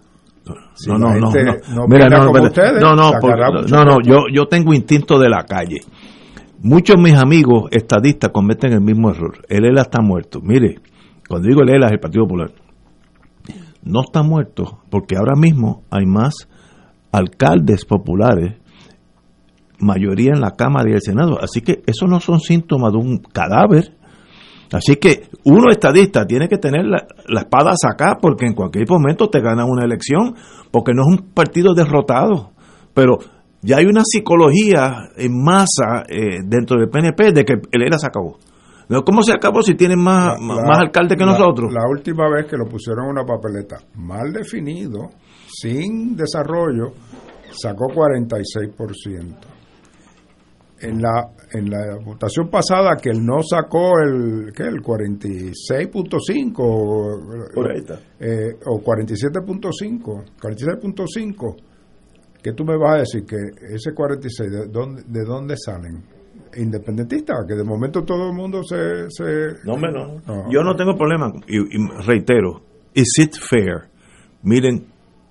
Si 0.76 0.90
no, 0.90 0.98
no, 0.98 1.14
no, 1.14 1.30
no. 1.30 1.88
Mira, 1.88 2.08
no, 2.08 2.32
como 2.32 2.44
ustedes, 2.44 2.82
no, 2.82 2.96
no, 2.96 3.12
no, 3.12 3.84
no, 3.84 3.98
yo, 4.02 4.26
yo 4.32 4.46
tengo 4.46 4.74
instinto 4.74 5.20
de 5.20 5.30
la 5.30 5.44
calle. 5.44 5.82
Muchos 6.62 6.96
de 6.96 7.02
mis 7.02 7.18
amigos 7.18 7.70
estadistas 7.72 8.32
cometen 8.32 8.74
el 8.74 8.82
mismo 8.82 9.12
error. 9.12 9.46
El 9.50 9.66
ELA 9.66 9.82
está 9.82 10.02
muerto. 10.02 10.40
Mire, 10.42 10.80
cuando 11.28 11.48
digo 11.48 11.62
el 11.62 11.70
ELA 11.70 11.88
es 11.88 11.94
el 11.94 12.00
Partido 12.00 12.24
Popular. 12.24 12.52
No 13.84 14.02
está 14.06 14.24
muerto 14.24 14.80
porque 14.90 15.16
ahora 15.18 15.36
mismo 15.36 15.84
hay 15.90 16.06
más 16.06 16.48
alcaldes 17.12 17.86
populares, 17.86 18.56
mayoría 19.80 20.32
en 20.34 20.42
la 20.42 20.52
Cámara 20.52 20.90
y 20.90 20.94
el 20.94 21.02
Senado. 21.02 21.38
Así 21.42 21.62
que 21.62 21.82
eso 21.86 22.08
no 22.08 22.20
son 22.20 22.40
síntomas 22.40 22.92
de 22.94 22.98
un 23.00 23.18
cadáver. 23.20 23.96
Así 24.74 24.98
que 24.98 25.30
uno 25.46 25.70
estadista 25.72 26.26
tiene 26.26 26.50
que 26.50 26.58
tener 26.58 26.86
la, 26.86 27.06
la 27.28 27.42
espada 27.42 27.72
sacada 27.76 28.18
porque 28.22 28.46
en 28.46 28.54
cualquier 28.54 28.86
momento 28.90 29.30
te 29.30 29.40
ganan 29.40 29.68
una 29.70 29.86
elección, 29.86 30.36
porque 30.72 30.92
no 30.94 31.04
es 31.04 31.20
un 31.20 31.30
partido 31.34 31.74
derrotado. 31.74 32.52
Pero 32.94 33.18
ya 33.62 33.78
hay 33.78 33.86
una 33.86 34.02
psicología 34.04 35.10
en 35.16 35.42
masa 35.44 36.04
eh, 36.10 36.40
dentro 36.46 36.78
del 36.80 36.90
PNP 36.90 37.32
de 37.32 37.46
que 37.46 37.54
el 37.72 37.82
ERA 37.82 37.98
se 37.98 38.08
acabó. 38.08 38.38
¿Cómo 39.06 39.22
se 39.22 39.34
acabó 39.34 39.62
si 39.62 39.76
tienen 39.76 40.00
más, 40.02 40.40
La- 40.40 40.64
más 40.64 40.80
alcaldes 40.80 41.18
que 41.18 41.26
la- 41.26 41.32
nosotros? 41.34 41.74
La 41.74 41.84
última 41.90 42.30
vez 42.30 42.46
que 42.46 42.56
lo 42.58 42.66
pusieron 42.66 43.06
en 43.06 43.12
una 43.12 43.24
papeleta 43.26 43.78
mal 43.96 44.32
definido, 44.32 45.10
sin 45.48 46.16
desarrollo, 46.16 46.94
sacó 47.52 47.86
46%. 47.88 49.36
En 50.80 51.02
la, 51.02 51.32
en 51.54 51.70
la 51.72 51.98
votación 52.06 52.50
pasada, 52.52 52.96
que 53.02 53.10
él 53.10 53.26
no 53.26 53.42
sacó 53.42 54.00
el, 54.00 54.54
¿qué? 54.56 54.64
el 54.64 54.82
46.5 54.82 56.54
o- 56.60 57.54
Por 57.54 57.72
ahí 57.72 57.80
está. 57.80 58.00
eh, 58.20 58.56
o 58.66 58.80
47.5, 58.82 60.24
46.5, 60.40 61.56
¿qué 62.44 62.54
tú 62.54 62.64
me 62.64 62.78
vas 62.78 62.96
a 62.96 63.00
decir? 63.00 63.24
Que 63.26 63.38
ese 63.74 63.94
46, 63.94 64.52
¿de 64.52 64.68
dónde, 64.68 65.02
de 65.08 65.24
dónde 65.26 65.56
salen? 65.58 66.04
Independentistas, 66.56 67.38
que 67.48 67.56
de 67.56 67.64
momento 67.64 68.04
todo 68.04 68.30
el 68.30 68.34
mundo 68.36 68.62
se... 68.64 69.10
se 69.10 69.24
No, 69.66 70.22
no. 70.28 70.50
Yo 70.52 70.62
no 70.64 70.76
tengo 70.76 70.96
problema. 70.96 71.32
Y, 71.48 71.58
y 71.58 71.88
reitero, 72.06 72.62
¿is 72.94 73.14
it 73.20 73.34
fair? 73.36 73.90
Miren, 74.44 74.86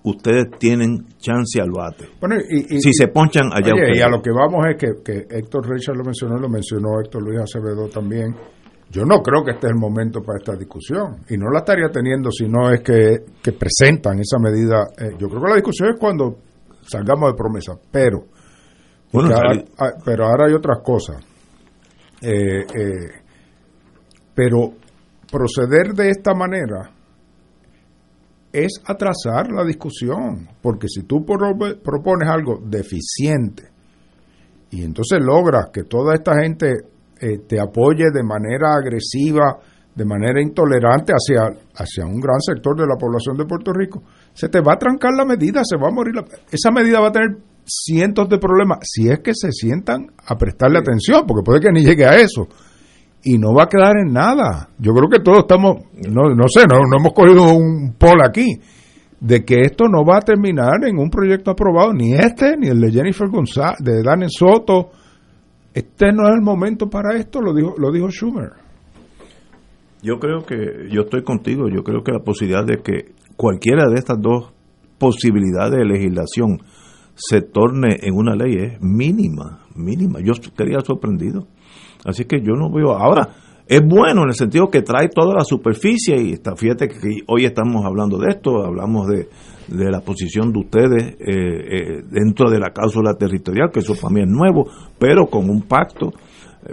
ustedes 0.06 0.46
tienen 0.58 1.06
chance 1.18 1.60
al 1.60 1.70
bate. 1.70 2.06
Bueno, 2.20 2.36
y- 2.36 2.76
y- 2.76 2.80
si 2.80 2.92
se 2.92 3.08
ponchan 3.08 3.46
allá 3.52 3.72
Oye, 3.74 3.82
ustedes. 3.82 3.98
y 3.98 4.02
a 4.02 4.08
lo 4.08 4.22
que 4.22 4.30
vamos 4.30 4.64
es 4.70 4.76
que, 4.76 5.02
que 5.04 5.26
Héctor 5.36 5.68
Richard 5.68 5.96
lo 5.96 6.04
mencionó, 6.04 6.36
lo 6.38 6.48
mencionó 6.48 7.00
Héctor 7.00 7.22
Luis 7.22 7.40
Acevedo 7.40 7.88
también. 7.88 8.34
Yo 8.90 9.04
no 9.04 9.20
creo 9.20 9.44
que 9.44 9.50
este 9.52 9.66
es 9.66 9.72
el 9.72 9.78
momento 9.78 10.22
para 10.22 10.38
esta 10.38 10.54
discusión. 10.56 11.16
Y 11.28 11.36
no 11.36 11.50
la 11.50 11.58
estaría 11.58 11.88
teniendo 11.88 12.30
si 12.30 12.48
no 12.48 12.70
es 12.72 12.80
que, 12.82 13.18
que 13.42 13.52
presentan 13.52 14.20
esa 14.20 14.38
medida. 14.38 14.86
Eh, 14.96 15.16
yo 15.18 15.28
creo 15.28 15.42
que 15.42 15.48
la 15.48 15.56
discusión 15.56 15.88
es 15.90 15.96
cuando 15.98 16.38
salgamos 16.88 17.32
de 17.32 17.36
promesa. 17.36 17.72
Pero, 17.90 18.26
Bueno, 19.12 19.34
ahora, 19.34 19.64
ah, 19.78 19.90
pero 20.04 20.26
ahora 20.26 20.46
hay 20.46 20.54
otras 20.54 20.78
cosas. 20.84 21.16
Eh, 22.22 22.60
eh, 22.60 23.10
pero 24.34 24.72
proceder 25.30 25.92
de 25.94 26.10
esta 26.10 26.32
manera 26.34 26.90
es 28.64 28.80
atrasar 28.84 29.50
la 29.52 29.64
discusión, 29.64 30.48
porque 30.62 30.88
si 30.88 31.02
tú 31.02 31.24
pro- 31.24 31.56
propones 31.82 32.28
algo 32.28 32.60
deficiente 32.64 33.64
y 34.70 34.82
entonces 34.82 35.18
logras 35.20 35.70
que 35.72 35.84
toda 35.84 36.14
esta 36.14 36.32
gente 36.42 36.72
eh, 37.20 37.38
te 37.46 37.60
apoye 37.60 38.04
de 38.12 38.22
manera 38.22 38.74
agresiva, 38.74 39.58
de 39.94 40.04
manera 40.04 40.42
intolerante 40.42 41.12
hacia, 41.12 41.56
hacia 41.76 42.04
un 42.04 42.20
gran 42.20 42.40
sector 42.40 42.76
de 42.78 42.86
la 42.86 42.96
población 42.98 43.36
de 43.36 43.46
Puerto 43.46 43.72
Rico, 43.72 44.02
se 44.34 44.48
te 44.48 44.60
va 44.60 44.74
a 44.74 44.78
trancar 44.78 45.12
la 45.16 45.24
medida, 45.24 45.62
se 45.64 45.76
va 45.76 45.88
a 45.88 45.92
morir. 45.92 46.14
la- 46.16 46.24
esa 46.50 46.70
medida 46.70 47.00
va 47.00 47.08
a 47.08 47.12
tener 47.12 47.36
cientos 47.64 48.28
de 48.28 48.38
problemas, 48.38 48.78
si 48.82 49.08
es 49.08 49.20
que 49.20 49.32
se 49.34 49.50
sientan 49.52 50.06
a 50.26 50.36
prestarle 50.36 50.78
atención, 50.78 51.24
porque 51.26 51.42
puede 51.44 51.60
que 51.60 51.72
ni 51.72 51.84
llegue 51.84 52.04
a 52.04 52.16
eso 52.16 52.46
y 53.22 53.38
no 53.38 53.52
va 53.54 53.64
a 53.64 53.68
quedar 53.68 53.96
en 53.96 54.12
nada. 54.12 54.68
Yo 54.78 54.92
creo 54.92 55.08
que 55.08 55.20
todos 55.20 55.38
estamos, 55.38 55.76
no, 56.08 56.34
no 56.34 56.44
sé, 56.48 56.66
no, 56.66 56.78
no 56.78 56.98
hemos 56.98 57.12
cogido 57.12 57.54
un 57.54 57.94
pol 57.98 58.18
aquí, 58.24 58.60
de 59.20 59.44
que 59.44 59.60
esto 59.62 59.88
no 59.88 60.04
va 60.04 60.18
a 60.18 60.20
terminar 60.20 60.84
en 60.86 60.98
un 60.98 61.10
proyecto 61.10 61.50
aprobado, 61.50 61.92
ni 61.92 62.14
este, 62.14 62.56
ni 62.56 62.68
el 62.68 62.80
de 62.80 62.92
Jennifer 62.92 63.28
González, 63.28 63.78
de 63.80 64.02
Daniel 64.02 64.30
Soto. 64.30 64.90
Este 65.72 66.12
no 66.12 66.28
es 66.28 66.34
el 66.34 66.42
momento 66.42 66.88
para 66.88 67.16
esto, 67.16 67.40
lo 67.40 67.54
dijo, 67.54 67.74
lo 67.78 67.90
dijo 67.90 68.08
Schumer. 68.10 68.50
Yo 70.02 70.18
creo 70.18 70.44
que, 70.44 70.88
yo 70.90 71.02
estoy 71.02 71.22
contigo, 71.22 71.68
yo 71.68 71.82
creo 71.82 72.02
que 72.02 72.12
la 72.12 72.20
posibilidad 72.20 72.64
de 72.64 72.82
que 72.82 73.14
cualquiera 73.36 73.88
de 73.88 73.96
estas 73.96 74.20
dos 74.20 74.52
posibilidades 74.98 75.78
de 75.78 75.84
legislación 75.84 76.58
se 77.14 77.40
torne 77.40 77.96
en 78.02 78.14
una 78.14 78.34
ley 78.34 78.54
es 78.56 78.80
mínima, 78.80 79.66
mínima. 79.74 80.20
Yo 80.20 80.34
quedaría 80.56 80.80
sorprendido. 80.80 81.46
Así 82.04 82.24
que 82.24 82.40
yo 82.40 82.54
no 82.54 82.70
veo. 82.70 82.92
Ahora, 82.92 83.28
es 83.66 83.80
bueno 83.84 84.22
en 84.22 84.28
el 84.28 84.34
sentido 84.34 84.68
que 84.68 84.82
trae 84.82 85.08
toda 85.08 85.34
la 85.34 85.44
superficie 85.44 86.16
y 86.22 86.32
está, 86.34 86.54
fíjate 86.54 86.88
que 86.88 87.22
hoy 87.26 87.44
estamos 87.44 87.84
hablando 87.84 88.16
de 88.18 88.28
esto, 88.28 88.64
hablamos 88.64 89.08
de, 89.08 89.28
de 89.68 89.90
la 89.90 90.00
posición 90.00 90.52
de 90.52 90.58
ustedes 90.60 91.02
eh, 91.02 91.16
eh, 91.18 92.02
dentro 92.08 92.48
de 92.50 92.60
la 92.60 92.70
cláusula 92.70 93.14
territorial, 93.14 93.70
que 93.72 93.80
eso 93.80 93.94
para 94.00 94.14
mí 94.14 94.20
es 94.20 94.28
nuevo, 94.28 94.68
pero 94.98 95.26
con 95.26 95.50
un 95.50 95.62
pacto. 95.62 96.12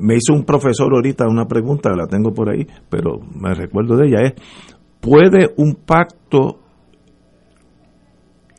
Me 0.02 0.16
hizo 0.16 0.34
un 0.34 0.44
profesor 0.44 0.92
ahorita 0.94 1.28
una 1.28 1.46
pregunta, 1.46 1.90
la 1.96 2.08
tengo 2.08 2.32
por 2.32 2.50
ahí, 2.50 2.66
pero 2.90 3.20
me 3.40 3.54
recuerdo 3.54 3.96
de 3.96 4.08
ella, 4.08 4.22
es, 4.22 4.34
¿puede 5.00 5.54
un 5.58 5.76
pacto 5.76 6.63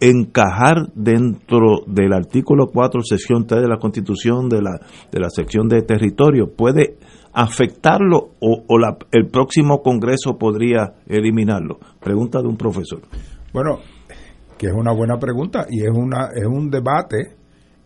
encajar 0.01 0.89
dentro 0.95 1.85
del 1.87 2.13
artículo 2.13 2.67
4, 2.73 3.01
sección 3.03 3.47
3 3.47 3.63
de 3.63 3.69
la 3.69 3.79
Constitución, 3.79 4.49
de 4.49 4.61
la, 4.63 4.79
de 5.11 5.21
la 5.21 5.31
sección 5.31 5.69
de 5.69 5.83
territorio, 5.83 6.53
puede 6.57 6.97
afectarlo 7.33 8.31
o, 8.41 8.65
o 8.69 8.79
la- 8.79 8.97
el 9.13 9.29
próximo 9.29 9.83
Congreso 9.83 10.37
podría 10.39 10.95
eliminarlo? 11.07 11.79
Pregunta 12.01 12.41
de 12.41 12.49
un 12.49 12.57
profesor. 12.57 13.01
Bueno, 13.53 13.79
que 14.59 14.67
es 14.67 14.73
una 14.73 14.93
buena 14.93 15.19
pregunta 15.19 15.67
y 15.71 15.83
es 15.83 15.91
una 15.91 16.29
es 16.35 16.47
un 16.47 16.71
debate 16.71 17.37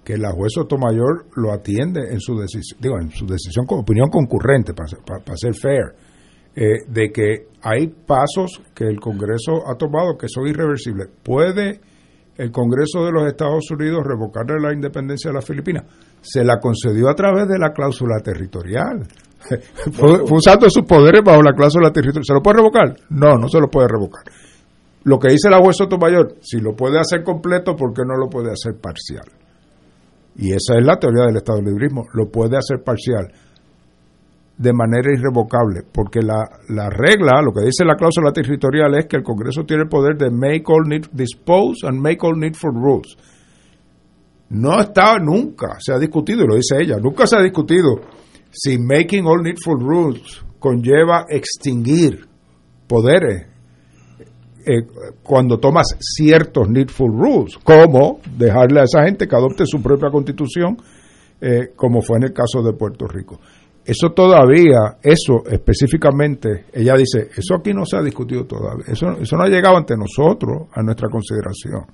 que 0.05 0.17
la 0.17 0.33
juez 0.33 0.53
Sotomayor 0.55 1.27
lo 1.37 1.53
atiende 1.53 2.01
en 2.13 2.21
su 2.21 2.35
decisión, 2.39 2.81
digo, 2.81 2.99
en 2.99 3.11
su 3.11 3.27
decisión 3.27 3.67
con 3.67 3.81
opinión 3.81 4.09
concurrente, 4.09 4.73
para, 4.73 4.89
ser- 4.89 5.01
para- 5.05 5.37
ser 5.37 5.55
fair, 5.55 5.95
eh, 6.57 6.85
de 6.89 7.11
que 7.13 7.47
hay 7.63 7.89
pasos 7.89 8.63
que 8.75 8.85
el 8.85 8.99
Congreso 9.01 9.63
ha 9.71 9.77
tomado 9.77 10.17
que 10.19 10.29
son 10.29 10.47
irreversibles. 10.47 11.09
¿Puede 11.23 11.81
el 12.39 12.53
Congreso 12.53 13.05
de 13.05 13.13
los 13.13 13.27
Estados 13.27 13.71
Unidos 13.71 14.07
revocarle 14.07 14.61
la 14.61 14.73
independencia 14.73 15.31
de 15.31 15.35
las 15.35 15.45
Filipinas? 15.45 15.85
Se 16.21 16.45
la 16.45 16.59
concedió 16.59 17.09
a 17.09 17.15
través 17.15 17.49
de 17.49 17.59
la 17.59 17.73
cláusula 17.73 18.21
territorial. 18.21 19.07
fue, 19.93 20.23
usando 20.31 20.71
sus 20.71 20.85
poderes 20.85 21.23
bajo 21.25 21.43
la 21.43 21.53
cláusula 21.53 21.91
territorial. 21.93 22.25
¿Se 22.25 22.33
lo 22.33 22.41
puede 22.41 22.59
revocar? 22.59 22.97
No, 23.11 23.37
no 23.37 23.49
se 23.49 23.61
lo 23.61 23.69
puede 23.69 23.89
revocar. 23.89 24.23
Lo 25.05 25.19
que 25.19 25.33
dice 25.33 25.51
la 25.51 25.59
juez 25.59 25.77
Sotomayor, 25.77 26.37
si 26.41 26.61
lo 26.61 26.75
puede 26.75 26.99
hacer 26.99 27.23
completo, 27.23 27.75
¿por 27.75 27.93
qué 27.93 28.03
no 28.07 28.17
lo 28.17 28.29
puede 28.29 28.53
hacer 28.53 28.81
parcial? 28.81 29.27
Y 30.37 30.53
esa 30.53 30.79
es 30.79 30.85
la 30.85 30.97
teoría 30.99 31.27
del 31.27 31.37
Estado 31.37 31.61
librismo. 31.61 32.07
Lo 32.15 32.31
puede 32.31 32.57
hacer 32.57 32.83
parcial 32.85 33.33
de 34.59 34.73
manera 34.73 35.13
irrevocable, 35.13 35.83
porque 35.93 36.21
la, 36.21 36.45
la 36.69 36.91
regla, 36.91 37.41
lo 37.41 37.53
que 37.53 37.65
dice 37.65 37.85
la 37.85 37.95
cláusula 37.95 38.33
territorial 38.33 38.93
es 38.99 39.07
que 39.07 39.17
el 39.17 39.23
Congreso 39.23 39.65
tiene 39.65 39.85
el 39.85 39.89
poder 39.89 40.17
de 40.17 40.31
make 40.31 40.65
all 40.67 40.89
need, 40.89 41.07
dispose 41.13 41.87
and 41.87 42.01
make 42.01 42.19
all 42.23 42.37
needful 42.37 42.73
rules. 42.75 43.17
No 44.51 44.81
está 44.81 45.19
nunca, 45.19 45.77
se 45.79 45.93
ha 45.93 45.99
discutido, 45.99 46.43
y 46.43 46.49
lo 46.49 46.57
dice 46.57 46.81
ella, 46.81 46.97
nunca 46.99 47.27
se 47.27 47.37
ha 47.37 47.43
discutido 47.43 48.01
si 48.51 48.79
making 48.79 49.27
all 49.27 49.43
needful 49.43 49.79
rules 49.79 50.43
conlleva 50.59 51.27
extinguir 51.29 52.27
poderes 52.89 53.47
eh, 54.67 54.87
cuando 55.23 55.59
tomas 55.59 55.87
ciertos 56.01 56.69
needful 56.69 57.13
rules, 57.13 57.57
como 57.63 58.21
dejarle 58.37 58.81
a 58.81 58.85
esa 58.85 59.05
gente 59.05 59.29
que 59.29 59.37
adopte 59.37 59.65
su 59.67 59.81
propia 59.81 60.11
constitución 60.11 60.79
eh, 61.41 61.73
como 61.77 62.03
fue 62.03 62.17
en 62.17 62.25
el 62.25 62.33
caso 62.33 62.63
de 62.63 62.73
Puerto 62.73 63.07
Rico. 63.07 63.39
Eso 63.89 64.11
todavía, 64.11 64.99
eso 65.03 65.45
específicamente, 65.51 66.67
ella 66.75 66.95
dice, 66.95 67.31
eso 67.35 67.55
aquí 67.55 67.73
no 67.73 67.87
se 67.87 67.97
ha 67.97 68.03
discutido 68.03 68.45
todavía, 68.45 68.85
eso, 68.87 69.13
eso 69.19 69.37
no 69.37 69.45
ha 69.45 69.49
llegado 69.49 69.79
ante 69.79 69.95
nosotros 69.97 70.69
a 70.75 70.83
nuestra 70.83 71.09
consideración. 71.09 71.87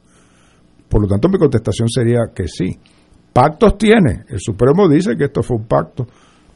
Por 0.89 1.03
lo 1.03 1.07
tanto, 1.09 1.29
mi 1.29 1.39
contestación 1.39 1.89
sería 1.89 2.19
que 2.35 2.49
sí. 2.49 2.77
Pactos 3.33 3.79
tiene, 3.79 4.25
el 4.29 4.41
Supremo 4.41 4.89
dice 4.89 5.17
que 5.17 5.25
esto 5.27 5.43
fue 5.45 5.57
un 5.59 5.67
pacto, 5.69 6.07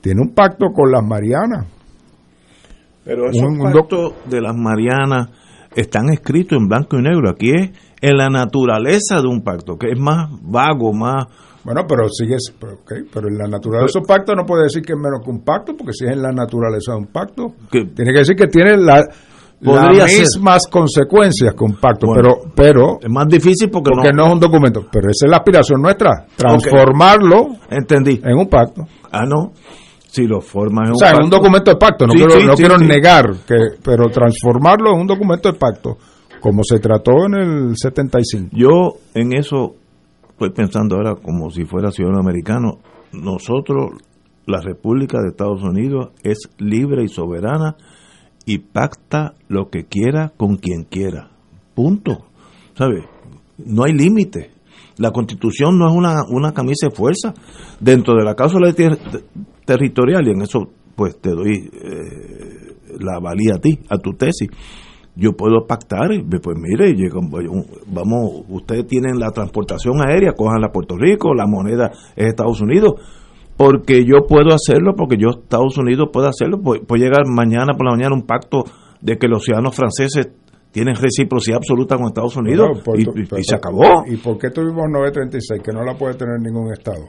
tiene 0.01 0.21
un 0.23 0.35
pacto 0.35 0.67
con 0.75 0.91
las 0.91 1.05
Marianas. 1.05 1.67
Pero 3.05 3.31
esos 3.31 3.43
Un- 3.43 3.61
un 3.61 3.73
pactos 3.73 4.15
de 4.29 4.41
las 4.41 4.57
Marianas 4.57 5.29
están 5.75 6.09
escritos 6.11 6.59
en 6.59 6.67
blanco 6.67 6.99
y 6.99 7.03
negro. 7.03 7.31
Aquí 7.31 7.51
es 7.51 7.71
en 8.01 8.17
la 8.17 8.29
naturaleza 8.29 9.21
de 9.23 9.29
un 9.29 9.43
pacto, 9.43 9.77
que 9.77 9.91
es 9.93 9.99
más 10.01 10.31
vago, 10.43 10.93
más... 10.93 11.27
Bueno, 11.65 11.83
pero 11.89 12.09
sigue, 12.09 12.37
pero, 12.59 12.79
pero 13.13 13.29
en 13.29 13.37
la 13.39 13.47
naturaleza 13.49 13.99
de 13.99 14.01
un 14.01 14.07
pacto 14.07 14.35
no 14.35 14.45
puede 14.47 14.65
decir 14.65 14.83
que 14.83 14.93
es 14.93 14.99
menos 14.99 15.21
que 15.25 15.31
un 15.31 15.43
pacto, 15.45 15.77
porque 15.77 15.93
si 15.93 16.05
es 16.07 16.13
en 16.13 16.23
la 16.23 16.33
naturaleza 16.33 16.93
de 16.93 16.99
un 16.99 17.07
pacto, 17.09 17.53
tiene 17.71 18.13
que 18.13 18.19
decir 18.21 18.37
que 18.37 18.47
tiene 18.47 18.77
la, 18.77 19.05
las 19.61 20.11
ser. 20.11 20.21
mismas 20.21 20.67
consecuencias 20.69 21.53
que 21.55 21.65
un 21.65 21.75
pacto, 21.75 22.07
Bueno, 22.07 22.23
pero, 22.55 22.55
pero 22.55 22.99
es 23.03 23.11
más 23.11 23.27
difícil 23.29 23.69
porque, 23.71 23.91
porque 23.93 24.13
no, 24.15 24.27
es 24.29 24.33
un 24.35 24.41
documento, 24.41 24.87
pero 24.91 25.09
esa 25.11 25.27
es 25.27 25.31
la 25.31 25.39
aspiración 25.39 25.83
nuestra, 25.83 26.27
transformarlo 26.37 27.57
Entendí. 27.71 28.21
en 28.25 28.39
un 28.39 28.49
pacto. 28.49 28.83
Ah, 29.11 29.25
no. 29.27 29.53
Si 30.11 30.27
lo 30.27 30.41
formas 30.41 30.87
en 30.89 30.91
O 30.91 30.95
un 30.95 30.99
sea, 30.99 31.11
en 31.11 31.25
un 31.25 31.31
documento 31.31 31.71
de 31.71 31.77
pacto, 31.77 32.07
no 32.07 32.13
Sí, 32.13 32.19
quiero, 32.19 32.33
sí, 32.41 32.47
no 32.47 32.57
sí, 32.57 32.63
quiero 32.63 32.79
negar, 32.79 33.27
que, 33.47 33.57
pero 33.85 34.09
transformarlo 34.09 34.95
en 34.95 35.01
un 35.03 35.07
documento 35.07 35.53
de 35.53 35.59
pacto, 35.59 35.99
como 36.41 36.63
se 36.63 36.79
trató 36.79 37.27
en 37.27 37.35
el 37.35 37.77
75. 37.77 38.49
Yo 38.53 38.93
en 39.15 39.35
eso 39.35 39.75
estoy 40.39 40.51
pensando 40.51 40.97
ahora 40.97 41.17
como 41.17 41.51
si 41.51 41.65
fuera 41.65 41.91
ciudadano 41.91 42.21
americano. 42.21 42.79
Nosotros, 43.13 44.01
la 44.47 44.61
República 44.61 45.19
de 45.21 45.31
Estados 45.31 45.63
Unidos, 45.63 46.11
es 46.23 46.39
libre 46.59 47.03
y 47.03 47.09
soberana 47.09 47.77
y 48.47 48.59
pacta 48.59 49.35
lo 49.49 49.69
que 49.69 49.85
quiera 49.85 50.33
con 50.37 50.57
quien 50.57 50.85
quiera. 50.85 51.31
Punto. 51.75 52.27
¿Sabes? 52.75 53.05
No 53.59 53.85
hay 53.85 53.93
límite. 53.93 54.53
La 54.99 55.11
constitución 55.11 55.77
no 55.77 55.89
es 55.89 55.95
una, 55.95 56.15
una 56.31 56.53
camisa 56.53 56.89
de 56.89 56.95
fuerza. 56.95 57.35
Dentro 57.81 58.15
de 58.15 58.25
la 58.25 58.35
cláusula 58.35 58.73
ter- 58.73 58.99
territorial, 59.65 60.27
y 60.29 60.31
en 60.31 60.43
eso 60.43 60.71
pues 60.95 61.21
te 61.21 61.31
doy 61.31 61.71
eh, 61.73 62.77
la 63.01 63.19
valía 63.21 63.57
a 63.57 63.61
ti, 63.61 63.79
a 63.89 63.99
tu 63.99 64.13
tesis 64.13 64.49
yo 65.21 65.33
puedo 65.33 65.67
pactar, 65.67 66.09
pues 66.43 66.57
mire, 66.59 66.95
vamos, 67.89 68.45
ustedes 68.49 68.87
tienen 68.87 69.19
la 69.19 69.31
transportación 69.33 69.95
aérea, 70.01 70.33
cojan 70.33 70.65
a 70.65 70.69
Puerto 70.73 70.97
Rico, 70.97 71.35
la 71.35 71.47
moneda 71.47 71.91
es 72.15 72.29
Estados 72.29 72.61
Unidos, 72.61 72.95
porque 73.57 74.05
yo 74.05 74.27
puedo 74.29 74.55
hacerlo, 74.55 74.95
porque 74.97 75.17
yo 75.19 75.31
Estados 75.43 75.77
Unidos 75.77 76.11
puedo 76.13 76.29
hacerlo, 76.29 76.61
puede, 76.61 76.83
puede 76.85 77.03
llegar 77.03 77.23
mañana 77.27 77.75
por 77.77 77.87
la 77.87 77.97
mañana 77.97 78.15
un 78.15 78.23
pacto 78.27 78.63
de 79.01 79.17
que 79.19 79.27
los 79.27 79.43
ciudadanos 79.43 79.75
franceses 79.75 80.29
tienen 80.71 80.95
reciprocidad 80.95 81.57
absoluta 81.57 81.97
con 81.97 82.07
Estados 82.07 82.37
Unidos 82.37 82.81
por- 82.85 83.01
y, 83.01 83.03
y- 83.03 83.41
y 83.41 83.43
se 83.43 83.57
acabó. 83.57 84.05
¿Y 84.07 84.17
por 84.19 84.39
qué 84.39 84.51
tuvimos 84.51 84.85
936 84.89 85.63
que 85.65 85.73
no 85.73 85.83
la 85.83 85.95
puede 85.99 86.15
tener 86.15 86.39
ningún 86.41 86.73
Estado? 86.73 87.07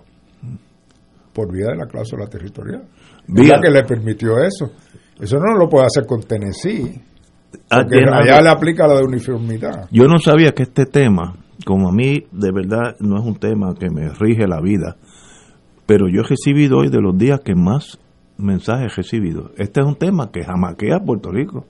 Por 1.34 1.52
vía 1.54 1.68
de 1.68 1.76
la 1.78 1.86
cláusula 1.86 2.26
territorial. 2.28 2.84
Vía- 3.28 3.44
Vía 3.44 3.60
que 3.62 3.70
le 3.70 3.84
permitió 3.84 4.40
eso. 4.40 4.72
Eso 5.20 5.38
no 5.38 5.58
lo 5.60 5.70
puede 5.70 5.86
hacer 5.86 6.06
con 6.08 6.22
Tennessee. 6.22 7.00
Ah, 7.70 7.84
allá 8.14 8.42
le 8.42 8.50
aplica 8.50 8.88
la 8.88 8.98
de 8.98 9.04
uniformidad. 9.04 9.88
Yo 9.92 10.06
no 10.08 10.20
sabía 10.20 10.52
que 10.54 10.64
este 10.64 10.86
tema, 10.86 11.36
como 11.66 11.90
a 11.90 11.92
mí 11.92 12.26
de 12.32 12.52
verdad 12.52 12.96
no 13.00 13.18
es 13.20 13.26
un 13.26 13.36
tema 13.36 13.74
que 13.80 13.90
me 13.90 14.10
rige 14.10 14.48
la 14.48 14.62
vida, 14.62 14.98
pero 15.86 16.08
yo 16.08 16.22
he 16.22 16.28
recibido 16.28 16.78
hoy 16.80 16.90
de 16.90 17.02
los 17.02 17.18
días 17.18 17.40
que 17.44 17.56
más 17.56 17.98
mensajes 18.38 18.92
he 18.94 18.96
recibido. 19.02 19.52
Este 19.58 19.82
es 19.82 19.86
un 19.86 19.96
tema 19.96 20.32
que 20.32 20.44
jamaquea 20.44 20.98
a 20.98 21.04
Puerto 21.04 21.32
Rico. 21.32 21.66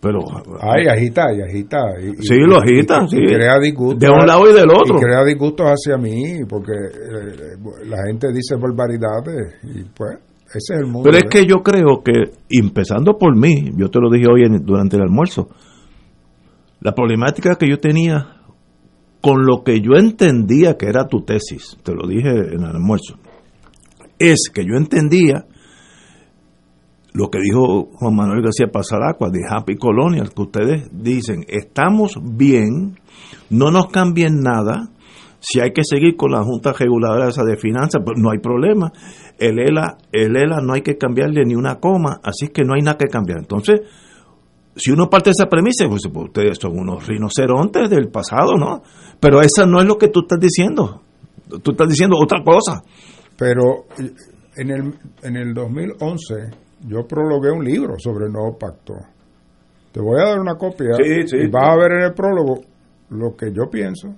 Pero 0.00 0.20
Ay, 0.60 0.86
agita 0.86 1.32
y 1.32 1.40
agita. 1.40 1.78
Y, 2.02 2.08
y- 2.10 2.16
Sí, 2.20 2.34
lo 2.40 2.56
y- 2.56 2.58
agita, 2.58 3.04
y 3.04 3.08
sí. 3.08 3.16
crea 3.26 3.58
disgustos. 3.58 4.00
De 4.00 4.10
un 4.10 4.26
lado 4.26 4.42
y 4.50 4.52
del 4.52 4.68
otro. 4.70 4.98
Y 4.98 5.00
crea 5.00 5.24
disgustos 5.24 5.66
hacia 5.66 5.96
mí, 5.96 6.44
porque 6.46 6.72
eh, 6.72 7.56
la 7.86 7.96
gente 8.06 8.28
dice 8.32 8.56
barbaridades 8.56 9.54
y 9.62 9.82
pues 9.96 10.18
ese 10.58 10.74
es 10.74 10.80
el 10.80 10.86
mundo. 10.86 11.02
Pero 11.04 11.16
es 11.18 11.24
que 11.30 11.46
yo 11.46 11.62
creo 11.62 12.02
que, 12.04 12.32
empezando 12.50 13.16
por 13.18 13.36
mí, 13.36 13.70
yo 13.76 13.88
te 13.90 13.98
lo 14.00 14.10
dije 14.10 14.26
hoy 14.30 14.42
en- 14.44 14.64
durante 14.64 14.96
el 14.96 15.02
almuerzo, 15.02 15.48
la 16.80 16.94
problemática 16.94 17.56
que 17.56 17.68
yo 17.68 17.78
tenía 17.78 18.30
con 19.20 19.46
lo 19.46 19.62
que 19.64 19.80
yo 19.80 19.92
entendía 19.96 20.76
que 20.76 20.86
era 20.86 21.06
tu 21.08 21.22
tesis, 21.22 21.78
te 21.82 21.94
lo 21.94 22.06
dije 22.06 22.28
en 22.30 22.60
el 22.62 22.64
almuerzo, 22.76 23.14
es 24.18 24.50
que 24.52 24.64
yo 24.64 24.74
entendía 24.76 25.46
lo 27.14 27.30
que 27.30 27.38
dijo 27.40 27.90
Juan 27.94 28.16
Manuel 28.16 28.42
García 28.42 28.66
Pasaracua 28.72 29.30
de 29.30 29.40
Happy 29.48 29.76
Colonial, 29.76 30.30
que 30.34 30.42
ustedes 30.42 30.88
dicen, 30.92 31.44
estamos 31.48 32.18
bien, 32.22 32.98
no 33.50 33.70
nos 33.70 33.86
cambien 33.86 34.40
nada, 34.40 34.90
si 35.46 35.60
hay 35.60 35.72
que 35.72 35.82
seguir 35.84 36.16
con 36.16 36.32
la 36.32 36.42
Junta 36.42 36.72
Reguladora 36.72 37.28
esa 37.28 37.44
de 37.44 37.58
Finanzas, 37.58 38.00
pues 38.02 38.18
no 38.18 38.30
hay 38.30 38.38
problema. 38.38 38.90
El 39.38 39.58
ELA, 39.58 39.98
el 40.10 40.36
ELA 40.36 40.60
no 40.62 40.72
hay 40.72 40.80
que 40.80 40.96
cambiarle 40.96 41.44
ni 41.44 41.54
una 41.54 41.80
coma, 41.80 42.18
así 42.22 42.48
que 42.48 42.64
no 42.64 42.72
hay 42.74 42.80
nada 42.80 42.96
que 42.96 43.08
cambiar. 43.08 43.40
Entonces, 43.40 43.82
si 44.74 44.90
uno 44.90 45.10
parte 45.10 45.28
de 45.28 45.32
esa 45.32 45.46
premisa, 45.46 45.86
pues, 45.86 46.02
pues 46.10 46.28
ustedes 46.28 46.56
son 46.58 46.78
unos 46.78 47.06
rinocerontes 47.06 47.90
del 47.90 48.08
pasado, 48.08 48.54
¿no? 48.56 48.82
Pero 49.20 49.42
esa 49.42 49.66
no 49.66 49.80
es 49.80 49.86
lo 49.86 49.98
que 49.98 50.08
tú 50.08 50.20
estás 50.20 50.40
diciendo. 50.40 51.02
Tú 51.62 51.72
estás 51.72 51.88
diciendo 51.88 52.16
otra 52.18 52.42
cosa. 52.42 52.82
Pero 53.36 53.84
en 54.56 54.70
el, 54.70 54.94
en 55.22 55.36
el 55.36 55.52
2011 55.52 56.34
yo 56.88 57.06
prologué 57.06 57.50
un 57.50 57.64
libro 57.64 57.96
sobre 57.98 58.26
el 58.26 58.32
nuevo 58.32 58.56
pacto. 58.56 58.94
Te 59.92 60.00
voy 60.00 60.20
a 60.20 60.30
dar 60.30 60.40
una 60.40 60.56
copia 60.56 60.94
Sí, 60.96 61.28
sí, 61.28 61.36
y 61.36 61.48
vas 61.48 61.68
a 61.68 61.76
ver 61.76 61.92
en 61.92 62.04
el 62.04 62.14
prólogo 62.14 62.62
lo 63.10 63.36
que 63.36 63.52
yo 63.52 63.68
pienso. 63.70 64.08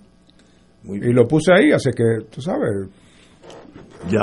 Y 0.89 1.13
lo 1.13 1.27
puse 1.27 1.53
ahí, 1.53 1.73
así 1.73 1.91
que, 1.97 2.25
tú 2.31 2.41
sabes, 2.41 2.89
Ya 4.11 4.21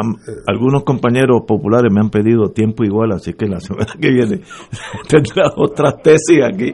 algunos 0.48 0.84
compañeros 0.84 1.41
populares 1.48 1.91
me 1.91 1.99
han 1.99 2.10
pedido 2.10 2.49
tiempo 2.53 2.84
igual, 2.85 3.11
así 3.11 3.34
que 3.34 3.48
la 3.48 3.60
semana 3.60 3.94
que 3.99 4.11
viene 4.11 4.40
tendrá 5.10 5.52
otras 5.57 5.95
tesis 6.02 6.40
aquí. 6.48 6.73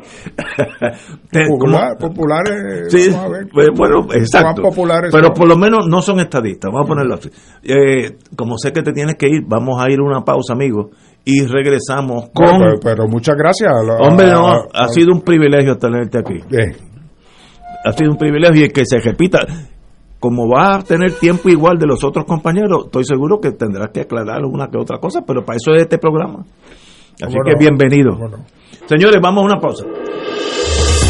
Populares, 1.99 2.88
Sí, 2.91 3.10
vamos 3.11 3.26
a 3.26 3.30
ver. 3.30 3.48
pues, 3.52 3.68
bueno, 3.76 4.07
exacto. 4.14 4.61
populares 4.61 5.11
Pero 5.14 5.34
por 5.34 5.48
lo 5.48 5.56
menos 5.57 5.88
no 5.88 6.02
son 6.02 6.20
estadistas, 6.20 6.72
vamos 6.72 6.86
a 6.86 6.90
ponerlo 6.90 7.16
así. 7.16 7.30
Eh, 7.64 8.18
como 8.36 8.57
sé 8.57 8.72
que 8.72 8.82
te 8.82 8.91
tienes 8.94 9.16
que 9.16 9.28
ir, 9.28 9.41
vamos 9.48 9.82
a 9.82 9.90
ir 9.91 9.99
a 9.99 10.03
una 10.03 10.22
pausa, 10.24 10.53
amigos, 10.53 10.88
y 11.26 11.45
regresamos 11.45 12.30
con... 12.34 12.60
Pero, 12.60 12.80
pero 12.82 13.07
muchas 13.07 13.36
gracias. 13.36 13.72
a 13.72 13.84
la- 13.84 14.07
Hombre, 14.07 14.28
no, 14.32 14.48
a- 14.48 14.68
ha 14.74 14.88
sido 14.90 15.14
un 15.14 15.22
privilegio 15.22 15.76
tenerte 15.78 16.20
aquí. 16.20 16.40
Ha 17.86 17.91
sido 17.94 18.11
un 18.11 18.18
privilegio 18.18 18.66
y 18.66 18.70
que 18.70 18.82
se 18.86 18.99
repita. 18.99 19.40
Como 20.20 20.50
va 20.50 20.76
a 20.76 20.84
tener 20.84 21.14
tiempo 21.14 21.50
igual 21.50 21.78
de 21.78 21.88
los 21.88 22.04
otros 22.04 22.26
compañeros, 22.26 22.86
estoy 22.86 23.06
seguro 23.06 23.40
que 23.40 23.52
tendrás 23.52 23.90
que 23.94 24.02
aclarar 24.02 24.44
una 24.44 24.68
que 24.68 24.78
otra 24.78 25.00
cosa, 25.00 25.22
pero 25.26 25.46
para 25.46 25.58
eso 25.58 25.74
es 25.74 25.84
este 25.84 25.98
programa. 25.98 26.46
Así 27.22 27.36
Bueno, 27.36 27.44
que 27.46 27.54
bienvenido. 27.58 28.18
Señores, 28.86 29.20
vamos 29.22 29.44
a 29.44 29.46
una 29.46 29.60
pausa. 29.60 29.86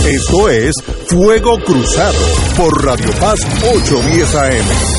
Esto 0.05 0.49
es 0.49 0.75
Fuego 1.07 1.57
Cruzado 1.59 2.17
por 2.57 2.85
Radio 2.85 3.11
Paz 3.19 3.39
810 3.63 4.35
AM. 4.35 4.98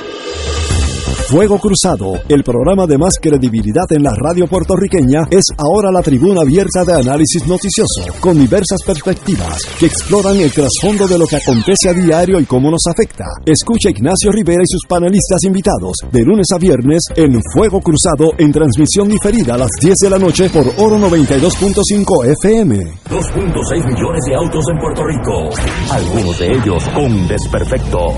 Fuego 1.31 1.59
Cruzado, 1.59 2.19
el 2.27 2.43
programa 2.43 2.85
de 2.85 2.97
más 2.97 3.13
credibilidad 3.21 3.89
en 3.91 4.03
la 4.03 4.11
radio 4.13 4.47
puertorriqueña, 4.47 5.21
es 5.31 5.45
ahora 5.57 5.89
la 5.89 6.01
tribuna 6.01 6.41
abierta 6.41 6.83
de 6.83 6.93
análisis 6.93 7.47
noticioso, 7.47 8.03
con 8.19 8.37
diversas 8.37 8.83
perspectivas 8.83 9.65
que 9.79 9.85
exploran 9.85 10.35
el 10.35 10.51
trasfondo 10.51 11.07
de 11.07 11.17
lo 11.17 11.25
que 11.25 11.37
acontece 11.37 11.87
a 11.87 11.93
diario 11.93 12.37
y 12.37 12.43
cómo 12.43 12.69
nos 12.69 12.81
afecta. 12.85 13.23
Escucha 13.45 13.91
Ignacio 13.91 14.29
Rivera 14.29 14.61
y 14.61 14.67
sus 14.67 14.81
panelistas 14.85 15.45
invitados 15.45 15.99
de 16.11 16.21
lunes 16.21 16.47
a 16.53 16.57
viernes 16.57 17.03
en 17.15 17.39
Fuego 17.53 17.79
Cruzado 17.79 18.33
en 18.37 18.51
transmisión 18.51 19.07
diferida 19.07 19.53
a 19.53 19.59
las 19.59 19.71
10 19.79 19.95
de 20.01 20.09
la 20.09 20.19
noche 20.19 20.49
por 20.49 20.67
Oro 20.79 20.97
92.5 20.97 22.25
FM. 22.43 22.75
2.6 23.09 23.85
millones 23.85 24.21
de 24.27 24.35
autos 24.35 24.65
en 24.69 24.79
Puerto 24.79 25.01
Rico, 25.05 25.49
algunos 25.91 26.37
de 26.37 26.51
ellos 26.51 26.83
con 26.93 27.25
desperfectos. 27.29 28.17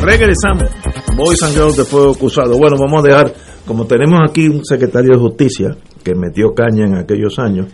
Regresamos. 0.00 0.70
Boys 1.16 1.42
and 1.42 1.54
Girls 1.54 1.76
de 1.76 1.84
Fuego 1.84 2.14
Cruzado. 2.14 2.56
Bueno, 2.56 2.76
vamos 2.78 3.04
a 3.04 3.08
dejar, 3.08 3.32
como 3.66 3.86
tenemos 3.86 4.20
aquí 4.28 4.46
un 4.46 4.64
secretario 4.64 5.14
de 5.14 5.18
justicia 5.18 5.76
que 6.04 6.14
metió 6.14 6.54
caña 6.54 6.86
en 6.86 6.94
aquellos 6.94 7.38
años, 7.38 7.66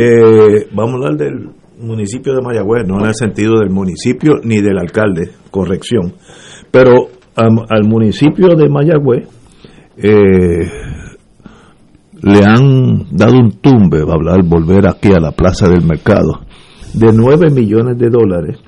eh, 0.00 0.68
vamos 0.72 0.92
a 0.92 0.96
hablar 0.96 1.16
del 1.16 1.50
municipio 1.80 2.34
de 2.34 2.42
Mayagüez, 2.42 2.86
no 2.86 3.00
en 3.00 3.06
el 3.06 3.14
sentido 3.14 3.58
del 3.58 3.70
municipio 3.70 4.34
ni 4.44 4.60
del 4.60 4.78
alcalde, 4.78 5.32
corrección. 5.50 6.14
Pero 6.70 7.08
al 7.34 7.84
municipio 7.84 8.54
de 8.54 8.68
Mayagüez 8.68 9.28
eh, 9.96 10.70
le 12.22 12.44
han 12.44 13.16
dado 13.16 13.36
un 13.36 13.60
tumbe, 13.60 14.04
va 14.04 14.12
a 14.12 14.16
hablar, 14.16 14.44
volver 14.44 14.88
aquí 14.88 15.08
a 15.12 15.20
la 15.20 15.32
plaza 15.32 15.68
del 15.68 15.84
mercado, 15.84 16.40
de 16.94 17.12
9 17.12 17.50
millones 17.50 17.98
de 17.98 18.08
dólares 18.08 18.58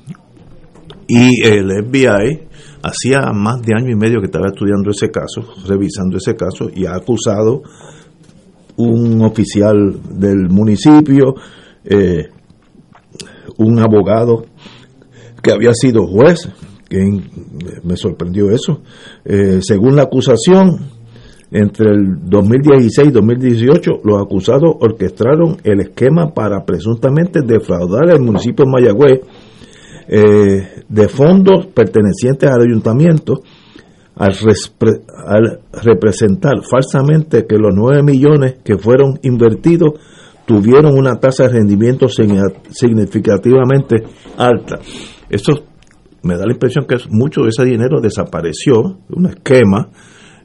y 1.13 1.45
el 1.45 1.73
FBI 1.85 2.39
hacía 2.83 3.33
más 3.35 3.61
de 3.63 3.75
año 3.75 3.91
y 3.91 3.97
medio 3.97 4.21
que 4.21 4.27
estaba 4.27 4.47
estudiando 4.47 4.91
ese 4.91 5.11
caso, 5.11 5.43
revisando 5.67 6.19
ese 6.19 6.37
caso, 6.37 6.71
y 6.73 6.87
ha 6.87 6.95
acusado 6.95 7.63
un 8.77 9.21
oficial 9.23 9.99
del 10.09 10.49
municipio, 10.49 11.35
eh, 11.85 12.29
un 13.57 13.81
abogado 13.81 14.47
que 15.43 15.51
había 15.51 15.75
sido 15.75 16.07
juez, 16.07 16.49
que 16.89 16.99
me 17.83 17.97
sorprendió 17.97 18.53
eso. 18.53 18.81
Eh, 19.25 19.59
según 19.63 19.97
la 19.97 20.03
acusación, 20.03 20.79
entre 21.51 21.91
el 21.91 22.21
2016 22.25 23.09
y 23.09 23.11
2018, 23.11 24.03
los 24.05 24.23
acusados 24.23 24.77
orquestaron 24.79 25.57
el 25.65 25.81
esquema 25.81 26.33
para 26.33 26.65
presuntamente 26.65 27.41
defraudar 27.45 28.11
al 28.11 28.21
municipio 28.21 28.65
de 28.65 28.71
Mayagüez 28.71 29.21
eh, 30.13 30.83
de 30.89 31.09
fondos 31.09 31.67
pertenecientes 31.67 32.51
al 32.51 32.63
ayuntamiento 32.63 33.43
al, 34.17 35.61
representar 35.83 36.55
falsamente 36.69 37.47
que 37.47 37.57
los 37.57 37.73
9 37.75 38.03
millones 38.03 38.57
que 38.65 38.77
fueron 38.77 39.19
invertidos 39.23 39.93
tuvieron 40.47 40.99
una 40.99 41.21
tasa 41.21 41.45
de 41.45 41.51
rendimiento 41.61 42.07
signi- 42.07 42.53
significativamente 42.71 44.03
alta. 44.37 44.81
Eso 45.29 45.53
me 46.23 46.37
da 46.37 46.45
la 46.45 46.53
impresión 46.53 46.87
que 46.87 46.97
mucho 47.11 47.43
de 47.43 47.51
ese 47.51 47.65
dinero 47.65 48.01
desapareció, 48.01 48.99
un 49.11 49.27
esquema, 49.27 49.89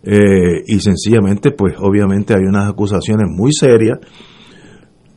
eh, 0.04 0.62
y 0.68 0.80
sencillamente, 0.80 1.52
pues 1.52 1.74
obviamente 1.80 2.34
hay 2.36 2.44
unas 2.48 2.70
acusaciones 2.70 3.26
muy 3.30 3.52
serias 3.52 3.98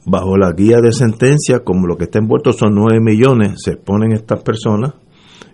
bajo 0.09 0.37
la 0.37 0.53
guía 0.53 0.81
de 0.81 0.93
sentencia, 0.93 1.61
como 1.61 1.87
lo 1.87 1.97
que 1.97 2.05
está 2.05 2.19
envuelto 2.19 2.53
son 2.53 2.75
9 2.75 3.01
millones, 3.01 3.63
se 3.63 3.73
exponen 3.73 4.13
estas 4.13 4.43
personas, 4.43 4.95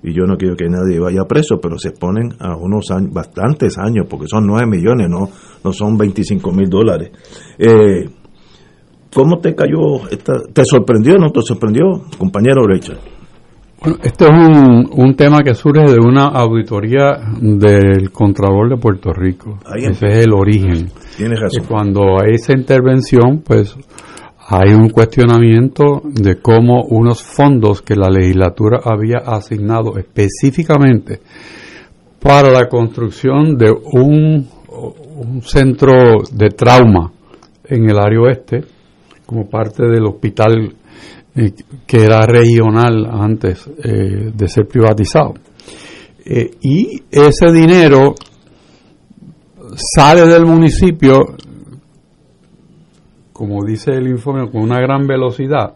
y 0.03 0.13
yo 0.13 0.25
no 0.25 0.37
quiero 0.37 0.55
que 0.55 0.69
nadie 0.69 1.01
vaya 1.01 1.25
preso, 1.25 1.59
pero 1.61 1.79
se 1.79 1.89
exponen 1.89 2.35
a 2.39 2.57
unos 2.57 2.91
años, 2.91 3.13
bastantes 3.13 3.79
años, 3.79 4.07
porque 4.09 4.27
son 4.29 4.47
9 4.47 4.67
millones, 4.67 5.09
no, 5.09 5.29
no 5.65 5.73
son 5.73 5.97
25 5.97 6.53
mil 6.53 6.69
dólares. 6.69 7.11
Eh, 7.59 8.09
¿Cómo 9.15 9.39
te 9.39 9.55
cayó? 9.55 10.09
Esta, 10.11 10.35
¿Te 10.53 10.65
sorprendió 10.65 11.15
o 11.15 11.19
no 11.19 11.31
te 11.31 11.41
sorprendió, 11.43 12.03
compañero 12.19 12.67
Richard? 12.67 12.99
Bueno, 13.81 13.99
este 14.03 14.25
es 14.25 14.31
un, 14.31 14.89
un 14.93 15.15
tema 15.15 15.43
que 15.43 15.55
surge 15.55 15.85
de 15.93 15.99
una 16.01 16.27
auditoría 16.27 17.19
del 17.41 18.11
Contralor 18.11 18.71
de 18.71 18.77
Puerto 18.77 19.13
Rico. 19.13 19.59
Ese 19.77 20.07
es 20.07 20.27
el 20.27 20.33
origen. 20.33 20.91
Tienes 21.17 21.39
razón. 21.39 21.63
Y 21.63 21.67
cuando 21.67 22.01
hay 22.21 22.35
esa 22.35 22.55
intervención, 22.55 23.43
pues 23.45 23.77
hay 24.47 24.75
un 24.75 24.91
cuestionamiento 24.91 26.03
de 26.05 26.37
cómo 26.41 26.85
unos 26.85 27.23
fondos 27.23 27.81
que 27.81 27.97
la 27.97 28.11
legislatura 28.11 28.81
había 28.85 29.19
asignado 29.25 29.97
específicamente 29.97 31.21
para 32.21 32.51
la 32.51 32.69
construcción 32.69 33.57
de 33.57 33.71
un, 33.71 34.49
centro 35.43 36.23
de 36.33 36.49
trauma 36.51 37.13
en 37.65 37.89
el 37.89 37.99
área 37.99 38.21
oeste, 38.21 38.65
como 39.25 39.49
parte 39.49 39.85
del 39.85 40.05
hospital 40.07 40.75
eh, 41.37 41.53
que 41.87 42.05
era 42.05 42.27
regional 42.27 43.07
antes 43.11 43.67
eh, 43.83 44.33
de 44.35 44.49
ser 44.49 44.67
privatizado. 44.67 45.35
Eh, 46.25 46.51
y 46.63 47.03
ese 47.11 47.53
dinero 47.53 48.15
sale 49.77 50.27
del 50.27 50.45
municipio, 50.47 51.37
como 53.35 53.65
dice 53.65 53.91
el 53.91 54.07
informe, 54.07 54.49
con 54.49 54.63
una 54.63 54.81
gran 54.81 55.07
velocidad 55.07 55.75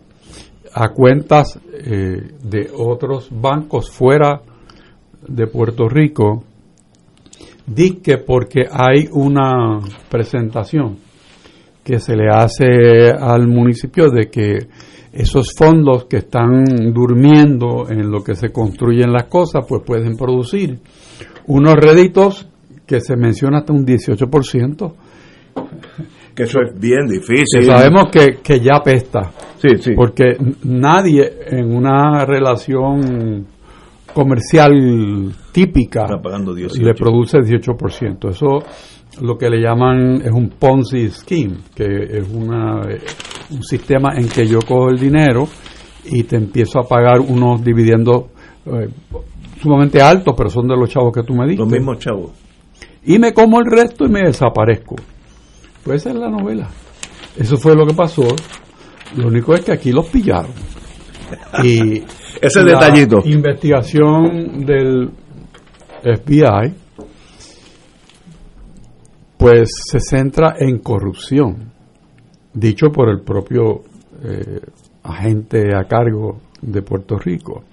a 0.72 0.88
cuentas 0.90 1.58
eh, 1.72 2.34
de 2.40 2.70
otros 2.72 3.28
bancos 3.32 3.90
fuera 3.90 4.40
de 5.26 5.46
Puerto 5.48 5.88
Rico, 5.88 6.44
que 8.02 8.18
porque 8.18 8.62
hay 8.70 9.08
una 9.12 9.80
presentación 10.08 10.98
que 11.82 11.98
se 11.98 12.14
le 12.16 12.28
hace 12.30 13.10
al 13.10 13.48
municipio 13.48 14.08
de 14.08 14.30
que 14.30 14.58
esos 15.12 15.52
fondos 15.56 16.04
que 16.04 16.18
están 16.18 16.64
durmiendo 16.94 17.88
en 17.90 18.08
lo 18.10 18.22
que 18.22 18.36
se 18.36 18.50
construyen 18.50 19.12
las 19.12 19.24
cosas, 19.24 19.64
pues 19.68 19.82
pueden 19.84 20.16
producir 20.16 20.78
unos 21.46 21.74
réditos 21.74 22.48
que 22.86 23.00
se 23.00 23.16
menciona 23.16 23.58
hasta 23.58 23.72
un 23.72 23.84
18%, 23.84 24.92
Que 26.38 26.44
eso 26.44 26.60
es 26.60 26.78
bien 26.78 27.08
difícil. 27.08 27.62
Que 27.62 27.66
sabemos 27.66 28.04
que, 28.12 28.36
que 28.40 28.60
ya 28.60 28.80
pesta. 28.80 29.32
Sí, 29.56 29.70
sí. 29.80 29.90
Porque 29.96 30.36
nadie 30.62 31.28
en 31.48 31.74
una 31.74 32.24
relación 32.24 33.44
comercial 34.14 35.34
típica 35.50 36.04
Está 36.04 36.22
pagando 36.22 36.54
18. 36.54 36.80
le 36.80 36.94
produce 36.94 37.38
18%. 37.38 38.30
Eso 38.30 38.60
lo 39.20 39.36
que 39.36 39.50
le 39.50 39.60
llaman 39.60 40.22
es 40.24 40.30
un 40.30 40.50
Ponzi 40.50 41.08
scheme, 41.08 41.56
que 41.74 42.04
es 42.18 42.28
una, 42.32 42.82
eh, 42.88 43.00
un 43.50 43.64
sistema 43.64 44.10
en 44.14 44.28
que 44.28 44.46
yo 44.46 44.60
cojo 44.60 44.90
el 44.90 44.98
dinero 45.00 45.48
y 46.04 46.22
te 46.22 46.36
empiezo 46.36 46.78
a 46.78 46.84
pagar 46.84 47.18
unos 47.18 47.64
dividendos 47.64 48.26
eh, 48.64 48.88
sumamente 49.60 50.00
altos, 50.00 50.36
pero 50.36 50.50
son 50.50 50.68
de 50.68 50.76
los 50.76 50.88
chavos 50.88 51.12
que 51.12 51.24
tú 51.24 51.34
me 51.34 51.48
diste. 51.48 51.64
Los 51.64 51.72
mismos 51.72 51.98
chavos. 51.98 52.30
Y 53.04 53.18
me 53.18 53.34
como 53.34 53.58
el 53.58 53.66
resto 53.68 54.04
y 54.04 54.08
me 54.08 54.20
desaparezco. 54.20 54.94
Pues 55.88 56.02
esa 56.02 56.10
es 56.10 56.16
la 56.16 56.28
novela. 56.28 56.68
Eso 57.34 57.56
fue 57.56 57.74
lo 57.74 57.86
que 57.86 57.94
pasó. 57.94 58.28
Lo 59.16 59.28
único 59.28 59.54
es 59.54 59.62
que 59.62 59.72
aquí 59.72 59.90
los 59.90 60.04
pillaron. 60.08 60.52
Y 61.64 62.02
Ese 62.42 62.62
la 62.62 62.72
detallito. 62.72 63.22
investigación 63.24 64.66
del 64.66 65.08
FBI 66.02 66.74
pues 69.38 69.70
se 69.90 69.98
centra 69.98 70.56
en 70.58 70.80
corrupción, 70.80 71.72
dicho 72.52 72.88
por 72.92 73.08
el 73.08 73.22
propio 73.22 73.80
eh, 74.22 74.60
agente 75.04 75.74
a 75.74 75.84
cargo 75.84 76.42
de 76.60 76.82
Puerto 76.82 77.16
Rico. 77.16 77.64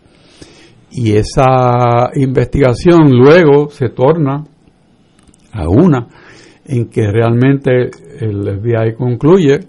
Y 0.89 1.17
esa 1.17 2.11
investigación 2.15 3.11
luego 3.11 3.69
se 3.71 3.89
torna 3.89 4.41
a 5.51 5.67
una 5.67 6.07
en 6.65 6.89
que 6.89 7.11
realmente 7.11 7.89
el 8.19 8.59
FBI 8.59 8.95
concluye 8.95 9.59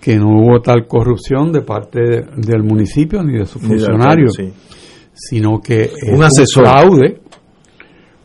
que 0.00 0.16
no 0.16 0.28
hubo 0.28 0.60
tal 0.60 0.86
corrupción 0.86 1.52
de 1.52 1.60
parte 1.60 2.00
del 2.36 2.62
municipio 2.62 3.22
ni 3.22 3.38
de 3.38 3.46
sus 3.46 3.60
funcionarios, 3.60 4.32
sino 5.12 5.60
que 5.60 5.82
es 5.82 5.92
Un 6.10 6.22
fraude, 6.64 7.20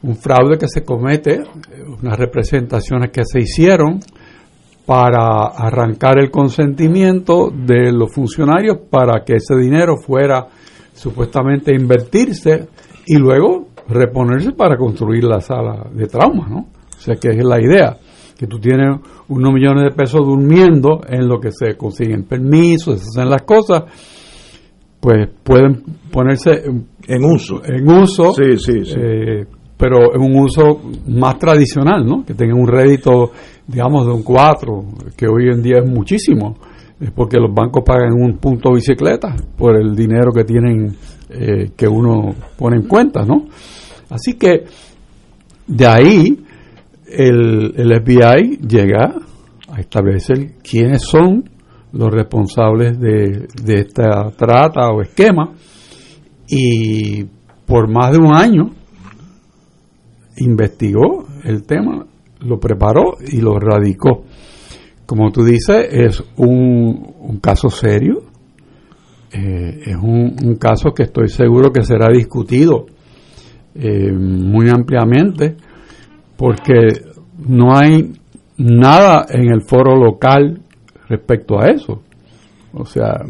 un 0.04 0.16
fraude 0.16 0.58
que 0.58 0.68
se 0.68 0.84
comete, 0.84 1.44
unas 2.02 2.18
representaciones 2.18 3.12
que 3.12 3.26
se 3.26 3.40
hicieron 3.40 4.00
para 4.86 5.48
arrancar 5.48 6.20
el 6.20 6.30
consentimiento 6.30 7.50
de 7.50 7.92
los 7.92 8.14
funcionarios 8.14 8.78
para 8.90 9.24
que 9.26 9.34
ese 9.34 9.58
dinero 9.58 9.98
fuera 9.98 10.48
supuestamente 10.94 11.72
a 11.72 11.76
invertirse 11.76 12.68
y 13.08 13.18
luego 13.18 13.68
reponerse 13.90 14.52
para 14.52 14.78
construir 14.78 15.24
la 15.24 15.42
sala 15.42 15.90
de 15.92 16.08
trauma, 16.08 16.48
¿no? 16.48 16.68
O 16.96 17.00
sea 17.00 17.16
que 17.16 17.30
es 17.30 17.44
la 17.44 17.60
idea, 17.62 17.98
que 18.38 18.48
tú 18.48 18.60
tienes 18.60 19.00
unos 19.30 19.54
millones 19.54 19.84
de 19.86 19.92
pesos 19.92 20.26
durmiendo 20.26 21.02
en 21.08 21.28
lo 21.28 21.40
que 21.40 21.52
se 21.52 21.76
consiguen 21.78 22.24
permisos, 22.24 23.00
se 23.00 23.08
hacen 23.20 23.30
las 23.30 23.44
cosas, 23.44 23.84
pues 25.00 25.30
pueden 25.44 25.84
ponerse 26.12 26.64
En 27.08 27.24
uso. 27.24 27.62
en 27.64 27.88
uso, 27.90 28.34
Sí, 28.34 28.58
sí, 28.58 28.86
sí. 28.86 28.96
eh, 29.00 29.46
pero 29.78 30.16
en 30.16 30.22
un 30.22 30.40
uso 30.44 30.82
más 31.08 31.38
tradicional, 31.38 32.06
¿no? 32.06 32.24
Que 32.26 32.34
tengan 32.34 32.60
un 32.60 32.68
rédito, 32.68 33.32
digamos, 33.68 34.06
de 34.06 34.14
un 34.14 34.24
4, 34.24 34.86
que 35.18 35.28
hoy 35.28 35.50
en 35.54 35.62
día 35.62 35.80
es 35.84 35.90
muchísimo, 35.90 36.56
es 37.00 37.12
porque 37.12 37.38
los 37.38 37.54
bancos 37.54 37.84
pagan 37.86 38.14
un 38.14 38.38
punto 38.38 38.74
bicicleta 38.74 39.36
por 39.58 39.76
el 39.76 39.96
dinero 39.96 40.32
que 40.32 40.46
tienen, 40.46 40.96
eh, 41.30 41.72
que 41.76 41.88
uno 41.88 42.34
pone 42.58 42.78
en 42.78 42.88
cuenta, 42.88 43.24
¿no? 43.26 43.48
Así 44.10 44.34
que 44.36 44.64
de 45.68 45.86
ahí 45.88 46.45
el, 47.08 47.74
el 47.76 48.02
FBI 48.02 48.58
llega 48.68 49.16
a 49.68 49.80
establecer 49.80 50.56
quiénes 50.64 51.04
son 51.04 51.50
los 51.92 52.14
responsables 52.14 53.00
de, 53.00 53.48
de 53.64 53.74
esta 53.74 54.32
trata 54.32 54.90
o 54.92 55.02
esquema. 55.02 55.54
Y 56.48 57.24
por 57.66 57.90
más 57.90 58.12
de 58.12 58.20
un 58.20 58.34
año 58.36 58.70
investigó 60.38 61.26
el 61.44 61.64
tema, 61.64 62.06
lo 62.42 62.60
preparó 62.60 63.18
y 63.26 63.42
lo 63.42 63.58
radicó. 63.60 64.24
Como 65.06 65.32
tú 65.32 65.44
dices, 65.44 65.88
es 65.92 66.24
un, 66.38 67.40
caso 67.42 67.70
serio, 67.70 68.24
eh, 69.32 69.82
es 69.86 69.96
un, 69.96 70.36
un 70.44 70.56
caso 70.56 70.92
que 70.94 71.04
estoy 71.04 71.30
seguro 71.30 71.72
que 71.72 71.84
será 71.84 72.12
discutido 72.12 72.88
eh, 73.76 74.12
muy 74.12 74.70
ampliamente, 74.70 75.58
porque 76.38 76.88
no 77.48 77.76
hay 77.76 78.14
nada 78.58 79.26
en 79.30 79.52
el 79.52 79.62
foro 79.62 79.96
local 79.96 80.60
respecto 81.08 81.60
a 81.60 81.70
eso. 81.70 82.02
O 82.74 82.86
sea, 82.86 83.22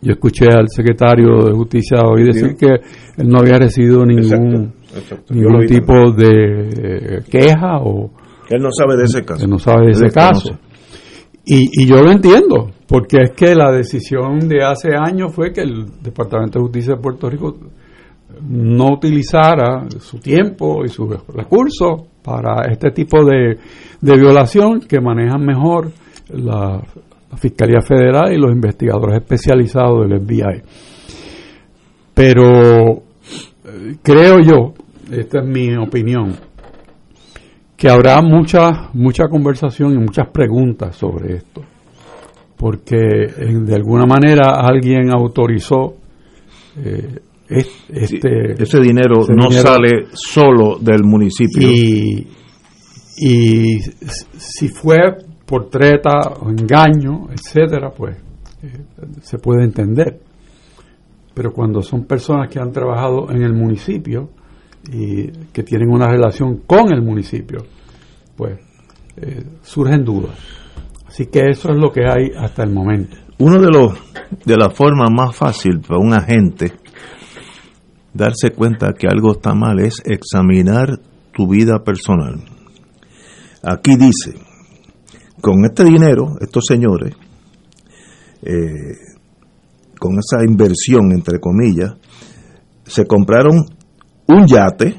yo 0.00 0.12
escuché 0.12 0.46
al 0.46 0.68
secretario 0.68 1.44
de 1.44 1.52
Justicia 1.52 1.98
hoy 2.04 2.24
decir 2.24 2.56
que 2.56 2.66
él 3.16 3.28
no 3.28 3.40
había 3.40 3.58
recibido 3.58 4.04
ningún, 4.06 4.74
exacto. 4.94 5.34
Ningún 5.34 5.66
tipo 5.66 6.12
de 6.12 6.68
eh, 6.68 7.22
queja 7.28 7.78
o 7.82 8.10
él 8.48 8.62
no 8.62 8.70
sabe 8.72 8.96
de 8.96 9.04
ese 9.04 9.24
caso. 9.24 9.40
que 9.40 9.46
no 9.46 9.58
sabe 9.58 9.86
de 9.86 9.92
ese 9.92 10.10
caso. 10.10 10.58
Y, 11.44 11.82
y 11.82 11.86
yo 11.86 11.96
lo 11.96 12.10
entiendo, 12.10 12.70
porque 12.86 13.18
es 13.22 13.30
que 13.32 13.54
la 13.54 13.70
decisión 13.72 14.48
de 14.48 14.62
hace 14.62 14.90
años 14.96 15.34
fue 15.34 15.52
que 15.52 15.62
el 15.62 15.86
Departamento 16.02 16.58
de 16.58 16.64
Justicia 16.64 16.94
de 16.94 17.00
Puerto 17.00 17.28
Rico 17.28 17.56
no 18.42 18.92
utilizara 18.92 19.88
su 20.00 20.18
tiempo 20.18 20.84
y 20.84 20.88
sus 20.88 21.08
recursos 21.28 22.02
para 22.22 22.70
este 22.70 22.90
tipo 22.90 23.24
de, 23.24 23.58
de 24.00 24.16
violación 24.16 24.80
que 24.80 25.00
manejan 25.00 25.44
mejor 25.44 25.90
la, 26.30 26.82
la 27.30 27.36
Fiscalía 27.36 27.80
Federal 27.80 28.32
y 28.32 28.38
los 28.38 28.52
investigadores 28.52 29.16
especializados 29.16 30.08
del 30.08 30.20
FBI. 30.20 30.62
Pero 32.14 32.90
eh, 32.92 33.96
creo 34.02 34.40
yo, 34.40 34.74
esta 35.10 35.40
es 35.40 35.46
mi 35.46 35.74
opinión, 35.76 36.34
que 37.76 37.88
habrá 37.88 38.20
mucha 38.20 38.90
mucha 38.92 39.28
conversación 39.28 39.92
y 39.92 39.98
muchas 39.98 40.28
preguntas 40.30 40.96
sobre 40.96 41.36
esto, 41.36 41.62
porque 42.56 42.96
eh, 42.96 43.54
de 43.64 43.74
alguna 43.74 44.04
manera 44.04 44.50
alguien 44.60 45.10
autorizó 45.10 45.94
eh, 46.76 47.20
es- 47.48 47.84
este 47.88 48.62
Ese 48.62 48.80
dinero 48.80 49.20
ese 49.22 49.34
no 49.34 49.48
dinero 49.48 49.68
sale 49.68 50.06
solo 50.12 50.78
del 50.80 51.02
municipio. 51.04 51.68
y, 51.70 52.26
y 53.18 53.80
si 54.36 54.68
fue 54.68 54.98
por 55.46 55.68
treta 55.70 56.18
o 56.40 56.50
engaño, 56.50 57.28
etcétera, 57.32 57.90
pues 57.90 58.16
eh, 58.62 58.84
se 59.22 59.38
puede 59.38 59.64
entender. 59.64 60.20
Pero 61.34 61.52
cuando 61.52 61.82
son 61.82 62.04
personas 62.04 62.48
que 62.50 62.58
han 62.58 62.72
trabajado 62.72 63.30
en 63.30 63.42
el 63.42 63.52
municipio 63.54 64.30
y 64.92 65.28
que 65.52 65.62
tienen 65.62 65.88
una 65.90 66.08
relación 66.08 66.58
con 66.66 66.92
el 66.92 67.00
municipio, 67.02 67.64
pues 68.36 68.58
eh, 69.16 69.42
surgen 69.62 70.04
dudas. 70.04 70.36
Así 71.06 71.26
que 71.26 71.48
eso 71.50 71.70
es 71.72 71.78
lo 71.78 71.90
que 71.90 72.02
hay 72.06 72.30
hasta 72.36 72.62
el 72.64 72.70
momento. 72.72 73.16
Uno 73.38 73.60
de 73.60 73.68
los 73.70 73.92
de 74.44 74.56
la 74.56 74.68
formas 74.70 75.10
más 75.12 75.34
fácil 75.34 75.80
para 75.80 75.98
un 76.00 76.12
agente 76.12 76.72
darse 78.18 78.50
cuenta 78.50 78.92
que 78.92 79.06
algo 79.06 79.32
está 79.32 79.54
mal 79.54 79.78
es 79.78 80.02
examinar 80.04 81.00
tu 81.32 81.46
vida 81.46 81.84
personal. 81.84 82.42
Aquí 83.62 83.96
dice, 83.96 84.34
con 85.40 85.64
este 85.64 85.84
dinero, 85.84 86.34
estos 86.40 86.64
señores, 86.66 87.14
eh, 88.42 88.96
con 89.98 90.18
esa 90.18 90.44
inversión, 90.44 91.12
entre 91.12 91.38
comillas, 91.38 91.94
se 92.84 93.06
compraron 93.06 93.64
un 94.26 94.46
yate, 94.46 94.96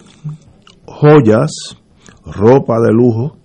joyas, 0.86 1.52
ropa 2.26 2.80
de 2.80 2.94
lujo, 2.94 3.38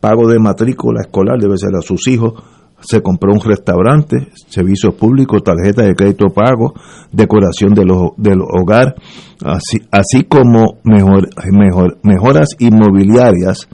pago 0.00 0.28
de 0.28 0.38
matrícula 0.38 1.00
escolar, 1.00 1.38
debe 1.40 1.56
ser 1.56 1.74
a 1.76 1.82
sus 1.82 2.06
hijos, 2.08 2.34
se 2.80 3.02
compró 3.02 3.32
un 3.32 3.40
restaurante, 3.40 4.28
servicios 4.48 4.94
públicos, 4.94 5.42
tarjeta 5.42 5.82
de 5.82 5.94
crédito 5.94 6.26
pago, 6.28 6.74
decoración 7.12 7.72
ho- 7.90 8.14
del 8.16 8.40
hogar, 8.40 8.94
así, 9.44 9.78
así 9.90 10.24
como 10.24 10.78
mejor, 10.84 11.28
mejor, 11.52 11.98
mejoras 12.02 12.48
inmobiliarias 12.58 13.68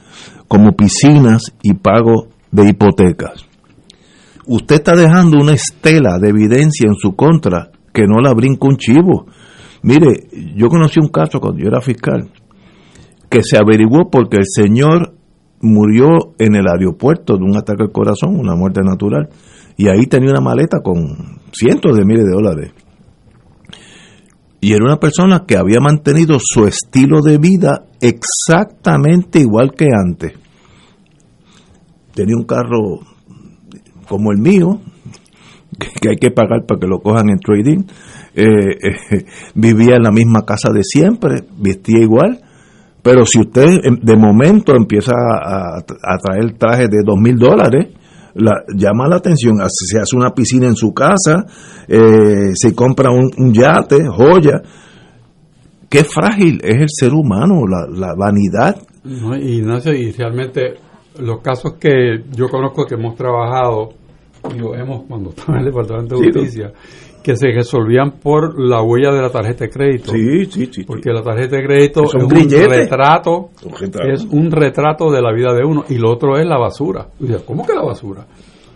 como 0.49 0.73
piscinas 0.73 1.53
y 1.63 1.75
pago 1.75 2.29
de 2.51 2.69
hipotecas. 2.69 3.45
Usted 4.47 4.77
está 4.77 4.95
dejando 4.95 5.39
una 5.39 5.53
estela 5.53 6.19
de 6.19 6.29
evidencia 6.31 6.87
en 6.89 6.95
su 6.97 7.15
contra 7.17 7.71
que 7.93 8.03
no 8.07 8.21
la 8.21 8.35
brinca 8.35 8.67
un 8.69 8.77
chivo. 8.77 9.27
Mire, 9.83 10.29
yo 10.55 10.69
conocí 10.69 10.99
un 11.01 11.09
caso 11.09 11.41
cuando 11.41 11.61
yo 11.63 11.69
era 11.69 11.81
fiscal 11.81 12.31
que 13.31 13.43
se 13.43 13.57
averiguó 13.59 14.11
porque 14.11 14.37
el 14.37 14.45
señor 14.47 15.15
murió 15.65 16.35
en 16.39 16.55
el 16.55 16.69
aeropuerto 16.69 17.37
de 17.37 17.45
un 17.45 17.57
ataque 17.57 17.85
al 17.85 17.93
corazón, 17.93 18.39
una 18.39 18.55
muerte 18.55 18.81
natural, 18.83 19.29
y 19.77 19.89
ahí 19.89 20.07
tenía 20.07 20.31
una 20.31 20.41
maleta 20.41 20.81
con 20.83 21.41
cientos 21.53 21.97
de 21.97 22.05
miles 22.05 22.25
de 22.25 22.31
dólares. 22.31 22.73
Y 24.61 24.73
era 24.73 24.85
una 24.85 25.01
persona 25.01 25.45
que 25.47 25.57
había 25.57 25.81
mantenido 25.81 26.39
su 26.41 26.67
estilo 26.67 27.21
de 27.21 27.39
vida 27.39 27.87
exactamente 28.01 29.41
igual 29.41 29.73
que 29.77 29.87
antes. 29.93 30.33
tenía 32.15 32.37
un 32.37 32.45
carro 32.45 33.01
como 34.09 34.31
el 34.31 34.39
mío, 34.39 34.81
que 36.01 36.11
hay 36.11 36.17
que 36.17 36.31
pagar 36.31 36.65
para 36.67 36.79
que 36.79 36.87
lo 36.87 37.01
cojan 37.01 37.29
en 37.31 37.41
trading, 37.41 37.85
eh, 38.35 38.47
eh, 38.47 39.25
vivía 39.55 39.97
en 39.97 40.03
la 40.05 40.13
misma 40.13 40.45
casa 40.45 40.71
de 40.73 40.83
siempre, 40.85 41.43
vestía 41.59 42.01
igual, 42.01 42.44
pero 43.05 43.27
si 43.27 43.39
usted 43.39 43.85
em, 43.85 44.01
de 44.01 44.17
momento 44.17 44.75
empieza 44.75 45.13
a, 45.15 45.77
a 45.77 46.19
traer 46.19 46.57
trajes 46.59 46.89
de 46.89 47.03
dos 47.05 47.19
mil 47.21 47.37
dólares, 47.37 47.89
la, 48.35 48.65
llama 48.75 49.07
la 49.09 49.17
atención, 49.17 49.57
se 49.69 50.01
hace 50.01 50.17
una 50.17 50.31
piscina 50.31 50.67
en 50.67 50.75
su 50.75 50.93
casa, 50.93 51.45
eh, 51.87 52.53
se 52.55 52.75
compra 52.75 53.11
un, 53.11 53.31
un 53.37 53.53
yate, 53.53 54.09
joya, 54.09 54.63
qué 55.89 56.03
frágil 56.03 56.61
es 56.65 56.81
el 56.81 56.89
ser 56.89 57.13
humano, 57.13 57.67
la, 57.69 57.87
la 57.89 58.15
vanidad. 58.17 58.77
No, 59.05 59.37
Ignacio, 59.37 59.93
y 59.93 60.11
realmente 60.13 60.75
los 61.21 61.41
casos 61.43 61.75
que 61.75 62.25
yo 62.35 62.49
conozco 62.49 62.87
que 62.87 62.95
hemos 62.95 63.15
trabajado, 63.17 63.91
digo, 64.53 64.75
hemos 64.75 65.05
cuando 65.07 65.31
estaba 65.31 65.59
en 65.59 65.67
el 65.67 65.67
Departamento 65.67 66.17
de 66.17 66.25
Sí, 66.25 66.31
Justicia, 66.33 66.73
que 67.25 67.35
se 67.37 67.49
resolvían 67.49 68.13
por 68.23 68.61
la 68.61 68.83
huella 68.83 69.11
de 69.11 69.23
la 69.23 69.31
tarjeta 69.31 69.65
de 69.65 69.71
crédito. 69.71 70.13
Sí, 70.13 70.45
sí, 70.45 70.69
sí. 70.71 70.85
Porque 70.85 71.11
la 71.11 71.23
tarjeta 71.23 71.57
de 71.57 71.65
crédito 71.65 72.05
Es 72.05 72.15
un 72.15 72.29
grillete. 72.29 72.69
retrato, 72.69 73.49
es 74.13 74.25
un 74.31 74.51
retrato 74.51 75.11
de 75.11 75.23
la 75.23 75.33
vida 75.33 75.55
de 75.55 75.65
uno 75.65 75.85
y 75.89 75.97
lo 75.97 76.13
otro 76.13 76.37
es 76.39 76.47
la 76.47 76.59
basura. 76.59 77.09
¿Cómo 77.47 77.67
que 77.67 77.73
la 77.75 77.83
basura? 77.83 78.27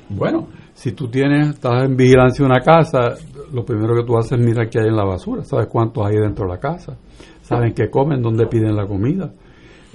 Bueno, 0.08 0.48
si 0.74 0.92
tú 0.92 1.08
tienes, 1.08 1.50
estás 1.50 1.84
en 1.84 1.94
vigilancia 1.96 2.42
de 2.44 2.50
una 2.50 2.60
casa, 2.60 3.14
lo 3.52 3.64
primero 3.64 3.94
que 3.94 4.04
tú 4.04 4.16
haces 4.16 4.32
es 4.32 4.44
mirar 4.44 4.68
qué 4.70 4.80
hay 4.80 4.88
en 4.88 4.96
la 4.96 5.04
basura, 5.04 5.44
sabes 5.44 5.66
cuántos 5.66 6.06
hay 6.06 6.16
dentro 6.16 6.46
de 6.46 6.52
la 6.54 6.58
casa, 6.58 6.96
saben 7.42 7.74
qué 7.74 7.90
comen, 7.90 8.22
dónde 8.22 8.46
piden 8.46 8.74
la 8.74 8.86
comida, 8.86 9.30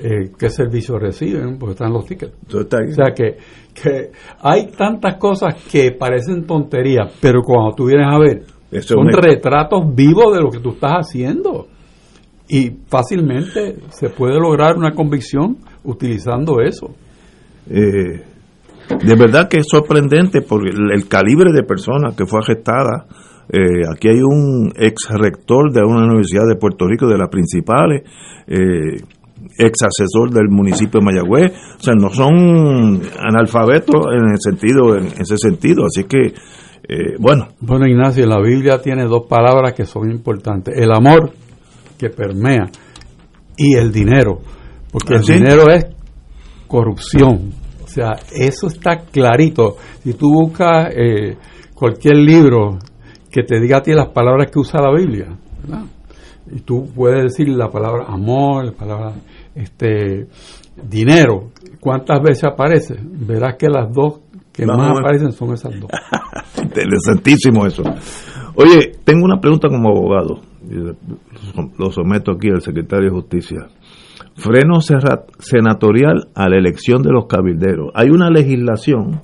eh, 0.04 0.32
qué 0.38 0.50
servicios 0.50 1.02
reciben, 1.02 1.58
porque 1.58 1.74
están 1.74 1.94
los 1.94 2.06
tickets. 2.06 2.34
O 2.54 2.94
sea 2.94 3.14
que, 3.16 3.38
que 3.74 4.12
hay 4.42 4.68
tantas 4.68 5.16
cosas 5.16 5.56
que 5.72 5.92
parecen 5.92 6.46
tonterías, 6.46 7.18
pero 7.22 7.42
cuando 7.42 7.74
tú 7.74 7.86
vienes 7.86 8.08
a 8.12 8.20
ver, 8.20 8.44
Eso 8.70 8.96
son 8.96 9.10
es 9.10 9.16
retratos 9.16 9.96
vivos 9.96 10.34
de 10.36 10.42
lo 10.42 10.50
que 10.50 10.60
tú 10.60 10.72
estás 10.72 11.08
haciendo. 11.08 11.68
Y 12.50 12.72
fácilmente 12.88 13.78
se 13.90 14.10
puede 14.10 14.38
lograr 14.38 14.76
una 14.76 14.92
convicción 14.92 15.58
utilizando 15.86 16.60
eso. 16.60 16.94
Eh, 17.70 18.22
de 18.90 19.16
verdad 19.16 19.48
que 19.48 19.60
es 19.60 19.68
sorprendente 19.70 20.42
por 20.42 20.68
el, 20.68 20.92
el 20.94 21.08
calibre 21.08 21.54
de 21.54 21.64
personas 21.64 22.14
que 22.16 22.26
fue 22.26 22.42
arrestada. 22.44 23.08
Eh, 23.50 23.84
aquí 23.90 24.10
hay 24.10 24.22
un 24.22 24.72
ex 24.76 25.10
rector 25.10 25.72
de 25.72 25.82
una 25.82 26.06
universidad 26.06 26.44
de 26.48 26.56
Puerto 26.56 26.88
Rico, 26.88 27.08
de 27.08 27.18
las 27.18 27.30
principales, 27.30 28.04
eh, 28.48 29.02
ex 29.58 29.84
asesor 29.84 30.32
del 30.32 30.50
municipio 30.50 31.00
de 31.00 31.06
Mayagüez. 31.06 31.52
O 31.80 31.84
sea, 31.84 31.94
no 31.96 32.10
son 32.10 33.02
analfabetos 33.20 34.06
en 34.14 34.32
el 34.32 34.40
sentido, 34.40 34.98
en 34.98 35.08
ese 35.20 35.38
sentido. 35.38 35.86
Así 35.86 36.06
que, 36.06 36.34
eh, 36.88 37.16
bueno, 37.20 37.50
Bueno, 37.60 37.88
Ignacio, 37.88 38.26
la 38.26 38.42
Biblia 38.42 38.82
tiene 38.82 39.06
dos 39.06 39.26
palabras 39.28 39.74
que 39.74 39.86
son 39.86 40.10
importantes. 40.12 40.76
El 40.78 40.92
amor, 40.92 41.32
que 41.98 42.10
permea, 42.10 42.70
y 43.58 43.76
el 43.76 43.92
dinero. 43.92 44.40
Porque 44.92 45.16
¿Ah, 45.16 45.18
el 45.18 45.24
sí? 45.24 45.34
dinero 45.34 45.70
es 45.70 45.86
corrupción. 46.68 47.52
O 47.84 47.88
sea, 47.88 48.14
eso 48.32 48.68
está 48.68 48.98
clarito. 49.12 49.78
Si 50.04 50.14
tú 50.14 50.32
buscas 50.32 50.94
eh, 50.96 51.38
cualquier 51.76 52.18
libro 52.18 52.80
que 53.32 53.44
te 53.44 53.60
diga 53.60 53.78
a 53.78 53.82
ti 53.82 53.92
las 53.94 54.10
palabras 54.10 54.50
que 54.52 54.60
usa 54.60 54.82
la 54.82 54.92
Biblia, 54.96 55.28
¿verdad? 55.62 55.86
y 56.52 56.60
tú 56.62 56.86
puedes 56.94 57.24
decir 57.24 57.50
la 57.50 57.70
palabra 57.70 58.06
amor, 58.08 58.66
la 58.66 58.72
palabra 58.72 59.14
este 59.56 60.28
dinero, 60.90 61.52
¿cuántas 61.80 62.22
veces 62.22 62.46
aparece? 62.46 62.96
Verás 63.02 63.56
que 63.58 63.70
las 63.70 63.94
dos 63.94 64.22
que 64.52 64.66
más 64.66 65.00
aparecen 65.00 65.32
son 65.32 65.54
esas 65.54 65.80
dos. 65.80 65.90
interesantísimo 66.64 67.66
eso. 67.66 67.84
Oye, 68.56 68.92
tengo 69.04 69.26
una 69.26 69.40
pregunta 69.40 69.68
como 69.68 69.90
abogado. 69.90 70.42
Lo 71.78 71.92
someto 71.92 72.34
aquí 72.34 72.50
al 72.50 72.62
secretario 72.62 73.10
de 73.10 73.16
Justicia. 73.16 73.68
Freno 74.36 74.80
senatorial 74.82 76.30
a 76.36 76.50
la 76.50 76.58
elección 76.58 77.02
de 77.02 77.12
los 77.12 77.26
cabilderos. 77.26 77.92
Hay 77.96 78.10
una 78.10 78.30
legislación, 78.30 79.22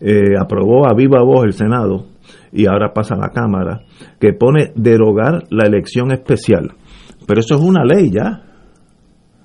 eh, 0.00 0.36
aprobó 0.38 0.86
a 0.86 0.94
viva 0.94 1.22
voz 1.22 1.44
el 1.44 1.52
Senado 1.52 2.06
y 2.52 2.66
ahora 2.66 2.92
pasa 2.94 3.14
a 3.14 3.18
la 3.18 3.30
Cámara, 3.30 3.82
que 4.20 4.32
pone 4.32 4.72
derogar 4.76 5.44
la 5.50 5.66
elección 5.66 6.12
especial. 6.12 6.72
Pero 7.26 7.40
eso 7.40 7.56
es 7.56 7.60
una 7.60 7.84
ley 7.84 8.10
ya. 8.10 8.42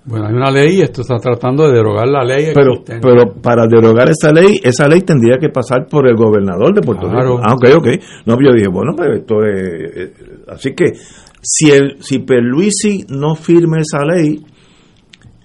Bueno, 0.09 0.25
hay 0.27 0.33
una 0.33 0.49
ley 0.51 0.77
y 0.77 0.81
esto 0.81 1.01
está 1.01 1.17
tratando 1.17 1.67
de 1.67 1.73
derogar 1.77 2.07
la 2.07 2.23
ley 2.23 2.51
Pero, 2.53 2.71
existente. 2.73 3.07
pero 3.07 3.33
para 3.41 3.67
derogar 3.67 4.09
esa 4.09 4.31
ley, 4.33 4.59
esa 4.63 4.87
ley 4.87 5.01
tendría 5.01 5.37
que 5.37 5.49
pasar 5.49 5.85
por 5.87 6.07
el 6.07 6.15
gobernador 6.15 6.73
de 6.73 6.81
Puerto 6.81 7.07
Claro. 7.07 7.37
Rico. 7.37 7.41
Ah, 7.45 7.53
ok, 7.53 7.65
ok. 7.77 7.87
No, 8.25 8.35
yo 8.43 8.53
dije, 8.53 8.67
bueno, 8.71 8.93
pero 8.97 9.13
esto 9.15 9.35
es... 9.45 9.97
eh, 9.97 10.13
así 10.47 10.73
que 10.73 10.85
si 11.41 11.69
el 11.71 11.97
si 12.01 12.19
Perluisi 12.19 13.05
no 13.09 13.35
firme 13.35 13.81
esa 13.81 14.03
ley, 14.03 14.39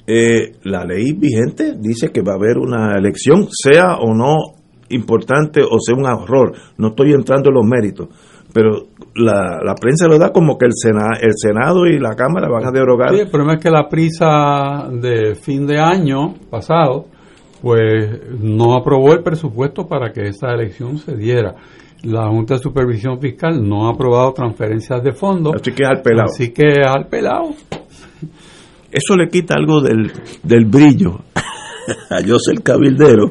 eh, 0.06 0.52
la 0.64 0.84
ley 0.84 1.12
vigente 1.12 1.74
dice 1.78 2.08
que 2.10 2.22
va 2.22 2.32
a 2.32 2.36
haber 2.36 2.58
una 2.58 2.96
elección, 2.96 3.46
sea 3.50 3.96
o 4.00 4.14
no 4.14 4.36
importante 4.90 5.62
o 5.62 5.78
sea 5.80 5.94
un 5.96 6.06
error. 6.06 6.52
No 6.78 6.88
estoy 6.88 7.12
entrando 7.12 7.48
en 7.50 7.54
los 7.54 7.64
méritos. 7.64 8.08
Pero 8.54 8.86
la, 9.16 9.58
la 9.64 9.74
prensa 9.74 10.06
lo 10.06 10.16
da 10.16 10.30
como 10.32 10.56
que 10.56 10.66
el, 10.66 10.72
Sena- 10.74 11.18
el 11.20 11.32
Senado 11.34 11.86
y 11.86 11.98
la 11.98 12.14
Cámara 12.14 12.48
van 12.48 12.64
a 12.66 12.70
derogar. 12.70 13.10
Sí, 13.12 13.20
el 13.20 13.28
problema 13.28 13.54
es 13.54 13.60
que 13.60 13.70
la 13.70 13.88
prisa 13.88 14.88
de 14.92 15.34
fin 15.34 15.66
de 15.66 15.78
año 15.80 16.34
pasado, 16.48 17.06
pues 17.60 18.20
no 18.40 18.74
aprobó 18.76 19.12
el 19.12 19.22
presupuesto 19.24 19.88
para 19.88 20.12
que 20.12 20.28
esa 20.28 20.52
elección 20.54 20.98
se 20.98 21.16
diera. 21.16 21.56
La 22.04 22.28
Junta 22.28 22.54
de 22.54 22.60
Supervisión 22.60 23.18
Fiscal 23.20 23.66
no 23.68 23.88
ha 23.88 23.92
aprobado 23.94 24.32
transferencias 24.32 25.02
de 25.02 25.12
fondos. 25.12 25.54
Así 25.56 25.72
que 25.72 25.82
es 25.82 25.88
al 25.88 26.02
pelado. 26.02 26.26
Así 26.32 26.52
que 26.52 26.68
es 26.68 26.86
al 26.86 27.08
pelado. 27.08 27.50
eso 28.92 29.16
le 29.16 29.28
quita 29.28 29.54
algo 29.56 29.80
del, 29.80 30.12
del 30.42 30.66
brillo 30.66 31.20
a 32.10 32.20
yo 32.20 32.38
ser 32.38 32.62
cabildero 32.62 33.28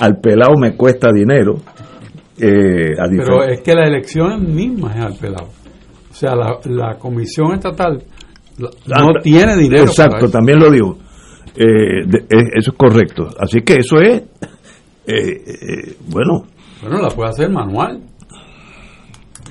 al 0.00 0.18
pelado 0.20 0.54
me 0.58 0.76
cuesta 0.76 1.10
dinero 1.12 1.56
eh, 2.38 2.92
a 2.98 3.08
Pero 3.08 3.42
es 3.44 3.60
que 3.62 3.74
la 3.74 3.84
elección 3.86 4.54
misma 4.54 4.94
es 4.94 5.04
al 5.04 5.14
pelado. 5.14 5.48
O 6.10 6.14
sea, 6.14 6.34
la, 6.34 6.58
la 6.64 6.98
comisión 6.98 7.52
estatal 7.54 8.02
la- 8.58 8.70
no 9.02 9.10
Ah, 9.10 9.20
tiene 9.22 9.54
dinero. 9.56 9.84
exacto 9.84 10.28
también 10.30 10.58
lo 10.58 10.70
digo 10.70 10.96
Eh, 11.54 12.06
de- 12.06 12.18
eh, 12.30 12.50
eso 12.54 12.70
es 12.70 12.76
correcto 12.76 13.28
así 13.38 13.60
que 13.62 13.74
eso 13.80 13.96
es 14.00 14.22
eh, 14.22 14.26
eh, 15.06 15.96
bueno 16.08 16.44
Bueno, 16.82 17.00
la 17.02 17.08
puede 17.08 17.30
hacer 17.30 17.50
manual. 17.50 18.00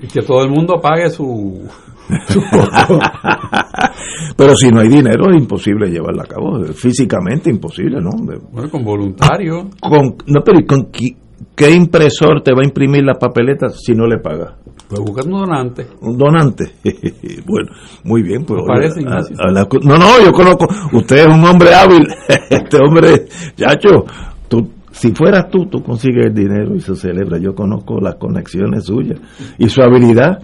Y 0.02 0.08
que 0.08 0.22
todo 0.22 0.44
el 0.44 0.50
mundo 0.50 0.76
pague 0.82 1.10
su... 1.10 1.68
su 2.28 2.42
pero 4.38 4.56
si 4.56 4.70
no 4.70 4.82
hay 4.82 4.88
dinero 4.90 5.30
es 5.32 5.38
imposible 5.42 5.90
llevarla 5.90 6.24
a 6.24 6.28
cabo 6.28 6.64
físicamente 6.74 7.50
imposible 7.50 8.00
no 8.02 8.10
bueno, 8.52 8.70
con 8.70 8.84
voluntarios. 8.84 9.66
con, 9.82 10.16
no 10.28 10.42
pero 10.44 10.60
¿y 10.60 10.66
con 10.66 10.92
qui- 10.92 11.16
qué 11.56 11.72
impresor 11.72 12.42
te 12.44 12.52
va 12.54 12.62
a 12.62 12.66
imprimir 12.66 13.04
la 13.04 13.14
papeleta 13.16 13.70
si 13.70 13.94
no 13.94 14.06
le 14.08 14.18
pagas 14.20 14.54
Pues 14.90 15.00
busca 15.02 15.24
un 15.24 15.32
donante. 15.32 15.88
un 16.02 16.18
donante. 16.18 16.74
bueno, 17.46 17.70
muy 18.04 18.22
bien. 18.24 18.44
Pues, 18.46 18.62
¿Te 18.62 18.68
parece, 18.68 19.00
a- 19.00 19.02
Ignacio? 19.02 19.36
a 19.40 19.52
la- 19.52 19.68
no, 19.84 19.98
no, 19.98 20.24
yo 20.24 20.32
conozco. 20.32 20.68
Usted 20.94 21.18
es 21.18 21.28
un 21.28 21.44
hombre 21.46 21.74
hábil. 21.74 22.06
este 22.50 22.78
hombre, 22.78 23.26
chacho, 23.56 24.06
tú, 24.48 24.70
si 24.92 25.12
fueras 25.14 25.50
tú, 25.50 25.66
tú 25.68 25.82
consigues 25.82 26.28
el 26.28 26.34
dinero 26.34 26.76
y 26.76 26.80
se 26.82 26.96
celebra. 26.96 27.38
Yo 27.40 27.54
conozco 27.56 28.00
las 28.00 28.16
conexiones 28.16 28.86
suyas 28.86 29.20
y 29.58 29.68
su 29.70 29.82
habilidad. 29.82 30.40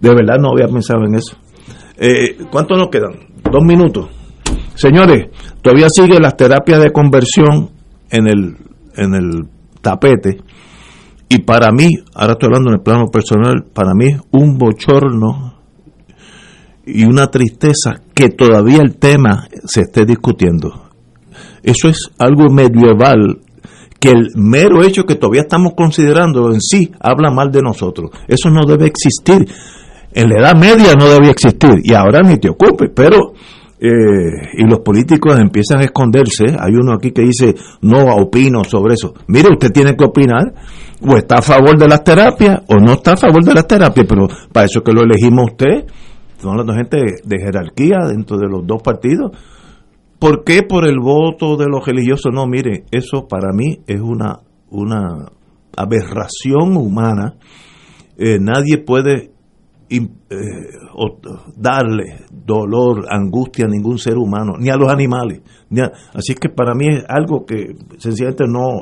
De 0.00 0.10
verdad 0.10 0.38
no 0.40 0.50
había 0.52 0.66
pensado 0.68 1.04
en 1.06 1.14
eso. 1.14 1.36
Eh, 1.98 2.36
¿Cuánto 2.50 2.76
nos 2.76 2.88
quedan? 2.88 3.12
Dos 3.50 3.62
minutos. 3.64 4.08
Señores, 4.74 5.28
todavía 5.62 5.86
siguen 5.88 6.22
las 6.22 6.36
terapias 6.36 6.82
de 6.82 6.90
conversión 6.90 7.70
en 8.10 8.26
el, 8.26 8.56
en 8.96 9.14
el 9.14 9.44
tapete. 9.86 10.38
Y 11.28 11.38
para 11.38 11.70
mí, 11.70 11.88
ahora 12.14 12.32
estoy 12.32 12.48
hablando 12.48 12.70
en 12.70 12.74
el 12.74 12.82
plano 12.82 13.06
personal, 13.06 13.64
para 13.72 13.94
mí 13.94 14.06
es 14.06 14.20
un 14.32 14.58
bochorno 14.58 15.54
y 16.84 17.04
una 17.04 17.28
tristeza 17.28 18.00
que 18.14 18.28
todavía 18.30 18.78
el 18.78 18.96
tema 18.96 19.48
se 19.64 19.82
esté 19.82 20.04
discutiendo. 20.04 20.90
Eso 21.62 21.88
es 21.88 22.10
algo 22.18 22.48
medieval 22.48 23.40
que 23.98 24.10
el 24.10 24.30
mero 24.36 24.84
hecho 24.84 25.04
que 25.04 25.16
todavía 25.16 25.42
estamos 25.42 25.72
considerando 25.76 26.52
en 26.52 26.60
sí 26.60 26.92
habla 27.00 27.30
mal 27.30 27.50
de 27.50 27.62
nosotros. 27.62 28.10
Eso 28.28 28.50
no 28.50 28.66
debe 28.66 28.86
existir. 28.86 29.48
En 30.12 30.28
la 30.28 30.40
Edad 30.40 30.56
Media 30.56 30.94
no 30.94 31.08
debía 31.08 31.30
existir 31.30 31.80
y 31.82 31.92
ahora 31.92 32.22
ni 32.22 32.38
te 32.38 32.48
ocupes, 32.48 32.90
pero 32.94 33.34
eh, 33.78 33.88
y 34.54 34.64
los 34.64 34.80
políticos 34.80 35.38
empiezan 35.38 35.80
a 35.80 35.84
esconderse. 35.84 36.44
Hay 36.58 36.72
uno 36.74 36.94
aquí 36.94 37.10
que 37.10 37.22
dice 37.22 37.54
no 37.82 38.04
opino 38.16 38.64
sobre 38.64 38.94
eso. 38.94 39.14
Mire, 39.28 39.50
usted 39.50 39.70
tiene 39.70 39.96
que 39.96 40.04
opinar 40.04 40.54
o 41.00 41.16
está 41.16 41.36
a 41.36 41.42
favor 41.42 41.78
de 41.78 41.86
las 41.86 42.02
terapias 42.02 42.62
o 42.68 42.76
no 42.76 42.94
está 42.94 43.12
a 43.12 43.16
favor 43.16 43.44
de 43.44 43.54
las 43.54 43.66
terapias, 43.66 44.06
pero 44.08 44.28
para 44.52 44.66
eso 44.66 44.82
que 44.82 44.92
lo 44.92 45.02
elegimos 45.02 45.50
usted. 45.52 45.86
Son 46.38 46.56
dos 46.56 46.76
gente 46.76 46.98
de 47.24 47.38
jerarquía 47.38 47.98
dentro 48.08 48.36
de 48.36 48.48
los 48.48 48.66
dos 48.66 48.82
partidos. 48.82 49.32
¿Por 50.18 50.44
qué 50.44 50.62
por 50.62 50.86
el 50.86 50.98
voto 50.98 51.56
de 51.56 51.66
los 51.66 51.84
religiosos? 51.84 52.32
No, 52.32 52.46
mire, 52.46 52.84
eso 52.90 53.26
para 53.28 53.52
mí 53.52 53.80
es 53.86 54.00
una, 54.00 54.40
una 54.70 55.30
aberración 55.76 56.76
humana. 56.76 57.34
Eh, 58.18 58.38
nadie 58.40 58.78
puede 58.78 59.32
eh, 59.88 60.04
darle 61.56 62.24
dolor, 62.30 63.06
angustia 63.10 63.66
a 63.66 63.68
ningún 63.68 63.98
ser 63.98 64.16
humano, 64.18 64.54
ni 64.58 64.68
a 64.70 64.76
los 64.76 64.90
animales. 64.90 65.40
ni 65.70 65.80
a- 65.80 65.90
así 66.14 66.34
que 66.34 66.48
para 66.48 66.74
mí 66.74 66.86
es 66.88 67.04
algo 67.08 67.44
que 67.44 67.74
sencillamente 67.98 68.44
no, 68.48 68.80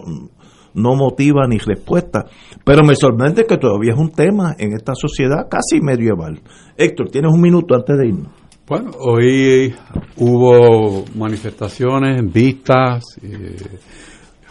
no 0.74 0.94
motiva 0.96 1.46
ni 1.48 1.58
respuesta. 1.58 2.26
Pero 2.64 2.84
me 2.84 2.94
sorprende 2.96 3.44
que 3.46 3.56
todavía 3.56 3.92
es 3.94 3.98
un 3.98 4.10
tema 4.10 4.54
en 4.58 4.74
esta 4.74 4.94
sociedad 4.94 5.48
casi 5.50 5.80
medieval. 5.80 6.40
Héctor, 6.76 7.10
tienes 7.10 7.32
un 7.32 7.40
minuto 7.40 7.74
antes 7.74 7.96
de 7.98 8.08
irnos. 8.08 8.32
Bueno, 8.66 8.90
hoy 8.98 9.74
hubo 10.16 11.04
manifestaciones, 11.14 12.22
vistas 12.32 13.02
eh, 13.22 13.56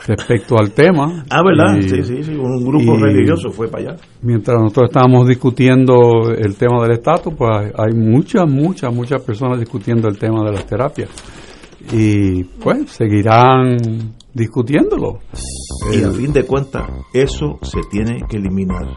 respecto 0.06 0.58
al 0.58 0.72
tema. 0.72 1.24
Ah, 1.30 1.42
¿verdad? 1.44 1.78
Y- 1.78 1.90
sí, 1.90 2.04
sí, 2.04 2.24
sí, 2.24 2.32
un 2.36 2.64
grupo 2.66 2.98
religioso 2.98 3.52
fue 3.52 3.68
para 3.68 3.92
allá. 3.92 3.96
Mientras 4.22 4.60
nosotros 4.60 4.90
estábamos 4.90 5.28
discutiendo 5.28 6.32
el 6.38 6.56
tema 6.56 6.82
del 6.84 6.92
estatus, 6.94 7.34
pues 7.38 7.72
hay 7.78 7.94
muchas, 7.94 8.50
muchas, 8.50 8.94
muchas 8.94 9.22
personas 9.22 9.60
discutiendo 9.60 10.08
el 10.08 10.18
tema 10.18 10.44
de 10.44 10.52
las 10.52 10.66
terapias. 10.66 11.10
Y 11.92 12.44
pues 12.44 12.92
seguirán 12.92 13.78
discutiéndolo. 14.34 15.20
Y 15.92 16.04
a 16.04 16.12
fin 16.12 16.32
de 16.34 16.46
cuentas, 16.46 16.90
eso 17.14 17.60
se 17.62 17.82
tiene 17.90 18.22
que 18.28 18.38
eliminar. 18.38 18.88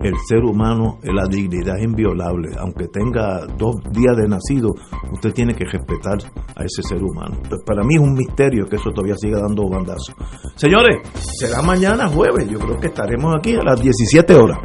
El 0.00 0.14
ser 0.26 0.42
humano, 0.44 0.98
la 1.02 1.26
dignidad 1.28 1.76
es 1.78 1.84
inviolable. 1.84 2.48
Aunque 2.58 2.88
tenga 2.88 3.46
dos 3.58 3.76
días 3.92 4.16
de 4.16 4.28
nacido, 4.28 4.70
usted 5.12 5.32
tiene 5.32 5.54
que 5.54 5.64
respetar 5.64 6.18
a 6.56 6.64
ese 6.64 6.82
ser 6.82 7.02
humano. 7.02 7.36
Pues 7.48 7.60
para 7.64 7.82
mí 7.82 7.94
es 7.96 8.00
un 8.00 8.14
misterio 8.14 8.66
que 8.66 8.76
eso 8.76 8.90
todavía 8.90 9.16
siga 9.16 9.40
dando 9.40 9.68
bandazos. 9.68 10.14
Señores, 10.56 11.00
será 11.14 11.60
mañana 11.62 12.08
jueves. 12.08 12.48
Yo 12.48 12.58
creo 12.58 12.80
que 12.80 12.86
estaremos 12.86 13.34
aquí 13.36 13.54
a 13.54 13.62
las 13.62 13.80
17 13.80 14.34
horas. 14.34 14.58